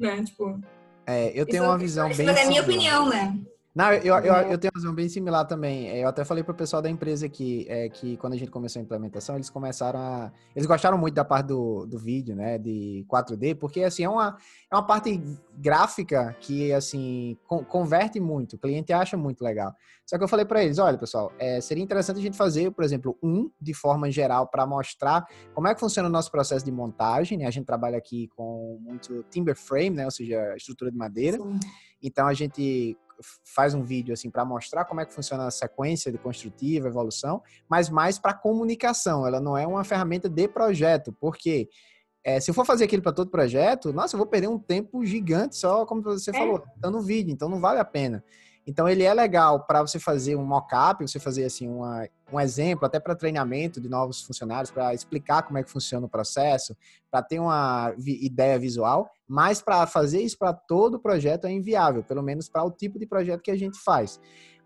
Né? 0.00 0.24
Tipo, 0.24 0.58
É, 1.06 1.30
eu 1.38 1.44
tenho 1.44 1.62
isso- 1.62 1.70
uma 1.70 1.76
visão 1.76 2.08
isso 2.10 2.16
bem 2.24 2.34
é 2.34 2.42
a 2.42 2.46
minha 2.46 2.62
opinião, 2.62 3.06
né? 3.10 3.38
Não, 3.72 3.92
eu, 3.92 4.14
eu, 4.16 4.32
Uhum. 4.34 4.50
eu 4.50 4.58
tenho 4.58 4.72
uma 4.74 4.80
visão 4.80 4.92
bem 4.94 5.08
similar 5.08 5.44
também. 5.46 5.88
É, 5.90 6.02
Eu 6.02 6.08
até 6.08 6.24
falei 6.24 6.42
pro 6.42 6.52
pessoal 6.52 6.82
da 6.82 6.90
empresa 6.90 7.26
aqui 7.26 7.66
é, 7.68 7.88
que 7.88 8.16
quando 8.16 8.32
a 8.32 8.36
gente 8.36 8.50
começou 8.50 8.80
a 8.80 8.82
implementação, 8.82 9.36
eles 9.36 9.48
começaram 9.48 9.98
a. 10.00 10.32
Eles 10.56 10.66
gostaram 10.66 10.98
muito 10.98 11.14
da 11.14 11.24
parte 11.24 11.46
do, 11.46 11.86
do 11.86 11.96
vídeo, 11.96 12.34
né? 12.34 12.58
De 12.58 13.06
4D, 13.08 13.54
porque 13.54 13.84
assim, 13.84 14.02
é 14.02 14.08
uma, 14.08 14.36
é 14.72 14.74
uma 14.74 14.84
parte 14.84 15.22
gráfica 15.56 16.36
que 16.40 16.72
assim 16.72 17.38
con- 17.46 17.64
converte 17.64 18.18
muito, 18.18 18.56
o 18.56 18.58
cliente 18.58 18.92
acha 18.92 19.16
muito 19.16 19.42
legal. 19.44 19.72
Só 20.04 20.18
que 20.18 20.24
eu 20.24 20.28
falei 20.28 20.44
para 20.44 20.64
eles: 20.64 20.78
olha, 20.78 20.98
pessoal, 20.98 21.30
é, 21.38 21.60
seria 21.60 21.84
interessante 21.84 22.18
a 22.18 22.22
gente 22.22 22.36
fazer, 22.36 22.72
por 22.72 22.82
exemplo, 22.84 23.16
um 23.22 23.50
de 23.60 23.72
forma 23.72 24.10
geral 24.10 24.48
para 24.48 24.66
mostrar 24.66 25.24
como 25.54 25.68
é 25.68 25.74
que 25.74 25.80
funciona 25.80 26.08
o 26.08 26.12
nosso 26.12 26.30
processo 26.32 26.64
de 26.64 26.72
montagem. 26.72 27.38
Né? 27.38 27.46
A 27.46 27.50
gente 27.52 27.66
trabalha 27.66 27.96
aqui 27.98 28.28
com 28.34 28.78
muito 28.82 29.24
timber 29.30 29.54
frame, 29.56 29.90
né? 29.90 30.04
Ou 30.06 30.10
seja, 30.10 30.56
estrutura 30.56 30.90
de 30.90 30.98
madeira. 30.98 31.38
Então 32.02 32.26
a 32.26 32.34
gente 32.34 32.96
faz 33.44 33.74
um 33.74 33.82
vídeo 33.82 34.12
assim 34.12 34.30
para 34.30 34.44
mostrar 34.44 34.84
como 34.84 35.00
é 35.00 35.06
que 35.06 35.12
funciona 35.14 35.46
a 35.46 35.50
sequência 35.50 36.10
de 36.10 36.18
construtiva, 36.18 36.88
evolução, 36.88 37.42
mas 37.68 37.88
mais 37.90 38.18
para 38.18 38.34
comunicação. 38.34 39.26
Ela 39.26 39.40
não 39.40 39.56
é 39.56 39.66
uma 39.66 39.84
ferramenta 39.84 40.28
de 40.28 40.48
projeto, 40.48 41.12
porque 41.20 41.68
é, 42.22 42.38
se 42.38 42.50
eu 42.50 42.54
for 42.54 42.66
fazer 42.66 42.84
aquilo 42.84 43.02
para 43.02 43.12
todo 43.12 43.30
projeto, 43.30 43.92
nossa, 43.92 44.14
eu 44.14 44.18
vou 44.18 44.26
perder 44.26 44.48
um 44.48 44.58
tempo 44.58 45.04
gigante 45.04 45.56
só, 45.56 45.86
como 45.86 46.02
você 46.02 46.30
É. 46.30 46.34
falou, 46.34 46.62
dando 46.76 47.00
vídeo, 47.00 47.32
então 47.32 47.48
não 47.48 47.60
vale 47.60 47.80
a 47.80 47.84
pena. 47.84 48.22
Então 48.66 48.88
ele 48.88 49.02
é 49.02 49.12
legal 49.12 49.64
para 49.66 49.80
você 49.80 49.98
fazer 49.98 50.36
um 50.36 50.44
mock-up, 50.44 51.06
você 51.06 51.18
fazer 51.18 51.44
assim 51.44 51.68
uma, 51.68 52.06
um 52.32 52.38
exemplo, 52.38 52.86
até 52.86 53.00
para 53.00 53.14
treinamento 53.14 53.80
de 53.80 53.88
novos 53.88 54.22
funcionários, 54.22 54.70
para 54.70 54.94
explicar 54.94 55.42
como 55.42 55.58
é 55.58 55.62
que 55.62 55.70
funciona 55.70 56.06
o 56.06 56.08
processo, 56.08 56.76
para 57.10 57.22
ter 57.22 57.38
uma 57.38 57.92
ideia 57.96 58.58
visual, 58.58 59.10
mas 59.26 59.62
para 59.62 59.86
fazer 59.86 60.20
isso 60.20 60.38
para 60.38 60.52
todo 60.52 60.94
o 60.94 61.00
projeto 61.00 61.46
é 61.46 61.52
inviável, 61.52 62.04
pelo 62.04 62.22
menos 62.22 62.48
para 62.48 62.62
o 62.62 62.70
tipo 62.70 62.98
de 62.98 63.06
projeto 63.06 63.42
que 63.42 63.50
a 63.50 63.56
gente 63.56 63.78
faz. 63.78 64.20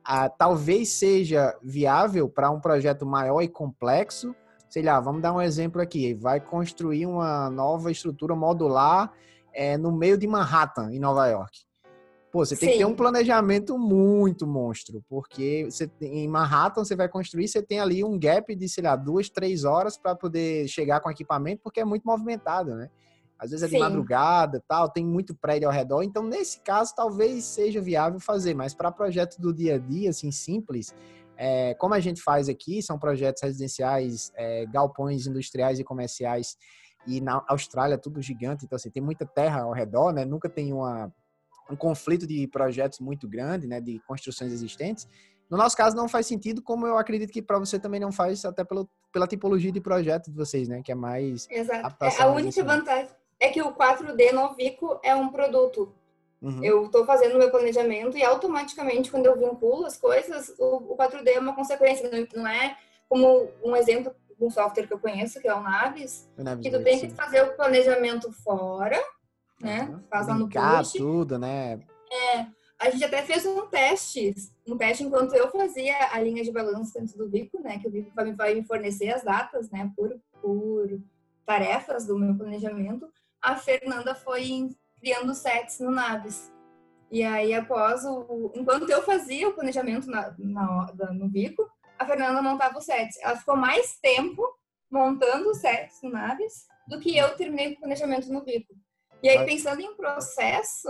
Ah, 0.04 0.28
talvez 0.28 0.90
seja 0.90 1.56
viável 1.62 2.28
para 2.28 2.50
um 2.50 2.60
projeto 2.60 3.06
maior 3.06 3.40
e 3.40 3.48
complexo, 3.48 4.34
sei 4.68 4.82
lá, 4.82 5.00
vamos 5.00 5.22
dar 5.22 5.32
um 5.32 5.40
exemplo 5.40 5.80
aqui, 5.80 6.12
vai 6.14 6.40
construir 6.40 7.06
uma 7.06 7.48
nova 7.48 7.90
estrutura 7.90 8.34
modular 8.34 9.12
eh, 9.54 9.78
no 9.78 9.92
meio 9.92 10.18
de 10.18 10.26
Manhattan, 10.26 10.92
em 10.92 10.98
Nova 10.98 11.26
York. 11.28 11.63
Pô, 12.34 12.44
você 12.44 12.56
tem 12.56 12.70
que 12.70 12.78
ter 12.78 12.84
Sim. 12.84 12.90
um 12.90 12.96
planejamento 12.96 13.78
muito 13.78 14.44
monstro, 14.44 15.04
porque 15.08 15.68
você 15.70 15.86
tem- 15.86 16.24
em 16.24 16.26
Manhattan 16.26 16.84
você 16.84 16.96
vai 16.96 17.08
construir, 17.08 17.46
você 17.46 17.62
tem 17.62 17.78
ali 17.78 18.02
um 18.02 18.18
gap 18.18 18.52
de, 18.56 18.68
sei 18.68 18.82
lá, 18.82 18.96
duas, 18.96 19.30
três 19.30 19.62
horas 19.62 19.96
para 19.96 20.16
poder 20.16 20.66
chegar 20.66 20.98
com 21.00 21.08
equipamento, 21.08 21.62
porque 21.62 21.78
é 21.78 21.84
muito 21.84 22.02
movimentado, 22.02 22.74
né? 22.74 22.90
Às 23.38 23.52
vezes 23.52 23.62
é 23.62 23.68
de 23.68 23.74
Sim. 23.74 23.78
madrugada, 23.78 24.60
tal, 24.66 24.88
tem 24.90 25.06
muito 25.06 25.32
prédio 25.32 25.68
ao 25.68 25.72
redor, 25.72 26.02
então 26.02 26.24
nesse 26.24 26.60
caso 26.64 26.92
talvez 26.96 27.44
seja 27.44 27.80
viável 27.80 28.18
fazer, 28.18 28.52
mas 28.52 28.74
para 28.74 28.90
projeto 28.90 29.40
do 29.40 29.54
dia 29.54 29.76
a 29.76 29.78
dia, 29.78 30.10
assim, 30.10 30.32
simples, 30.32 30.92
é, 31.36 31.74
como 31.74 31.94
a 31.94 32.00
gente 32.00 32.20
faz 32.20 32.48
aqui, 32.48 32.82
são 32.82 32.98
projetos 32.98 33.44
residenciais, 33.44 34.32
é, 34.34 34.66
galpões 34.66 35.28
industriais 35.28 35.78
e 35.78 35.84
comerciais, 35.84 36.56
e 37.06 37.20
na 37.20 37.44
Austrália 37.48 37.94
é 37.94 37.98
tudo 37.98 38.20
gigante, 38.20 38.64
então 38.64 38.74
assim, 38.74 38.90
tem 38.90 39.00
muita 39.00 39.24
terra 39.24 39.62
ao 39.62 39.72
redor, 39.72 40.12
né? 40.12 40.24
Nunca 40.24 40.48
tem 40.48 40.72
uma, 40.72 41.12
um 41.70 41.76
conflito 41.76 42.26
de 42.26 42.46
projetos 42.46 43.00
muito 43.00 43.28
grande, 43.28 43.66
né? 43.66 43.80
De 43.80 43.98
construções 44.06 44.52
existentes. 44.52 45.08
No 45.50 45.56
nosso 45.56 45.76
caso 45.76 45.94
não 45.94 46.08
faz 46.08 46.26
sentido, 46.26 46.62
como 46.62 46.86
eu 46.86 46.96
acredito 46.96 47.32
que 47.32 47.42
para 47.42 47.58
você 47.58 47.78
também 47.78 48.00
não 48.00 48.10
faz, 48.10 48.44
até 48.44 48.64
pelo, 48.64 48.88
pela 49.12 49.26
tipologia 49.26 49.70
de 49.70 49.80
projeto 49.80 50.30
de 50.30 50.36
vocês, 50.36 50.68
né? 50.68 50.82
Que 50.82 50.92
é 50.92 50.94
mais 50.94 51.46
Exato. 51.50 52.04
É, 52.04 52.22
a 52.22 52.26
única 52.28 52.62
né? 52.62 52.76
vantagem 52.76 53.10
é 53.40 53.48
que 53.48 53.62
o 53.62 53.72
4D 53.72 54.32
no 54.32 54.54
Vico 54.54 54.98
é 55.02 55.14
um 55.14 55.28
produto. 55.28 55.92
Uhum. 56.40 56.62
Eu 56.62 56.86
estou 56.86 57.06
fazendo 57.06 57.38
meu 57.38 57.50
planejamento 57.50 58.16
e 58.18 58.22
automaticamente, 58.22 59.10
quando 59.10 59.26
eu 59.26 59.38
vinculo 59.38 59.86
as 59.86 59.96
coisas, 59.96 60.54
o, 60.58 60.92
o 60.92 60.96
4D 60.96 61.28
é 61.28 61.38
uma 61.38 61.54
consequência. 61.54 62.10
Não, 62.34 62.46
é 62.46 62.76
como 63.08 63.48
um 63.62 63.76
exemplo 63.76 64.14
um 64.40 64.50
software 64.50 64.86
que 64.86 64.92
eu 64.92 64.98
conheço, 64.98 65.40
que 65.40 65.48
é 65.48 65.54
o 65.54 65.60
Navis, 65.60 66.28
não 66.36 66.60
que 66.60 66.70
tu 66.70 66.82
tem 66.82 66.98
que 66.98 67.08
fazer 67.10 67.42
o 67.42 67.54
planejamento 67.54 68.32
fora, 68.32 69.00
né? 69.64 69.88
Uhum. 69.90 70.00
Faz 70.10 70.26
lá 70.28 70.34
no 70.34 70.48
push. 70.48 70.92
tudo, 70.92 71.38
né? 71.38 71.80
A 72.78 72.90
gente 72.90 73.04
até 73.04 73.22
fez 73.22 73.46
um 73.46 73.66
teste, 73.66 74.34
um 74.66 74.76
teste 74.76 75.04
enquanto 75.04 75.34
eu 75.34 75.50
fazia 75.50 75.96
a 76.12 76.20
linha 76.20 76.42
de 76.44 76.52
balanço 76.52 76.92
dentro 76.92 77.16
do 77.16 77.28
Vico, 77.30 77.60
né? 77.60 77.78
Que 77.78 77.88
o 77.88 77.90
Vico 77.90 78.10
vai 78.14 78.24
me, 78.26 78.32
vai 78.32 78.54
me 78.54 78.64
fornecer 78.64 79.10
as 79.10 79.22
datas, 79.24 79.70
né? 79.70 79.90
Por, 79.96 80.14
por 80.40 81.00
tarefas 81.46 82.06
do 82.06 82.18
meu 82.18 82.34
planejamento. 82.36 83.08
A 83.40 83.56
Fernanda 83.56 84.14
foi 84.14 84.70
criando 85.00 85.34
sets 85.34 85.80
no 85.80 85.90
Naves. 85.90 86.52
E 87.10 87.22
aí, 87.22 87.54
após 87.54 88.04
o. 88.04 88.50
Enquanto 88.54 88.88
eu 88.90 89.02
fazia 89.02 89.48
o 89.48 89.52
planejamento 89.54 90.10
na, 90.10 90.34
na- 90.38 90.92
no 91.12 91.28
Vico, 91.28 91.68
a 91.98 92.04
Fernanda 92.04 92.42
montava 92.42 92.78
os 92.78 92.84
sets. 92.84 93.16
Ela 93.22 93.36
ficou 93.36 93.56
mais 93.56 93.98
tempo 94.00 94.42
montando 94.90 95.50
os 95.50 95.58
sets 95.58 96.00
no 96.02 96.10
Naves 96.10 96.66
do 96.88 96.98
que 97.00 97.16
eu 97.16 97.34
terminei 97.36 97.72
o 97.72 97.78
planejamento 97.78 98.30
no 98.32 98.44
Vico. 98.44 98.74
E 99.24 99.28
aí, 99.30 99.38
Mas- 99.38 99.46
pensando 99.46 99.80
em 99.80 99.96
processo, 99.96 100.86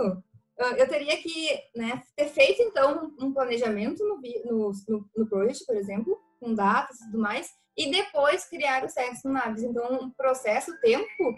ah, 0.59 0.71
eu 0.77 0.89
teria 0.89 1.15
que 1.15 1.47
né, 1.73 2.03
ter 2.17 2.27
feito, 2.27 2.61
então, 2.61 3.15
um 3.17 3.33
planejamento 3.33 4.03
no, 4.03 4.17
no, 4.17 4.71
no, 4.89 5.09
no 5.15 5.27
Project, 5.29 5.65
por 5.65 5.77
exemplo, 5.77 6.19
com 6.37 6.53
datas 6.53 6.99
e 6.99 7.05
tudo 7.05 7.19
mais, 7.19 7.49
e 7.77 7.89
depois 7.89 8.43
criar 8.43 8.83
os 8.83 8.91
sets 8.91 9.23
no 9.23 9.31
Naves. 9.31 9.63
Então, 9.63 9.95
o 9.95 10.13
processo, 10.15 10.71
o 10.71 10.79
tempo, 10.81 11.33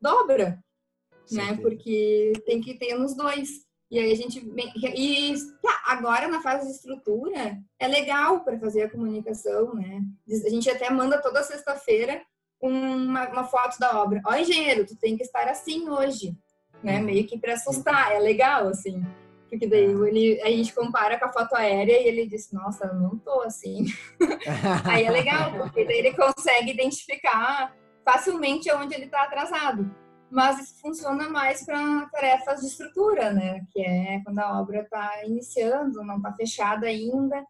dobra, 0.00 0.60
né? 1.30 1.46
Certeza. 1.46 1.62
Porque 1.62 2.32
tem 2.44 2.60
que 2.60 2.74
ter 2.74 2.94
nos 2.94 3.14
dois. 3.14 3.48
E 3.88 4.00
aí 4.00 4.10
a 4.10 4.16
gente. 4.16 4.40
E 4.40 5.34
tá, 5.62 5.82
agora 5.86 6.26
na 6.26 6.42
fase 6.42 6.66
de 6.66 6.72
estrutura 6.72 7.58
é 7.78 7.86
legal 7.86 8.44
para 8.44 8.58
fazer 8.58 8.82
a 8.82 8.90
comunicação, 8.90 9.74
né? 9.74 10.00
A 10.28 10.48
gente 10.48 10.68
até 10.68 10.90
manda 10.90 11.22
toda 11.22 11.42
sexta-feira 11.44 12.20
uma, 12.60 13.28
uma 13.28 13.44
foto 13.44 13.78
da 13.78 14.00
obra. 14.02 14.20
Ó, 14.26 14.34
engenheiro, 14.34 14.86
tu 14.86 14.96
tem 14.96 15.16
que 15.16 15.22
estar 15.22 15.48
assim 15.48 15.88
hoje, 15.88 16.36
né? 16.82 16.98
Uhum. 16.98 17.04
Meio 17.04 17.26
que 17.26 17.38
para 17.38 17.54
assustar, 17.54 18.12
é 18.12 18.18
legal, 18.18 18.68
assim. 18.68 19.04
Porque 19.48 19.66
daí 19.66 19.84
É. 19.84 20.08
ele, 20.08 20.40
a 20.42 20.46
gente 20.46 20.72
compara 20.72 21.18
com 21.18 21.24
a 21.24 21.32
foto 21.32 21.54
aérea 21.56 22.00
e 22.00 22.06
ele 22.06 22.26
diz, 22.26 22.52
nossa, 22.52 22.86
eu 22.86 22.94
não 22.94 23.18
tô 23.18 23.40
assim. 23.42 23.84
Aí 24.84 25.04
é 25.04 25.10
legal, 25.10 25.52
porque 25.58 25.84
daí 25.84 25.98
ele 25.98 26.14
consegue 26.14 26.70
identificar 26.70 27.74
facilmente 28.04 28.70
onde 28.72 28.94
ele 28.94 29.06
está 29.06 29.24
atrasado. 29.24 29.90
Mas 30.30 30.60
isso 30.60 30.80
funciona 30.80 31.28
mais 31.28 31.66
para 31.66 32.06
tarefas 32.12 32.60
de 32.60 32.68
estrutura, 32.68 33.32
né? 33.32 33.66
Que 33.72 33.82
é 33.82 34.20
quando 34.24 34.38
a 34.38 34.60
obra 34.60 34.82
está 34.82 35.24
iniciando, 35.24 36.04
não 36.04 36.18
está 36.18 36.32
fechada 36.32 36.86
ainda. 36.86 37.44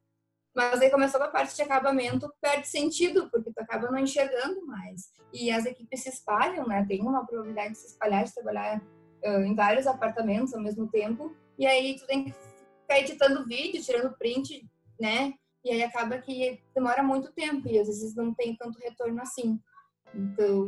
Mas 0.60 0.78
aí 0.82 0.90
começou 0.90 1.22
a 1.22 1.28
parte 1.28 1.56
de 1.56 1.62
acabamento, 1.62 2.30
perde 2.38 2.68
sentido, 2.68 3.30
porque 3.30 3.50
tu 3.50 3.58
acaba 3.60 3.90
não 3.90 3.98
enxergando 3.98 4.66
mais. 4.66 5.10
E 5.32 5.50
as 5.50 5.64
equipes 5.64 6.02
se 6.02 6.10
espalham, 6.10 6.68
né? 6.68 6.84
Tem 6.86 7.00
uma 7.00 7.24
probabilidade 7.24 7.70
de 7.70 7.78
se 7.78 7.86
espalhar, 7.86 8.24
de 8.24 8.34
trabalhar 8.34 8.82
ah, 9.24 9.40
em 9.40 9.54
vários 9.54 9.86
apartamentos 9.86 10.52
ao 10.52 10.60
mesmo 10.60 10.86
tempo. 10.88 11.34
E 11.58 11.64
aí 11.64 11.96
tu 11.96 12.06
tem 12.06 12.24
que 12.24 12.32
ficar 12.32 12.98
editando 12.98 13.46
vídeo, 13.46 13.82
tirando 13.82 14.14
print, 14.18 14.68
né? 15.00 15.32
E 15.64 15.70
aí 15.70 15.82
acaba 15.82 16.18
que 16.18 16.60
demora 16.74 17.02
muito 17.02 17.32
tempo 17.32 17.66
e 17.66 17.78
às 17.78 17.86
vezes 17.86 18.14
não 18.14 18.34
tem 18.34 18.54
tanto 18.54 18.78
retorno 18.80 19.22
assim. 19.22 19.58
Então, 20.14 20.66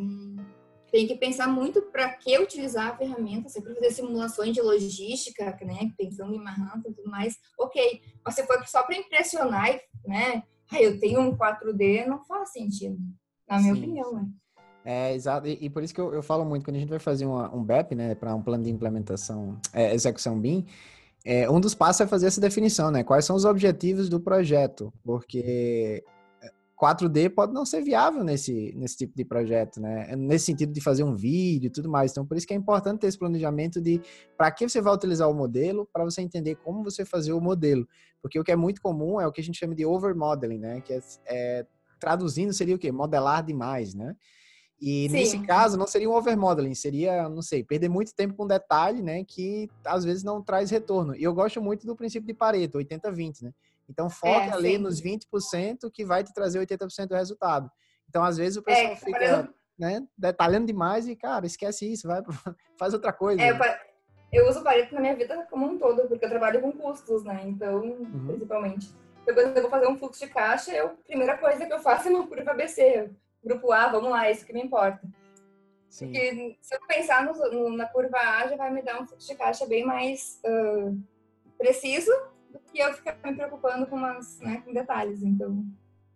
tem 0.93 1.06
que 1.06 1.16
pensar 1.16 1.48
muito 1.48 1.81
para 1.90 2.10
que 2.10 2.39
utilizar 2.39 2.89
a 2.89 2.97
ferramenta, 2.97 3.48
sempre 3.48 3.74
fazer 3.74 3.90
simulações 3.93 4.55
de 4.55 4.60
logística, 4.60 5.59
né, 5.62 5.90
pensando 5.97 6.35
em 6.35 6.39
Manhattan 6.39 6.90
e 6.90 6.94
tudo 6.94 7.10
mais, 7.10 7.39
ok. 7.59 8.02
Mas 8.24 8.35
se 8.35 8.47
for 8.47 8.62
só 8.66 8.82
para 8.82 8.97
impressionar, 8.97 9.81
né, 10.06 10.43
ah, 10.70 10.81
eu 10.81 11.01
tenho 11.01 11.20
um 11.20 11.35
4D, 11.36 12.06
não 12.06 12.23
faz 12.24 12.52
sentido, 12.52 12.98
na 13.48 13.59
minha 13.59 13.74
Sim, 13.74 13.81
opinião, 13.81 14.12
né. 14.12 14.28
É, 14.85 15.14
exato. 15.14 15.47
E, 15.47 15.56
e 15.62 15.70
por 15.70 15.82
isso 15.82 15.94
que 15.94 16.01
eu, 16.01 16.12
eu 16.12 16.23
falo 16.23 16.44
muito, 16.44 16.64
quando 16.64 16.77
a 16.77 16.81
gente 16.81 16.89
vai 16.89 16.98
fazer 16.98 17.24
uma- 17.24 17.55
um 17.55 17.64
BEP, 17.64 17.94
né, 17.94 18.14
para 18.14 18.35
um 18.35 18.43
plano 18.43 18.64
de 18.64 18.70
implementação, 18.70 19.59
é, 19.73 19.94
execução 19.94 20.39
BIM, 20.39 20.66
é, 21.24 21.48
um 21.48 21.60
dos 21.60 21.74
passos 21.74 22.01
é 22.02 22.06
fazer 22.06 22.27
essa 22.27 22.40
definição, 22.40 22.90
né? 22.90 23.05
Quais 23.05 23.24
são 23.24 23.36
os 23.36 23.44
objetivos 23.44 24.09
do 24.09 24.19
projeto? 24.19 24.93
Porque 25.05 26.02
4D 26.83 27.31
pode 27.33 27.53
não 27.55 27.65
ser 27.65 27.81
viável 27.81 28.25
nesse, 28.25 28.75
nesse 28.75 28.97
tipo 28.97 29.17
de 29.17 29.25
projeto, 29.25 29.81
né? 29.81 30.17
Nesse 30.17 30.47
sentido 30.47 30.73
de 30.73 30.81
fazer 30.81 31.05
um 31.05 31.15
vídeo 31.15 31.69
e 31.69 31.71
tudo 31.71 31.89
mais. 31.89 32.11
Então, 32.11 32.27
por 32.27 32.37
isso 32.37 32.47
que 32.47 32.53
é 32.53 32.57
importante 32.57 33.01
ter 33.01 33.07
esse 33.07 33.19
planejamento 33.19 33.81
de 33.81 34.01
para 34.37 34.51
que 34.51 34.69
você 34.69 34.81
vai 34.81 34.93
utilizar 34.93 35.31
o 35.31 35.35
modelo, 35.35 35.89
para 35.93 36.03
você 36.03 36.21
entender 36.23 36.57
como 36.57 36.83
você 36.83 37.05
fazer 37.05 37.33
o 37.33 37.41
modelo. 37.41 37.87
Porque 38.21 38.39
o 38.39 38.43
que 38.43 38.51
é 38.51 38.57
muito 38.57 38.83
comum 38.83 39.21
é 39.21 39.27
o 39.27 39.31
que 39.31 39.41
a 39.41 39.45
gente 39.45 39.59
chama 39.59 39.77
de 39.77 39.87
overmodeling, 39.87 40.59
né? 40.59 40.81
Que 40.81 40.95
é, 40.95 41.01
é 41.27 41.67
traduzindo 42.01 42.53
seria 42.53 42.75
o 42.75 42.79
quê? 42.79 42.91
Modelar 42.91 43.45
demais, 43.45 43.95
né? 43.95 44.17
E 44.81 45.09
Sim. 45.09 45.13
nesse 45.13 45.39
caso 45.39 45.79
não 45.79 45.87
seria 45.87 46.11
um 46.11 46.15
overmodeling, 46.15 46.75
seria, 46.75 47.29
não 47.29 47.41
sei, 47.43 47.63
perder 47.63 47.89
muito 47.89 48.13
tempo 48.13 48.35
com 48.35 48.45
detalhe, 48.45 49.01
né, 49.01 49.23
que 49.23 49.71
às 49.85 50.05
vezes 50.05 50.25
não 50.25 50.43
traz 50.43 50.73
retorno. 50.73 51.15
E 51.15 51.23
eu 51.23 51.33
gosto 51.33 51.63
muito 51.63 51.87
do 51.87 51.95
princípio 51.95 52.27
de 52.27 52.35
Pareto, 52.35 52.79
80-20, 52.79 53.43
né? 53.43 53.53
Então 53.93 54.09
foca 54.09 54.47
é, 54.47 54.52
ali 54.52 54.78
nos 54.78 55.01
20% 55.01 55.90
que 55.93 56.05
vai 56.05 56.24
te 56.24 56.32
trazer 56.32 56.59
80% 56.59 57.06
do 57.06 57.14
resultado. 57.14 57.70
Então 58.09 58.24
às 58.24 58.39
vezes 58.39 58.56
o 58.56 58.62
pessoal 58.62 58.93
é, 58.93 58.97
fica, 58.97 59.55
né, 59.78 60.02
detalhando 60.16 60.66
demais 60.66 61.06
e 61.06 61.14
cara, 61.14 61.47
esquece 61.47 61.93
isso, 61.93 62.09
vai 62.09 62.23
faz 62.78 62.94
outra 62.94 63.12
coisa. 63.12 63.40
É, 63.40 63.52
né? 63.52 63.78
eu 64.32 64.48
uso 64.48 64.62
Pareto 64.62 64.94
na 64.94 65.01
minha 65.01 65.14
vida 65.14 65.47
como 65.51 65.66
um 65.66 65.78
todo, 65.78 66.09
porque 66.09 66.24
eu 66.24 66.31
trabalho 66.31 66.60
com 66.62 66.73
custos, 66.73 67.23
né? 67.23 67.43
Então, 67.44 67.82
uhum. 67.82 68.27
principalmente. 68.28 68.90
Então, 69.23 69.35
quando 69.35 69.56
eu 69.56 69.62
vou 69.62 69.70
fazer 69.70 69.86
um 69.86 69.97
fluxo 69.97 70.24
de 70.24 70.32
caixa, 70.32 70.73
eu, 70.73 70.86
a 70.86 71.06
primeira 71.06 71.36
coisa 71.36 71.66
que 71.66 71.73
eu 71.73 71.78
faço 71.78 72.09
é 72.09 72.10
uma 72.10 72.27
curva 72.27 72.51
ABC. 72.51 73.10
Grupo 73.44 73.70
A, 73.70 73.89
vamos 73.89 74.10
lá, 74.10 74.27
é 74.27 74.32
isso 74.32 74.47
que 74.47 74.52
me 74.52 74.62
importa. 74.62 75.01
Sim. 75.90 76.06
Porque 76.06 76.56
se 76.62 76.74
eu 76.74 76.81
pensar 76.89 77.24
no, 77.24 77.35
no, 77.51 77.77
na 77.77 77.86
curva 77.86 78.16
A, 78.16 78.48
já 78.48 78.56
vai 78.56 78.73
me 78.73 78.82
dar 78.82 79.01
um 79.01 79.06
fluxo 79.06 79.28
de 79.28 79.35
caixa 79.35 79.66
bem 79.66 79.85
mais 79.85 80.40
uh, 80.44 80.98
preciso 81.59 82.10
do 82.53 82.59
que 82.59 82.79
eu 82.79 82.93
ficar 82.93 83.19
me 83.24 83.35
preocupando 83.35 83.87
com, 83.87 83.97
umas, 83.97 84.39
né, 84.41 84.62
com 84.65 84.73
detalhes. 84.73 85.23
Então, 85.23 85.65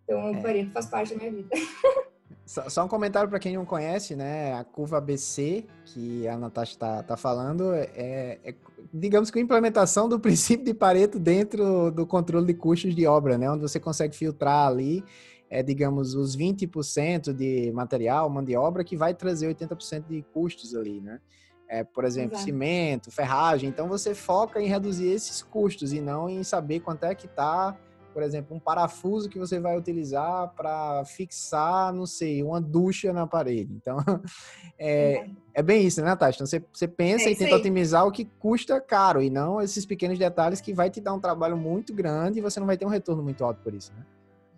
então 0.05 0.33
o 0.33 0.37
é. 0.37 0.43
Pareto 0.43 0.71
faz 0.73 0.87
parte 0.87 1.15
da 1.15 1.19
minha 1.19 1.33
vida. 1.33 1.49
Só, 2.47 2.85
um 2.85 2.89
comentário 2.89 3.29
para 3.29 3.41
quem 3.41 3.57
não 3.57 3.65
conhece, 3.65 4.15
né? 4.15 4.53
A 4.53 4.63
curva 4.63 4.99
ABC, 4.99 5.65
que 5.85 6.29
a 6.29 6.37
Natasha 6.37 6.75
está 6.75 7.03
tá 7.03 7.17
falando, 7.17 7.75
é, 7.75 8.39
é, 8.45 8.55
digamos 8.95 9.33
que 9.33 9.39
a 9.41 9.43
implementação 9.43 10.09
do 10.09 10.19
princípio 10.21 10.65
de 10.65 10.73
Pareto 10.73 11.19
dentro 11.19 11.91
do 11.91 12.07
controle 12.07 12.47
de 12.47 12.55
custos 12.55 12.95
de 12.95 13.05
obra, 13.05 13.37
né? 13.37 13.51
Onde 13.51 13.63
você 13.63 13.81
consegue 13.81 14.15
filtrar 14.15 14.69
ali, 14.69 15.05
é, 15.51 15.61
digamos, 15.61 16.15
os 16.15 16.37
20% 16.37 17.33
de 17.33 17.73
material, 17.73 18.31
mão 18.31 18.45
de 18.45 18.55
obra, 18.55 18.85
que 18.85 18.97
vai 18.97 19.13
trazer 19.13 19.53
80% 19.53 20.05
de 20.09 20.23
custos 20.33 20.73
ali, 20.77 21.01
né? 21.01 21.21
É, 21.69 21.83
por 21.83 22.05
exemplo, 22.05 22.35
Exato. 22.35 22.45
cimento, 22.45 23.11
ferragem. 23.11 23.69
Então 23.69 23.89
você 23.89 24.15
foca 24.15 24.61
em 24.61 24.69
reduzir 24.69 25.09
esses 25.09 25.43
custos 25.43 25.93
e 25.93 26.01
não 26.01 26.29
em 26.29 26.43
saber 26.45 26.81
quanto 26.81 27.05
é 27.05 27.15
que 27.15 27.27
está 27.27 27.77
por 28.17 28.23
exemplo, 28.23 28.57
um 28.57 28.59
parafuso 28.59 29.29
que 29.29 29.39
você 29.39 29.61
vai 29.61 29.77
utilizar 29.77 30.49
para 30.57 31.05
fixar, 31.05 31.93
não 31.93 32.07
sei, 32.07 32.43
uma 32.43 32.59
ducha 32.59 33.13
na 33.13 33.27
parede. 33.27 33.75
Então, 33.75 33.99
é, 34.81 35.27
é 35.53 35.63
bem 35.63 35.87
isso, 35.87 36.01
né, 36.01 36.07
Natasha? 36.07 36.37
Então, 36.37 36.47
você, 36.47 36.65
você 36.73 36.89
pensa 36.89 37.29
é 37.29 37.33
e 37.33 37.37
tenta 37.37 37.55
aí. 37.55 37.61
otimizar 37.61 38.07
o 38.07 38.11
que 38.11 38.25
custa 38.25 38.81
caro 38.81 39.21
e 39.21 39.29
não 39.29 39.61
esses 39.61 39.85
pequenos 39.85 40.19
detalhes 40.19 40.63
que 40.63 40.73
vai 40.73 40.89
te 40.89 40.99
dar 40.99 41.13
um 41.13 41.21
trabalho 41.21 41.59
muito 41.59 41.93
grande 41.93 42.39
e 42.39 42.41
você 42.41 42.59
não 42.59 42.67
vai 42.67 42.79
ter 42.79 42.87
um 42.87 42.89
retorno 42.89 43.23
muito 43.23 43.45
alto 43.45 43.61
por 43.63 43.75
isso, 43.75 43.93
né? 43.93 44.03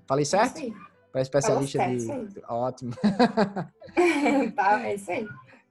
Falei 0.07 0.25
certo? 0.25 0.61
É 0.61 0.71
para 1.11 1.23
especialista 1.23 1.79
de. 1.85 2.41
Ótimo. 2.49 2.93
tá, 4.55 4.87
é 4.87 4.95
isso 4.95 5.11
aí. 5.11 5.27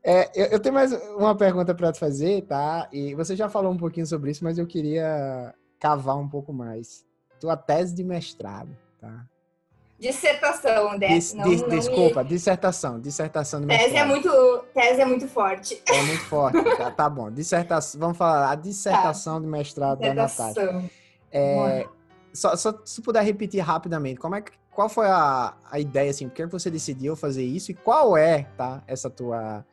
É, 0.09 0.31
eu, 0.33 0.45
eu, 0.45 0.59
tenho 0.61 0.73
mais 0.73 0.93
uma 1.17 1.35
pergunta 1.35 1.75
para 1.75 1.91
te 1.91 1.99
fazer, 1.99 2.43
tá? 2.43 2.87
E 2.93 3.13
você 3.13 3.35
já 3.35 3.49
falou 3.49 3.73
um 3.73 3.77
pouquinho 3.77 4.05
sobre 4.05 4.31
isso, 4.31 4.41
mas 4.41 4.57
eu 4.57 4.65
queria 4.65 5.53
cavar 5.81 6.15
um 6.15 6.29
pouco 6.29 6.53
mais 6.53 7.05
tua 7.41 7.57
tese 7.57 7.93
de 7.93 8.05
mestrado, 8.05 8.69
tá? 9.01 9.25
Dissertação, 9.99 10.97
né? 10.97 11.09
Dis, 11.09 11.33
não, 11.33 11.43
não 11.45 11.67
desculpa, 11.67 12.23
me... 12.23 12.29
dissertação, 12.29 13.01
dissertação 13.01 13.59
de 13.59 13.65
mestrado. 13.65 13.89
Tese 13.89 13.97
é 13.97 14.05
muito, 14.05 14.65
tese 14.73 15.01
é 15.01 15.05
muito 15.05 15.27
forte. 15.27 15.83
É 15.85 16.01
muito 16.03 16.23
forte, 16.23 16.63
tá, 16.77 16.89
tá 16.89 17.09
bom. 17.09 17.29
Dissertação, 17.29 17.99
vamos 17.99 18.17
falar 18.17 18.49
a 18.49 18.55
dissertação 18.55 19.33
tá. 19.33 19.39
de 19.41 19.47
mestrado 19.47 19.99
dissertação. 19.99 20.55
da 20.55 20.71
Natasha. 20.71 20.91
É, 21.33 21.85
só, 22.31 22.55
só 22.55 22.79
se 22.85 23.01
puder 23.01 23.25
repetir 23.25 23.59
rapidamente, 23.59 24.21
como 24.21 24.35
é 24.35 24.41
que, 24.41 24.53
qual 24.71 24.87
foi 24.87 25.07
a, 25.07 25.53
a 25.69 25.81
ideia, 25.81 26.11
assim, 26.11 26.29
por 26.29 26.35
que 26.35 26.45
você 26.45 26.71
decidiu 26.71 27.13
fazer 27.13 27.43
isso 27.43 27.71
e 27.71 27.73
qual 27.73 28.15
é, 28.15 28.43
tá, 28.55 28.81
essa 28.87 29.09
tua 29.09 29.65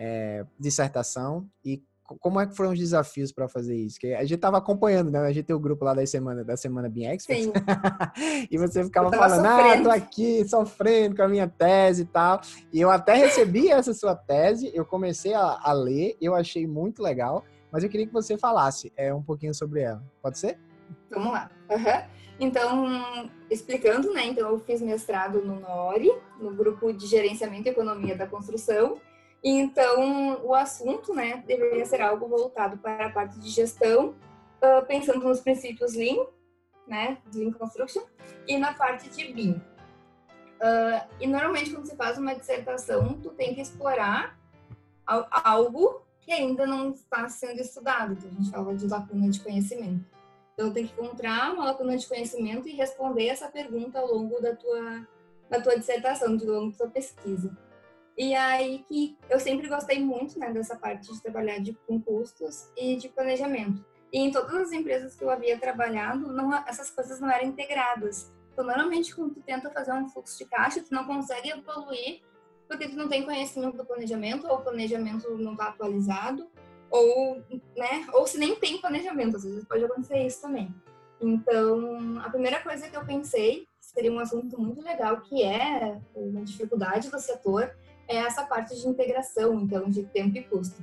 é, 0.00 0.46
dissertação 0.58 1.46
e 1.62 1.82
como 2.18 2.40
é 2.40 2.46
que 2.46 2.56
foram 2.56 2.72
os 2.72 2.78
desafios 2.78 3.30
para 3.30 3.48
fazer 3.48 3.76
isso? 3.76 4.00
Que 4.00 4.14
a 4.14 4.22
gente 4.22 4.34
estava 4.34 4.58
acompanhando, 4.58 5.12
né? 5.12 5.20
A 5.20 5.32
gente 5.32 5.44
tem 5.44 5.54
o 5.54 5.60
grupo 5.60 5.84
lá 5.84 5.94
da 5.94 6.04
semana 6.04 6.42
da 6.42 6.56
semana 6.56 6.88
Bean 6.88 7.10
Expert. 7.10 7.52
e 8.50 8.58
você 8.58 8.82
ficava 8.82 9.10
falando, 9.10 9.46
sofrendo. 9.46 9.80
ah, 9.80 9.82
tô 9.82 9.90
aqui 9.90 10.44
sofrendo 10.48 11.14
com 11.14 11.22
a 11.22 11.28
minha 11.28 11.46
tese 11.46 12.02
e 12.02 12.06
tal. 12.06 12.40
E 12.72 12.80
eu 12.80 12.90
até 12.90 13.14
recebi 13.14 13.70
essa 13.70 13.94
sua 13.94 14.16
tese, 14.16 14.72
eu 14.74 14.84
comecei 14.84 15.34
a, 15.34 15.60
a 15.62 15.72
ler, 15.72 16.16
eu 16.20 16.34
achei 16.34 16.66
muito 16.66 17.00
legal, 17.00 17.44
mas 17.70 17.84
eu 17.84 17.90
queria 17.90 18.08
que 18.08 18.12
você 18.12 18.36
falasse 18.36 18.92
é, 18.96 19.14
um 19.14 19.22
pouquinho 19.22 19.54
sobre 19.54 19.82
ela. 19.82 20.02
Pode 20.20 20.36
ser? 20.36 20.58
Vamos 21.10 21.32
lá. 21.32 21.48
Uhum. 21.70 22.20
Então, 22.40 23.30
explicando, 23.48 24.12
né? 24.12 24.24
Então, 24.24 24.48
eu 24.48 24.58
fiz 24.58 24.80
mestrado 24.80 25.44
no 25.44 25.60
NORI, 25.60 26.10
no 26.40 26.52
grupo 26.54 26.92
de 26.92 27.06
gerenciamento 27.06 27.68
e 27.68 27.70
economia 27.70 28.16
da 28.16 28.26
construção. 28.26 28.98
Então, 29.42 30.44
o 30.44 30.54
assunto, 30.54 31.14
né, 31.14 31.42
deveria 31.46 31.84
ser 31.86 32.02
algo 32.02 32.28
voltado 32.28 32.76
para 32.76 33.06
a 33.06 33.10
parte 33.10 33.38
de 33.38 33.48
gestão, 33.48 34.14
uh, 34.62 34.84
pensando 34.86 35.26
nos 35.26 35.40
princípios 35.40 35.94
Lean, 35.94 36.26
né, 36.86 37.18
Lean 37.34 37.50
Construction, 37.52 38.02
e 38.46 38.58
na 38.58 38.74
parte 38.74 39.08
de 39.08 39.32
BIM. 39.32 39.52
Uh, 39.52 41.08
e 41.18 41.26
normalmente, 41.26 41.70
quando 41.70 41.86
você 41.86 41.96
faz 41.96 42.18
uma 42.18 42.34
dissertação, 42.34 43.14
tu 43.14 43.30
tem 43.30 43.54
que 43.54 43.62
explorar 43.62 44.38
algo 45.06 46.02
que 46.20 46.30
ainda 46.30 46.66
não 46.66 46.90
está 46.90 47.28
sendo 47.28 47.60
estudado. 47.60 48.12
Então, 48.12 48.28
a 48.30 48.34
gente 48.34 48.50
fala 48.50 48.74
de 48.74 48.86
lacuna 48.86 49.30
de 49.30 49.40
conhecimento. 49.40 50.04
Então, 50.52 50.70
tem 50.70 50.86
que 50.86 50.92
encontrar 50.92 51.54
uma 51.54 51.64
lacuna 51.64 51.96
de 51.96 52.06
conhecimento 52.06 52.68
e 52.68 52.74
responder 52.74 53.28
essa 53.28 53.48
pergunta 53.48 53.98
ao 53.98 54.06
longo 54.06 54.38
da 54.40 54.54
tua, 54.54 55.08
da 55.48 55.60
tua 55.62 55.78
dissertação, 55.78 56.28
ao 56.28 56.44
longo 56.44 56.72
da 56.72 56.76
tua 56.76 56.90
pesquisa. 56.90 57.50
E 58.16 58.34
aí 58.34 58.84
que 58.88 59.16
eu 59.28 59.40
sempre 59.40 59.68
gostei 59.68 60.00
muito 60.00 60.38
né, 60.38 60.52
dessa 60.52 60.76
parte 60.76 61.12
de 61.12 61.22
trabalhar 61.22 61.58
de, 61.58 61.72
com 61.86 62.00
custos 62.00 62.70
e 62.76 62.96
de 62.96 63.08
planejamento. 63.08 63.84
E 64.12 64.18
em 64.18 64.30
todas 64.30 64.54
as 64.54 64.72
empresas 64.72 65.14
que 65.14 65.24
eu 65.24 65.30
havia 65.30 65.58
trabalhado, 65.58 66.32
não, 66.32 66.52
essas 66.66 66.90
coisas 66.90 67.20
não 67.20 67.30
eram 67.30 67.46
integradas. 67.46 68.32
Então, 68.52 68.64
normalmente, 68.64 69.14
quando 69.14 69.34
tu 69.34 69.40
tenta 69.40 69.70
fazer 69.70 69.92
um 69.92 70.08
fluxo 70.08 70.36
de 70.36 70.44
caixa, 70.44 70.82
tu 70.82 70.92
não 70.92 71.04
consegue 71.04 71.50
evoluir 71.50 72.20
porque 72.70 72.88
tu 72.88 72.96
não 72.96 73.08
tem 73.08 73.24
conhecimento 73.24 73.76
do 73.76 73.84
planejamento, 73.84 74.46
ou 74.46 74.58
o 74.58 74.62
planejamento 74.62 75.28
não 75.36 75.52
está 75.52 75.68
atualizado, 75.70 76.48
ou, 76.88 77.42
né, 77.76 78.06
ou 78.12 78.28
se 78.28 78.38
nem 78.38 78.54
tem 78.54 78.80
planejamento, 78.80 79.36
às 79.36 79.42
vezes 79.44 79.64
pode 79.64 79.84
acontecer 79.84 80.24
isso 80.24 80.40
também. 80.40 80.72
Então, 81.20 82.20
a 82.20 82.30
primeira 82.30 82.60
coisa 82.60 82.88
que 82.88 82.96
eu 82.96 83.04
pensei 83.04 83.66
seria 83.80 84.12
um 84.12 84.20
assunto 84.20 84.58
muito 84.60 84.80
legal, 84.82 85.20
que 85.20 85.42
é 85.42 86.00
uma 86.14 86.44
dificuldade 86.44 87.10
do 87.10 87.18
setor, 87.18 87.74
é 88.10 88.16
essa 88.16 88.44
parte 88.44 88.74
de 88.74 88.88
integração, 88.88 89.54
então, 89.60 89.88
de 89.88 90.02
tempo 90.02 90.36
e 90.36 90.42
custo. 90.42 90.82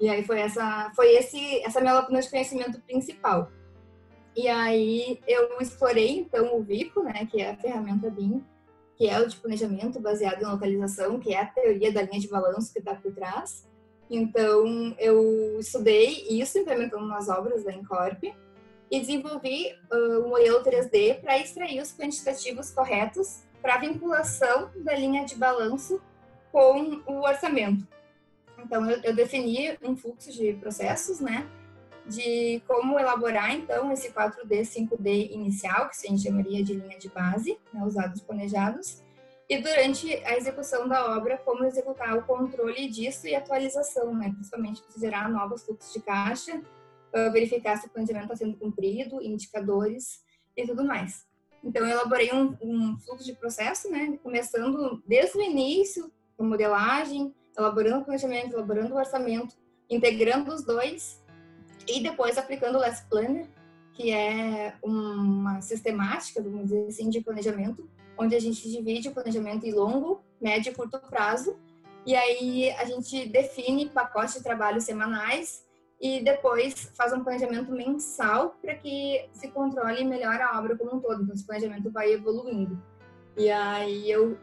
E 0.00 0.08
aí 0.08 0.24
foi 0.24 0.40
essa, 0.40 0.90
foi 0.96 1.14
esse, 1.14 1.62
essa 1.62 1.80
minha 1.80 1.94
lacuna 1.94 2.20
de 2.20 2.28
conhecimento 2.28 2.80
principal. 2.80 3.48
E 4.36 4.48
aí 4.48 5.20
eu 5.24 5.56
explorei, 5.60 6.18
então, 6.18 6.56
o 6.56 6.62
VICO, 6.64 7.04
né, 7.04 7.28
que 7.30 7.40
é 7.40 7.50
a 7.50 7.56
ferramenta 7.56 8.10
BIM, 8.10 8.44
que 8.96 9.08
é 9.08 9.20
o 9.20 9.28
de 9.28 9.36
planejamento 9.36 10.00
baseado 10.00 10.42
em 10.42 10.46
localização, 10.46 11.20
que 11.20 11.32
é 11.32 11.40
a 11.40 11.46
teoria 11.46 11.92
da 11.92 12.02
linha 12.02 12.18
de 12.18 12.28
balanço 12.28 12.72
que 12.72 12.80
está 12.80 12.96
por 12.96 13.14
trás. 13.14 13.68
Então, 14.10 14.96
eu 14.98 15.58
estudei 15.60 16.26
isso 16.28 16.58
implementando 16.58 17.06
nas 17.06 17.28
obras 17.28 17.64
da 17.64 17.72
Incorp 17.72 18.24
e 18.90 19.00
desenvolvi 19.00 19.72
uh, 19.92 20.26
um 20.26 20.28
modelo 20.28 20.60
3D 20.64 21.20
para 21.20 21.38
extrair 21.38 21.80
os 21.80 21.96
quantitativos 21.96 22.72
corretos 22.72 23.44
para 23.62 23.78
vinculação 23.78 24.70
da 24.76 24.94
linha 24.94 25.24
de 25.24 25.36
balanço 25.36 26.00
com 26.54 27.02
o 27.06 27.22
orçamento. 27.22 27.84
Então, 28.56 28.88
eu, 28.88 29.00
eu 29.02 29.14
defini 29.14 29.76
um 29.82 29.96
fluxo 29.96 30.32
de 30.32 30.52
processos, 30.52 31.18
né? 31.18 31.44
De 32.06 32.62
como 32.68 32.96
elaborar, 32.96 33.52
então, 33.52 33.90
esse 33.90 34.12
4D, 34.12 34.60
5D 34.60 35.32
inicial, 35.32 35.88
que 35.88 36.06
a 36.06 36.10
gente 36.10 36.22
chamaria 36.22 36.62
de 36.62 36.74
linha 36.74 36.96
de 36.96 37.08
base, 37.08 37.58
né, 37.72 37.82
os 37.84 37.94
dados 37.94 38.20
planejados, 38.20 39.02
e 39.48 39.58
durante 39.58 40.14
a 40.24 40.36
execução 40.36 40.86
da 40.86 41.16
obra, 41.16 41.38
como 41.38 41.64
executar 41.64 42.16
o 42.16 42.22
controle 42.22 42.88
disso 42.88 43.26
e 43.26 43.34
atualização, 43.34 44.14
né? 44.14 44.30
Principalmente 44.32 44.80
para 44.80 45.00
gerar 45.00 45.28
novos 45.28 45.64
fluxos 45.64 45.92
de 45.92 46.00
caixa, 46.00 46.62
verificar 47.32 47.76
se 47.78 47.86
o 47.86 47.90
planejamento 47.90 48.32
está 48.32 48.36
sendo 48.36 48.56
cumprido, 48.56 49.20
indicadores 49.20 50.22
e 50.56 50.64
tudo 50.64 50.84
mais. 50.84 51.26
Então, 51.64 51.82
eu 51.84 51.90
elaborei 51.90 52.32
um, 52.32 52.56
um, 52.62 52.98
fluxo 52.98 53.24
de 53.24 53.34
processo, 53.34 53.90
né? 53.90 54.18
Começando 54.22 55.02
desde 55.06 55.36
o 55.36 55.42
início, 55.42 56.12
com 56.36 56.44
modelagem, 56.44 57.34
elaborando 57.56 58.00
o 58.00 58.04
planejamento, 58.04 58.54
elaborando 58.54 58.94
o 58.94 58.98
orçamento, 58.98 59.54
integrando 59.88 60.52
os 60.52 60.64
dois 60.64 61.22
e 61.86 62.02
depois 62.02 62.38
aplicando 62.38 62.76
o 62.76 62.80
Less 62.80 63.04
Planner, 63.08 63.46
que 63.92 64.10
é 64.10 64.74
uma 64.82 65.60
sistemática, 65.60 66.42
vamos 66.42 66.64
dizer 66.64 66.86
assim, 66.88 67.08
de 67.08 67.20
planejamento, 67.20 67.88
onde 68.18 68.34
a 68.34 68.40
gente 68.40 68.68
divide 68.68 69.08
o 69.08 69.12
planejamento 69.12 69.66
em 69.66 69.72
longo, 69.72 70.20
médio 70.40 70.72
e 70.72 70.74
curto 70.74 70.98
prazo, 70.98 71.56
e 72.06 72.14
aí 72.14 72.70
a 72.72 72.84
gente 72.84 73.28
define 73.28 73.88
pacotes 73.88 74.34
de 74.34 74.42
trabalho 74.42 74.80
semanais 74.80 75.64
e 76.00 76.22
depois 76.22 76.92
faz 76.94 77.12
um 77.12 77.24
planejamento 77.24 77.72
mensal 77.72 78.56
para 78.60 78.74
que 78.74 79.26
se 79.32 79.48
controle 79.48 80.04
melhor 80.04 80.38
a 80.40 80.58
obra 80.58 80.76
como 80.76 80.96
um 80.96 81.00
todo. 81.00 81.22
Então, 81.22 81.34
esse 81.34 81.46
planejamento 81.46 81.90
vai 81.90 82.12
evoluindo. 82.12 82.78
E 83.36 83.50
aí 83.50 84.10
eu 84.10 84.36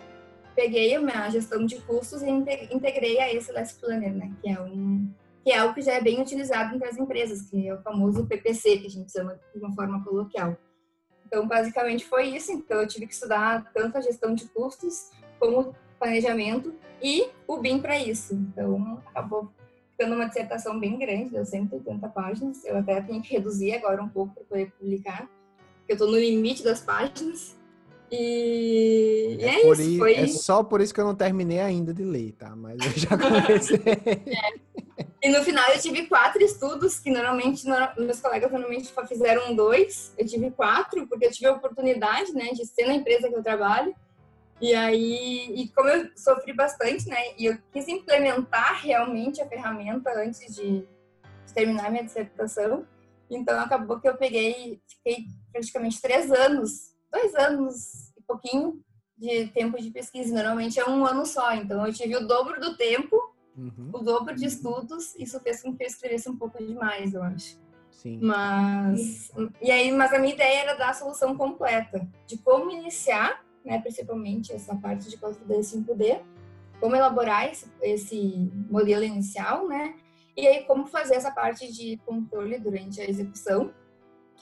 peguei 0.61 0.93
a 0.93 1.01
minha 1.01 1.27
gestão 1.31 1.65
de 1.65 1.81
custos 1.81 2.21
e 2.21 2.29
integrei 2.29 3.19
a 3.19 3.33
esse 3.33 3.51
Last 3.51 3.79
Planner, 3.79 4.13
né? 4.13 4.31
Que 4.41 4.49
é 4.51 4.61
um 4.61 5.11
que 5.43 5.49
é 5.49 5.57
algo 5.57 5.73
que 5.73 5.81
já 5.81 5.93
é 5.93 6.01
bem 6.01 6.21
utilizado 6.21 6.75
entre 6.75 6.87
as 6.87 6.97
empresas, 6.97 7.49
que 7.49 7.67
é 7.67 7.73
o 7.73 7.81
famoso 7.81 8.27
PPC, 8.27 8.77
que 8.77 8.85
a 8.85 8.89
gente 8.91 9.11
chama 9.11 9.39
de 9.51 9.59
uma 9.59 9.73
forma 9.73 10.03
coloquial. 10.03 10.55
Então, 11.25 11.47
basicamente 11.47 12.05
foi 12.05 12.27
isso. 12.27 12.51
Então, 12.51 12.79
eu 12.79 12.87
tive 12.87 13.07
que 13.07 13.13
estudar 13.15 13.71
tanto 13.73 13.97
a 13.97 14.01
gestão 14.01 14.35
de 14.35 14.47
custos 14.49 15.09
como 15.39 15.75
planejamento 15.97 16.75
e 17.01 17.27
o 17.47 17.57
BIM 17.57 17.81
para 17.81 17.97
isso. 17.97 18.35
Então, 18.35 19.01
acabou 19.07 19.51
ficando 19.89 20.13
uma 20.13 20.27
dissertação 20.27 20.79
bem 20.79 20.99
grande, 20.99 21.31
deu 21.31 21.43
180 21.43 22.07
páginas. 22.09 22.63
Eu 22.63 22.77
até 22.77 23.01
tenho 23.01 23.23
que 23.23 23.33
reduzir 23.33 23.73
agora 23.73 24.03
um 24.03 24.09
pouco 24.09 24.35
para 24.35 24.43
poder 24.43 24.71
publicar, 24.77 25.27
porque 25.79 25.93
eu 25.93 25.95
estou 25.95 26.11
no 26.11 26.19
limite 26.19 26.63
das 26.63 26.81
páginas. 26.81 27.59
E 28.11 29.37
é, 29.39 29.45
é 29.45 29.71
isso. 29.71 29.97
Foi... 29.97 30.13
É 30.15 30.27
só 30.27 30.63
por 30.63 30.81
isso 30.81 30.93
que 30.93 30.99
eu 30.99 31.05
não 31.05 31.15
terminei 31.15 31.59
ainda 31.59 31.93
de 31.93 32.03
ler, 32.03 32.33
tá? 32.33 32.55
Mas 32.55 32.77
eu 32.85 32.91
já 32.91 33.15
comecei. 33.17 33.81
é. 33.85 34.71
E 35.23 35.29
no 35.29 35.43
final 35.43 35.69
eu 35.71 35.79
tive 35.79 36.07
quatro 36.07 36.41
estudos, 36.43 36.99
que 36.99 37.11
normalmente 37.11 37.65
meus 37.97 38.19
colegas 38.19 38.51
normalmente 38.51 38.91
fizeram 39.07 39.55
dois. 39.55 40.13
Eu 40.17 40.25
tive 40.25 40.49
quatro, 40.51 41.07
porque 41.07 41.27
eu 41.27 41.31
tive 41.31 41.45
a 41.45 41.53
oportunidade, 41.53 42.33
né, 42.33 42.49
de 42.53 42.65
ser 42.65 42.85
na 42.87 42.95
empresa 42.95 43.29
que 43.29 43.35
eu 43.35 43.43
trabalho. 43.43 43.95
E 44.59 44.73
aí, 44.73 45.53
e 45.55 45.69
como 45.69 45.89
eu 45.89 46.09
sofri 46.15 46.53
bastante, 46.53 47.07
né, 47.07 47.17
e 47.37 47.45
eu 47.45 47.57
quis 47.71 47.87
implementar 47.87 48.81
realmente 48.83 49.41
a 49.41 49.47
ferramenta 49.47 50.11
antes 50.15 50.55
de, 50.55 50.81
de 50.81 51.53
terminar 51.53 51.89
minha 51.89 52.03
dissertação, 52.03 52.85
então 53.29 53.59
acabou 53.59 53.99
que 53.99 54.07
eu 54.07 54.17
peguei, 54.17 54.81
fiquei 54.87 55.25
praticamente 55.51 56.01
três 56.01 56.31
anos, 56.31 56.91
dois 57.11 57.35
anos 57.35 58.11
e 58.17 58.21
pouquinho 58.21 58.81
de 59.17 59.47
tempo 59.47 59.81
de 59.81 59.91
pesquisa. 59.91 60.33
Normalmente 60.33 60.79
é 60.79 60.87
um 60.87 61.05
ano 61.05 61.25
só, 61.25 61.53
então 61.53 61.85
eu 61.85 61.93
tive 61.93 62.15
o 62.15 62.27
dobro 62.27 62.59
do 62.59 62.75
tempo, 62.75 63.15
uhum. 63.57 63.89
o 63.93 63.99
dobro 63.99 64.35
de 64.35 64.45
estudos. 64.45 65.15
Isso 65.15 65.39
fez 65.39 65.61
com 65.61 65.75
que 65.75 65.83
eu 65.83 65.87
escrevesse 65.87 66.29
um 66.29 66.37
pouco 66.37 66.63
demais, 66.63 67.13
eu 67.13 67.23
acho. 67.23 67.59
Sim. 67.91 68.19
Mas 68.21 69.31
e 69.61 69.69
aí, 69.69 69.91
mas 69.91 70.11
a 70.13 70.19
minha 70.19 70.33
ideia 70.33 70.61
era 70.61 70.73
dar 70.75 70.89
a 70.89 70.93
solução 70.93 71.37
completa 71.37 72.07
de 72.25 72.37
como 72.37 72.71
iniciar 72.71 73.43
né, 73.63 73.79
principalmente 73.79 74.51
essa 74.51 74.75
parte 74.75 75.09
de 75.09 75.17
4D 75.17 75.51
e 75.51 75.59
5D, 75.59 76.21
como 76.79 76.95
elaborar 76.95 77.47
esse, 77.47 77.69
esse 77.81 78.51
modelo 78.69 79.03
inicial, 79.03 79.67
né, 79.67 79.95
e 80.35 80.47
aí 80.47 80.63
como 80.63 80.87
fazer 80.87 81.15
essa 81.15 81.31
parte 81.31 81.71
de 81.71 81.97
controle 82.05 82.57
durante 82.57 82.99
a 83.01 83.09
execução 83.09 83.73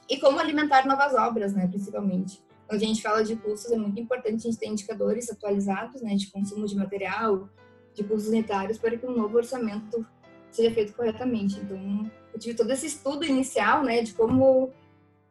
e 0.10 0.20
como 0.20 0.40
alimentar 0.40 0.88
novas 0.88 1.14
obras, 1.14 1.54
né, 1.54 1.68
principalmente. 1.68 2.42
Quando 2.70 2.84
a 2.84 2.86
gente 2.86 3.02
fala 3.02 3.24
de 3.24 3.36
custos, 3.36 3.72
é 3.72 3.76
muito 3.76 4.00
importante 4.00 4.36
a 4.36 4.52
gente 4.52 4.60
ter 4.60 4.68
indicadores 4.68 5.28
atualizados, 5.28 6.04
né, 6.04 6.14
de 6.14 6.28
consumo 6.28 6.68
de 6.68 6.76
material, 6.76 7.50
de 7.96 8.04
custos 8.04 8.28
unitários, 8.28 8.78
para 8.78 8.96
que 8.96 9.08
um 9.08 9.16
novo 9.16 9.38
orçamento 9.38 10.06
seja 10.52 10.72
feito 10.72 10.94
corretamente. 10.94 11.60
Então, 11.60 12.12
eu 12.32 12.40
tive 12.40 12.54
todo 12.54 12.72
esse 12.72 12.86
estudo 12.86 13.26
inicial, 13.26 13.84
né, 13.84 14.04
de 14.04 14.14
como 14.14 14.72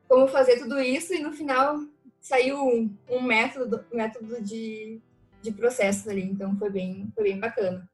como 0.09 0.27
fazer 0.27 0.59
tudo 0.59 0.81
isso 0.81 1.15
e 1.15 1.21
no 1.21 1.33
final 1.33 1.79
saiu 2.19 2.59
um, 2.59 2.91
um 3.11 3.23
método, 3.23 3.85
método 3.93 4.43
de, 4.43 5.01
de 5.43 5.53
processo 5.53 6.11
ali, 6.11 6.23
então 6.23 6.57
foi 6.59 6.71
bem, 6.71 7.13
foi 7.15 7.25
bem 7.25 7.39
bacana. 7.39 7.89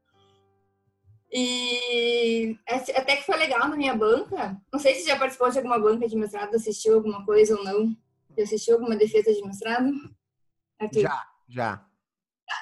E 1.30 2.56
até 2.68 3.16
que 3.16 3.24
foi 3.24 3.36
legal 3.36 3.68
na 3.68 3.76
minha 3.76 3.94
banca. 3.94 4.56
Não 4.72 4.78
sei 4.78 4.94
se 4.94 5.08
já 5.08 5.18
participou 5.18 5.50
de 5.50 5.58
alguma 5.58 5.80
banca 5.80 6.08
de 6.08 6.16
mestrado, 6.16 6.54
assistiu 6.54 6.94
alguma 6.94 7.26
coisa 7.26 7.58
ou 7.58 7.64
não. 7.64 7.96
Já 8.36 8.44
assistiu 8.44 8.74
alguma 8.74 8.96
defesa 8.96 9.32
de 9.32 9.42
mestrado? 9.42 9.90
Arthur? 10.80 11.00
Já, 11.00 11.22
já. 11.48 11.86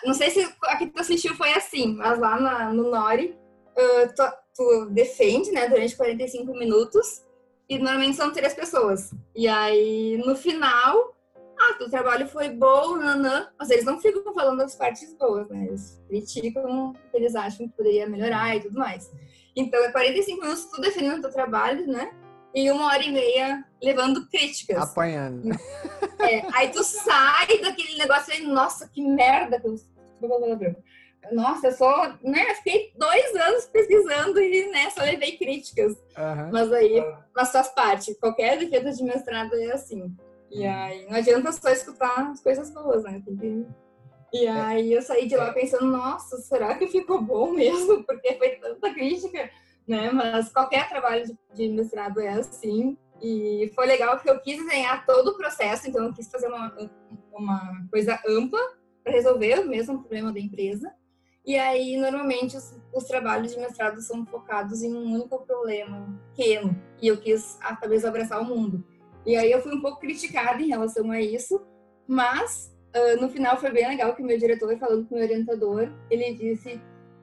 Não 0.04 0.14
sei 0.14 0.30
se 0.30 0.42
a 0.64 0.76
que 0.76 0.86
tu 0.86 1.00
assistiu 1.00 1.34
foi 1.34 1.52
assim, 1.52 1.94
mas 1.94 2.18
lá 2.18 2.40
na, 2.40 2.72
no 2.72 2.90
Nori, 2.90 3.36
uh, 3.76 4.14
tu, 4.14 4.22
tu, 4.54 4.90
defende, 4.90 5.50
né, 5.50 5.68
durante 5.68 5.96
45 5.96 6.52
minutos, 6.54 7.24
e 7.68 7.78
normalmente 7.78 8.16
são 8.16 8.32
três 8.32 8.54
pessoas. 8.54 9.12
E 9.34 9.48
aí, 9.48 10.22
no 10.24 10.36
final, 10.36 11.16
ah, 11.58 11.84
o 11.84 11.90
trabalho 11.90 12.26
foi 12.26 12.50
bom, 12.50 12.96
nanã, 12.96 13.48
mas 13.58 13.70
eles 13.70 13.84
não 13.84 14.00
ficam 14.00 14.34
falando 14.34 14.58
das 14.58 14.74
partes 14.74 15.14
boas, 15.14 15.48
né? 15.48 15.66
Eles 15.66 16.02
criticam 16.08 16.90
o 16.90 16.92
que 16.92 17.16
eles 17.16 17.34
acham 17.34 17.68
que 17.68 17.76
poderia 17.76 18.08
melhorar 18.08 18.56
e 18.56 18.60
tudo 18.60 18.78
mais. 18.78 19.10
Então, 19.54 19.82
é 19.84 19.90
45 19.92 20.40
minutos 20.40 20.64
tu 20.66 20.80
defendendo 20.80 21.18
o 21.18 21.22
teu 21.22 21.30
trabalho, 21.30 21.86
né? 21.86 22.12
E 22.54 22.70
uma 22.70 22.86
hora 22.86 23.02
e 23.02 23.10
meia 23.10 23.64
levando 23.82 24.28
críticas. 24.28 24.78
Apanhando. 24.78 25.50
É, 26.20 26.42
aí 26.52 26.68
tu 26.70 26.84
sai 26.84 27.58
daquele 27.60 27.96
negócio 27.98 28.32
aí, 28.32 28.46
nossa, 28.46 28.88
que 28.88 29.02
merda 29.02 29.60
que 29.60 29.66
eu... 29.66 29.76
Nossa, 31.32 31.68
eu 31.68 31.72
só, 31.72 32.18
né, 32.22 32.54
fiquei 32.56 32.92
dois 32.96 33.34
anos 33.36 33.66
pesquisando 33.66 34.40
e, 34.40 34.66
né, 34.70 34.90
só 34.90 35.02
levei 35.02 35.36
críticas. 35.36 35.92
Uhum. 35.92 36.50
Mas 36.52 36.72
aí, 36.72 37.04
mas 37.34 37.52
faz 37.52 37.68
parte. 37.68 38.14
Qualquer 38.16 38.58
defesa 38.58 38.92
de 38.92 39.04
mestrado 39.04 39.54
é 39.54 39.72
assim. 39.72 40.14
E 40.50 40.66
aí 40.66 41.06
não 41.06 41.16
adianta 41.16 41.50
só 41.52 41.70
escutar 41.70 42.30
as 42.30 42.40
coisas 42.42 42.70
boas, 42.70 43.04
né? 43.04 43.22
E 44.32 44.46
é. 44.46 44.50
aí 44.50 44.92
eu 44.92 45.00
saí 45.00 45.26
de 45.26 45.36
lá 45.36 45.52
pensando, 45.52 45.86
nossa, 45.86 46.36
será 46.38 46.74
que 46.74 46.86
ficou 46.86 47.20
bom 47.22 47.52
mesmo? 47.52 48.04
Porque 48.04 48.34
foi 48.34 48.50
tanta 48.56 48.92
crítica, 48.92 49.50
né? 49.86 50.10
Mas 50.10 50.52
qualquer 50.52 50.88
trabalho 50.88 51.24
de, 51.54 51.68
mestrado 51.68 52.20
é 52.20 52.28
assim. 52.28 52.96
E 53.20 53.70
foi 53.74 53.86
legal 53.86 54.16
porque 54.16 54.30
eu 54.30 54.40
quis 54.40 54.56
desenhar 54.58 55.06
todo 55.06 55.28
o 55.28 55.36
processo, 55.36 55.88
então 55.88 56.04
eu 56.04 56.12
quis 56.12 56.28
fazer 56.28 56.48
uma, 56.48 56.74
uma 57.32 57.86
coisa 57.90 58.20
ampla 58.26 58.60
para 59.04 59.12
resolver 59.12 59.60
o 59.60 59.68
mesmo 59.68 60.00
problema 60.00 60.32
da 60.32 60.40
empresa. 60.40 60.92
E 61.44 61.56
aí, 61.56 61.96
normalmente, 61.96 62.56
os, 62.56 62.80
os, 62.92 63.04
trabalhos 63.04 63.52
de 63.52 63.58
mestrado 63.58 64.00
são 64.00 64.24
focados 64.24 64.82
em 64.82 64.94
um 64.94 65.14
único 65.14 65.44
problema 65.44 66.06
pequeno. 66.28 66.80
E 67.00 67.08
eu 67.08 67.16
quis, 67.16 67.58
talvez, 67.80 68.04
abraçar 68.04 68.40
o 68.40 68.44
mundo. 68.44 68.84
E 69.26 69.36
aí 69.36 69.50
eu 69.50 69.60
fui 69.60 69.74
um 69.74 69.80
pouco 69.80 70.00
criticada 70.00 70.62
em 70.62 70.68
relação 70.68 71.10
a 71.10 71.20
isso, 71.20 71.60
mas 72.06 72.72
uh, 72.94 73.20
no 73.20 73.28
final 73.28 73.56
foi 73.56 73.70
bem 73.70 73.88
legal 73.88 74.14
que 74.14 74.22
o 74.22 74.24
meu 74.24 74.38
diretor, 74.38 74.76
falando 74.78 75.06
com 75.06 75.14
o 75.14 75.18
meu 75.18 75.26
orientador, 75.26 75.92
ele 76.10 76.34
disse 76.34 76.80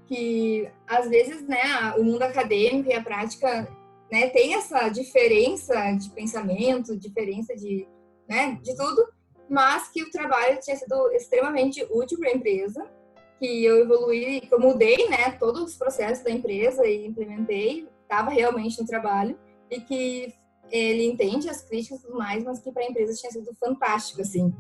que 0.10 0.68
às 0.88 1.08
vezes, 1.08 1.48
né, 1.48 1.94
o 1.96 2.04
mundo 2.04 2.24
acadêmico 2.24 2.90
e 2.90 2.94
a 2.94 3.04
prática, 3.04 3.70
né, 4.12 4.28
tem 4.30 4.56
essa 4.56 4.90
diferença 4.90 5.92
de 5.92 6.10
pensamento, 6.10 6.98
diferença 6.98 7.56
de, 7.56 7.88
né, 8.28 8.60
de 8.64 8.76
tudo, 8.76 9.08
mas 9.48 9.88
que 9.90 10.02
o 10.02 10.10
trabalho 10.10 10.60
tinha 10.60 10.76
sido 10.76 11.12
extremamente 11.12 11.86
útil 11.92 12.18
para 12.18 12.30
a 12.30 12.34
empresa, 12.34 12.90
que 13.38 13.64
eu 13.64 13.84
evoluí, 13.84 14.42
que 14.42 14.54
eu 14.54 14.60
mudei, 14.60 15.08
né, 15.10 15.32
todos 15.40 15.62
os 15.62 15.78
processos 15.78 16.24
da 16.24 16.32
empresa 16.32 16.86
e 16.88 17.06
implementei, 17.06 17.88
estava 18.02 18.32
realmente 18.32 18.82
no 18.82 18.88
trabalho 18.88 19.38
e 19.70 19.80
que 19.80 20.34
ele 20.72 21.06
entende 21.06 21.48
as 21.48 21.62
críticas 21.62 22.00
e 22.00 22.02
tudo 22.02 22.18
mais, 22.18 22.44
mas 22.44 22.60
que 22.60 22.72
para 22.72 22.82
a 22.84 22.88
empresa 22.88 23.14
tinha 23.14 23.32
sido 23.32 23.54
fantástico, 23.60 24.22
assim. 24.22 24.52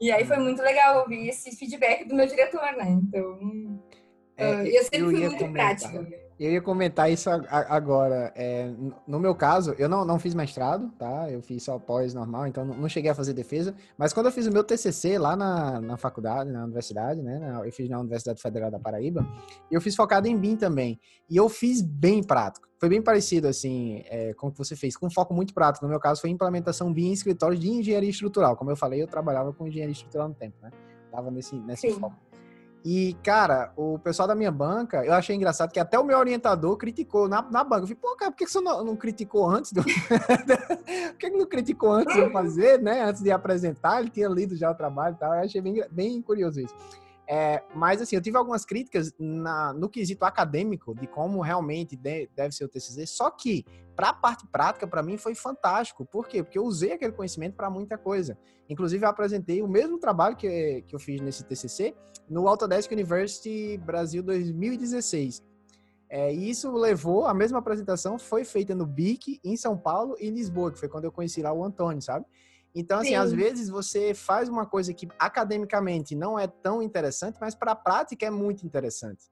E 0.00 0.12
aí 0.12 0.24
foi 0.24 0.36
muito 0.36 0.62
legal 0.62 1.00
ouvir 1.00 1.28
esse 1.28 1.56
feedback 1.56 2.04
do 2.04 2.14
meu 2.14 2.26
diretor, 2.26 2.72
né? 2.76 2.88
Então, 2.88 3.80
é, 4.42 4.62
uh, 4.62 4.66
eu 4.66 4.82
sempre 4.84 4.98
eu 4.98 5.10
fui 5.10 5.20
muito 5.20 5.38
comentar, 5.38 5.52
prática. 5.52 6.22
Eu 6.42 6.50
ia 6.50 6.60
comentar 6.60 7.08
isso 7.08 7.30
agora. 7.30 8.32
É, 8.34 8.68
no 9.06 9.20
meu 9.20 9.32
caso, 9.32 9.76
eu 9.78 9.88
não, 9.88 10.04
não 10.04 10.18
fiz 10.18 10.34
mestrado, 10.34 10.90
tá? 10.98 11.30
Eu 11.30 11.40
fiz 11.40 11.62
só 11.62 11.78
pós 11.78 12.14
normal, 12.14 12.48
então 12.48 12.64
não 12.64 12.88
cheguei 12.88 13.12
a 13.12 13.14
fazer 13.14 13.32
defesa. 13.32 13.72
Mas 13.96 14.12
quando 14.12 14.26
eu 14.26 14.32
fiz 14.32 14.48
o 14.48 14.52
meu 14.52 14.64
TCC 14.64 15.18
lá 15.18 15.36
na, 15.36 15.80
na 15.80 15.96
faculdade, 15.96 16.50
na 16.50 16.64
universidade, 16.64 17.22
né? 17.22 17.60
Eu 17.64 17.70
fiz 17.70 17.88
na 17.88 18.00
Universidade 18.00 18.42
Federal 18.42 18.72
da 18.72 18.78
Paraíba. 18.80 19.24
Eu 19.70 19.80
fiz 19.80 19.94
focado 19.94 20.26
em 20.26 20.36
BIM 20.36 20.56
também. 20.56 20.98
E 21.30 21.36
eu 21.36 21.48
fiz 21.48 21.80
bem 21.80 22.24
prático. 22.24 22.66
Foi 22.80 22.88
bem 22.88 23.00
parecido, 23.00 23.46
assim, 23.46 24.02
é, 24.06 24.34
com 24.34 24.48
o 24.48 24.50
que 24.50 24.58
você 24.58 24.74
fez, 24.74 24.96
com 24.96 25.08
foco 25.08 25.32
muito 25.32 25.54
prático. 25.54 25.84
No 25.84 25.90
meu 25.90 26.00
caso, 26.00 26.20
foi 26.20 26.30
implementação 26.30 26.92
BIM 26.92 27.10
em 27.10 27.12
escritórios 27.12 27.60
de 27.60 27.70
engenharia 27.70 28.10
estrutural. 28.10 28.56
Como 28.56 28.68
eu 28.68 28.76
falei, 28.76 29.00
eu 29.00 29.06
trabalhava 29.06 29.52
com 29.52 29.68
engenharia 29.68 29.92
estrutural 29.92 30.28
no 30.28 30.34
tempo, 30.34 30.56
né? 30.60 30.70
Tava 31.12 31.30
nesse, 31.30 31.54
nesse 31.54 31.92
foco. 31.92 32.16
E, 32.84 33.16
cara, 33.22 33.72
o 33.76 33.98
pessoal 33.98 34.26
da 34.26 34.34
minha 34.34 34.50
banca, 34.50 35.04
eu 35.04 35.12
achei 35.12 35.36
engraçado 35.36 35.70
que 35.70 35.78
até 35.78 35.98
o 35.98 36.04
meu 36.04 36.18
orientador 36.18 36.76
criticou 36.76 37.28
na, 37.28 37.40
na 37.42 37.62
banca. 37.62 37.82
Eu 37.82 37.86
falei, 37.86 37.98
pô, 38.00 38.16
cara, 38.16 38.32
por 38.32 38.38
que 38.38 38.46
você 38.46 38.60
não, 38.60 38.84
não 38.84 38.96
criticou 38.96 39.48
antes? 39.48 39.72
Do... 39.72 39.82
por 39.84 41.16
que 41.18 41.30
não 41.30 41.46
criticou 41.46 41.92
antes 41.92 42.14
de 42.14 42.28
fazer, 42.30 42.80
né? 42.82 43.02
Antes 43.04 43.22
de 43.22 43.30
apresentar, 43.30 44.00
ele 44.00 44.10
tinha 44.10 44.28
lido 44.28 44.56
já 44.56 44.70
o 44.70 44.74
trabalho 44.74 45.14
e 45.14 45.18
tal. 45.18 45.32
Eu 45.34 45.44
achei 45.44 45.60
bem, 45.60 45.84
bem 45.90 46.20
curioso 46.20 46.60
isso. 46.60 46.74
É, 47.28 47.62
mas, 47.74 48.02
assim, 48.02 48.16
eu 48.16 48.22
tive 48.22 48.36
algumas 48.36 48.64
críticas 48.64 49.12
na, 49.18 49.72
no 49.72 49.88
quesito 49.88 50.24
acadêmico 50.24 50.94
de 50.94 51.06
como 51.06 51.40
realmente 51.40 51.96
de, 51.96 52.28
deve 52.34 52.52
ser 52.54 52.64
o 52.64 52.68
TCC, 52.68 53.06
só 53.06 53.30
que 53.30 53.64
para 53.94 54.08
a 54.08 54.12
parte 54.12 54.46
prática, 54.46 54.86
para 54.86 55.02
mim, 55.02 55.16
foi 55.16 55.34
fantástico. 55.34 56.04
Por 56.04 56.26
quê? 56.26 56.42
Porque 56.42 56.58
eu 56.58 56.64
usei 56.64 56.92
aquele 56.92 57.12
conhecimento 57.12 57.54
para 57.54 57.70
muita 57.70 57.96
coisa. 57.96 58.36
Inclusive, 58.68 59.04
eu 59.04 59.08
apresentei 59.08 59.62
o 59.62 59.68
mesmo 59.68 59.98
trabalho 59.98 60.36
que, 60.36 60.82
que 60.86 60.94
eu 60.94 60.98
fiz 60.98 61.20
nesse 61.20 61.44
TCC 61.44 61.94
no 62.28 62.48
Autodesk 62.48 62.90
University 62.90 63.76
Brasil 63.78 64.22
2016. 64.22 65.42
É, 66.08 66.30
isso 66.30 66.70
levou, 66.72 67.26
a 67.26 67.32
mesma 67.32 67.58
apresentação 67.58 68.18
foi 68.18 68.44
feita 68.44 68.74
no 68.74 68.84
BIC, 68.84 69.40
em 69.42 69.56
São 69.56 69.78
Paulo 69.78 70.14
e 70.20 70.28
Lisboa, 70.28 70.70
que 70.70 70.78
foi 70.78 70.88
quando 70.88 71.04
eu 71.04 71.12
conheci 71.12 71.40
lá 71.40 71.52
o 71.52 71.64
Antônio, 71.64 72.02
sabe? 72.02 72.26
Então, 72.74 73.00
assim, 73.00 73.10
Sim. 73.10 73.16
às 73.16 73.32
vezes 73.32 73.68
você 73.68 74.14
faz 74.14 74.48
uma 74.48 74.64
coisa 74.64 74.94
que 74.94 75.06
academicamente 75.18 76.14
não 76.14 76.38
é 76.38 76.46
tão 76.46 76.82
interessante, 76.82 77.36
mas 77.40 77.54
para 77.54 77.72
a 77.72 77.76
prática 77.76 78.24
é 78.24 78.30
muito 78.30 78.64
interessante. 78.64 79.30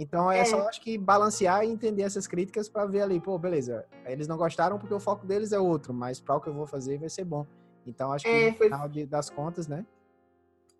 Então 0.00 0.32
é, 0.32 0.40
é, 0.40 0.44
só 0.46 0.66
acho 0.66 0.80
que 0.80 0.96
balancear 0.96 1.62
e 1.62 1.68
entender 1.68 2.04
essas 2.04 2.26
críticas 2.26 2.70
para 2.70 2.86
ver 2.86 3.02
ali, 3.02 3.20
pô, 3.20 3.38
beleza, 3.38 3.84
eles 4.06 4.26
não 4.26 4.38
gostaram 4.38 4.78
porque 4.78 4.94
o 4.94 4.98
foco 4.98 5.26
deles 5.26 5.52
é 5.52 5.58
outro, 5.58 5.92
mas 5.92 6.18
para 6.18 6.36
o 6.36 6.40
que 6.40 6.48
eu 6.48 6.54
vou 6.54 6.66
fazer 6.66 6.98
vai 6.98 7.10
ser 7.10 7.24
bom. 7.24 7.46
Então 7.86 8.10
acho 8.10 8.24
que 8.24 8.30
é, 8.30 8.52
foi... 8.54 8.68
no 8.70 8.74
final 8.76 8.88
de, 8.88 9.04
das 9.04 9.28
contas, 9.28 9.68
né? 9.68 9.84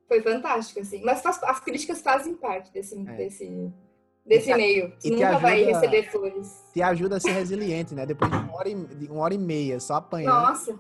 Foi 0.09 0.23
fantástico, 0.23 0.81
assim. 0.81 1.05
Mas 1.05 1.21
faz, 1.21 1.41
as 1.43 1.61
críticas 1.61 2.01
fazem 2.01 2.35
parte 2.35 2.73
desse, 2.73 2.99
é. 2.99 3.13
desse, 3.15 3.73
desse 4.25 4.55
meio. 4.55 4.93
Tu 4.99 5.11
nunca 5.11 5.29
ajuda, 5.29 5.43
vai 5.43 5.65
receber 5.65 6.11
flores. 6.11 6.65
Te 6.73 6.83
ajuda 6.83 7.17
a 7.19 7.21
ser 7.21 7.33
resiliente, 7.33 7.95
né? 7.95 8.07
Depois 8.07 8.31
de 8.31 8.37
uma 8.39 8.57
hora 8.57 8.69
e, 8.71 8.75
uma 9.09 9.21
hora 9.21 9.35
e 9.35 9.39
meia 9.39 9.79
só 9.79 9.97
apanhando. 9.97 10.35
Nossa. 10.35 10.79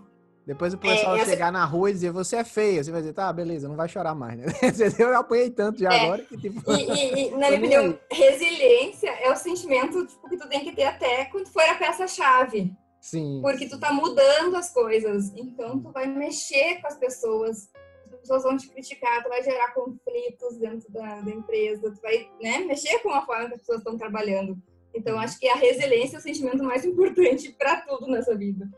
Depois 0.50 0.74
o 0.74 0.78
pessoal 0.78 1.14
é, 1.14 1.24
chegar 1.24 1.52
na 1.52 1.64
rua 1.64 1.90
e 1.90 1.92
dizer, 1.92 2.10
você 2.10 2.34
é 2.34 2.42
feia. 2.42 2.82
Você 2.82 2.90
vai 2.90 3.02
dizer, 3.02 3.12
tá, 3.12 3.32
beleza, 3.32 3.68
não 3.68 3.76
vai 3.76 3.88
chorar 3.88 4.16
mais, 4.16 4.36
né? 4.36 4.46
Eu 4.98 5.16
apanhei 5.16 5.48
tanto 5.48 5.78
já 5.78 5.94
é. 5.94 6.00
agora 6.02 6.24
que, 6.24 6.36
tipo... 6.36 6.72
E, 6.72 6.90
e, 6.90 7.28
e 7.28 7.30
na 7.30 7.50
minha 7.50 7.58
opinião, 7.58 7.98
resiliência 8.10 9.10
é 9.10 9.30
o 9.30 9.36
sentimento 9.36 10.04
tipo, 10.04 10.28
que 10.28 10.36
tu 10.36 10.48
tem 10.48 10.64
que 10.64 10.74
ter 10.74 10.82
até 10.82 11.26
quando 11.26 11.46
for 11.46 11.62
a 11.62 11.76
peça-chave. 11.76 12.72
Sim. 13.00 13.38
Porque 13.40 13.68
tu 13.68 13.78
tá 13.78 13.92
mudando 13.92 14.56
as 14.56 14.72
coisas. 14.72 15.32
Então, 15.36 15.78
tu 15.78 15.92
vai 15.92 16.08
mexer 16.08 16.80
com 16.80 16.88
as 16.88 16.96
pessoas. 16.96 17.70
As 18.06 18.20
pessoas 18.22 18.42
vão 18.42 18.56
te 18.56 18.68
criticar, 18.68 19.22
tu 19.22 19.28
vai 19.28 19.44
gerar 19.44 19.72
conflitos 19.72 20.58
dentro 20.58 20.90
da, 20.90 21.20
da 21.20 21.30
empresa. 21.30 21.92
Tu 21.92 22.02
vai 22.02 22.28
né, 22.42 22.58
mexer 22.58 22.98
com 22.98 23.10
a 23.10 23.24
forma 23.24 23.46
que 23.46 23.54
as 23.54 23.60
pessoas 23.60 23.78
estão 23.78 23.96
trabalhando. 23.96 24.58
Então, 24.92 25.16
acho 25.16 25.38
que 25.38 25.48
a 25.48 25.54
resiliência 25.54 26.16
é 26.16 26.18
o 26.18 26.22
sentimento 26.22 26.64
mais 26.64 26.82
importante 26.84 27.52
para 27.52 27.82
tudo 27.82 28.08
nessa 28.08 28.36
vida 28.36 28.68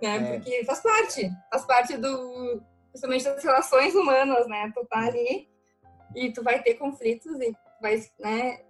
né? 0.00 0.16
É. 0.16 0.36
Porque 0.36 0.64
faz 0.64 0.80
parte, 0.80 1.30
faz 1.50 1.64
parte 1.64 1.96
do, 1.96 2.62
principalmente 2.90 3.24
das 3.24 3.42
relações 3.42 3.94
humanas, 3.94 4.46
né? 4.46 4.70
Tu 4.74 4.84
tá 4.86 4.98
ali 4.98 5.48
e 6.14 6.32
tu 6.32 6.42
vai 6.42 6.62
ter 6.62 6.74
conflitos 6.74 7.40
e 7.40 7.54
vai, 7.80 8.02
né? 8.18 8.60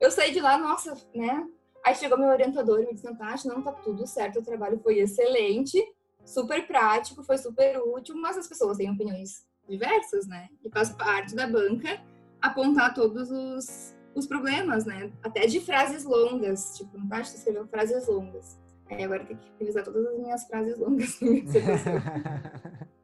Eu 0.00 0.10
saí 0.10 0.32
de 0.32 0.40
lá, 0.40 0.56
nossa, 0.58 0.96
né? 1.14 1.46
Aí 1.84 1.94
chegou 1.94 2.18
meu 2.18 2.28
orientador 2.28 2.80
e 2.80 2.86
me 2.86 2.94
disse, 2.94 3.04
Natasha, 3.04 3.48
não 3.48 3.62
tá 3.62 3.72
tudo 3.72 4.06
certo, 4.06 4.38
o 4.38 4.44
trabalho 4.44 4.78
foi 4.78 4.98
excelente, 4.98 5.82
super 6.24 6.66
prático, 6.66 7.22
foi 7.22 7.36
super 7.36 7.78
útil, 7.78 8.16
mas 8.16 8.38
as 8.38 8.48
pessoas 8.48 8.78
têm 8.78 8.90
opiniões 8.90 9.46
diversas, 9.68 10.26
né? 10.26 10.48
E 10.64 10.70
faz 10.70 10.90
parte 10.90 11.34
da 11.34 11.46
banca 11.46 12.00
apontar 12.40 12.94
todos 12.94 13.30
os, 13.30 13.94
os 14.14 14.26
problemas, 14.26 14.84
né? 14.84 15.12
Até 15.22 15.46
de 15.46 15.60
frases 15.60 16.04
longas, 16.04 16.76
tipo, 16.76 16.96
Natasha 16.96 17.36
escreveu 17.36 17.66
frases 17.66 18.06
longas. 18.06 18.58
Aí 18.94 19.04
agora 19.04 19.24
tem 19.24 19.36
que 19.36 19.50
revisar 19.58 19.84
todas 19.84 20.06
as 20.06 20.18
minhas 20.18 20.44
frases 20.46 20.78
longas. 20.78 21.18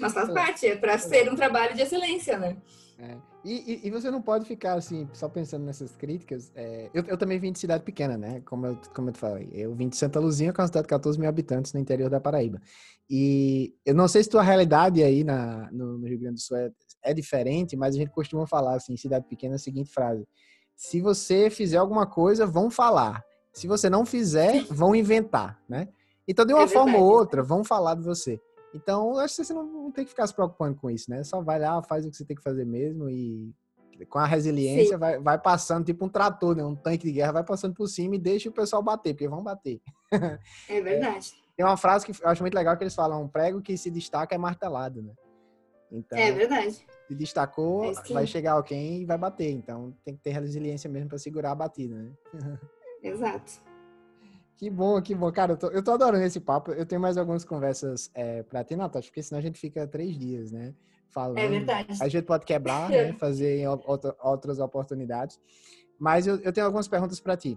Mas 0.00 0.12
faz 0.12 0.32
parte, 0.32 0.66
é 0.66 0.76
para 0.76 0.98
ser 0.98 1.30
um 1.30 1.36
trabalho 1.36 1.74
de 1.74 1.82
excelência, 1.82 2.38
né? 2.38 2.56
É. 2.98 3.16
E, 3.44 3.52
e, 3.52 3.86
e, 3.86 3.90
você 3.90 4.10
não 4.10 4.20
pode 4.20 4.44
ficar 4.44 4.74
assim, 4.74 5.08
só 5.12 5.28
pensando 5.28 5.64
nessas 5.64 5.94
críticas. 5.94 6.50
É, 6.56 6.90
eu, 6.92 7.04
eu, 7.04 7.16
também 7.16 7.38
vim 7.38 7.52
de 7.52 7.58
cidade 7.58 7.84
pequena, 7.84 8.16
né? 8.16 8.40
Como 8.44 8.66
eu, 8.66 8.76
como 8.92 9.08
eu 9.08 9.12
te 9.12 9.18
falei. 9.20 9.48
Eu 9.52 9.72
vim 9.74 9.88
de 9.88 9.96
Santa 9.96 10.18
Luzia, 10.18 10.52
que 10.52 10.60
é 10.60 10.62
uma 10.62 10.66
cidade 10.66 10.84
de 10.84 10.88
14 10.88 11.18
mil 11.18 11.28
habitantes 11.28 11.72
no 11.72 11.78
interior 11.78 12.10
da 12.10 12.20
Paraíba. 12.20 12.60
E 13.08 13.72
eu 13.86 13.94
não 13.94 14.08
sei 14.08 14.24
se 14.24 14.28
tua 14.28 14.42
realidade 14.42 15.02
aí 15.02 15.22
na, 15.22 15.70
no, 15.70 15.98
no 15.98 16.06
Rio 16.08 16.18
Grande 16.18 16.34
do 16.34 16.40
Sul 16.40 16.56
é, 16.56 16.70
é, 17.04 17.14
diferente, 17.14 17.76
mas 17.76 17.94
a 17.94 17.98
gente 17.98 18.10
costuma 18.10 18.46
falar 18.46 18.74
assim, 18.74 18.94
em 18.94 18.96
cidade 18.96 19.26
pequena, 19.28 19.54
a 19.54 19.58
seguinte 19.58 19.90
frase. 19.90 20.26
Se 20.74 21.00
você 21.00 21.48
fizer 21.48 21.78
alguma 21.78 22.06
coisa, 22.06 22.44
vão 22.44 22.68
falar. 22.68 23.24
Se 23.58 23.66
você 23.66 23.90
não 23.90 24.06
fizer, 24.06 24.64
vão 24.70 24.94
inventar, 24.94 25.60
né? 25.68 25.88
Então, 26.28 26.46
de 26.46 26.54
uma 26.54 26.62
é 26.62 26.68
forma 26.68 26.96
ou 26.96 27.04
outra, 27.04 27.42
vão 27.42 27.64
falar 27.64 27.96
de 27.96 28.02
você. 28.02 28.40
Então, 28.72 29.18
acho 29.18 29.34
que 29.34 29.44
você 29.44 29.52
não 29.52 29.90
tem 29.90 30.04
que 30.04 30.10
ficar 30.10 30.28
se 30.28 30.34
preocupando 30.34 30.76
com 30.76 30.88
isso, 30.88 31.10
né? 31.10 31.24
Só 31.24 31.42
vai 31.42 31.58
lá, 31.58 31.82
faz 31.82 32.06
o 32.06 32.10
que 32.10 32.16
você 32.16 32.24
tem 32.24 32.36
que 32.36 32.42
fazer 32.42 32.64
mesmo 32.64 33.10
e 33.10 33.52
com 34.08 34.20
a 34.20 34.26
resiliência 34.26 34.96
vai, 34.96 35.18
vai, 35.18 35.36
passando, 35.36 35.84
tipo 35.86 36.04
um 36.04 36.08
trator, 36.08 36.54
né? 36.54 36.64
Um 36.64 36.76
tanque 36.76 37.04
de 37.04 37.12
guerra 37.12 37.32
vai 37.32 37.44
passando 37.44 37.74
por 37.74 37.88
cima 37.88 38.14
e 38.14 38.18
deixa 38.18 38.48
o 38.48 38.52
pessoal 38.52 38.80
bater, 38.80 39.12
porque 39.12 39.26
vão 39.26 39.42
bater. 39.42 39.80
É 40.68 40.78
verdade. 40.80 41.32
É, 41.34 41.56
tem 41.56 41.66
uma 41.66 41.76
frase 41.76 42.06
que 42.06 42.12
eu 42.22 42.28
acho 42.28 42.42
muito 42.44 42.54
legal 42.54 42.76
que 42.76 42.84
eles 42.84 42.94
falam, 42.94 43.24
um 43.24 43.28
prego 43.28 43.60
que 43.60 43.76
se 43.76 43.90
destaca 43.90 44.36
é 44.36 44.38
martelado, 44.38 45.02
né? 45.02 45.12
Então, 45.90 46.16
é 46.16 46.30
verdade. 46.30 46.86
Se 47.08 47.14
destacou, 47.14 47.90
é 47.90 48.12
vai 48.12 48.24
chegar 48.24 48.52
alguém 48.52 49.02
e 49.02 49.04
vai 49.04 49.18
bater. 49.18 49.50
Então, 49.50 49.92
tem 50.04 50.14
que 50.14 50.22
ter 50.22 50.30
resiliência 50.30 50.88
mesmo 50.88 51.08
para 51.08 51.18
segurar 51.18 51.50
a 51.50 51.56
batida, 51.56 51.96
né? 51.96 52.12
Exato. 53.02 53.60
Que 54.56 54.68
bom, 54.68 55.00
que 55.00 55.14
bom. 55.14 55.30
Cara, 55.30 55.52
eu 55.52 55.56
tô, 55.56 55.68
eu 55.68 55.82
tô 55.82 55.92
adorando 55.92 56.24
esse 56.24 56.40
papo. 56.40 56.72
Eu 56.72 56.84
tenho 56.84 57.00
mais 57.00 57.16
algumas 57.16 57.44
conversas 57.44 58.10
é, 58.12 58.42
para 58.42 58.64
ter, 58.64 58.74
Natasha, 58.74 59.08
porque 59.08 59.22
senão 59.22 59.38
a 59.38 59.42
gente 59.42 59.58
fica 59.58 59.86
três 59.86 60.18
dias, 60.18 60.50
né? 60.50 60.74
Falando. 61.08 61.38
É 61.38 61.48
verdade. 61.48 61.96
A 62.00 62.08
gente 62.08 62.24
pode 62.24 62.44
quebrar, 62.44 62.90
né? 62.90 63.12
Fazer 63.20 63.68
outra, 63.68 64.16
outras 64.20 64.58
oportunidades. 64.58 65.40
Mas 65.98 66.26
eu, 66.26 66.38
eu 66.38 66.52
tenho 66.52 66.66
algumas 66.66 66.88
perguntas 66.88 67.20
para 67.20 67.36
ti. 67.36 67.56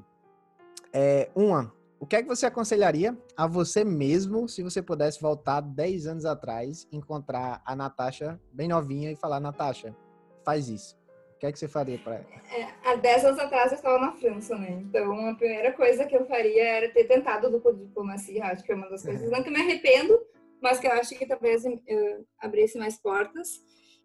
É, 0.93 1.31
uma, 1.35 1.73
o 1.99 2.05
que 2.05 2.15
é 2.15 2.22
que 2.22 2.27
você 2.27 2.45
aconselharia 2.47 3.18
a 3.38 3.47
você 3.47 3.84
mesmo 3.84 4.47
se 4.47 4.61
você 4.61 4.81
pudesse 4.81 5.22
voltar 5.22 5.61
10 5.61 6.07
anos 6.07 6.26
atrás, 6.26 6.88
encontrar 6.91 7.61
a 7.65 7.76
Natasha 7.76 8.39
bem 8.51 8.68
novinha 8.68 9.11
e 9.11 9.15
falar, 9.15 9.39
Natasha, 9.39 9.95
faz 10.43 10.68
isso? 10.68 11.01
Que 11.41 11.47
é 11.47 11.51
que 11.51 11.57
você 11.57 11.68
faria 11.68 11.97
para 11.97 12.18
ela? 12.18 12.26
É, 12.55 12.68
há 12.85 12.95
10 12.95 13.26
anos 13.26 13.39
atrás 13.39 13.72
eu 13.72 13.77
estava 13.77 13.97
na 13.97 14.11
França, 14.11 14.55
né? 14.55 14.73
Então 14.73 15.27
a 15.27 15.34
primeira 15.34 15.73
coisa 15.73 16.05
que 16.05 16.15
eu 16.15 16.23
faria 16.27 16.63
era 16.63 16.93
ter 16.93 17.05
tentado 17.05 17.49
dupla 17.49 17.73
diplomacia. 17.73 18.45
Acho 18.45 18.63
que 18.63 18.72
é 18.72 18.76
uma 18.76 18.88
das 18.88 19.03
coisas. 19.03 19.31
Não 19.31 19.41
que 19.41 19.49
me 19.49 19.59
arrependo, 19.59 20.22
mas 20.61 20.80
que 20.80 20.85
eu 20.85 20.91
acho 20.91 21.18
que 21.18 21.26
talvez 21.26 21.65
eu 21.65 22.27
abrisse 22.39 22.77
mais 22.77 22.95
portas. 23.01 23.59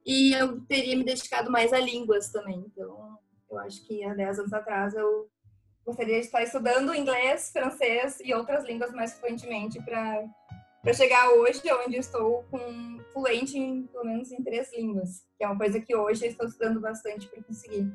E 0.06 0.32
eu 0.32 0.62
teria 0.62 0.96
me 0.96 1.04
dedicado 1.04 1.50
mais 1.50 1.74
a 1.74 1.78
línguas 1.78 2.32
também. 2.32 2.64
Então 2.72 3.18
eu 3.50 3.58
acho 3.58 3.86
que 3.86 4.02
há 4.02 4.14
10 4.14 4.38
anos 4.38 4.52
atrás 4.54 4.94
eu 4.94 5.28
gostaria 5.84 6.18
de 6.18 6.24
estar 6.24 6.42
estudando 6.42 6.94
inglês, 6.94 7.50
francês 7.52 8.18
e 8.24 8.32
outras 8.32 8.64
línguas 8.64 8.92
mais 8.92 9.12
fluentemente 9.12 9.78
para 9.82 10.24
para 10.86 10.94
chegar 10.94 11.30
hoje 11.30 11.60
onde 11.84 11.96
estou 11.96 12.44
com 12.48 13.00
fluente 13.12 13.58
em 13.58 13.88
pelo 13.88 14.04
menos 14.04 14.30
em 14.30 14.40
três 14.40 14.72
línguas, 14.72 15.24
que 15.36 15.42
é 15.42 15.48
uma 15.48 15.58
coisa 15.58 15.80
que 15.80 15.96
hoje 15.96 16.24
eu 16.24 16.30
estou 16.30 16.46
estudando 16.46 16.80
bastante 16.80 17.26
para 17.26 17.42
conseguir. 17.42 17.92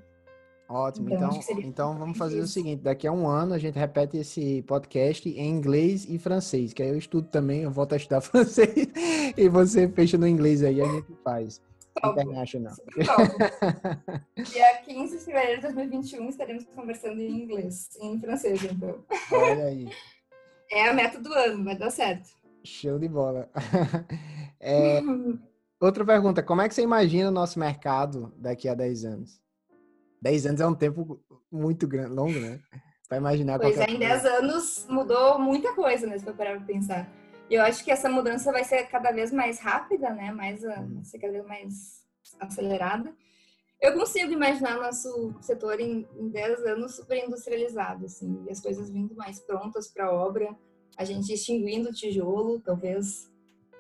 Ótimo, 0.68 1.10
então, 1.10 1.30
então, 1.32 1.62
então 1.62 1.98
vamos 1.98 2.18
fazer 2.18 2.40
isso. 2.40 2.46
o 2.46 2.50
seguinte, 2.50 2.82
daqui 2.82 3.08
a 3.08 3.12
um 3.14 3.26
ano 3.26 3.54
a 3.54 3.58
gente 3.58 3.80
repete 3.80 4.18
esse 4.18 4.62
podcast 4.64 5.30
em 5.30 5.50
inglês 5.50 6.06
e 6.10 6.20
francês, 6.20 6.74
que 6.74 6.84
aí 6.84 6.90
eu 6.90 6.98
estudo 6.98 7.30
também, 7.30 7.62
eu 7.62 7.72
volto 7.72 7.94
a 7.94 7.96
estudar 7.96 8.20
francês 8.28 8.90
e 9.38 9.48
você 9.48 9.88
fecha 9.88 10.18
no 10.18 10.28
inglês 10.28 10.62
aí, 10.62 10.82
a 10.82 10.86
gente 10.86 11.14
faz. 11.24 11.62
International. 12.04 12.74
Dia 14.36 14.78
15 14.86 15.18
de 15.18 15.24
fevereiro 15.24 15.62
de 15.62 15.74
2021 15.74 16.28
estaremos 16.28 16.66
conversando 16.76 17.22
em 17.22 17.44
inglês, 17.44 17.90
em 18.02 18.20
francês, 18.20 18.62
então. 18.66 19.02
Olha 19.32 19.66
aí. 19.66 19.90
É 20.70 20.90
a 20.90 20.94
meta 20.94 21.20
do 21.20 21.34
ano, 21.34 21.64
vai 21.64 21.78
dar 21.78 21.90
certo. 21.90 22.41
Show 22.64 23.00
de 23.00 23.08
bola. 23.08 23.50
É, 24.64 25.02
outra 25.82 26.06
pergunta, 26.06 26.44
como 26.44 26.62
é 26.62 26.70
que 26.70 26.76
você 26.76 26.84
imagina 26.84 27.30
o 27.30 27.34
nosso 27.34 27.60
mercado 27.60 28.32
daqui 28.38 28.70
a 28.70 28.76
10 28.76 29.06
anos? 29.06 29.42
10 30.22 30.46
anos 30.46 30.62
é 30.62 30.68
um 30.68 30.76
tempo 30.76 31.20
muito 31.52 31.88
grande, 31.88 32.14
longo, 32.14 32.40
né? 32.40 32.60
Para 33.10 33.18
imaginar 33.18 33.60
Pois 33.60 33.80
é, 33.80 33.86
em 33.90 33.98
10 33.98 34.24
anos 34.24 34.86
mudou 34.88 35.40
muita 35.40 35.74
coisa, 35.74 36.06
né? 36.06 36.16
Se 36.16 36.24
for 36.24 36.36
parar 36.36 36.58
para 36.58 36.66
pensar. 36.68 37.10
E 37.50 37.56
eu 37.56 37.64
acho 37.64 37.84
que 37.84 37.90
essa 37.90 38.08
mudança 38.08 38.52
vai 38.52 38.64
ser 38.64 38.84
cada 38.84 39.12
vez 39.12 39.32
mais 39.32 39.60
rápida, 39.60 40.12
né? 40.12 40.32
Mais, 40.32 40.62
ser 41.04 41.18
cada 41.18 41.34
vez 41.34 41.46
mais 41.48 42.06
acelerada. 42.40 43.12
Eu 43.82 43.94
consigo 43.94 44.32
imaginar 44.32 44.78
nosso 44.78 45.36
setor 45.42 45.80
em, 45.80 46.08
em 46.16 46.30
10 46.30 46.68
anos 46.68 46.96
super 46.98 47.18
industrializado, 47.18 48.06
assim, 48.06 48.44
e 48.48 48.52
as 48.52 48.62
coisas 48.62 48.92
vindo 48.92 49.16
mais 49.16 49.40
prontas 49.40 49.88
para 49.88 50.14
obra 50.14 50.56
a 50.98 51.04
gente 51.04 51.34
extinguindo 51.34 51.90
o 51.90 51.94
tijolo, 51.94 52.60
talvez 52.60 53.32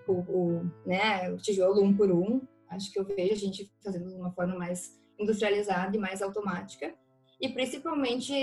o, 0.07 0.13
o, 0.13 0.71
né, 0.85 1.29
o 1.31 1.37
tijolo 1.37 1.81
um 1.81 1.95
por 1.95 2.11
um. 2.11 2.41
Acho 2.69 2.91
que 2.91 2.99
eu 2.99 3.05
vejo 3.05 3.33
a 3.33 3.37
gente 3.37 3.71
fazendo 3.83 4.09
de 4.09 4.15
uma 4.15 4.31
forma 4.31 4.55
mais 4.55 4.99
industrializada 5.19 5.95
e 5.95 5.99
mais 5.99 6.21
automática. 6.21 6.93
E 7.39 7.49
principalmente 7.49 8.33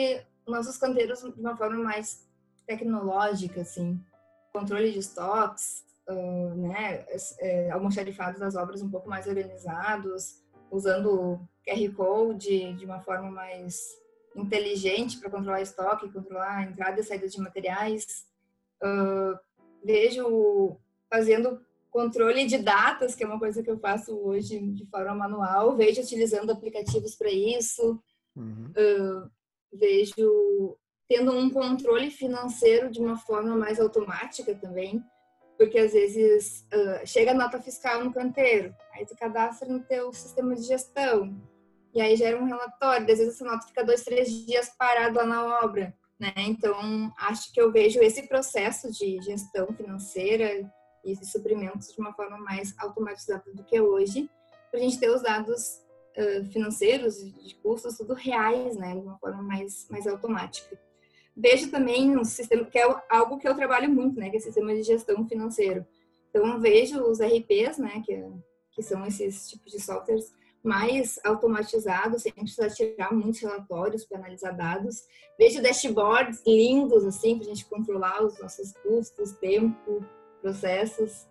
nossos 0.46 0.76
canteiros 0.76 1.20
de 1.20 1.40
uma 1.40 1.56
forma 1.56 1.82
mais 1.82 2.26
tecnológica, 2.66 3.62
assim, 3.62 4.00
controle 4.52 4.92
de 4.92 4.98
estoques, 4.98 5.84
uh, 6.08 6.54
né, 6.56 7.04
é, 7.40 7.70
almoxarifados 7.70 8.40
das 8.40 8.54
obras 8.56 8.82
um 8.82 8.90
pouco 8.90 9.08
mais 9.08 9.26
organizados, 9.26 10.42
usando 10.70 11.40
QR 11.66 11.94
Code 11.94 12.74
de 12.74 12.84
uma 12.84 13.00
forma 13.00 13.30
mais 13.30 13.96
inteligente 14.36 15.18
para 15.18 15.30
controlar 15.30 15.62
estoque, 15.62 16.12
controlar 16.12 16.58
a 16.58 16.62
entrada 16.64 17.00
e 17.00 17.04
saída 17.04 17.28
de 17.28 17.40
materiais, 17.40 18.26
Uh, 18.82 19.38
vejo 19.84 20.76
fazendo 21.10 21.60
controle 21.90 22.46
de 22.46 22.58
datas, 22.58 23.14
que 23.14 23.24
é 23.24 23.26
uma 23.26 23.38
coisa 23.38 23.62
que 23.62 23.70
eu 23.70 23.78
faço 23.78 24.16
hoje 24.16 24.58
de 24.58 24.86
forma 24.86 25.14
manual, 25.14 25.76
vejo 25.76 26.00
utilizando 26.00 26.50
aplicativos 26.50 27.14
para 27.16 27.30
isso, 27.30 28.00
uhum. 28.36 28.70
uh, 28.70 29.30
vejo 29.72 30.76
tendo 31.08 31.32
um 31.32 31.48
controle 31.48 32.10
financeiro 32.10 32.90
de 32.90 33.00
uma 33.00 33.16
forma 33.16 33.56
mais 33.56 33.80
automática 33.80 34.54
também. 34.54 35.02
Porque 35.56 35.78
às 35.78 35.92
vezes 35.92 36.64
uh, 36.72 37.04
chega 37.04 37.32
a 37.32 37.34
nota 37.34 37.60
fiscal 37.60 38.04
no 38.04 38.12
canteiro, 38.12 38.72
aí 38.92 39.04
tu 39.04 39.16
cadastra 39.16 39.68
no 39.68 39.80
teu 39.80 40.12
sistema 40.12 40.54
de 40.54 40.62
gestão, 40.62 41.36
e 41.92 42.00
aí 42.00 42.14
gera 42.14 42.40
um 42.40 42.44
relatório, 42.44 43.10
às 43.10 43.18
vezes 43.18 43.34
essa 43.34 43.44
nota 43.44 43.66
fica 43.66 43.84
dois, 43.84 44.04
três 44.04 44.30
dias 44.46 44.70
parado 44.78 45.16
lá 45.16 45.26
na 45.26 45.64
obra, 45.64 45.92
né? 46.18 46.32
Então, 46.36 47.12
acho 47.18 47.52
que 47.52 47.60
eu 47.60 47.70
vejo 47.70 48.00
esse 48.00 48.26
processo 48.26 48.90
de 48.90 49.20
gestão 49.22 49.68
financeira 49.72 50.68
e 51.04 51.14
de 51.14 51.26
suprimentos 51.26 51.92
de 51.92 52.00
uma 52.00 52.12
forma 52.12 52.38
mais 52.38 52.74
automatizada 52.78 53.44
do 53.54 53.64
que 53.64 53.80
hoje, 53.80 54.28
para 54.70 54.80
a 54.80 54.82
gente 54.82 54.98
ter 54.98 55.10
os 55.10 55.22
dados 55.22 55.80
uh, 56.16 56.44
financeiros 56.46 57.16
de 57.16 57.54
custos 57.56 57.96
tudo 57.96 58.14
reais, 58.14 58.76
né? 58.76 58.94
De 58.94 59.00
uma 59.00 59.18
forma 59.18 59.42
mais, 59.42 59.88
mais 59.88 60.06
automática. 60.06 60.78
Vejo 61.36 61.70
também 61.70 62.18
um 62.18 62.24
sistema 62.24 62.64
que 62.64 62.78
é 62.78 63.02
algo 63.08 63.38
que 63.38 63.48
eu 63.48 63.54
trabalho 63.54 63.88
muito, 63.88 64.18
né? 64.18 64.28
Que 64.28 64.36
é 64.36 64.40
o 64.40 64.42
sistema 64.42 64.74
de 64.74 64.82
gestão 64.82 65.26
financeiro. 65.28 65.86
Então, 66.28 66.60
vejo 66.60 67.00
os 67.02 67.20
RPs, 67.20 67.78
né? 67.78 68.02
Que, 68.04 68.24
que 68.72 68.82
são 68.82 69.06
esses 69.06 69.48
tipos 69.48 69.70
de 69.70 69.80
softwares 69.80 70.32
mais 70.62 71.18
automatizados, 71.24 72.22
sem 72.22 72.32
precisar 72.32 72.70
tirar 72.70 73.12
muitos 73.12 73.40
relatórios 73.40 74.04
para 74.04 74.18
analisar 74.18 74.52
dados. 74.52 75.02
Vejo 75.38 75.62
dashboards 75.62 76.42
lindos, 76.46 77.04
assim, 77.04 77.36
para 77.36 77.46
a 77.46 77.48
gente 77.48 77.64
controlar 77.66 78.24
os 78.24 78.38
nossos 78.40 78.72
custos, 78.82 79.32
tempo, 79.32 80.04
processos. 80.42 81.26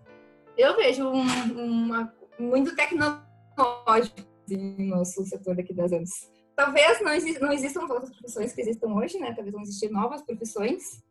Eu 0.57 0.75
vejo 0.75 1.07
um, 1.07 1.21
uma, 1.55 2.13
muito 2.39 2.75
tecnológico 2.75 4.27
no 4.49 4.85
nosso 4.85 5.23
setor 5.25 5.55
daqui 5.55 5.73
das 5.73 5.91
anos. 5.91 6.09
Talvez 6.55 7.01
não, 7.01 7.13
exist, 7.13 7.39
não 7.39 7.51
existam 7.51 7.81
outras 7.81 8.09
profissões 8.09 8.53
que 8.53 8.61
existam 8.61 8.87
hoje, 8.95 9.19
né? 9.19 9.33
Talvez 9.33 9.51
vão 9.51 9.61
existir 9.61 9.91
novas 9.91 10.21
profissões. 10.23 11.03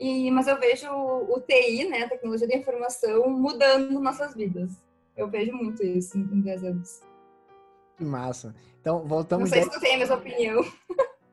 E, 0.00 0.30
mas 0.30 0.46
eu 0.46 0.58
vejo 0.58 0.90
o 0.90 1.40
TI, 1.40 1.84
né, 1.88 2.02
a 2.02 2.08
tecnologia 2.08 2.48
da 2.48 2.56
informação, 2.56 3.28
mudando 3.30 4.00
nossas 4.00 4.34
vidas. 4.34 4.72
Eu 5.16 5.28
vejo 5.28 5.52
muito 5.52 5.84
isso 5.84 6.18
em 6.18 6.40
10 6.40 6.64
anos. 6.64 7.00
Que 7.96 8.04
massa. 8.04 8.54
Então, 8.80 9.06
voltamos... 9.06 9.50
Não 9.50 9.56
sei 9.56 9.64
se 9.64 9.70
tu 9.70 9.80
tem 9.80 9.94
a 9.94 9.98
mesma 9.98 10.16
opinião. 10.16 10.64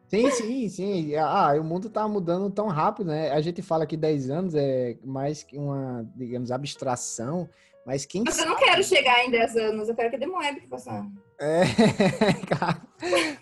Sim, 0.08 0.30
sim, 0.32 0.70
sim. 0.70 1.16
Ah, 1.16 1.54
o 1.58 1.64
mundo 1.64 1.88
está 1.88 2.08
mudando 2.08 2.50
tão 2.50 2.68
rápido, 2.68 3.08
né? 3.08 3.32
A 3.32 3.40
gente 3.40 3.62
fala 3.62 3.86
que 3.86 3.96
10 3.96 4.30
anos 4.30 4.56
é 4.56 4.98
mais 5.04 5.42
que 5.42 5.58
uma, 5.58 6.06
digamos, 6.16 6.52
abstração, 6.52 7.50
mas 7.86 8.06
quem 8.06 8.24
Mas 8.24 8.38
eu 8.38 8.46
não 8.46 8.58
quero 8.58 8.84
chegar 8.84 9.26
em 9.26 9.32
10 9.32 9.56
anos, 9.56 9.90
eu 9.90 9.96
quero 9.96 10.12
que 10.12 10.18
demore 10.18 10.56
que 10.60 10.68
passar. 10.68 11.08
É, 11.40 11.64
cara. 12.48 12.82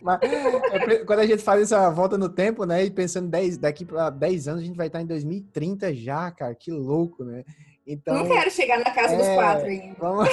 Mas, 0.02 0.20
é, 0.22 1.04
quando 1.04 1.20
a 1.20 1.26
gente 1.26 1.44
faz 1.44 1.64
essa 1.64 1.90
volta 1.90 2.18
no 2.18 2.30
tempo, 2.30 2.66
né? 2.66 2.86
E 2.86 2.90
pensando 2.90 3.28
10, 3.28 3.58
daqui 3.58 3.84
para 3.84 4.10
10 4.10 4.48
anos, 4.48 4.62
a 4.62 4.66
gente 4.66 4.78
vai 4.78 4.88
estar 4.88 5.02
em 5.02 5.06
2030 5.06 5.94
já, 5.94 6.32
cara. 6.32 6.56
Que 6.56 6.72
louco, 6.72 7.26
né? 7.26 7.44
Então, 7.92 8.14
não 8.14 8.28
quero 8.28 8.52
chegar 8.52 8.78
na 8.78 8.92
casa 8.92 9.16
é, 9.16 9.18
dos 9.18 9.28
quatro 9.30 9.66
ainda. 9.66 9.96
Vamos, 9.98 10.30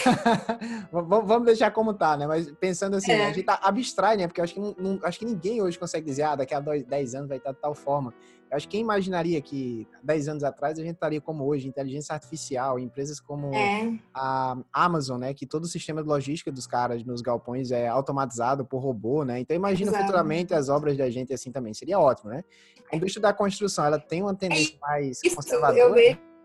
vamos 1.26 1.46
deixar 1.46 1.70
como 1.70 1.94
tá, 1.94 2.14
né? 2.14 2.26
Mas 2.26 2.50
pensando 2.60 2.96
assim, 2.96 3.12
é. 3.12 3.24
a 3.24 3.32
gente 3.32 3.44
tá 3.44 3.58
abstrai, 3.62 4.14
né? 4.14 4.26
Porque 4.26 4.42
eu 4.42 4.44
acho 4.44 4.52
que, 4.52 4.60
não, 4.60 4.76
não, 4.78 5.00
acho 5.02 5.18
que 5.18 5.24
ninguém 5.24 5.62
hoje 5.62 5.78
consegue 5.78 6.04
dizer, 6.04 6.24
ah, 6.24 6.36
daqui 6.36 6.52
a 6.54 6.60
dois, 6.60 6.84
10 6.84 7.14
anos 7.14 7.28
vai 7.30 7.38
estar 7.38 7.52
de 7.52 7.58
tal 7.58 7.74
forma. 7.74 8.12
Eu 8.50 8.58
acho 8.58 8.68
que 8.68 8.72
quem 8.72 8.82
imaginaria 8.82 9.40
que 9.40 9.88
10 10.02 10.28
anos 10.28 10.44
atrás 10.44 10.78
a 10.78 10.82
gente 10.82 10.96
estaria 10.96 11.18
como 11.18 11.46
hoje, 11.46 11.66
inteligência 11.66 12.12
artificial, 12.12 12.78
empresas 12.78 13.20
como 13.20 13.54
é. 13.54 13.90
a 14.14 14.58
Amazon, 14.70 15.18
né? 15.18 15.32
Que 15.32 15.46
todo 15.46 15.64
o 15.64 15.66
sistema 15.66 16.02
de 16.02 16.08
logística 16.08 16.52
dos 16.52 16.66
caras 16.66 17.02
nos 17.04 17.22
galpões 17.22 17.70
é 17.70 17.88
automatizado 17.88 18.66
por 18.66 18.80
robô, 18.80 19.24
né? 19.24 19.40
Então 19.40 19.56
imagina 19.56 19.92
Exato. 19.92 20.04
futuramente 20.04 20.52
as 20.52 20.68
obras 20.68 20.94
da 20.98 21.08
gente 21.08 21.32
assim 21.32 21.50
também. 21.50 21.72
Seria 21.72 21.98
ótimo, 21.98 22.28
né? 22.28 22.44
A 22.92 22.96
indústria 22.96 23.22
da 23.22 23.32
construção, 23.32 23.86
ela 23.86 23.98
tem 23.98 24.20
uma 24.20 24.34
tendência 24.34 24.76
mais 24.78 25.18
Isso, 25.24 25.34
conservadora. 25.34 25.80
Eu 25.80 25.94
vejo 25.94 26.35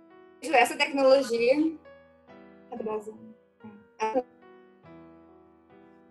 essa 0.41 0.75
tecnologia. 0.75 1.77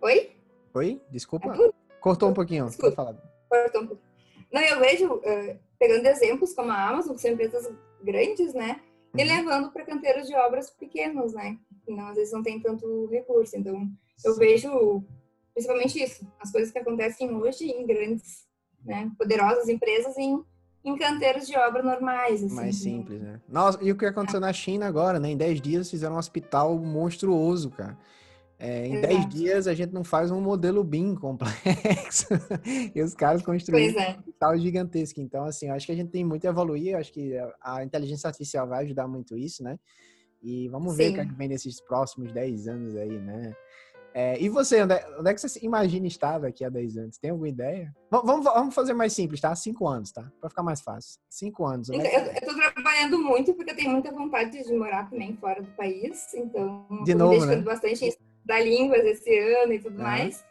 Oi? 0.01 0.31
Oi? 0.73 1.01
Desculpa. 1.09 1.53
Cortou 1.99 2.29
um 2.29 2.33
pouquinho. 2.33 2.65
Desculpa. 2.65 3.17
Cortou 3.49 3.81
um 3.81 3.87
pouquinho. 3.87 4.11
Não, 4.51 4.61
eu 4.61 4.79
vejo, 4.79 5.15
uh, 5.15 5.59
pegando 5.79 6.05
exemplos 6.07 6.53
como 6.53 6.71
a 6.71 6.89
Amazon, 6.89 7.15
que 7.15 7.21
são 7.21 7.31
empresas 7.31 7.71
grandes, 8.03 8.53
né? 8.53 8.81
E 9.15 9.21
uhum. 9.21 9.27
levando 9.27 9.71
para 9.71 9.85
canteiros 9.85 10.27
de 10.27 10.35
obras 10.35 10.69
pequenos, 10.69 11.33
né? 11.33 11.57
Que 11.85 11.91
não, 11.91 12.07
às 12.07 12.15
vezes 12.15 12.33
não 12.33 12.43
tem 12.43 12.59
tanto 12.59 13.07
recurso. 13.07 13.57
Então, 13.57 13.89
eu 14.23 14.33
Sim. 14.33 14.39
vejo 14.39 15.03
principalmente 15.53 16.01
isso. 16.01 16.27
As 16.39 16.51
coisas 16.51 16.71
que 16.71 16.79
acontecem 16.79 17.33
hoje 17.35 17.69
em 17.69 17.85
grandes, 17.85 18.47
né, 18.83 19.11
poderosas 19.17 19.67
empresas 19.69 20.17
em 20.17 20.43
em 20.83 20.97
canteiros 20.97 21.47
de 21.47 21.55
obra 21.57 21.83
normais. 21.83 22.43
Assim, 22.43 22.55
Mais 22.55 22.75
simples, 22.75 23.21
né? 23.21 23.39
Nossa, 23.47 23.77
e 23.81 23.91
o 23.91 23.97
que 23.97 24.05
aconteceu 24.05 24.39
na 24.39 24.51
China 24.51 24.87
agora, 24.87 25.19
né? 25.19 25.29
Em 25.29 25.37
10 25.37 25.61
dias 25.61 25.89
fizeram 25.89 26.15
um 26.15 26.19
hospital 26.19 26.77
monstruoso, 26.77 27.69
cara. 27.69 27.97
É, 28.63 28.85
em 28.85 29.01
10 29.01 29.29
dias 29.29 29.67
a 29.67 29.73
gente 29.73 29.91
não 29.91 30.03
faz 30.03 30.29
um 30.29 30.39
modelo 30.39 30.83
BIM 30.83 31.15
complexo. 31.15 32.27
e 32.93 33.01
os 33.01 33.13
caras 33.15 33.41
construíram 33.41 33.99
é. 33.99 34.09
um 34.09 34.19
hospital 34.19 34.57
gigantesco. 34.59 35.19
Então, 35.19 35.45
assim, 35.45 35.67
eu 35.67 35.73
acho 35.73 35.85
que 35.85 35.91
a 35.91 35.95
gente 35.95 36.11
tem 36.11 36.23
muito 36.23 36.45
a 36.45 36.51
evoluir. 36.51 36.93
Eu 36.93 36.99
acho 36.99 37.11
que 37.11 37.33
a 37.59 37.83
inteligência 37.83 38.27
artificial 38.27 38.67
vai 38.67 38.83
ajudar 38.83 39.07
muito 39.07 39.35
isso, 39.35 39.63
né? 39.63 39.79
E 40.43 40.67
vamos 40.69 40.93
Sim. 40.93 40.97
ver 40.97 41.09
o 41.09 41.13
que, 41.13 41.19
é 41.21 41.25
que 41.25 41.33
vem 41.33 41.47
nesses 41.47 41.81
próximos 41.81 42.31
10 42.31 42.67
anos 42.67 42.95
aí, 42.95 43.19
né? 43.19 43.55
É, 44.13 44.37
e 44.41 44.49
você, 44.49 44.83
onde 44.83 44.93
é, 44.93 45.15
onde 45.17 45.29
é, 45.29 45.33
que 45.33 45.41
você 45.41 45.59
imagina 45.63 46.05
estar 46.05 46.39
daqui 46.39 46.65
a 46.65 46.69
10 46.69 46.97
anos? 46.97 47.17
Tem 47.17 47.31
alguma 47.31 47.47
ideia? 47.47 47.93
Vamos, 48.09 48.43
vamos 48.43 48.75
fazer 48.75 48.93
mais 48.93 49.13
simples, 49.13 49.39
tá? 49.39 49.55
5 49.55 49.87
anos, 49.87 50.11
tá? 50.11 50.29
Para 50.39 50.49
ficar 50.49 50.63
mais 50.63 50.81
fácil. 50.81 51.19
5 51.29 51.65
anos. 51.65 51.89
Então, 51.89 52.11
eu, 52.11 52.25
eu 52.25 52.41
tô 52.41 52.53
trabalhando 52.55 53.19
muito 53.19 53.53
porque 53.53 53.71
eu 53.71 53.75
tenho 53.75 53.91
muita 53.91 54.11
vontade 54.11 54.63
de 54.63 54.73
morar 54.73 55.09
também 55.09 55.37
fora 55.37 55.61
do 55.61 55.71
país. 55.71 56.33
Então, 56.33 56.85
de 57.05 57.15
novo, 57.15 57.39
me 57.39 57.55
né? 57.55 57.61
bastante 57.61 58.17
da 58.45 58.59
línguas 58.59 59.05
esse 59.05 59.37
ano 59.37 59.73
e 59.73 59.79
tudo 59.79 59.97
uhum. 59.97 60.03
mais. 60.03 60.43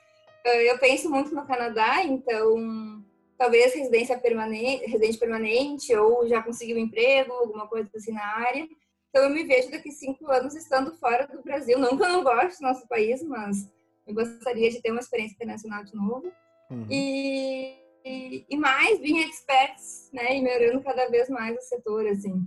Ah, 0.47 0.57
eu 0.57 0.79
penso 0.79 1.11
muito 1.11 1.35
no 1.35 1.47
Canadá, 1.47 2.03
então 2.03 3.05
talvez 3.37 3.75
residência 3.75 4.19
permanente, 4.19 4.85
residente 4.87 5.19
permanente 5.19 5.95
ou 5.95 6.27
já 6.29 6.43
conseguir 6.43 6.75
um 6.75 6.79
emprego, 6.79 7.33
alguma 7.33 7.67
coisa 7.67 7.89
assim 7.95 8.13
na 8.13 8.25
área. 8.25 8.67
Então, 9.11 9.25
eu 9.25 9.31
me 9.31 9.43
vejo 9.43 9.71
daqui 9.71 9.91
cinco 9.91 10.31
anos 10.31 10.55
estando 10.55 10.95
fora 10.97 11.27
do 11.27 11.43
Brasil. 11.43 11.79
Não 11.79 11.97
que 11.97 12.03
eu 12.03 12.09
não 12.09 12.23
goste 12.23 12.61
do 12.61 12.69
nosso 12.69 12.87
país, 12.87 13.23
mas 13.23 13.69
eu 14.07 14.15
gostaria 14.15 14.71
de 14.71 14.81
ter 14.81 14.93
uma 14.93 15.01
experiência 15.01 15.35
internacional 15.35 15.85
de 15.85 15.95
novo. 15.95 16.33
Uhum. 16.71 16.87
E, 16.89 17.77
e, 18.05 18.47
e, 18.49 18.57
mais, 18.57 19.01
vir 19.01 19.29
experts, 19.29 20.09
né? 20.13 20.37
E 20.37 20.43
melhorando 20.43 20.85
cada 20.85 21.09
vez 21.09 21.29
mais 21.29 21.59
o 21.59 21.63
setor, 21.63 22.07
assim. 22.07 22.47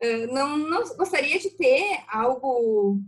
Eu 0.00 0.28
não, 0.28 0.56
não 0.56 0.82
gostaria 0.96 1.38
de 1.38 1.50
ter 1.50 2.02
algo 2.08 2.98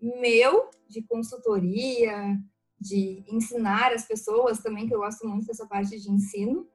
meu 0.00 0.70
de 0.88 1.02
consultoria, 1.02 2.36
de 2.80 3.22
ensinar 3.28 3.92
as 3.92 4.06
pessoas 4.06 4.58
também, 4.58 4.88
que 4.88 4.94
eu 4.94 5.00
gosto 5.00 5.26
muito 5.28 5.46
dessa 5.46 5.66
parte 5.66 6.00
de 6.00 6.10
ensino. 6.10 6.68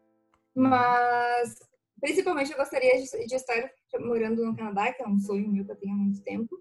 Uhum. 0.55 0.69
Mas, 0.69 1.59
principalmente, 1.99 2.51
eu 2.51 2.57
gostaria 2.57 3.01
de, 3.01 3.25
de 3.25 3.35
estar 3.35 3.69
morando 3.99 4.45
no 4.45 4.55
Canadá, 4.55 4.93
que 4.93 5.03
é 5.03 5.07
um 5.07 5.19
sonho 5.19 5.49
meu 5.49 5.65
que 5.65 5.71
eu 5.71 5.75
tenho 5.75 5.93
há 5.93 5.97
muito 5.97 6.21
tempo, 6.21 6.59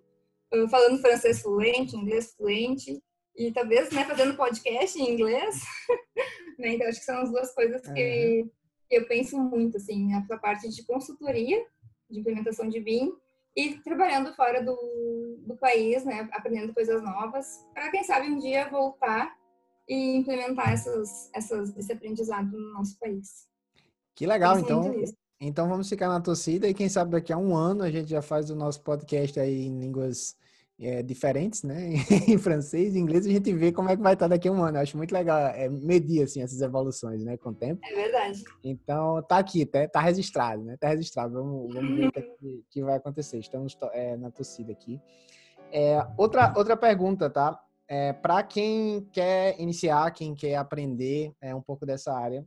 falando 0.71 1.01
francês 1.01 1.43
fluente, 1.43 1.97
inglês 1.97 2.35
fluente, 2.35 3.03
e 3.37 3.53
talvez 3.53 3.91
né, 3.91 4.05
fazendo 4.05 4.37
podcast 4.37 4.99
em 4.99 5.13
inglês. 5.13 5.65
né? 6.59 6.75
Então, 6.75 6.89
acho 6.89 7.01
que 7.01 7.05
são 7.05 7.19
as 7.19 7.31
duas 7.31 7.53
coisas 7.53 7.83
que, 7.83 8.47
que 8.89 8.97
eu 8.97 9.07
penso 9.07 9.39
muito, 9.39 9.77
assim, 9.77 10.15
essa 10.15 10.39
parte 10.39 10.69
de 10.69 10.85
consultoria, 10.85 11.65
de 12.09 12.21
implementação 12.21 12.69
de 12.69 12.81
BIM, 12.81 13.13
e 13.57 13.79
trabalhando 13.79 14.35
fora 14.35 14.63
do, 14.63 15.39
do 15.47 15.57
país, 15.57 16.05
né, 16.05 16.29
aprendendo 16.33 16.75
coisas 16.75 17.03
novas, 17.03 17.65
para 17.73 17.91
quem 17.91 18.03
sabe 18.03 18.29
um 18.29 18.39
dia 18.39 18.69
voltar 18.69 19.37
e 19.89 20.17
implementar 20.17 20.73
essas, 20.73 21.31
essas, 21.33 21.77
esse 21.77 21.93
aprendizado 21.93 22.51
no 22.51 22.73
nosso 22.73 22.99
país. 22.99 23.49
Que 24.15 24.27
legal, 24.27 24.59
então. 24.59 24.93
Então 25.47 25.69
vamos 25.69 25.91
ficar 25.91 26.09
na 26.09 26.21
torcida 26.21 26.67
e 26.67 26.73
quem 26.73 26.89
sabe 26.89 27.11
daqui 27.11 27.31
a 27.31 27.37
um 27.37 27.55
ano 27.55 27.83
a 27.83 27.91
gente 27.91 28.09
já 28.09 28.23
faz 28.23 28.49
o 28.49 28.57
nosso 28.57 28.81
podcast 28.81 29.39
aí 29.39 29.67
em 29.67 29.79
línguas 29.79 30.35
é, 30.81 31.03
diferentes, 31.03 31.63
né? 31.63 31.93
em 32.27 32.39
francês, 32.39 32.97
em 32.97 33.01
inglês, 33.01 33.27
a 33.27 33.31
gente 33.31 33.53
vê 33.53 33.71
como 33.71 33.91
é 33.91 33.97
que 33.97 34.03
vai 34.03 34.15
estar 34.15 34.27
daqui 34.27 34.49
a 34.49 34.53
um 34.53 34.65
ano. 34.65 34.79
Eu 34.79 34.83
acho 34.83 34.97
muito 34.97 35.13
legal 35.13 35.39
é, 35.39 35.69
medir 35.69 36.23
assim 36.23 36.41
essas 36.41 36.63
evoluções, 36.63 37.23
né, 37.23 37.37
com 37.37 37.51
o 37.51 37.55
tempo. 37.55 37.79
É 37.85 37.95
verdade. 37.95 38.43
Então 38.65 39.23
tá 39.23 39.37
aqui, 39.37 39.67
tá, 39.67 39.87
tá 39.87 40.01
registrado, 40.01 40.65
né? 40.65 40.79
Tá 40.79 40.89
registrado. 40.89 41.35
Vamos, 41.35 41.75
vamos 41.75 41.95
ver 41.95 42.09
o 42.09 42.13
que, 42.13 42.65
que, 42.71 42.83
vai 42.83 42.97
acontecer. 42.97 43.39
Estamos 43.39 43.77
é, 43.93 44.17
na 44.17 44.31
torcida 44.31 44.73
aqui. 44.73 44.99
É, 45.71 46.05
outra 46.17 46.55
outra 46.57 46.75
pergunta, 46.75 47.29
tá? 47.29 47.61
É, 47.87 48.15
para 48.15 48.43
quem 48.43 49.07
quer 49.13 49.61
iniciar, 49.61 50.11
quem 50.11 50.35
quer 50.35 50.57
aprender 50.57 51.35
é, 51.39 51.55
um 51.55 51.61
pouco 51.61 51.85
dessa 51.85 52.15
área, 52.15 52.43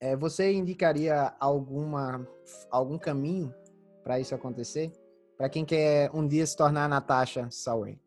é, 0.00 0.16
você 0.16 0.52
indicaria 0.52 1.34
alguma, 1.40 2.26
algum 2.70 2.98
caminho 2.98 3.54
para 4.02 4.20
isso 4.20 4.34
acontecer? 4.34 4.92
Para 5.36 5.48
quem 5.48 5.64
quer 5.64 6.10
um 6.14 6.26
dia 6.26 6.46
se 6.46 6.56
tornar 6.56 6.88
Natasha 6.88 7.48
Sauer? 7.50 7.98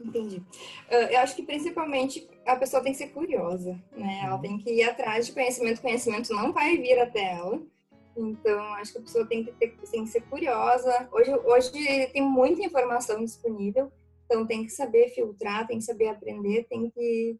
Entendi. 0.00 0.42
Eu 0.88 1.18
acho 1.20 1.34
que 1.34 1.42
principalmente 1.42 2.28
a 2.46 2.56
pessoa 2.56 2.82
tem 2.82 2.92
que 2.92 2.98
ser 2.98 3.08
curiosa, 3.08 3.72
né? 3.92 4.20
Ela 4.22 4.36
uhum. 4.36 4.40
tem 4.40 4.58
que 4.58 4.70
ir 4.70 4.84
atrás 4.84 5.26
de 5.26 5.32
conhecimento. 5.32 5.82
Conhecimento 5.82 6.32
não 6.32 6.52
vai 6.52 6.76
vir 6.76 6.98
até 7.00 7.32
ela. 7.32 7.60
Então, 8.16 8.60
acho 8.74 8.92
que 8.92 8.98
a 8.98 9.02
pessoa 9.02 9.26
tem 9.26 9.44
que, 9.44 9.52
ter, 9.52 9.76
tem 9.90 10.04
que 10.04 10.10
ser 10.10 10.22
curiosa. 10.22 11.08
Hoje, 11.12 11.34
hoje 11.34 11.70
tem 12.12 12.22
muita 12.22 12.62
informação 12.62 13.24
disponível, 13.24 13.92
então 14.24 14.46
tem 14.46 14.64
que 14.64 14.70
saber 14.70 15.08
filtrar, 15.10 15.66
tem 15.66 15.78
que 15.78 15.84
saber 15.84 16.08
aprender, 16.08 16.66
tem 16.68 16.90
que 16.90 17.38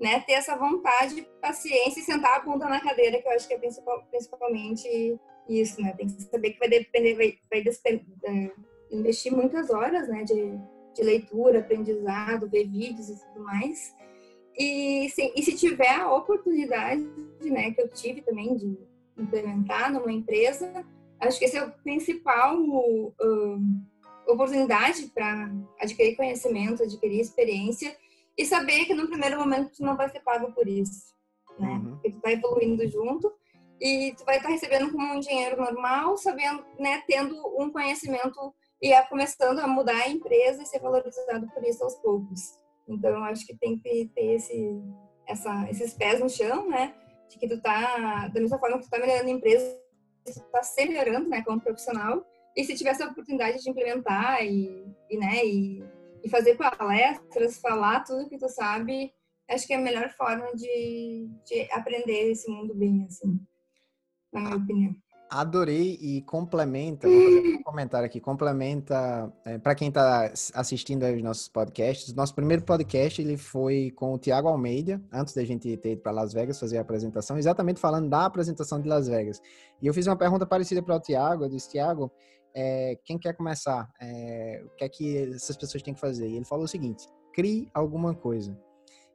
né, 0.00 0.20
ter 0.20 0.34
essa 0.34 0.56
vontade, 0.56 1.26
paciência 1.40 2.00
e 2.00 2.04
sentar 2.04 2.36
a 2.36 2.40
bunda 2.40 2.68
na 2.68 2.80
cadeira, 2.80 3.20
que 3.20 3.26
eu 3.26 3.32
acho 3.32 3.48
que 3.48 3.54
é 3.54 3.58
principal, 3.58 4.02
principalmente 4.10 5.18
isso, 5.48 5.80
né? 5.80 5.94
Tem 5.96 6.06
que 6.06 6.22
saber 6.22 6.52
que 6.52 6.58
vai 6.58 6.68
depender, 6.68 7.14
vai, 7.14 7.38
vai 7.50 7.64
é, 8.24 8.50
investir 8.90 9.32
muitas 9.32 9.70
horas, 9.70 10.08
né, 10.08 10.22
de, 10.22 10.58
de 10.94 11.02
leitura, 11.02 11.60
aprendizado, 11.60 12.48
ver 12.48 12.68
vídeos 12.68 13.08
e 13.08 13.18
tudo 13.26 13.44
mais. 13.44 13.94
E 14.56 15.08
se, 15.10 15.32
e 15.34 15.42
se 15.42 15.56
tiver 15.56 15.94
a 15.94 16.12
oportunidade, 16.12 17.02
né, 17.40 17.72
que 17.72 17.80
eu 17.80 17.88
tive 17.88 18.22
também 18.22 18.56
de 18.56 18.78
implementar 19.16 19.92
numa 19.92 20.12
empresa, 20.12 20.84
acho 21.20 21.38
que 21.38 21.44
esse 21.44 21.56
é 21.56 21.64
o 21.64 21.72
principal 21.82 22.56
uh, 22.60 23.12
oportunidade 24.28 25.06
para 25.14 25.50
adquirir 25.80 26.16
conhecimento, 26.16 26.82
adquirir 26.82 27.20
experiência 27.20 27.96
e 28.38 28.46
saber 28.46 28.84
que 28.84 28.94
no 28.94 29.08
primeiro 29.08 29.36
momento 29.36 29.72
tu 29.76 29.82
não 29.82 29.96
vai 29.96 30.08
ser 30.08 30.20
pago 30.20 30.52
por 30.52 30.68
isso, 30.68 31.12
né? 31.58 31.70
Uhum. 31.70 31.90
Porque 31.94 32.12
tu 32.12 32.20
tá 32.20 32.30
evoluindo 32.30 32.88
junto 32.88 33.32
e 33.80 34.14
tu 34.16 34.24
vai 34.24 34.36
estar 34.36 34.48
tá 34.48 34.54
recebendo 34.54 34.92
como 34.92 35.12
um 35.12 35.18
dinheiro 35.18 35.60
normal, 35.60 36.16
sabendo, 36.16 36.64
né, 36.78 37.02
tendo 37.06 37.34
um 37.60 37.70
conhecimento 37.70 38.54
e 38.80 38.92
é 38.92 39.02
começando 39.02 39.58
a 39.58 39.66
mudar 39.66 40.02
a 40.02 40.08
empresa 40.08 40.62
e 40.62 40.66
ser 40.66 40.78
valorizado 40.78 41.48
por 41.48 41.64
isso 41.64 41.82
aos 41.82 41.96
poucos. 41.96 42.40
Então, 42.88 43.10
eu 43.10 43.24
acho 43.24 43.44
que 43.44 43.56
tem 43.56 43.76
que 43.76 44.10
ter 44.14 44.36
esse, 44.36 44.82
essa, 45.26 45.68
esses 45.68 45.92
pés 45.94 46.20
no 46.20 46.30
chão, 46.30 46.68
né? 46.68 46.94
De 47.28 47.38
que 47.38 47.48
tu 47.48 47.60
tá, 47.60 48.28
da 48.28 48.40
mesma 48.40 48.58
forma 48.58 48.78
que 48.78 48.84
tu 48.84 48.90
tá 48.90 48.98
melhorando 48.98 49.28
a 49.28 49.32
empresa, 49.32 49.78
tu 50.24 50.40
tá 50.52 50.62
se 50.62 50.86
melhorando, 50.86 51.28
né, 51.28 51.42
como 51.42 51.60
profissional. 51.60 52.24
E 52.56 52.64
se 52.64 52.74
tiver 52.74 52.90
essa 52.90 53.06
oportunidade 53.06 53.62
de 53.62 53.68
implementar 53.68 54.44
e, 54.44 54.86
e 55.10 55.16
né, 55.18 55.44
e 55.44 55.84
fazer 56.28 56.56
palestras, 56.56 57.58
falar 57.58 58.04
tudo 58.04 58.28
que 58.28 58.38
tu 58.38 58.48
sabe, 58.48 59.12
acho 59.48 59.66
que 59.66 59.72
é 59.72 59.76
a 59.76 59.80
melhor 59.80 60.10
forma 60.10 60.46
de, 60.54 61.28
de 61.46 61.68
aprender 61.72 62.30
esse 62.30 62.50
mundo 62.50 62.74
bem, 62.74 63.06
assim, 63.08 63.40
na 64.32 64.40
minha 64.40 64.56
opinião. 64.56 64.94
Adorei 65.30 65.98
e 66.00 66.22
complementa, 66.22 67.06
vou 67.06 67.22
fazer 67.22 67.56
um 67.56 67.62
comentário 67.62 68.06
aqui, 68.06 68.18
complementa, 68.18 69.30
é, 69.44 69.58
para 69.58 69.74
quem 69.74 69.88
está 69.88 70.32
assistindo 70.54 71.04
aos 71.04 71.22
nossos 71.22 71.48
podcasts, 71.48 72.14
nosso 72.14 72.34
primeiro 72.34 72.62
podcast 72.62 73.20
ele 73.20 73.36
foi 73.36 73.90
com 73.90 74.14
o 74.14 74.18
Tiago 74.18 74.48
Almeida, 74.48 75.02
antes 75.12 75.34
da 75.34 75.44
gente 75.44 75.76
ter 75.76 75.92
ido 75.92 76.00
para 76.00 76.12
Las 76.12 76.32
Vegas 76.32 76.58
fazer 76.58 76.78
a 76.78 76.80
apresentação, 76.80 77.36
exatamente 77.36 77.78
falando 77.78 78.08
da 78.08 78.24
apresentação 78.24 78.80
de 78.80 78.88
Las 78.88 79.06
Vegas. 79.06 79.42
E 79.82 79.86
eu 79.86 79.92
fiz 79.92 80.06
uma 80.06 80.16
pergunta 80.16 80.46
parecida 80.46 80.82
para 80.82 80.96
o 80.96 81.00
Tiago, 81.00 81.44
eu 81.44 81.50
disse, 81.50 81.72
Tiago, 81.72 82.10
é, 82.60 82.98
quem 83.04 83.16
quer 83.16 83.34
começar? 83.34 83.88
É, 84.00 84.64
o 84.64 84.70
que 84.70 84.82
é 84.82 84.88
que 84.88 85.16
essas 85.32 85.56
pessoas 85.56 85.80
têm 85.80 85.94
que 85.94 86.00
fazer? 86.00 86.26
E 86.26 86.34
ele 86.34 86.44
falou 86.44 86.64
o 86.64 86.68
seguinte: 86.68 87.06
crie 87.32 87.70
alguma 87.72 88.12
coisa. 88.14 88.58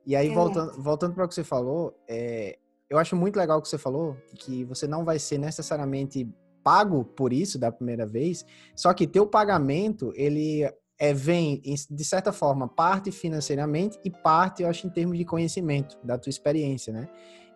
E 0.06 0.16
aí, 0.16 0.30
é. 0.30 0.34
voltando, 0.34 0.82
voltando 0.82 1.14
para 1.14 1.26
o 1.26 1.28
que 1.28 1.36
você 1.36 1.44
falou, 1.44 1.94
é, 2.08 2.58
eu 2.90 2.98
acho 2.98 3.18
muito 3.18 3.36
legal 3.36 3.60
o 3.60 3.62
que 3.62 3.68
você 3.68 3.78
falou, 3.78 4.16
que 4.38 4.64
você 4.64 4.88
não 4.88 5.04
vai 5.04 5.20
ser 5.20 5.38
necessariamente 5.38 6.26
pago 6.64 7.04
por 7.04 7.34
isso 7.34 7.60
da 7.60 7.70
primeira 7.70 8.06
vez, 8.06 8.46
só 8.74 8.94
que 8.94 9.06
teu 9.06 9.28
pagamento, 9.28 10.14
ele 10.16 10.64
é, 10.98 11.14
vem, 11.14 11.62
de 11.62 12.06
certa 12.06 12.32
forma, 12.32 12.70
parte 12.70 13.12
financeiramente 13.12 14.00
e 14.06 14.10
parte, 14.10 14.64
eu 14.64 14.70
acho, 14.70 14.88
em 14.88 14.90
termos 14.90 15.18
de 15.18 15.26
conhecimento, 15.26 15.98
da 16.02 16.18
tua 16.18 16.30
experiência, 16.30 16.94
né? 16.94 17.10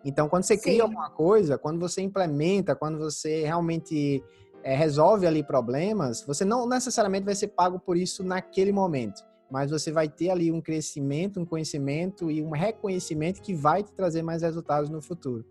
Então, 0.04 0.28
quando 0.28 0.42
você 0.42 0.56
Sim. 0.56 0.62
cria 0.62 0.82
alguma 0.82 1.08
coisa, 1.08 1.56
quando 1.56 1.80
você 1.80 2.02
implementa, 2.02 2.76
quando 2.76 2.98
você 2.98 3.44
realmente 3.44 4.22
é, 4.62 4.74
resolve 4.74 5.26
ali 5.26 5.42
problemas, 5.42 6.22
você 6.22 6.44
não 6.44 6.68
necessariamente 6.68 7.24
vai 7.24 7.34
ser 7.34 7.48
pago 7.48 7.78
por 7.78 7.96
isso 7.96 8.22
naquele 8.24 8.72
momento, 8.72 9.24
mas 9.50 9.70
você 9.70 9.90
vai 9.90 10.08
ter 10.08 10.30
ali 10.30 10.52
um 10.52 10.60
crescimento, 10.60 11.40
um 11.40 11.44
conhecimento 11.44 12.30
e 12.30 12.42
um 12.42 12.50
reconhecimento 12.50 13.40
que 13.40 13.54
vai 13.54 13.82
te 13.82 13.92
trazer 13.92 14.22
mais 14.22 14.42
resultados 14.42 14.90
no 14.90 15.00
futuro. 15.00 15.44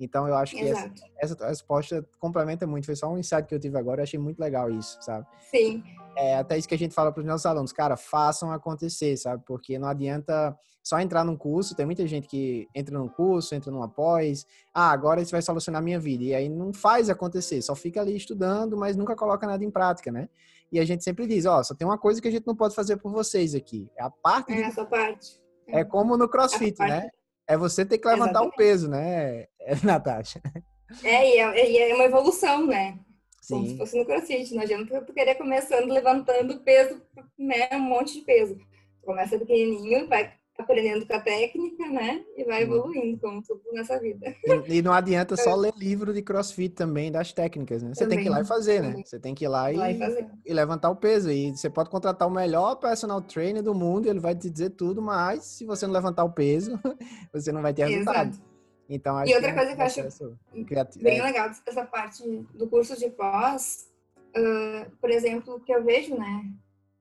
Então, 0.00 0.26
eu 0.26 0.34
acho 0.34 0.56
que 0.56 0.62
essa, 0.62 0.90
essa, 1.18 1.46
resposta 1.46 2.06
complementa 2.18 2.66
muito. 2.66 2.86
Foi 2.86 2.96
só 2.96 3.12
um 3.12 3.18
insight 3.18 3.46
que 3.46 3.54
eu 3.54 3.60
tive 3.60 3.76
agora. 3.76 4.00
Eu 4.00 4.04
achei 4.04 4.18
muito 4.18 4.38
legal 4.38 4.70
isso, 4.70 4.96
sabe? 5.02 5.26
Sim. 5.50 5.84
É 6.16 6.36
até 6.36 6.56
isso 6.56 6.66
que 6.66 6.74
a 6.74 6.78
gente 6.78 6.94
fala 6.94 7.12
para 7.12 7.20
os 7.20 7.26
nossos 7.26 7.44
alunos. 7.44 7.70
Cara, 7.70 7.98
façam 7.98 8.50
acontecer, 8.50 9.14
sabe? 9.18 9.42
Porque 9.46 9.78
não 9.78 9.86
adianta 9.86 10.58
só 10.82 10.98
entrar 10.98 11.24
num 11.24 11.36
curso. 11.36 11.74
Tem 11.74 11.86
muita 11.86 12.06
gente 12.06 12.26
que 12.26 12.68
entra 12.74 12.98
num 12.98 13.08
curso, 13.08 13.54
entra 13.54 13.70
num 13.70 13.82
após. 13.82 14.46
Ah, 14.72 14.90
agora 14.90 15.20
isso 15.20 15.32
vai 15.32 15.42
solucionar 15.42 15.80
a 15.80 15.84
minha 15.84 16.00
vida. 16.00 16.24
E 16.24 16.34
aí 16.34 16.48
não 16.48 16.72
faz 16.72 17.10
acontecer. 17.10 17.60
Só 17.62 17.74
fica 17.74 18.00
ali 18.00 18.16
estudando, 18.16 18.76
mas 18.76 18.96
nunca 18.96 19.14
coloca 19.14 19.46
nada 19.46 19.64
em 19.64 19.70
prática, 19.70 20.10
né? 20.10 20.28
E 20.72 20.78
a 20.78 20.84
gente 20.84 21.02
sempre 21.02 21.26
diz, 21.26 21.46
ó, 21.46 21.62
só 21.62 21.74
tem 21.74 21.86
uma 21.86 21.98
coisa 21.98 22.20
que 22.20 22.28
a 22.28 22.30
gente 22.30 22.46
não 22.46 22.54
pode 22.54 22.74
fazer 22.74 22.96
por 22.96 23.12
vocês 23.12 23.54
aqui. 23.54 23.90
É 23.96 24.02
a 24.02 24.10
parte... 24.10 24.52
É, 24.52 24.62
essa 24.62 24.84
parte. 24.84 25.40
É 25.66 25.84
como 25.84 26.16
no 26.16 26.28
crossfit, 26.28 26.78
né? 26.78 27.08
É 27.46 27.56
você 27.56 27.84
ter 27.84 27.98
que 27.98 28.06
levantar 28.06 28.30
Exatamente. 28.30 28.54
o 28.54 28.56
peso, 28.56 28.88
né, 28.88 29.46
Natasha? 29.82 30.40
É, 31.02 31.28
e 31.28 31.38
é, 31.38 31.90
é 31.90 31.94
uma 31.94 32.04
evolução, 32.04 32.66
né? 32.66 32.98
Sim. 33.40 33.54
Como 33.54 33.66
se 33.66 33.76
fosse 33.76 33.98
no 33.98 34.06
crossfit. 34.06 34.54
Não 34.54 34.62
adianta 34.62 35.02
tu 35.02 35.12
querer 35.12 35.34
começando 35.34 35.90
levantando 35.90 36.60
peso, 36.60 37.02
né? 37.36 37.68
Um 37.72 37.80
monte 37.80 38.14
de 38.14 38.20
peso. 38.20 38.56
Começa 39.02 39.38
pequenininho, 39.38 40.08
vai 40.08 40.39
aprendendo 40.60 41.06
com 41.06 41.14
a 41.14 41.20
técnica, 41.20 41.88
né? 41.88 42.24
E 42.36 42.44
vai 42.44 42.62
evoluindo, 42.62 43.18
como 43.18 43.42
tudo 43.42 43.62
nessa 43.72 43.98
vida. 43.98 44.34
E, 44.44 44.78
e 44.78 44.82
não 44.82 44.92
adianta 44.92 45.36
só 45.36 45.54
ler 45.56 45.72
livro 45.76 46.12
de 46.12 46.22
crossfit 46.22 46.74
também, 46.74 47.10
das 47.10 47.32
técnicas, 47.32 47.82
né? 47.82 47.90
Você 47.94 48.04
também, 48.04 48.18
tem 48.18 48.24
que 48.24 48.30
ir 48.30 48.32
lá 48.32 48.40
e 48.40 48.44
fazer, 48.44 48.82
né? 48.82 49.02
Você 49.04 49.18
tem 49.18 49.34
que 49.34 49.44
ir 49.44 49.48
lá, 49.48 49.72
e, 49.72 49.76
e, 50.46 50.52
levantar 50.52 50.90
o 50.90 50.96
peso. 50.96 51.30
E 51.30 51.50
você 51.50 51.68
pode 51.68 51.90
contratar 51.90 52.28
o 52.28 52.30
melhor 52.30 52.76
personal 52.76 53.20
trainer 53.20 53.62
do 53.62 53.74
mundo, 53.74 54.06
ele 54.06 54.20
vai 54.20 54.34
te 54.34 54.48
dizer 54.48 54.70
tudo, 54.70 55.02
mas 55.02 55.44
se 55.44 55.64
você 55.64 55.86
não 55.86 55.94
levantar 55.94 56.24
o 56.24 56.32
peso, 56.32 56.78
você 57.32 57.50
não 57.52 57.62
vai 57.62 57.74
ter 57.74 57.86
resultado. 57.86 58.30
Exato. 58.30 58.50
Então, 58.88 59.24
e 59.24 59.34
outra 59.34 59.50
que 59.50 59.56
coisa 59.56 59.76
que 59.76 59.80
eu 59.80 59.86
acho 59.86 60.38
criativo. 60.66 61.04
bem 61.04 61.20
é. 61.20 61.22
legal 61.22 61.48
dessa 61.64 61.84
parte 61.84 62.24
do 62.54 62.66
curso 62.68 62.98
de 62.98 63.08
pós, 63.10 63.88
uh, 64.36 64.90
por 65.00 65.10
exemplo, 65.10 65.60
que 65.60 65.72
eu 65.72 65.84
vejo, 65.84 66.16
né? 66.16 66.50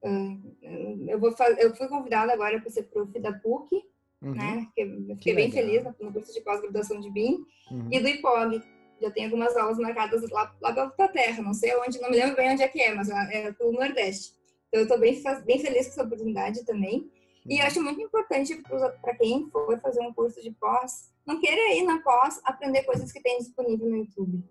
Eu, 0.01 1.19
vou 1.19 1.31
fazer, 1.33 1.61
eu 1.61 1.75
fui 1.75 1.87
convidada 1.87 2.33
agora 2.33 2.59
para 2.59 2.69
ser 2.69 2.83
prof 2.83 3.17
da 3.19 3.33
PUC, 3.33 3.75
uhum. 4.21 4.33
né? 4.33 4.67
Fiquei, 4.67 5.15
fiquei 5.15 5.35
bem 5.35 5.51
feliz 5.51 5.83
no 5.99 6.13
curso 6.13 6.33
de 6.33 6.41
pós-graduação 6.41 6.99
de 6.99 7.11
BIM 7.11 7.45
uhum. 7.71 7.89
e 7.91 7.99
do 7.99 8.07
IPOG. 8.07 8.63
Já 9.01 9.11
tem 9.11 9.25
algumas 9.25 9.55
aulas 9.55 9.77
marcadas 9.77 10.29
lá, 10.29 10.55
lá 10.61 10.73
pela 10.73 11.07
terra, 11.09 11.41
não 11.41 11.53
sei 11.53 11.75
onde, 11.77 11.99
não 12.01 12.09
me 12.09 12.17
lembro 12.17 12.35
bem 12.35 12.51
onde 12.51 12.63
é 12.63 12.67
que 12.67 12.81
é, 12.81 12.93
mas 12.93 13.09
é, 13.09 13.47
é 13.47 13.51
pelo 13.53 13.71
Nordeste. 13.71 14.33
Então, 14.67 14.81
eu 14.81 14.83
estou 14.83 14.99
bem, 14.99 15.21
bem 15.45 15.59
feliz 15.59 15.87
com 15.87 15.93
essa 15.93 16.03
oportunidade 16.03 16.65
também. 16.65 16.99
Uhum. 16.99 17.09
E 17.47 17.61
acho 17.61 17.81
muito 17.81 18.01
importante 18.01 18.61
para 19.01 19.15
quem 19.15 19.49
for 19.49 19.79
fazer 19.79 20.01
um 20.01 20.13
curso 20.13 20.41
de 20.41 20.51
pós, 20.51 21.09
não 21.25 21.39
queira 21.39 21.73
ir 21.73 21.83
na 21.83 22.01
pós 22.01 22.39
aprender 22.43 22.83
coisas 22.83 23.11
que 23.11 23.21
tem 23.21 23.37
disponível 23.39 23.89
no 23.89 23.97
YouTube. 23.97 24.43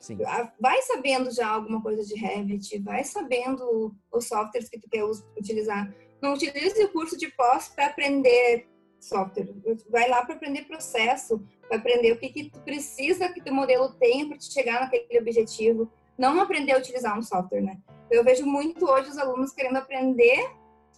Sim. 0.00 0.18
Ah, 0.26 0.50
vai 0.58 0.80
sabendo 0.82 1.30
já 1.30 1.46
alguma 1.46 1.82
coisa 1.82 2.02
de 2.02 2.14
Revit, 2.14 2.78
vai 2.78 3.04
sabendo 3.04 3.94
os 4.10 4.26
softwares 4.26 4.68
que 4.68 4.80
tu 4.80 4.88
quer 4.88 5.04
utilizar. 5.38 5.94
Não 6.22 6.32
utilize 6.32 6.82
o 6.82 6.88
curso 6.90 7.18
de 7.18 7.28
pós 7.28 7.68
para 7.68 7.86
aprender 7.86 8.66
software. 8.98 9.54
Vai 9.90 10.08
lá 10.08 10.24
para 10.24 10.34
aprender 10.34 10.64
processo, 10.64 11.42
para 11.68 11.76
aprender 11.76 12.12
o 12.12 12.18
que, 12.18 12.30
que 12.30 12.50
tu 12.50 12.60
precisa 12.60 13.28
que 13.28 13.42
teu 13.42 13.54
modelo 13.54 13.92
tenha 13.94 14.26
para 14.26 14.38
te 14.38 14.50
chegar 14.50 14.80
naquele 14.80 15.18
objetivo. 15.18 15.90
Não 16.16 16.40
aprender 16.40 16.72
a 16.72 16.78
utilizar 16.78 17.18
um 17.18 17.22
software, 17.22 17.62
né? 17.62 17.78
Eu 18.10 18.24
vejo 18.24 18.46
muito 18.46 18.86
hoje 18.86 19.10
os 19.10 19.18
alunos 19.18 19.52
querendo 19.52 19.76
aprender 19.76 20.50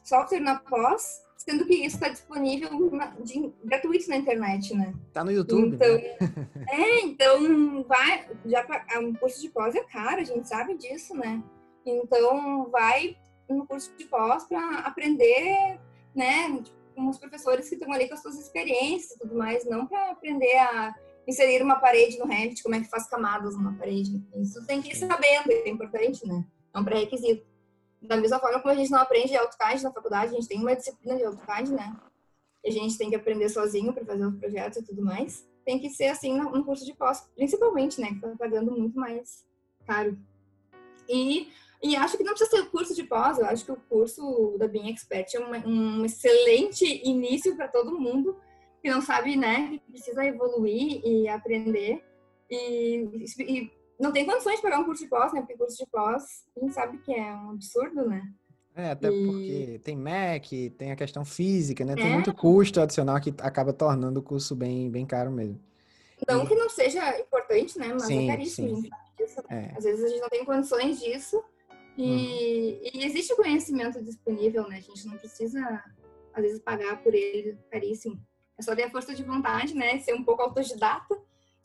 software 0.03 0.41
na 0.41 0.59
pós 0.59 1.22
sendo 1.45 1.67
que 1.67 1.75
isso 1.75 1.97
está 1.97 2.09
disponível 2.09 2.71
na, 2.91 3.07
de, 3.21 3.53
gratuito 3.65 4.09
na 4.09 4.17
internet, 4.17 4.75
né? 4.75 4.95
Tá 5.13 5.25
no 5.25 5.33
YouTube. 5.33 5.75
Então, 5.75 5.95
né? 5.97 6.17
é, 6.71 7.01
então 7.01 7.85
vai, 7.85 8.29
já 8.47 8.65
um 9.01 9.13
curso 9.15 9.41
de 9.41 9.49
pós 9.49 9.75
é 9.75 9.83
caro, 9.83 10.21
a 10.21 10.25
gente 10.25 10.49
sabe 10.49 10.77
disso, 10.77 11.15
né? 11.17 11.43
Então 11.85 12.69
vai 12.71 13.17
no 13.49 13.67
curso 13.67 13.93
de 13.97 14.05
pós 14.05 14.45
para 14.45 14.79
aprender, 14.81 15.81
né? 16.15 16.61
Tipo, 16.63 16.83
com 16.95 17.09
os 17.09 17.19
professores 17.19 17.69
que 17.69 17.75
estão 17.75 17.93
ali 17.93 18.07
com 18.07 18.15
as 18.15 18.23
suas 18.23 18.39
experiências 18.39 19.13
e 19.13 19.19
tudo 19.19 19.35
mais, 19.35 19.65
não 19.65 19.87
para 19.87 20.11
aprender 20.11 20.57
a 20.59 20.95
inserir 21.27 21.63
uma 21.63 21.77
parede 21.77 22.19
no 22.19 22.27
Revit, 22.27 22.63
como 22.63 22.75
é 22.75 22.81
que 22.81 22.89
faz 22.89 23.09
camadas 23.09 23.57
numa 23.57 23.73
parede. 23.75 24.23
Isso 24.37 24.65
tem 24.67 24.81
que 24.81 24.93
ir 24.93 24.97
sabendo, 24.97 25.51
é 25.51 25.69
importante, 25.69 26.27
né? 26.27 26.45
É 26.75 26.79
um 26.79 26.85
pré-requisito 26.85 27.52
da 28.03 28.17
mesma 28.17 28.39
forma 28.39 28.61
como 28.61 28.75
a 28.75 28.77
gente 28.77 28.91
não 28.91 28.99
aprende 28.99 29.37
AutoCAD 29.37 29.83
na 29.83 29.93
faculdade, 29.93 30.33
a 30.33 30.35
gente 30.35 30.49
tem 30.49 30.59
uma 30.59 30.75
disciplina 30.75 31.17
de 31.17 31.25
AutoCAD, 31.25 31.73
né? 31.73 31.97
A 32.65 32.71
gente 32.71 32.99
tem 32.99 33.11
que 33.11 33.17
aprender 33.17 33.49
sozinho 33.49 33.93
para 33.93 34.05
fazer 34.05 34.27
os 34.27 34.37
projetos 34.37 34.79
e 34.79 34.85
tudo 34.85 35.03
mais. 35.03 35.47
Tem 35.65 35.79
que 35.79 35.91
ser 35.91 36.07
assim 36.07 36.37
no 36.39 36.65
curso 36.65 36.85
de 36.85 36.95
pós, 36.95 37.21
principalmente, 37.35 38.01
né? 38.01 38.09
Que 38.09 38.21
tá 38.21 38.35
pagando 38.39 38.73
muito 38.73 38.99
mais 38.99 39.45
caro. 39.87 40.19
E, 41.09 41.49
e 41.83 41.97
acho 41.97 42.17
que 42.17 42.25
não 42.25 42.35
precisa 42.35 42.51
ser 42.51 42.63
o 42.63 42.71
curso 42.71 42.95
de 42.95 43.05
pós, 43.05 43.39
eu 43.39 43.47
acho 43.47 43.65
que 43.65 43.73
o 43.73 43.81
curso 43.89 44.57
da 44.59 44.67
Bean 44.69 44.89
Expert 44.89 45.35
é 45.35 45.39
uma, 45.39 45.59
um 45.67 46.05
excelente 46.05 46.85
início 47.05 47.57
para 47.57 47.69
todo 47.69 47.99
mundo 47.99 48.37
que 48.81 48.91
não 48.91 49.01
sabe, 49.01 49.37
né? 49.37 49.69
Que 49.69 49.93
precisa 49.93 50.25
evoluir 50.25 51.01
e 51.05 51.29
aprender. 51.29 52.05
E, 52.51 53.09
e 53.39 53.71
não 54.03 54.13
tem 54.13 54.27
condições 54.27 54.57
de 54.57 54.63
pagar 54.63 54.81
um 54.81 54.85
curso 54.85 55.05
de 55.05 55.09
pós, 55.09 55.33
né? 55.33 55.41
Porque 55.41 55.57
curso 55.57 55.77
de 55.77 55.87
pós, 55.87 56.45
a 56.57 56.61
gente 56.61 56.75
sabe 56.75 56.99
que 56.99 57.15
é 57.15 57.33
um 57.33 57.51
absurdo, 57.51 58.09
né? 58.09 58.29
É, 58.75 58.91
até 58.91 59.09
e... 59.09 59.27
porque 59.27 59.81
tem 59.85 59.97
MEC, 59.97 60.71
tem 60.71 60.91
a 60.91 60.97
questão 60.97 61.25
física, 61.25 61.85
né? 61.85 61.95
Tem 61.95 62.11
é. 62.11 62.13
muito 62.13 62.35
custo 62.35 62.81
adicional 62.81 63.21
que 63.21 63.33
acaba 63.41 63.73
tornando 63.73 64.19
o 64.19 64.23
curso 64.23 64.57
bem, 64.57 64.91
bem 64.91 65.07
caro 65.07 65.31
mesmo. 65.31 65.61
Não 66.29 66.43
e... 66.43 66.49
que 66.49 66.55
não 66.57 66.69
seja 66.69 67.21
importante, 67.21 67.79
né? 67.79 67.89
Mas 67.93 68.03
é 68.03 68.07
sim, 68.07 68.29
é 68.29 68.33
caríssimo, 68.33 68.77
sim. 68.77 68.91
Né? 68.91 69.27
é. 69.51 69.73
Às 69.77 69.85
vezes 69.85 70.05
a 70.05 70.09
gente 70.09 70.21
não 70.21 70.29
tem 70.29 70.45
condições 70.45 70.99
disso. 70.99 71.41
E, 71.97 72.03
hum. 72.05 72.91
e 72.95 73.05
existe 73.05 73.37
conhecimento 73.37 74.03
disponível, 74.03 74.67
né? 74.69 74.79
A 74.79 74.81
gente 74.81 75.07
não 75.07 75.17
precisa, 75.17 75.61
às 76.35 76.43
vezes, 76.43 76.59
pagar 76.59 77.01
por 77.03 77.15
ele 77.15 77.57
caríssimo. 77.71 78.21
É 78.59 78.63
só 78.63 78.75
ter 78.75 78.85
a 78.85 78.91
força 78.91 79.15
de 79.15 79.23
vontade, 79.23 79.75
né? 79.75 80.01
Ser 80.01 80.15
um 80.15 80.25
pouco 80.25 80.43
autodidata 80.43 81.17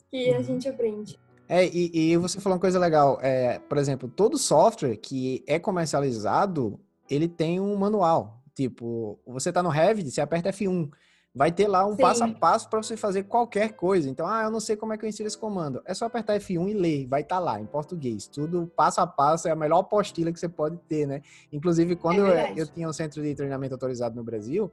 que 0.08 0.30
a 0.32 0.36
uhum. 0.36 0.44
gente 0.44 0.68
aprende. 0.68 1.18
É, 1.48 1.66
e, 1.66 2.12
e, 2.12 2.16
você 2.16 2.40
falou 2.40 2.56
uma 2.56 2.60
coisa 2.60 2.78
legal. 2.78 3.18
É, 3.22 3.58
por 3.58 3.78
exemplo, 3.78 4.08
todo 4.08 4.36
software 4.36 4.96
que 4.96 5.42
é 5.46 5.58
comercializado, 5.58 6.78
ele 7.08 7.26
tem 7.26 7.58
um 7.58 7.74
manual. 7.76 8.42
Tipo, 8.54 9.18
você 9.26 9.48
está 9.48 9.62
no 9.62 9.70
Revit, 9.70 10.10
você 10.10 10.20
aperta 10.20 10.50
F1. 10.50 10.90
Vai 11.34 11.52
ter 11.52 11.68
lá 11.68 11.86
um 11.86 11.94
Sim. 11.94 12.02
passo 12.02 12.24
a 12.24 12.28
passo 12.28 12.68
para 12.68 12.82
você 12.82 12.96
fazer 12.96 13.22
qualquer 13.22 13.72
coisa. 13.72 14.10
Então, 14.10 14.26
ah, 14.26 14.42
eu 14.42 14.50
não 14.50 14.60
sei 14.60 14.76
como 14.76 14.92
é 14.92 14.98
que 14.98 15.04
eu 15.04 15.08
insiro 15.08 15.26
esse 15.26 15.38
comando. 15.38 15.80
É 15.86 15.94
só 15.94 16.06
apertar 16.06 16.38
F1 16.38 16.68
e 16.68 16.74
ler. 16.74 17.06
Vai 17.06 17.20
estar 17.20 17.36
tá 17.36 17.40
lá, 17.40 17.60
em 17.60 17.66
português. 17.66 18.26
Tudo 18.26 18.70
passo 18.74 19.00
a 19.00 19.06
passo. 19.06 19.46
É 19.46 19.52
a 19.52 19.56
melhor 19.56 19.78
apostila 19.78 20.32
que 20.32 20.40
você 20.40 20.48
pode 20.48 20.76
ter, 20.88 21.06
né? 21.06 21.22
Inclusive, 21.52 21.96
quando 21.96 22.26
é 22.26 22.52
eu, 22.52 22.56
eu, 22.58 22.66
tinha 22.66 22.88
um 22.88 22.92
centro 22.92 23.22
de 23.22 23.34
treinamento 23.34 23.74
autorizado 23.74 24.16
no 24.16 24.24
Brasil, 24.24 24.70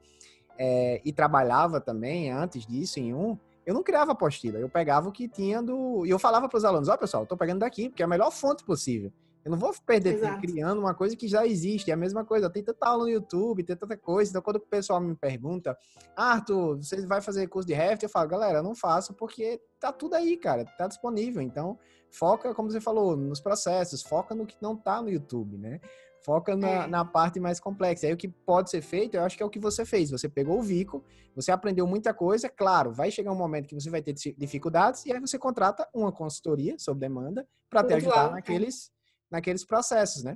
é, 0.57 1.02
e 1.06 1.11
trabalhava 1.11 1.80
também, 1.80 2.31
antes 2.31 2.65
disso, 2.65 2.99
em 2.99 3.14
um, 3.14 3.38
eu 3.65 3.73
não 3.73 3.83
criava 3.83 4.11
apostila, 4.11 4.59
eu 4.59 4.69
pegava 4.69 5.09
o 5.09 5.11
que 5.11 5.27
tinha 5.27 5.61
do. 5.61 6.05
E 6.05 6.09
eu 6.09 6.19
falava 6.19 6.47
para 6.47 6.57
os 6.57 6.65
alunos: 6.65 6.87
ó, 6.87 6.93
oh, 6.93 6.97
pessoal, 6.97 7.23
estou 7.23 7.37
pegando 7.37 7.59
daqui, 7.59 7.89
porque 7.89 8.03
é 8.03 8.05
a 8.05 8.07
melhor 8.07 8.31
fonte 8.31 8.63
possível. 8.63 9.11
Eu 9.45 9.51
não 9.51 9.59
vou 9.59 9.71
perder 9.85 10.19
tempo 10.19 10.41
criando 10.41 10.79
uma 10.79 10.95
coisa 10.95 11.15
que 11.15 11.27
já 11.27 11.45
existe. 11.45 11.91
É 11.91 11.93
a 11.93 11.97
mesma 11.97 12.25
coisa. 12.25 12.49
Tem 12.49 12.63
tanta 12.63 12.87
aula 12.87 13.03
no 13.03 13.09
YouTube, 13.09 13.63
tem 13.63 13.75
tanta 13.75 13.95
coisa. 13.95 14.31
Então, 14.31 14.41
quando 14.41 14.55
o 14.55 14.59
pessoal 14.59 14.99
me 14.99 15.15
pergunta, 15.15 15.77
ah, 16.15 16.33
Arthur, 16.33 16.77
você 16.77 17.05
vai 17.05 17.21
fazer 17.21 17.45
curso 17.47 17.67
de 17.67 17.75
Revit? 17.75 18.01
Eu 18.01 18.09
falo, 18.09 18.27
galera, 18.27 18.63
não 18.63 18.73
faço 18.73 19.13
porque 19.13 19.61
tá 19.79 19.91
tudo 19.91 20.15
aí, 20.15 20.35
cara. 20.35 20.65
Tá 20.79 20.87
disponível. 20.87 21.43
Então, 21.43 21.77
foca, 22.09 22.55
como 22.55 22.71
você 22.71 22.81
falou, 22.81 23.15
nos 23.15 23.39
processos. 23.39 24.01
Foca 24.01 24.33
no 24.33 24.47
que 24.47 24.55
não 24.59 24.75
tá 24.75 24.99
no 24.99 25.11
YouTube, 25.11 25.59
né? 25.59 25.79
Foca 26.26 26.56
na, 26.56 26.68
é. 26.68 26.88
na, 26.88 27.06
parte 27.06 27.39
mais 27.39 27.60
complexa. 27.60 28.07
Aí 28.07 28.14
o 28.14 28.18
que 28.18 28.27
pode 28.27 28.72
ser 28.72 28.81
feito, 28.81 29.14
eu 29.14 29.23
acho 29.23 29.38
que 29.38 29.43
é 29.43 29.45
o 29.45 29.49
que 29.49 29.60
você 29.60 29.85
fez. 29.85 30.10
Você 30.10 30.27
pegou 30.27 30.57
o 30.57 30.61
Vico, 30.64 31.06
você 31.35 31.52
aprendeu 31.52 31.85
muita 31.85 32.15
coisa. 32.15 32.49
Claro, 32.49 32.91
vai 32.91 33.11
chegar 33.11 33.31
um 33.31 33.38
momento 33.38 33.68
que 33.68 33.76
você 33.76 33.91
vai 33.91 34.02
ter 34.02 34.14
dificuldades 34.35 35.06
e 35.06 35.14
aí 35.14 35.19
você 35.19 35.38
contrata 35.38 35.88
uma 35.93 36.11
consultoria 36.11 36.76
sob 36.80 36.99
demanda 36.99 37.47
para 37.69 37.84
te 37.84 37.93
ajudar 37.93 38.30
é. 38.30 38.31
naqueles, 38.31 38.91
naqueles 39.30 39.64
processos, 39.64 40.23
né? 40.23 40.35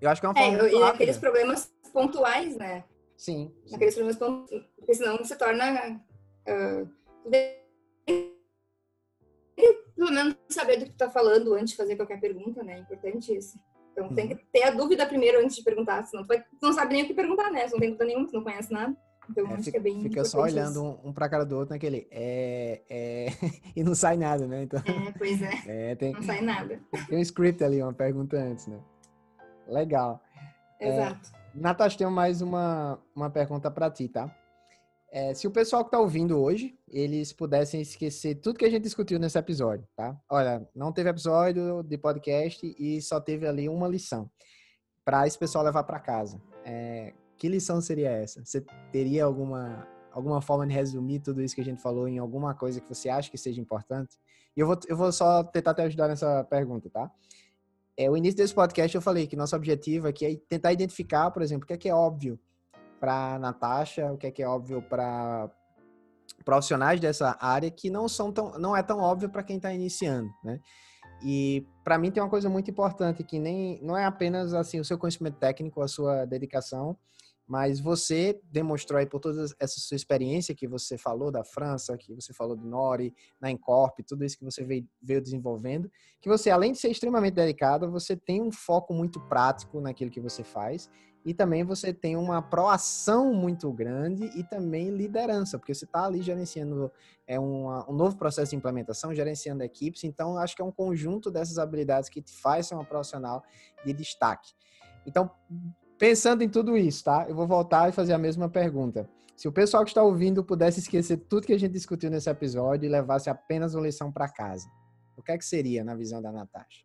Eu 0.00 0.10
acho 0.10 0.20
que 0.20 0.26
é 0.26 0.30
uma 0.30 0.34
forma. 0.34 0.66
É, 0.66 0.72
e 0.72 0.82
aqueles 0.82 1.16
problemas 1.16 1.72
pontuais, 1.92 2.56
né? 2.56 2.82
Sim. 3.16 3.54
sim. 3.64 3.76
Aqueles 3.76 3.94
problemas 3.94 4.18
pontuais, 4.18 4.64
porque 4.76 4.94
senão 4.94 5.24
se 5.24 5.36
torna. 5.36 6.02
Uh, 6.48 6.90
pelo 9.94 10.10
menos 10.10 10.34
saber 10.48 10.78
do 10.78 10.86
que 10.86 10.90
tu 10.90 10.96
tá 10.96 11.08
falando 11.08 11.54
antes 11.54 11.70
de 11.70 11.76
fazer 11.76 11.94
qualquer 11.94 12.20
pergunta, 12.20 12.64
né? 12.64 12.78
É 12.78 12.78
importante 12.80 13.32
isso. 13.32 13.56
Então 13.94 14.12
tem 14.12 14.28
que 14.28 14.34
ter 14.52 14.64
a 14.64 14.70
dúvida 14.72 15.06
primeiro 15.06 15.38
antes 15.38 15.54
de 15.54 15.62
perguntar, 15.62 16.04
senão 16.04 16.24
tu, 16.24 16.26
vai, 16.26 16.40
tu 16.40 16.66
não 16.66 16.72
sabe 16.72 16.94
nem 16.94 17.04
o 17.04 17.06
que 17.06 17.14
perguntar, 17.14 17.50
né? 17.50 17.66
Tu 17.66 17.72
não 17.72 17.78
tem 17.78 17.90
dúvida 17.90 18.04
nenhuma, 18.04 18.26
tu 18.26 18.34
não 18.34 18.42
conhece 18.42 18.72
nada. 18.72 18.94
Então 19.30 19.46
é, 19.52 19.62
fica, 19.62 19.78
é 19.78 19.80
bem 19.80 20.02
Fica 20.02 20.24
só 20.24 20.42
olhando 20.42 20.82
um, 20.82 21.08
um 21.08 21.12
pra 21.12 21.28
cara 21.28 21.46
do 21.46 21.56
outro 21.56 21.72
naquele 21.72 22.06
é, 22.10 22.82
é... 22.90 23.26
e 23.74 23.82
não 23.82 23.94
sai 23.94 24.16
nada, 24.16 24.46
né? 24.46 24.64
Então, 24.64 24.80
é, 24.80 25.12
pois 25.16 25.40
é. 25.40 25.62
é 25.92 25.94
tem, 25.94 26.12
não 26.12 26.22
sai 26.22 26.40
nada. 26.40 26.80
Tem 27.08 27.18
um 27.18 27.22
script 27.22 27.62
ali, 27.62 27.80
uma 27.80 27.94
pergunta 27.94 28.36
antes, 28.36 28.66
né? 28.66 28.78
Legal. 29.68 30.20
É, 30.80 30.88
Exato. 30.88 31.30
É, 31.32 31.44
Natasha, 31.54 31.98
tenho 31.98 32.10
mais 32.10 32.42
uma, 32.42 33.00
uma 33.14 33.30
pergunta 33.30 33.70
para 33.70 33.88
ti, 33.88 34.08
tá? 34.08 34.34
É, 35.10 35.32
se 35.32 35.46
o 35.46 35.50
pessoal 35.50 35.84
que 35.84 35.88
está 35.88 36.00
ouvindo 36.00 36.42
hoje, 36.42 36.76
eles 36.94 37.32
pudessem 37.32 37.80
esquecer 37.80 38.36
tudo 38.36 38.56
que 38.56 38.64
a 38.64 38.70
gente 38.70 38.84
discutiu 38.84 39.18
nesse 39.18 39.36
episódio, 39.36 39.84
tá? 39.96 40.16
Olha, 40.30 40.64
não 40.72 40.92
teve 40.92 41.10
episódio 41.10 41.82
de 41.82 41.98
podcast 41.98 42.64
e 42.78 43.02
só 43.02 43.20
teve 43.20 43.48
ali 43.48 43.68
uma 43.68 43.88
lição 43.88 44.30
para 45.04 45.26
esse 45.26 45.36
pessoal 45.36 45.64
levar 45.64 45.82
para 45.82 45.98
casa. 45.98 46.40
É, 46.64 47.12
que 47.36 47.48
lição 47.48 47.80
seria 47.80 48.10
essa? 48.10 48.44
Você 48.44 48.64
teria 48.92 49.24
alguma 49.24 49.88
alguma 50.12 50.40
forma 50.40 50.64
de 50.64 50.72
resumir 50.72 51.18
tudo 51.18 51.42
isso 51.42 51.56
que 51.56 51.60
a 51.60 51.64
gente 51.64 51.82
falou 51.82 52.06
em 52.06 52.18
alguma 52.18 52.54
coisa 52.54 52.80
que 52.80 52.88
você 52.88 53.08
acha 53.08 53.28
que 53.28 53.36
seja 53.36 53.60
importante? 53.60 54.16
E 54.56 54.60
eu 54.60 54.66
vou, 54.68 54.78
eu 54.86 54.96
vou 54.96 55.10
só 55.10 55.42
tentar 55.42 55.74
te 55.74 55.82
ajudar 55.82 56.06
nessa 56.06 56.44
pergunta, 56.44 56.88
tá? 56.88 57.10
É, 57.96 58.08
o 58.08 58.16
início 58.16 58.36
desse 58.36 58.54
podcast 58.54 58.94
eu 58.94 59.02
falei 59.02 59.26
que 59.26 59.34
nosso 59.34 59.56
objetivo 59.56 60.06
aqui 60.06 60.24
é 60.24 60.36
tentar 60.48 60.72
identificar, 60.72 61.32
por 61.32 61.42
exemplo, 61.42 61.64
o 61.64 61.66
que 61.66 61.72
é 61.72 61.76
que 61.76 61.88
é 61.88 61.94
óbvio 61.94 62.38
para 63.00 63.36
Natasha, 63.40 64.12
o 64.12 64.16
que 64.16 64.28
é 64.28 64.30
que 64.30 64.42
é 64.44 64.48
óbvio 64.48 64.80
para 64.80 65.50
profissionais 66.44 67.00
dessa 67.00 67.36
área 67.40 67.70
que 67.70 67.90
não 67.90 68.08
são 68.08 68.32
tão, 68.32 68.58
não 68.58 68.76
é 68.76 68.82
tão 68.82 68.98
óbvio 69.00 69.28
para 69.28 69.42
quem 69.42 69.56
está 69.56 69.72
iniciando, 69.72 70.32
né? 70.42 70.60
E 71.22 71.66
para 71.82 71.96
mim 71.96 72.10
tem 72.10 72.22
uma 72.22 72.28
coisa 72.28 72.50
muito 72.50 72.70
importante 72.70 73.24
que 73.24 73.38
nem 73.38 73.80
não 73.82 73.96
é 73.96 74.04
apenas 74.04 74.52
assim 74.52 74.80
o 74.80 74.84
seu 74.84 74.98
conhecimento 74.98 75.38
técnico, 75.38 75.80
a 75.80 75.88
sua 75.88 76.24
dedicação, 76.26 76.98
mas 77.46 77.78
você 77.78 78.40
demonstrou 78.44 78.98
aí 78.98 79.06
por 79.06 79.20
toda 79.20 79.44
essa 79.60 79.80
sua 79.80 79.96
experiência 79.96 80.54
que 80.54 80.66
você 80.66 80.96
falou 80.96 81.30
da 81.30 81.44
França, 81.44 81.96
que 81.96 82.14
você 82.14 82.32
falou 82.32 82.56
do 82.56 82.66
Nori, 82.66 83.14
na 83.40 83.50
Encorp, 83.50 84.00
tudo 84.06 84.24
isso 84.24 84.38
que 84.38 84.44
você 84.44 84.64
veio, 84.64 84.86
veio 85.02 85.20
desenvolvendo, 85.20 85.90
que 86.20 86.28
você, 86.28 86.50
além 86.50 86.72
de 86.72 86.78
ser 86.78 86.90
extremamente 86.90 87.34
dedicado, 87.34 87.90
você 87.90 88.16
tem 88.16 88.42
um 88.42 88.50
foco 88.50 88.94
muito 88.94 89.20
prático 89.20 89.80
naquilo 89.80 90.10
que 90.10 90.20
você 90.20 90.42
faz 90.42 90.90
e 91.24 91.32
também 91.32 91.64
você 91.64 91.92
tem 91.92 92.16
uma 92.16 92.42
proação 92.42 93.32
muito 93.32 93.72
grande 93.72 94.24
e 94.36 94.44
também 94.44 94.90
liderança, 94.90 95.58
porque 95.58 95.74
você 95.74 95.84
está 95.84 96.04
ali 96.04 96.20
gerenciando 96.20 96.92
é 97.26 97.40
uma, 97.40 97.90
um 97.90 97.94
novo 97.94 98.16
processo 98.16 98.50
de 98.50 98.56
implementação, 98.56 99.14
gerenciando 99.14 99.62
equipes, 99.62 100.04
então 100.04 100.36
acho 100.36 100.54
que 100.54 100.60
é 100.60 100.64
um 100.64 100.70
conjunto 100.70 101.30
dessas 101.30 101.58
habilidades 101.58 102.10
que 102.10 102.20
te 102.20 102.36
faz 102.36 102.66
ser 102.66 102.74
uma 102.74 102.84
profissional 102.84 103.42
de 103.84 103.92
destaque. 103.94 104.52
Então, 105.06 105.30
pensando 105.98 106.42
em 106.42 106.48
tudo 106.48 106.76
isso, 106.76 107.04
tá? 107.04 107.26
Eu 107.26 107.34
vou 107.34 107.46
voltar 107.46 107.88
e 107.88 107.92
fazer 107.92 108.12
a 108.12 108.18
mesma 108.18 108.48
pergunta. 108.48 109.08
Se 109.36 109.48
o 109.48 109.52
pessoal 109.52 109.84
que 109.84 109.90
está 109.90 110.02
ouvindo 110.02 110.44
pudesse 110.44 110.80
esquecer 110.80 111.16
tudo 111.16 111.46
que 111.46 111.52
a 111.52 111.58
gente 111.58 111.72
discutiu 111.72 112.10
nesse 112.10 112.28
episódio 112.28 112.86
e 112.86 112.90
levasse 112.90 113.30
apenas 113.30 113.74
uma 113.74 113.84
lição 113.84 114.12
para 114.12 114.28
casa, 114.28 114.68
o 115.16 115.22
que 115.22 115.32
é 115.32 115.38
que 115.38 115.44
seria 115.44 115.82
na 115.82 115.94
visão 115.94 116.20
da 116.20 116.30
Natasha? 116.30 116.84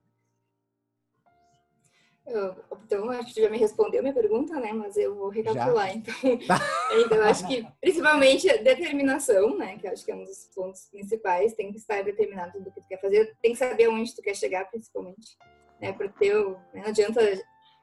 Então, 2.84 3.10
acho 3.10 3.34
que 3.34 3.41
já 3.41 3.49
me 3.49 3.57
respondeu 3.57 4.01
minha 4.01 4.14
pergunta, 4.14 4.60
né? 4.60 4.72
Mas 4.72 4.97
eu 4.97 5.15
vou 5.15 5.30
recapitular. 5.30 5.95
Então, 5.95 6.14
então, 7.06 7.22
acho 7.23 7.47
que 7.47 7.65
principalmente 7.81 8.47
determinação, 8.60 9.57
né? 9.57 9.77
Que 9.77 9.88
acho 9.88 10.06
que 10.06 10.11
é 10.11 10.15
um 10.15 10.23
dos 10.23 10.49
pontos 10.53 10.85
principais. 10.91 11.53
Tem 11.53 11.72
que 11.72 11.77
estar 11.77 12.03
determinado 12.03 12.60
do 12.60 12.72
que 12.72 12.81
tu 12.81 12.88
quer 12.88 13.01
fazer. 13.01 13.35
Tem 13.41 13.53
que 13.53 13.57
saber 13.57 13.88
onde 13.89 14.15
tu 14.15 14.22
quer 14.22 14.35
chegar, 14.35 14.65
principalmente. 14.69 15.38
Né? 15.81 15.93
Para 15.93 16.10
ter, 16.10 16.34
né? 16.34 16.57
não 16.73 16.85
adianta 16.85 17.22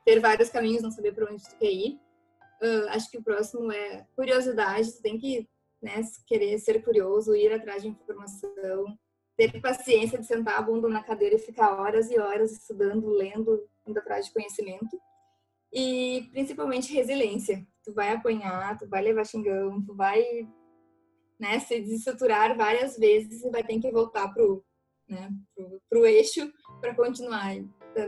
ter 0.04 0.20
vários 0.20 0.50
caminhos, 0.50 0.82
não 0.82 0.90
saber 0.90 1.12
para 1.12 1.32
onde 1.32 1.42
tu 1.42 1.56
quer 1.56 1.70
ir. 1.70 2.00
Uh, 2.62 2.88
acho 2.90 3.10
que 3.10 3.18
o 3.18 3.22
próximo 3.22 3.70
é 3.72 4.06
curiosidade. 4.14 4.92
Tu 4.92 5.02
tem 5.02 5.18
que 5.18 5.48
né, 5.82 6.00
querer 6.26 6.58
ser 6.58 6.82
curioso, 6.82 7.34
ir 7.34 7.52
atrás 7.52 7.82
de 7.82 7.88
informação, 7.88 8.98
ter 9.36 9.60
paciência 9.60 10.18
de 10.18 10.26
sentar 10.26 10.58
a 10.58 10.62
bunda 10.62 10.88
na 10.88 11.02
cadeira 11.02 11.36
e 11.36 11.38
ficar 11.38 11.78
horas 11.78 12.10
e 12.10 12.18
horas 12.18 12.52
estudando, 12.52 13.08
lendo, 13.08 13.68
indo 13.86 13.98
atrás 13.98 14.26
de 14.26 14.32
conhecimento. 14.32 14.98
E 15.72 16.28
principalmente 16.32 16.92
resiliência. 16.92 17.66
Tu 17.84 17.92
vai 17.92 18.12
apanhar, 18.12 18.78
tu 18.78 18.88
vai 18.88 19.02
levar 19.02 19.26
xingão, 19.26 19.82
tu 19.84 19.94
vai 19.94 20.24
né, 21.38 21.58
se 21.60 21.80
desestruturar 21.80 22.56
várias 22.56 22.96
vezes 22.96 23.42
e 23.44 23.50
vai 23.50 23.62
ter 23.62 23.78
que 23.78 23.90
voltar 23.90 24.32
pro, 24.32 24.64
né, 25.06 25.30
pro, 25.54 25.82
pro 25.88 26.06
eixo 26.06 26.50
para 26.80 26.94
continuar. 26.94 27.54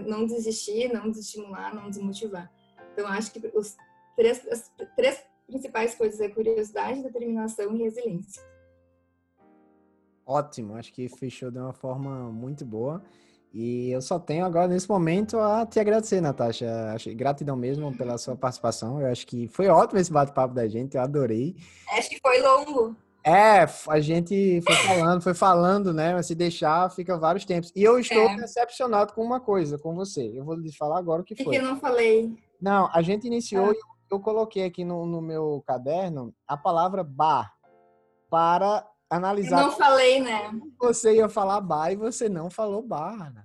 Não 0.06 0.26
desistir, 0.26 0.92
não 0.92 1.10
desestimular, 1.10 1.74
não 1.74 1.90
desmotivar. 1.90 2.50
Então, 2.92 3.06
acho 3.06 3.32
que 3.32 3.46
os 3.55 3.76
três, 4.16 4.46
as 4.48 4.70
três 4.96 5.24
principais 5.46 5.94
coisas 5.94 6.20
é 6.20 6.28
curiosidade, 6.28 7.02
determinação 7.02 7.74
e 7.74 7.82
resiliência. 7.82 8.42
Ótimo, 10.28 10.76
acho 10.76 10.92
que 10.92 11.09
fechou 11.09 11.50
de 11.50 11.59
uma 11.59 11.72
forma 11.72 12.30
muito 12.30 12.62
boa. 12.62 13.02
E 13.50 13.90
eu 13.90 14.02
só 14.02 14.18
tenho 14.18 14.44
agora, 14.44 14.68
nesse 14.68 14.86
momento, 14.86 15.38
a 15.38 15.64
te 15.64 15.80
agradecer, 15.80 16.20
Natasha. 16.20 16.68
Gratidão 17.14 17.56
mesmo 17.56 17.96
pela 17.96 18.18
sua 18.18 18.36
participação. 18.36 19.00
Eu 19.00 19.10
acho 19.10 19.26
que 19.26 19.48
foi 19.48 19.68
ótimo 19.68 19.98
esse 19.98 20.12
bate-papo 20.12 20.52
da 20.52 20.68
gente, 20.68 20.98
eu 20.98 21.02
adorei. 21.02 21.56
Acho 21.92 22.10
que 22.10 22.20
foi 22.20 22.42
longo. 22.42 22.94
É, 23.24 23.66
a 23.88 24.00
gente 24.00 24.60
foi 24.60 24.74
falando, 24.74 25.22
foi 25.22 25.34
falando, 25.34 25.94
né? 25.94 26.12
Mas 26.12 26.26
se 26.26 26.34
deixar, 26.34 26.90
fica 26.90 27.16
vários 27.16 27.46
tempos. 27.46 27.72
E 27.74 27.82
eu 27.82 27.98
estou 27.98 28.28
é. 28.28 28.36
decepcionado 28.36 29.14
com 29.14 29.22
uma 29.22 29.40
coisa, 29.40 29.78
com 29.78 29.94
você. 29.94 30.30
Eu 30.34 30.44
vou 30.44 30.56
lhe 30.56 30.70
falar 30.76 30.98
agora 30.98 31.22
o 31.22 31.24
que 31.24 31.42
foi. 31.42 31.55
que 31.55 31.59
eu 31.59 31.64
não 31.64 31.80
falei? 31.80 32.36
Não, 32.60 32.90
a 32.92 33.00
gente 33.00 33.26
iniciou, 33.26 33.70
ah. 33.70 33.74
eu 34.10 34.20
coloquei 34.20 34.66
aqui 34.66 34.84
no, 34.84 35.06
no 35.06 35.22
meu 35.22 35.64
caderno 35.66 36.34
a 36.46 36.55
palavra 36.55 37.02
bar 37.02 37.50
para 38.28 38.86
analisar. 39.10 39.60
Eu 39.60 39.66
não 39.66 39.72
falei, 39.72 40.20
né? 40.20 40.51
Você 40.80 41.14
ia 41.16 41.28
falar 41.28 41.60
bar 41.60 41.90
e 41.93 41.97
você 41.97 42.28
não 42.28 42.51
falou 42.51 42.82
bar, 42.82 43.32
né? 43.32 43.44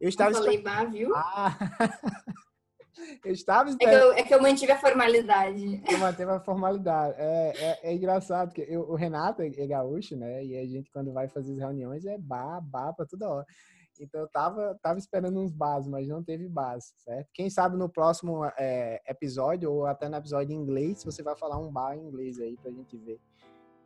Eu 0.00 0.08
estava 0.08 0.30
Eu 0.30 0.34
falei 0.36 0.62
bah, 0.62 0.84
viu? 0.84 1.14
Ah. 1.14 1.56
eu 3.24 3.32
estava 3.32 3.70
É 3.70 3.76
que 3.76 3.84
esperando. 3.84 4.02
eu, 4.02 4.12
é 4.12 4.22
que 4.22 4.34
eu 4.34 4.40
mantive 4.42 4.72
a 4.72 4.78
formalidade. 4.78 5.82
Eu 5.90 5.98
manteve 5.98 6.30
a 6.30 6.40
formalidade. 6.40 7.14
É, 7.18 7.52
é, 7.56 7.90
é 7.90 7.94
engraçado, 7.94 8.48
porque 8.48 8.66
eu- 8.68 8.88
o 8.88 8.94
Renato 8.94 9.42
é 9.42 9.66
gaúcho, 9.66 10.16
né? 10.16 10.44
E 10.44 10.56
a 10.56 10.66
gente, 10.66 10.90
quando 10.90 11.12
vai 11.12 11.28
fazer 11.28 11.52
as 11.52 11.58
reuniões, 11.58 12.04
é 12.06 12.16
bar, 12.18 12.60
bar 12.62 12.94
pra 12.94 13.06
toda 13.06 13.28
hora. 13.28 13.46
Então, 14.00 14.22
eu 14.22 14.28
tava, 14.28 14.78
tava 14.82 14.98
esperando 14.98 15.38
uns 15.38 15.52
bars, 15.52 15.86
mas 15.86 16.08
não 16.08 16.24
teve 16.24 16.48
bars, 16.48 16.94
certo? 16.96 17.28
Quem 17.34 17.50
sabe 17.50 17.76
no 17.76 17.86
próximo 17.86 18.46
é, 18.56 18.98
episódio, 19.06 19.70
ou 19.70 19.84
até 19.84 20.08
no 20.08 20.16
episódio 20.16 20.54
em 20.54 20.58
inglês, 20.58 21.04
você 21.04 21.22
vai 21.22 21.36
falar 21.36 21.58
um 21.58 21.70
bar 21.70 21.94
em 21.94 22.06
inglês 22.06 22.40
aí 22.40 22.56
pra 22.56 22.70
gente 22.70 22.96
ver 22.96 23.20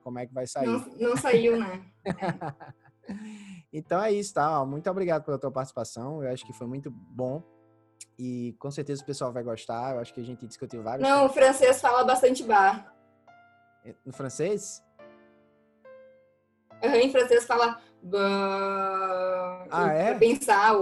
como 0.04 0.18
é 0.18 0.26
que 0.26 0.34
vai 0.34 0.46
sair. 0.46 0.66
Não, 0.68 0.78
não 0.98 1.16
saiu, 1.16 1.58
né? 1.58 1.82
Então 3.72 4.02
é 4.02 4.10
isso, 4.12 4.32
tá? 4.32 4.64
Muito 4.64 4.88
obrigado 4.88 5.24
pela 5.24 5.38
tua 5.38 5.50
participação. 5.50 6.22
Eu 6.22 6.32
acho 6.32 6.46
que 6.46 6.52
foi 6.54 6.66
muito 6.66 6.90
bom. 6.90 7.42
E 8.18 8.54
com 8.58 8.70
certeza 8.70 9.02
o 9.02 9.06
pessoal 9.06 9.30
vai 9.32 9.42
gostar. 9.42 9.94
Eu 9.94 10.00
acho 10.00 10.14
que 10.14 10.20
a 10.20 10.24
gente 10.24 10.46
discutiu 10.46 10.82
vários 10.82 11.06
Não, 11.06 11.26
o 11.26 11.28
francês 11.28 11.80
fala 11.82 12.02
bastante 12.04 12.42
bar. 12.44 12.94
temas. 13.82 13.98
no 14.06 14.12
francês. 14.12 14.82
Aham, 16.82 16.96
Em 16.96 17.10
francês 17.10 17.44
fala. 17.44 17.78
Ah, 19.70 19.92
é? 19.92 20.14
Pensar, 20.14 20.72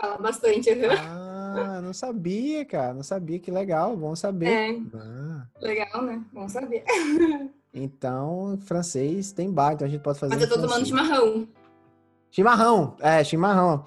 fala 0.00 0.16
bastante. 0.18 0.70
aham. 0.70 0.94
Ah, 1.52 1.80
não 1.82 1.92
sabia, 1.92 2.64
cara. 2.64 2.94
Não 2.94 3.02
sabia. 3.02 3.38
Que 3.38 3.50
legal. 3.50 3.94
Bom 3.96 4.14
saber. 4.16 4.46
É, 4.48 4.80
Ah, 4.96 5.46
legal, 5.60 6.02
né? 6.02 6.24
Vamos 6.32 6.52
saber. 6.52 6.84
então, 7.72 8.58
francês 8.62 9.32
tem 9.32 9.52
bar, 9.52 9.72
então 9.72 9.86
a 9.86 9.90
gente 9.90 10.02
pode 10.02 10.18
fazer. 10.18 10.34
Mas 10.34 10.42
eu 10.42 10.48
tô 10.48 10.54
tomando 10.54 10.70
francês. 10.70 10.88
chimarrão. 10.88 11.48
Chimarrão, 12.30 12.96
é, 13.00 13.24
chimarrão. 13.24 13.84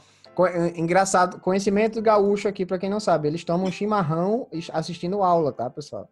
É, 0.51 0.79
Engraçado, 0.79 1.39
conhecimento 1.39 2.01
gaúcho 2.01 2.47
aqui, 2.47 2.65
pra 2.65 2.79
quem 2.79 2.89
não 2.89 2.99
sabe, 2.99 3.27
eles 3.27 3.43
tomam 3.43 3.71
chimarrão 3.71 4.47
assistindo 4.71 5.21
aula, 5.21 5.51
tá, 5.51 5.69
pessoal? 5.69 6.09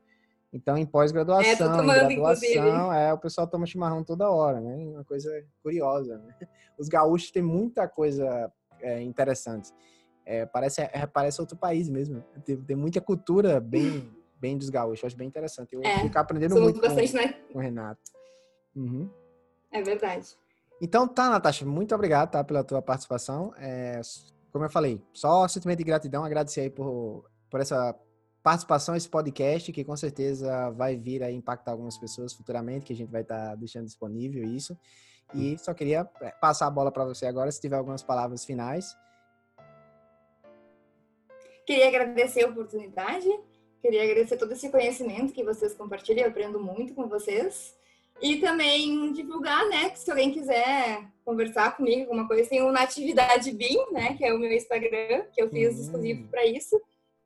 Então, 0.53 0.77
em 0.77 0.83
É, 0.83 0.85
pós-graduação, 0.85 1.51
em 1.51 1.57
tomando, 1.57 2.07
graduação, 2.07 2.93
é, 2.93 3.13
o 3.13 3.17
pessoal 3.17 3.47
toma 3.47 3.65
chimarrão 3.65 4.03
toda 4.03 4.29
hora, 4.29 4.59
né? 4.59 4.75
Uma 4.75 5.03
coisa 5.03 5.31
curiosa, 5.63 6.17
né? 6.17 6.35
Os 6.77 6.89
gaúchos 6.89 7.31
têm 7.31 7.41
muita 7.41 7.87
coisa 7.87 8.51
é, 8.81 9.01
interessante. 9.01 9.71
É, 10.25 10.45
parece, 10.45 10.81
é, 10.81 11.07
parece 11.07 11.39
outro 11.39 11.55
país 11.57 11.89
mesmo. 11.89 12.23
Tem, 12.43 12.57
tem 12.57 12.75
muita 12.75 12.99
cultura 12.99 13.59
bem, 13.59 14.09
bem 14.41 14.57
dos 14.57 14.69
gaúchos, 14.69 15.03
eu 15.03 15.07
acho 15.07 15.15
bem 15.15 15.27
interessante. 15.27 15.73
Eu 15.73 15.81
É, 15.83 15.99
fico 15.99 16.17
aprendendo 16.17 16.55
Somos 16.55 16.73
muito 16.73 16.81
com, 16.81 17.17
né? 17.17 17.33
com 17.53 17.59
o 17.59 17.61
Renato. 17.61 18.01
Uhum. 18.75 19.09
É 19.71 19.81
verdade. 19.81 20.35
Então 20.81 21.07
tá, 21.07 21.29
Natasha, 21.29 21.63
muito 21.63 21.93
obrigado 21.93 22.31
tá, 22.31 22.43
pela 22.43 22.63
tua 22.63 22.81
participação. 22.81 23.53
É, 23.57 24.01
como 24.51 24.65
eu 24.65 24.69
falei, 24.69 25.01
só 25.13 25.47
sentimento 25.47 25.77
de 25.77 25.83
gratidão, 25.83 26.25
agradecer 26.25 26.61
aí 26.61 26.69
por, 26.69 27.29
por 27.49 27.61
essa 27.61 27.95
participação, 28.41 28.95
esse 28.95 29.07
podcast, 29.07 29.71
que 29.71 29.83
com 29.83 29.95
certeza 29.95 30.71
vai 30.71 30.95
vir 30.95 31.21
a 31.21 31.31
impactar 31.31 31.71
algumas 31.71 31.97
pessoas 31.97 32.33
futuramente, 32.33 32.85
que 32.85 32.93
a 32.93 32.95
gente 32.95 33.11
vai 33.11 33.21
estar 33.21 33.55
deixando 33.55 33.85
disponível 33.85 34.43
isso. 34.43 34.75
E 35.33 35.57
só 35.59 35.73
queria 35.73 36.09
é, 36.21 36.31
passar 36.31 36.67
a 36.67 36.71
bola 36.71 36.91
para 36.91 37.05
você 37.05 37.27
agora, 37.27 37.51
se 37.51 37.61
tiver 37.61 37.77
algumas 37.77 38.03
palavras 38.03 38.43
finais. 38.43 38.93
Queria 41.65 41.87
agradecer 41.87 42.43
a 42.43 42.49
oportunidade, 42.49 43.29
queria 43.81 44.03
agradecer 44.03 44.37
todo 44.37 44.51
esse 44.53 44.69
conhecimento 44.69 45.33
que 45.33 45.43
vocês 45.43 45.73
compartilham, 45.73 46.23
eu 46.23 46.29
aprendo 46.29 46.59
muito 46.59 46.93
com 46.93 47.07
vocês. 47.07 47.75
E 48.21 48.37
também 48.37 49.11
divulgar, 49.13 49.67
né, 49.67 49.89
que 49.89 49.97
se 49.99 50.09
alguém 50.11 50.31
quiser 50.31 51.03
conversar 51.25 51.75
comigo, 51.75 52.01
alguma 52.03 52.27
coisa, 52.27 52.47
tem 52.47 52.61
o 52.61 52.71
Natividade 52.71 53.51
BIM, 53.51 53.91
né, 53.91 54.13
que 54.15 54.23
é 54.23 54.31
o 54.33 54.37
meu 54.37 54.51
Instagram, 54.51 55.23
que 55.33 55.41
eu 55.41 55.49
fiz 55.49 55.75
Hum. 55.75 55.81
exclusivo 55.81 56.27
para 56.27 56.45
isso. 56.45 56.79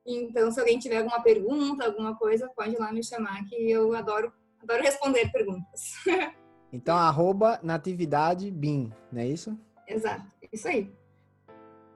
Então, 0.06 0.50
se 0.52 0.60
alguém 0.60 0.80
tiver 0.80 0.98
alguma 1.00 1.22
pergunta, 1.22 1.86
alguma 1.86 2.16
coisa, 2.16 2.48
pode 2.56 2.76
ir 2.76 2.80
lá 2.80 2.94
me 2.94 3.04
chamar, 3.04 3.44
que 3.50 3.70
eu 3.70 3.94
adoro, 3.94 4.32
adoro 4.62 4.84
responder 4.84 5.32
perguntas. 5.32 5.82
Então, 6.74 6.98
arroba 6.98 7.58
natividade 7.64 8.52
BIM, 8.52 8.92
não 9.10 9.22
é 9.22 9.28
isso? 9.28 9.58
Exato, 9.88 10.26
isso 10.52 10.68
aí. 10.68 10.92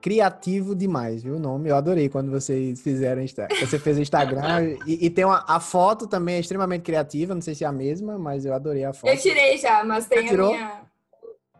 Criativo 0.00 0.74
demais, 0.74 1.22
viu? 1.22 1.36
O 1.36 1.38
nome, 1.38 1.68
eu 1.68 1.76
adorei 1.76 2.08
quando 2.08 2.30
vocês 2.30 2.80
fizeram, 2.80 3.22
você 3.60 3.78
fez 3.78 3.98
o 3.98 4.00
Instagram 4.00 4.76
e, 4.86 5.06
e 5.06 5.10
tem 5.10 5.24
uma, 5.24 5.44
a 5.46 5.60
foto 5.60 6.06
também 6.06 6.36
é 6.36 6.40
extremamente 6.40 6.82
criativa, 6.82 7.34
não 7.34 7.42
sei 7.42 7.54
se 7.54 7.64
é 7.64 7.66
a 7.66 7.72
mesma, 7.72 8.18
mas 8.18 8.44
eu 8.44 8.54
adorei 8.54 8.84
a 8.84 8.92
foto. 8.92 9.10
Eu 9.10 9.18
tirei 9.18 9.56
já, 9.58 9.84
mas 9.84 10.06
tem 10.06 10.26
tirou? 10.26 10.48
a 10.48 10.56
minha. 10.56 10.90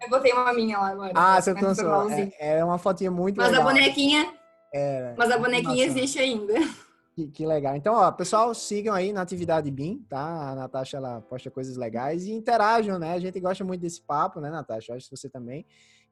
Eu 0.02 0.08
botei 0.08 0.32
uma 0.32 0.52
minha 0.54 0.78
lá 0.78 0.88
agora. 0.88 1.12
Ah, 1.14 1.40
você 1.40 1.52
lançou. 1.52 2.10
É, 2.10 2.58
é 2.58 2.64
uma 2.64 2.78
fotinha 2.78 3.10
muito 3.10 3.36
Mas 3.36 3.48
a 3.48 3.50
legal. 3.50 3.66
bonequinha, 3.66 4.32
É, 4.72 5.14
mas 5.16 5.30
a 5.30 5.38
bonequinha 5.38 5.86
Nossa. 5.86 5.98
existe 5.98 6.18
ainda. 6.18 6.54
que, 7.14 7.26
que 7.28 7.46
legal. 7.46 7.76
Então, 7.76 7.94
ó, 7.94 8.10
pessoal, 8.10 8.54
sigam 8.54 8.94
aí 8.94 9.12
na 9.12 9.20
atividade 9.20 9.70
BIM, 9.70 10.04
tá? 10.08 10.50
A 10.50 10.54
Natasha, 10.54 10.96
ela 10.96 11.20
posta 11.20 11.50
coisas 11.50 11.76
legais 11.76 12.24
e 12.24 12.32
interajam, 12.32 12.98
né? 12.98 13.12
A 13.12 13.18
gente 13.18 13.38
gosta 13.38 13.62
muito 13.62 13.82
desse 13.82 14.00
papo, 14.00 14.40
né, 14.40 14.48
Natasha? 14.50 14.92
Eu 14.92 14.96
acho 14.96 15.08
que 15.08 15.16
você 15.16 15.28
também. 15.28 15.66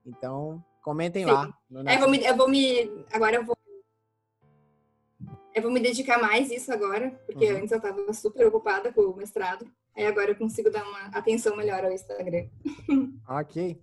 Então, 0.05 0.63
comentem 0.89 1.25
Sim. 1.25 1.31
lá. 1.31 1.53
É, 1.87 1.97
eu 1.97 2.01
vou 2.01 2.09
me, 2.11 2.25
eu 2.25 2.37
vou 2.37 2.49
me. 2.49 3.05
Agora 3.13 3.37
eu 3.37 3.45
vou. 3.45 3.57
Eu 5.55 5.63
vou 5.63 5.71
me 5.71 5.81
dedicar 5.81 6.19
mais 6.21 6.51
isso 6.51 6.73
agora, 6.73 7.11
porque 7.27 7.51
Uhum. 7.53 7.59
antes 7.59 7.73
eu 7.73 7.81
tava 7.81 8.13
super 8.15 8.47
ocupada 8.47 8.93
com 8.93 9.03
o 9.03 9.17
mestrado. 9.17 9.67
Aí 9.97 10.07
agora 10.07 10.31
eu 10.31 10.37
consigo 10.37 10.71
dar 10.71 10.85
uma 10.89 11.07
atenção 11.09 11.57
melhor 11.57 11.85
ao 11.85 11.93
Instagram. 11.93 12.47
Ok. 13.29 13.77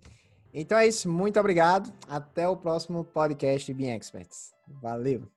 Então 0.52 0.78
é 0.78 0.86
isso. 0.86 1.08
Muito 1.08 1.38
obrigado. 1.38 1.92
Até 2.08 2.48
o 2.48 2.56
próximo 2.56 3.04
podcast 3.04 3.72
BIM 3.74 3.90
Experts. 3.90 4.54
Valeu. 4.82 5.35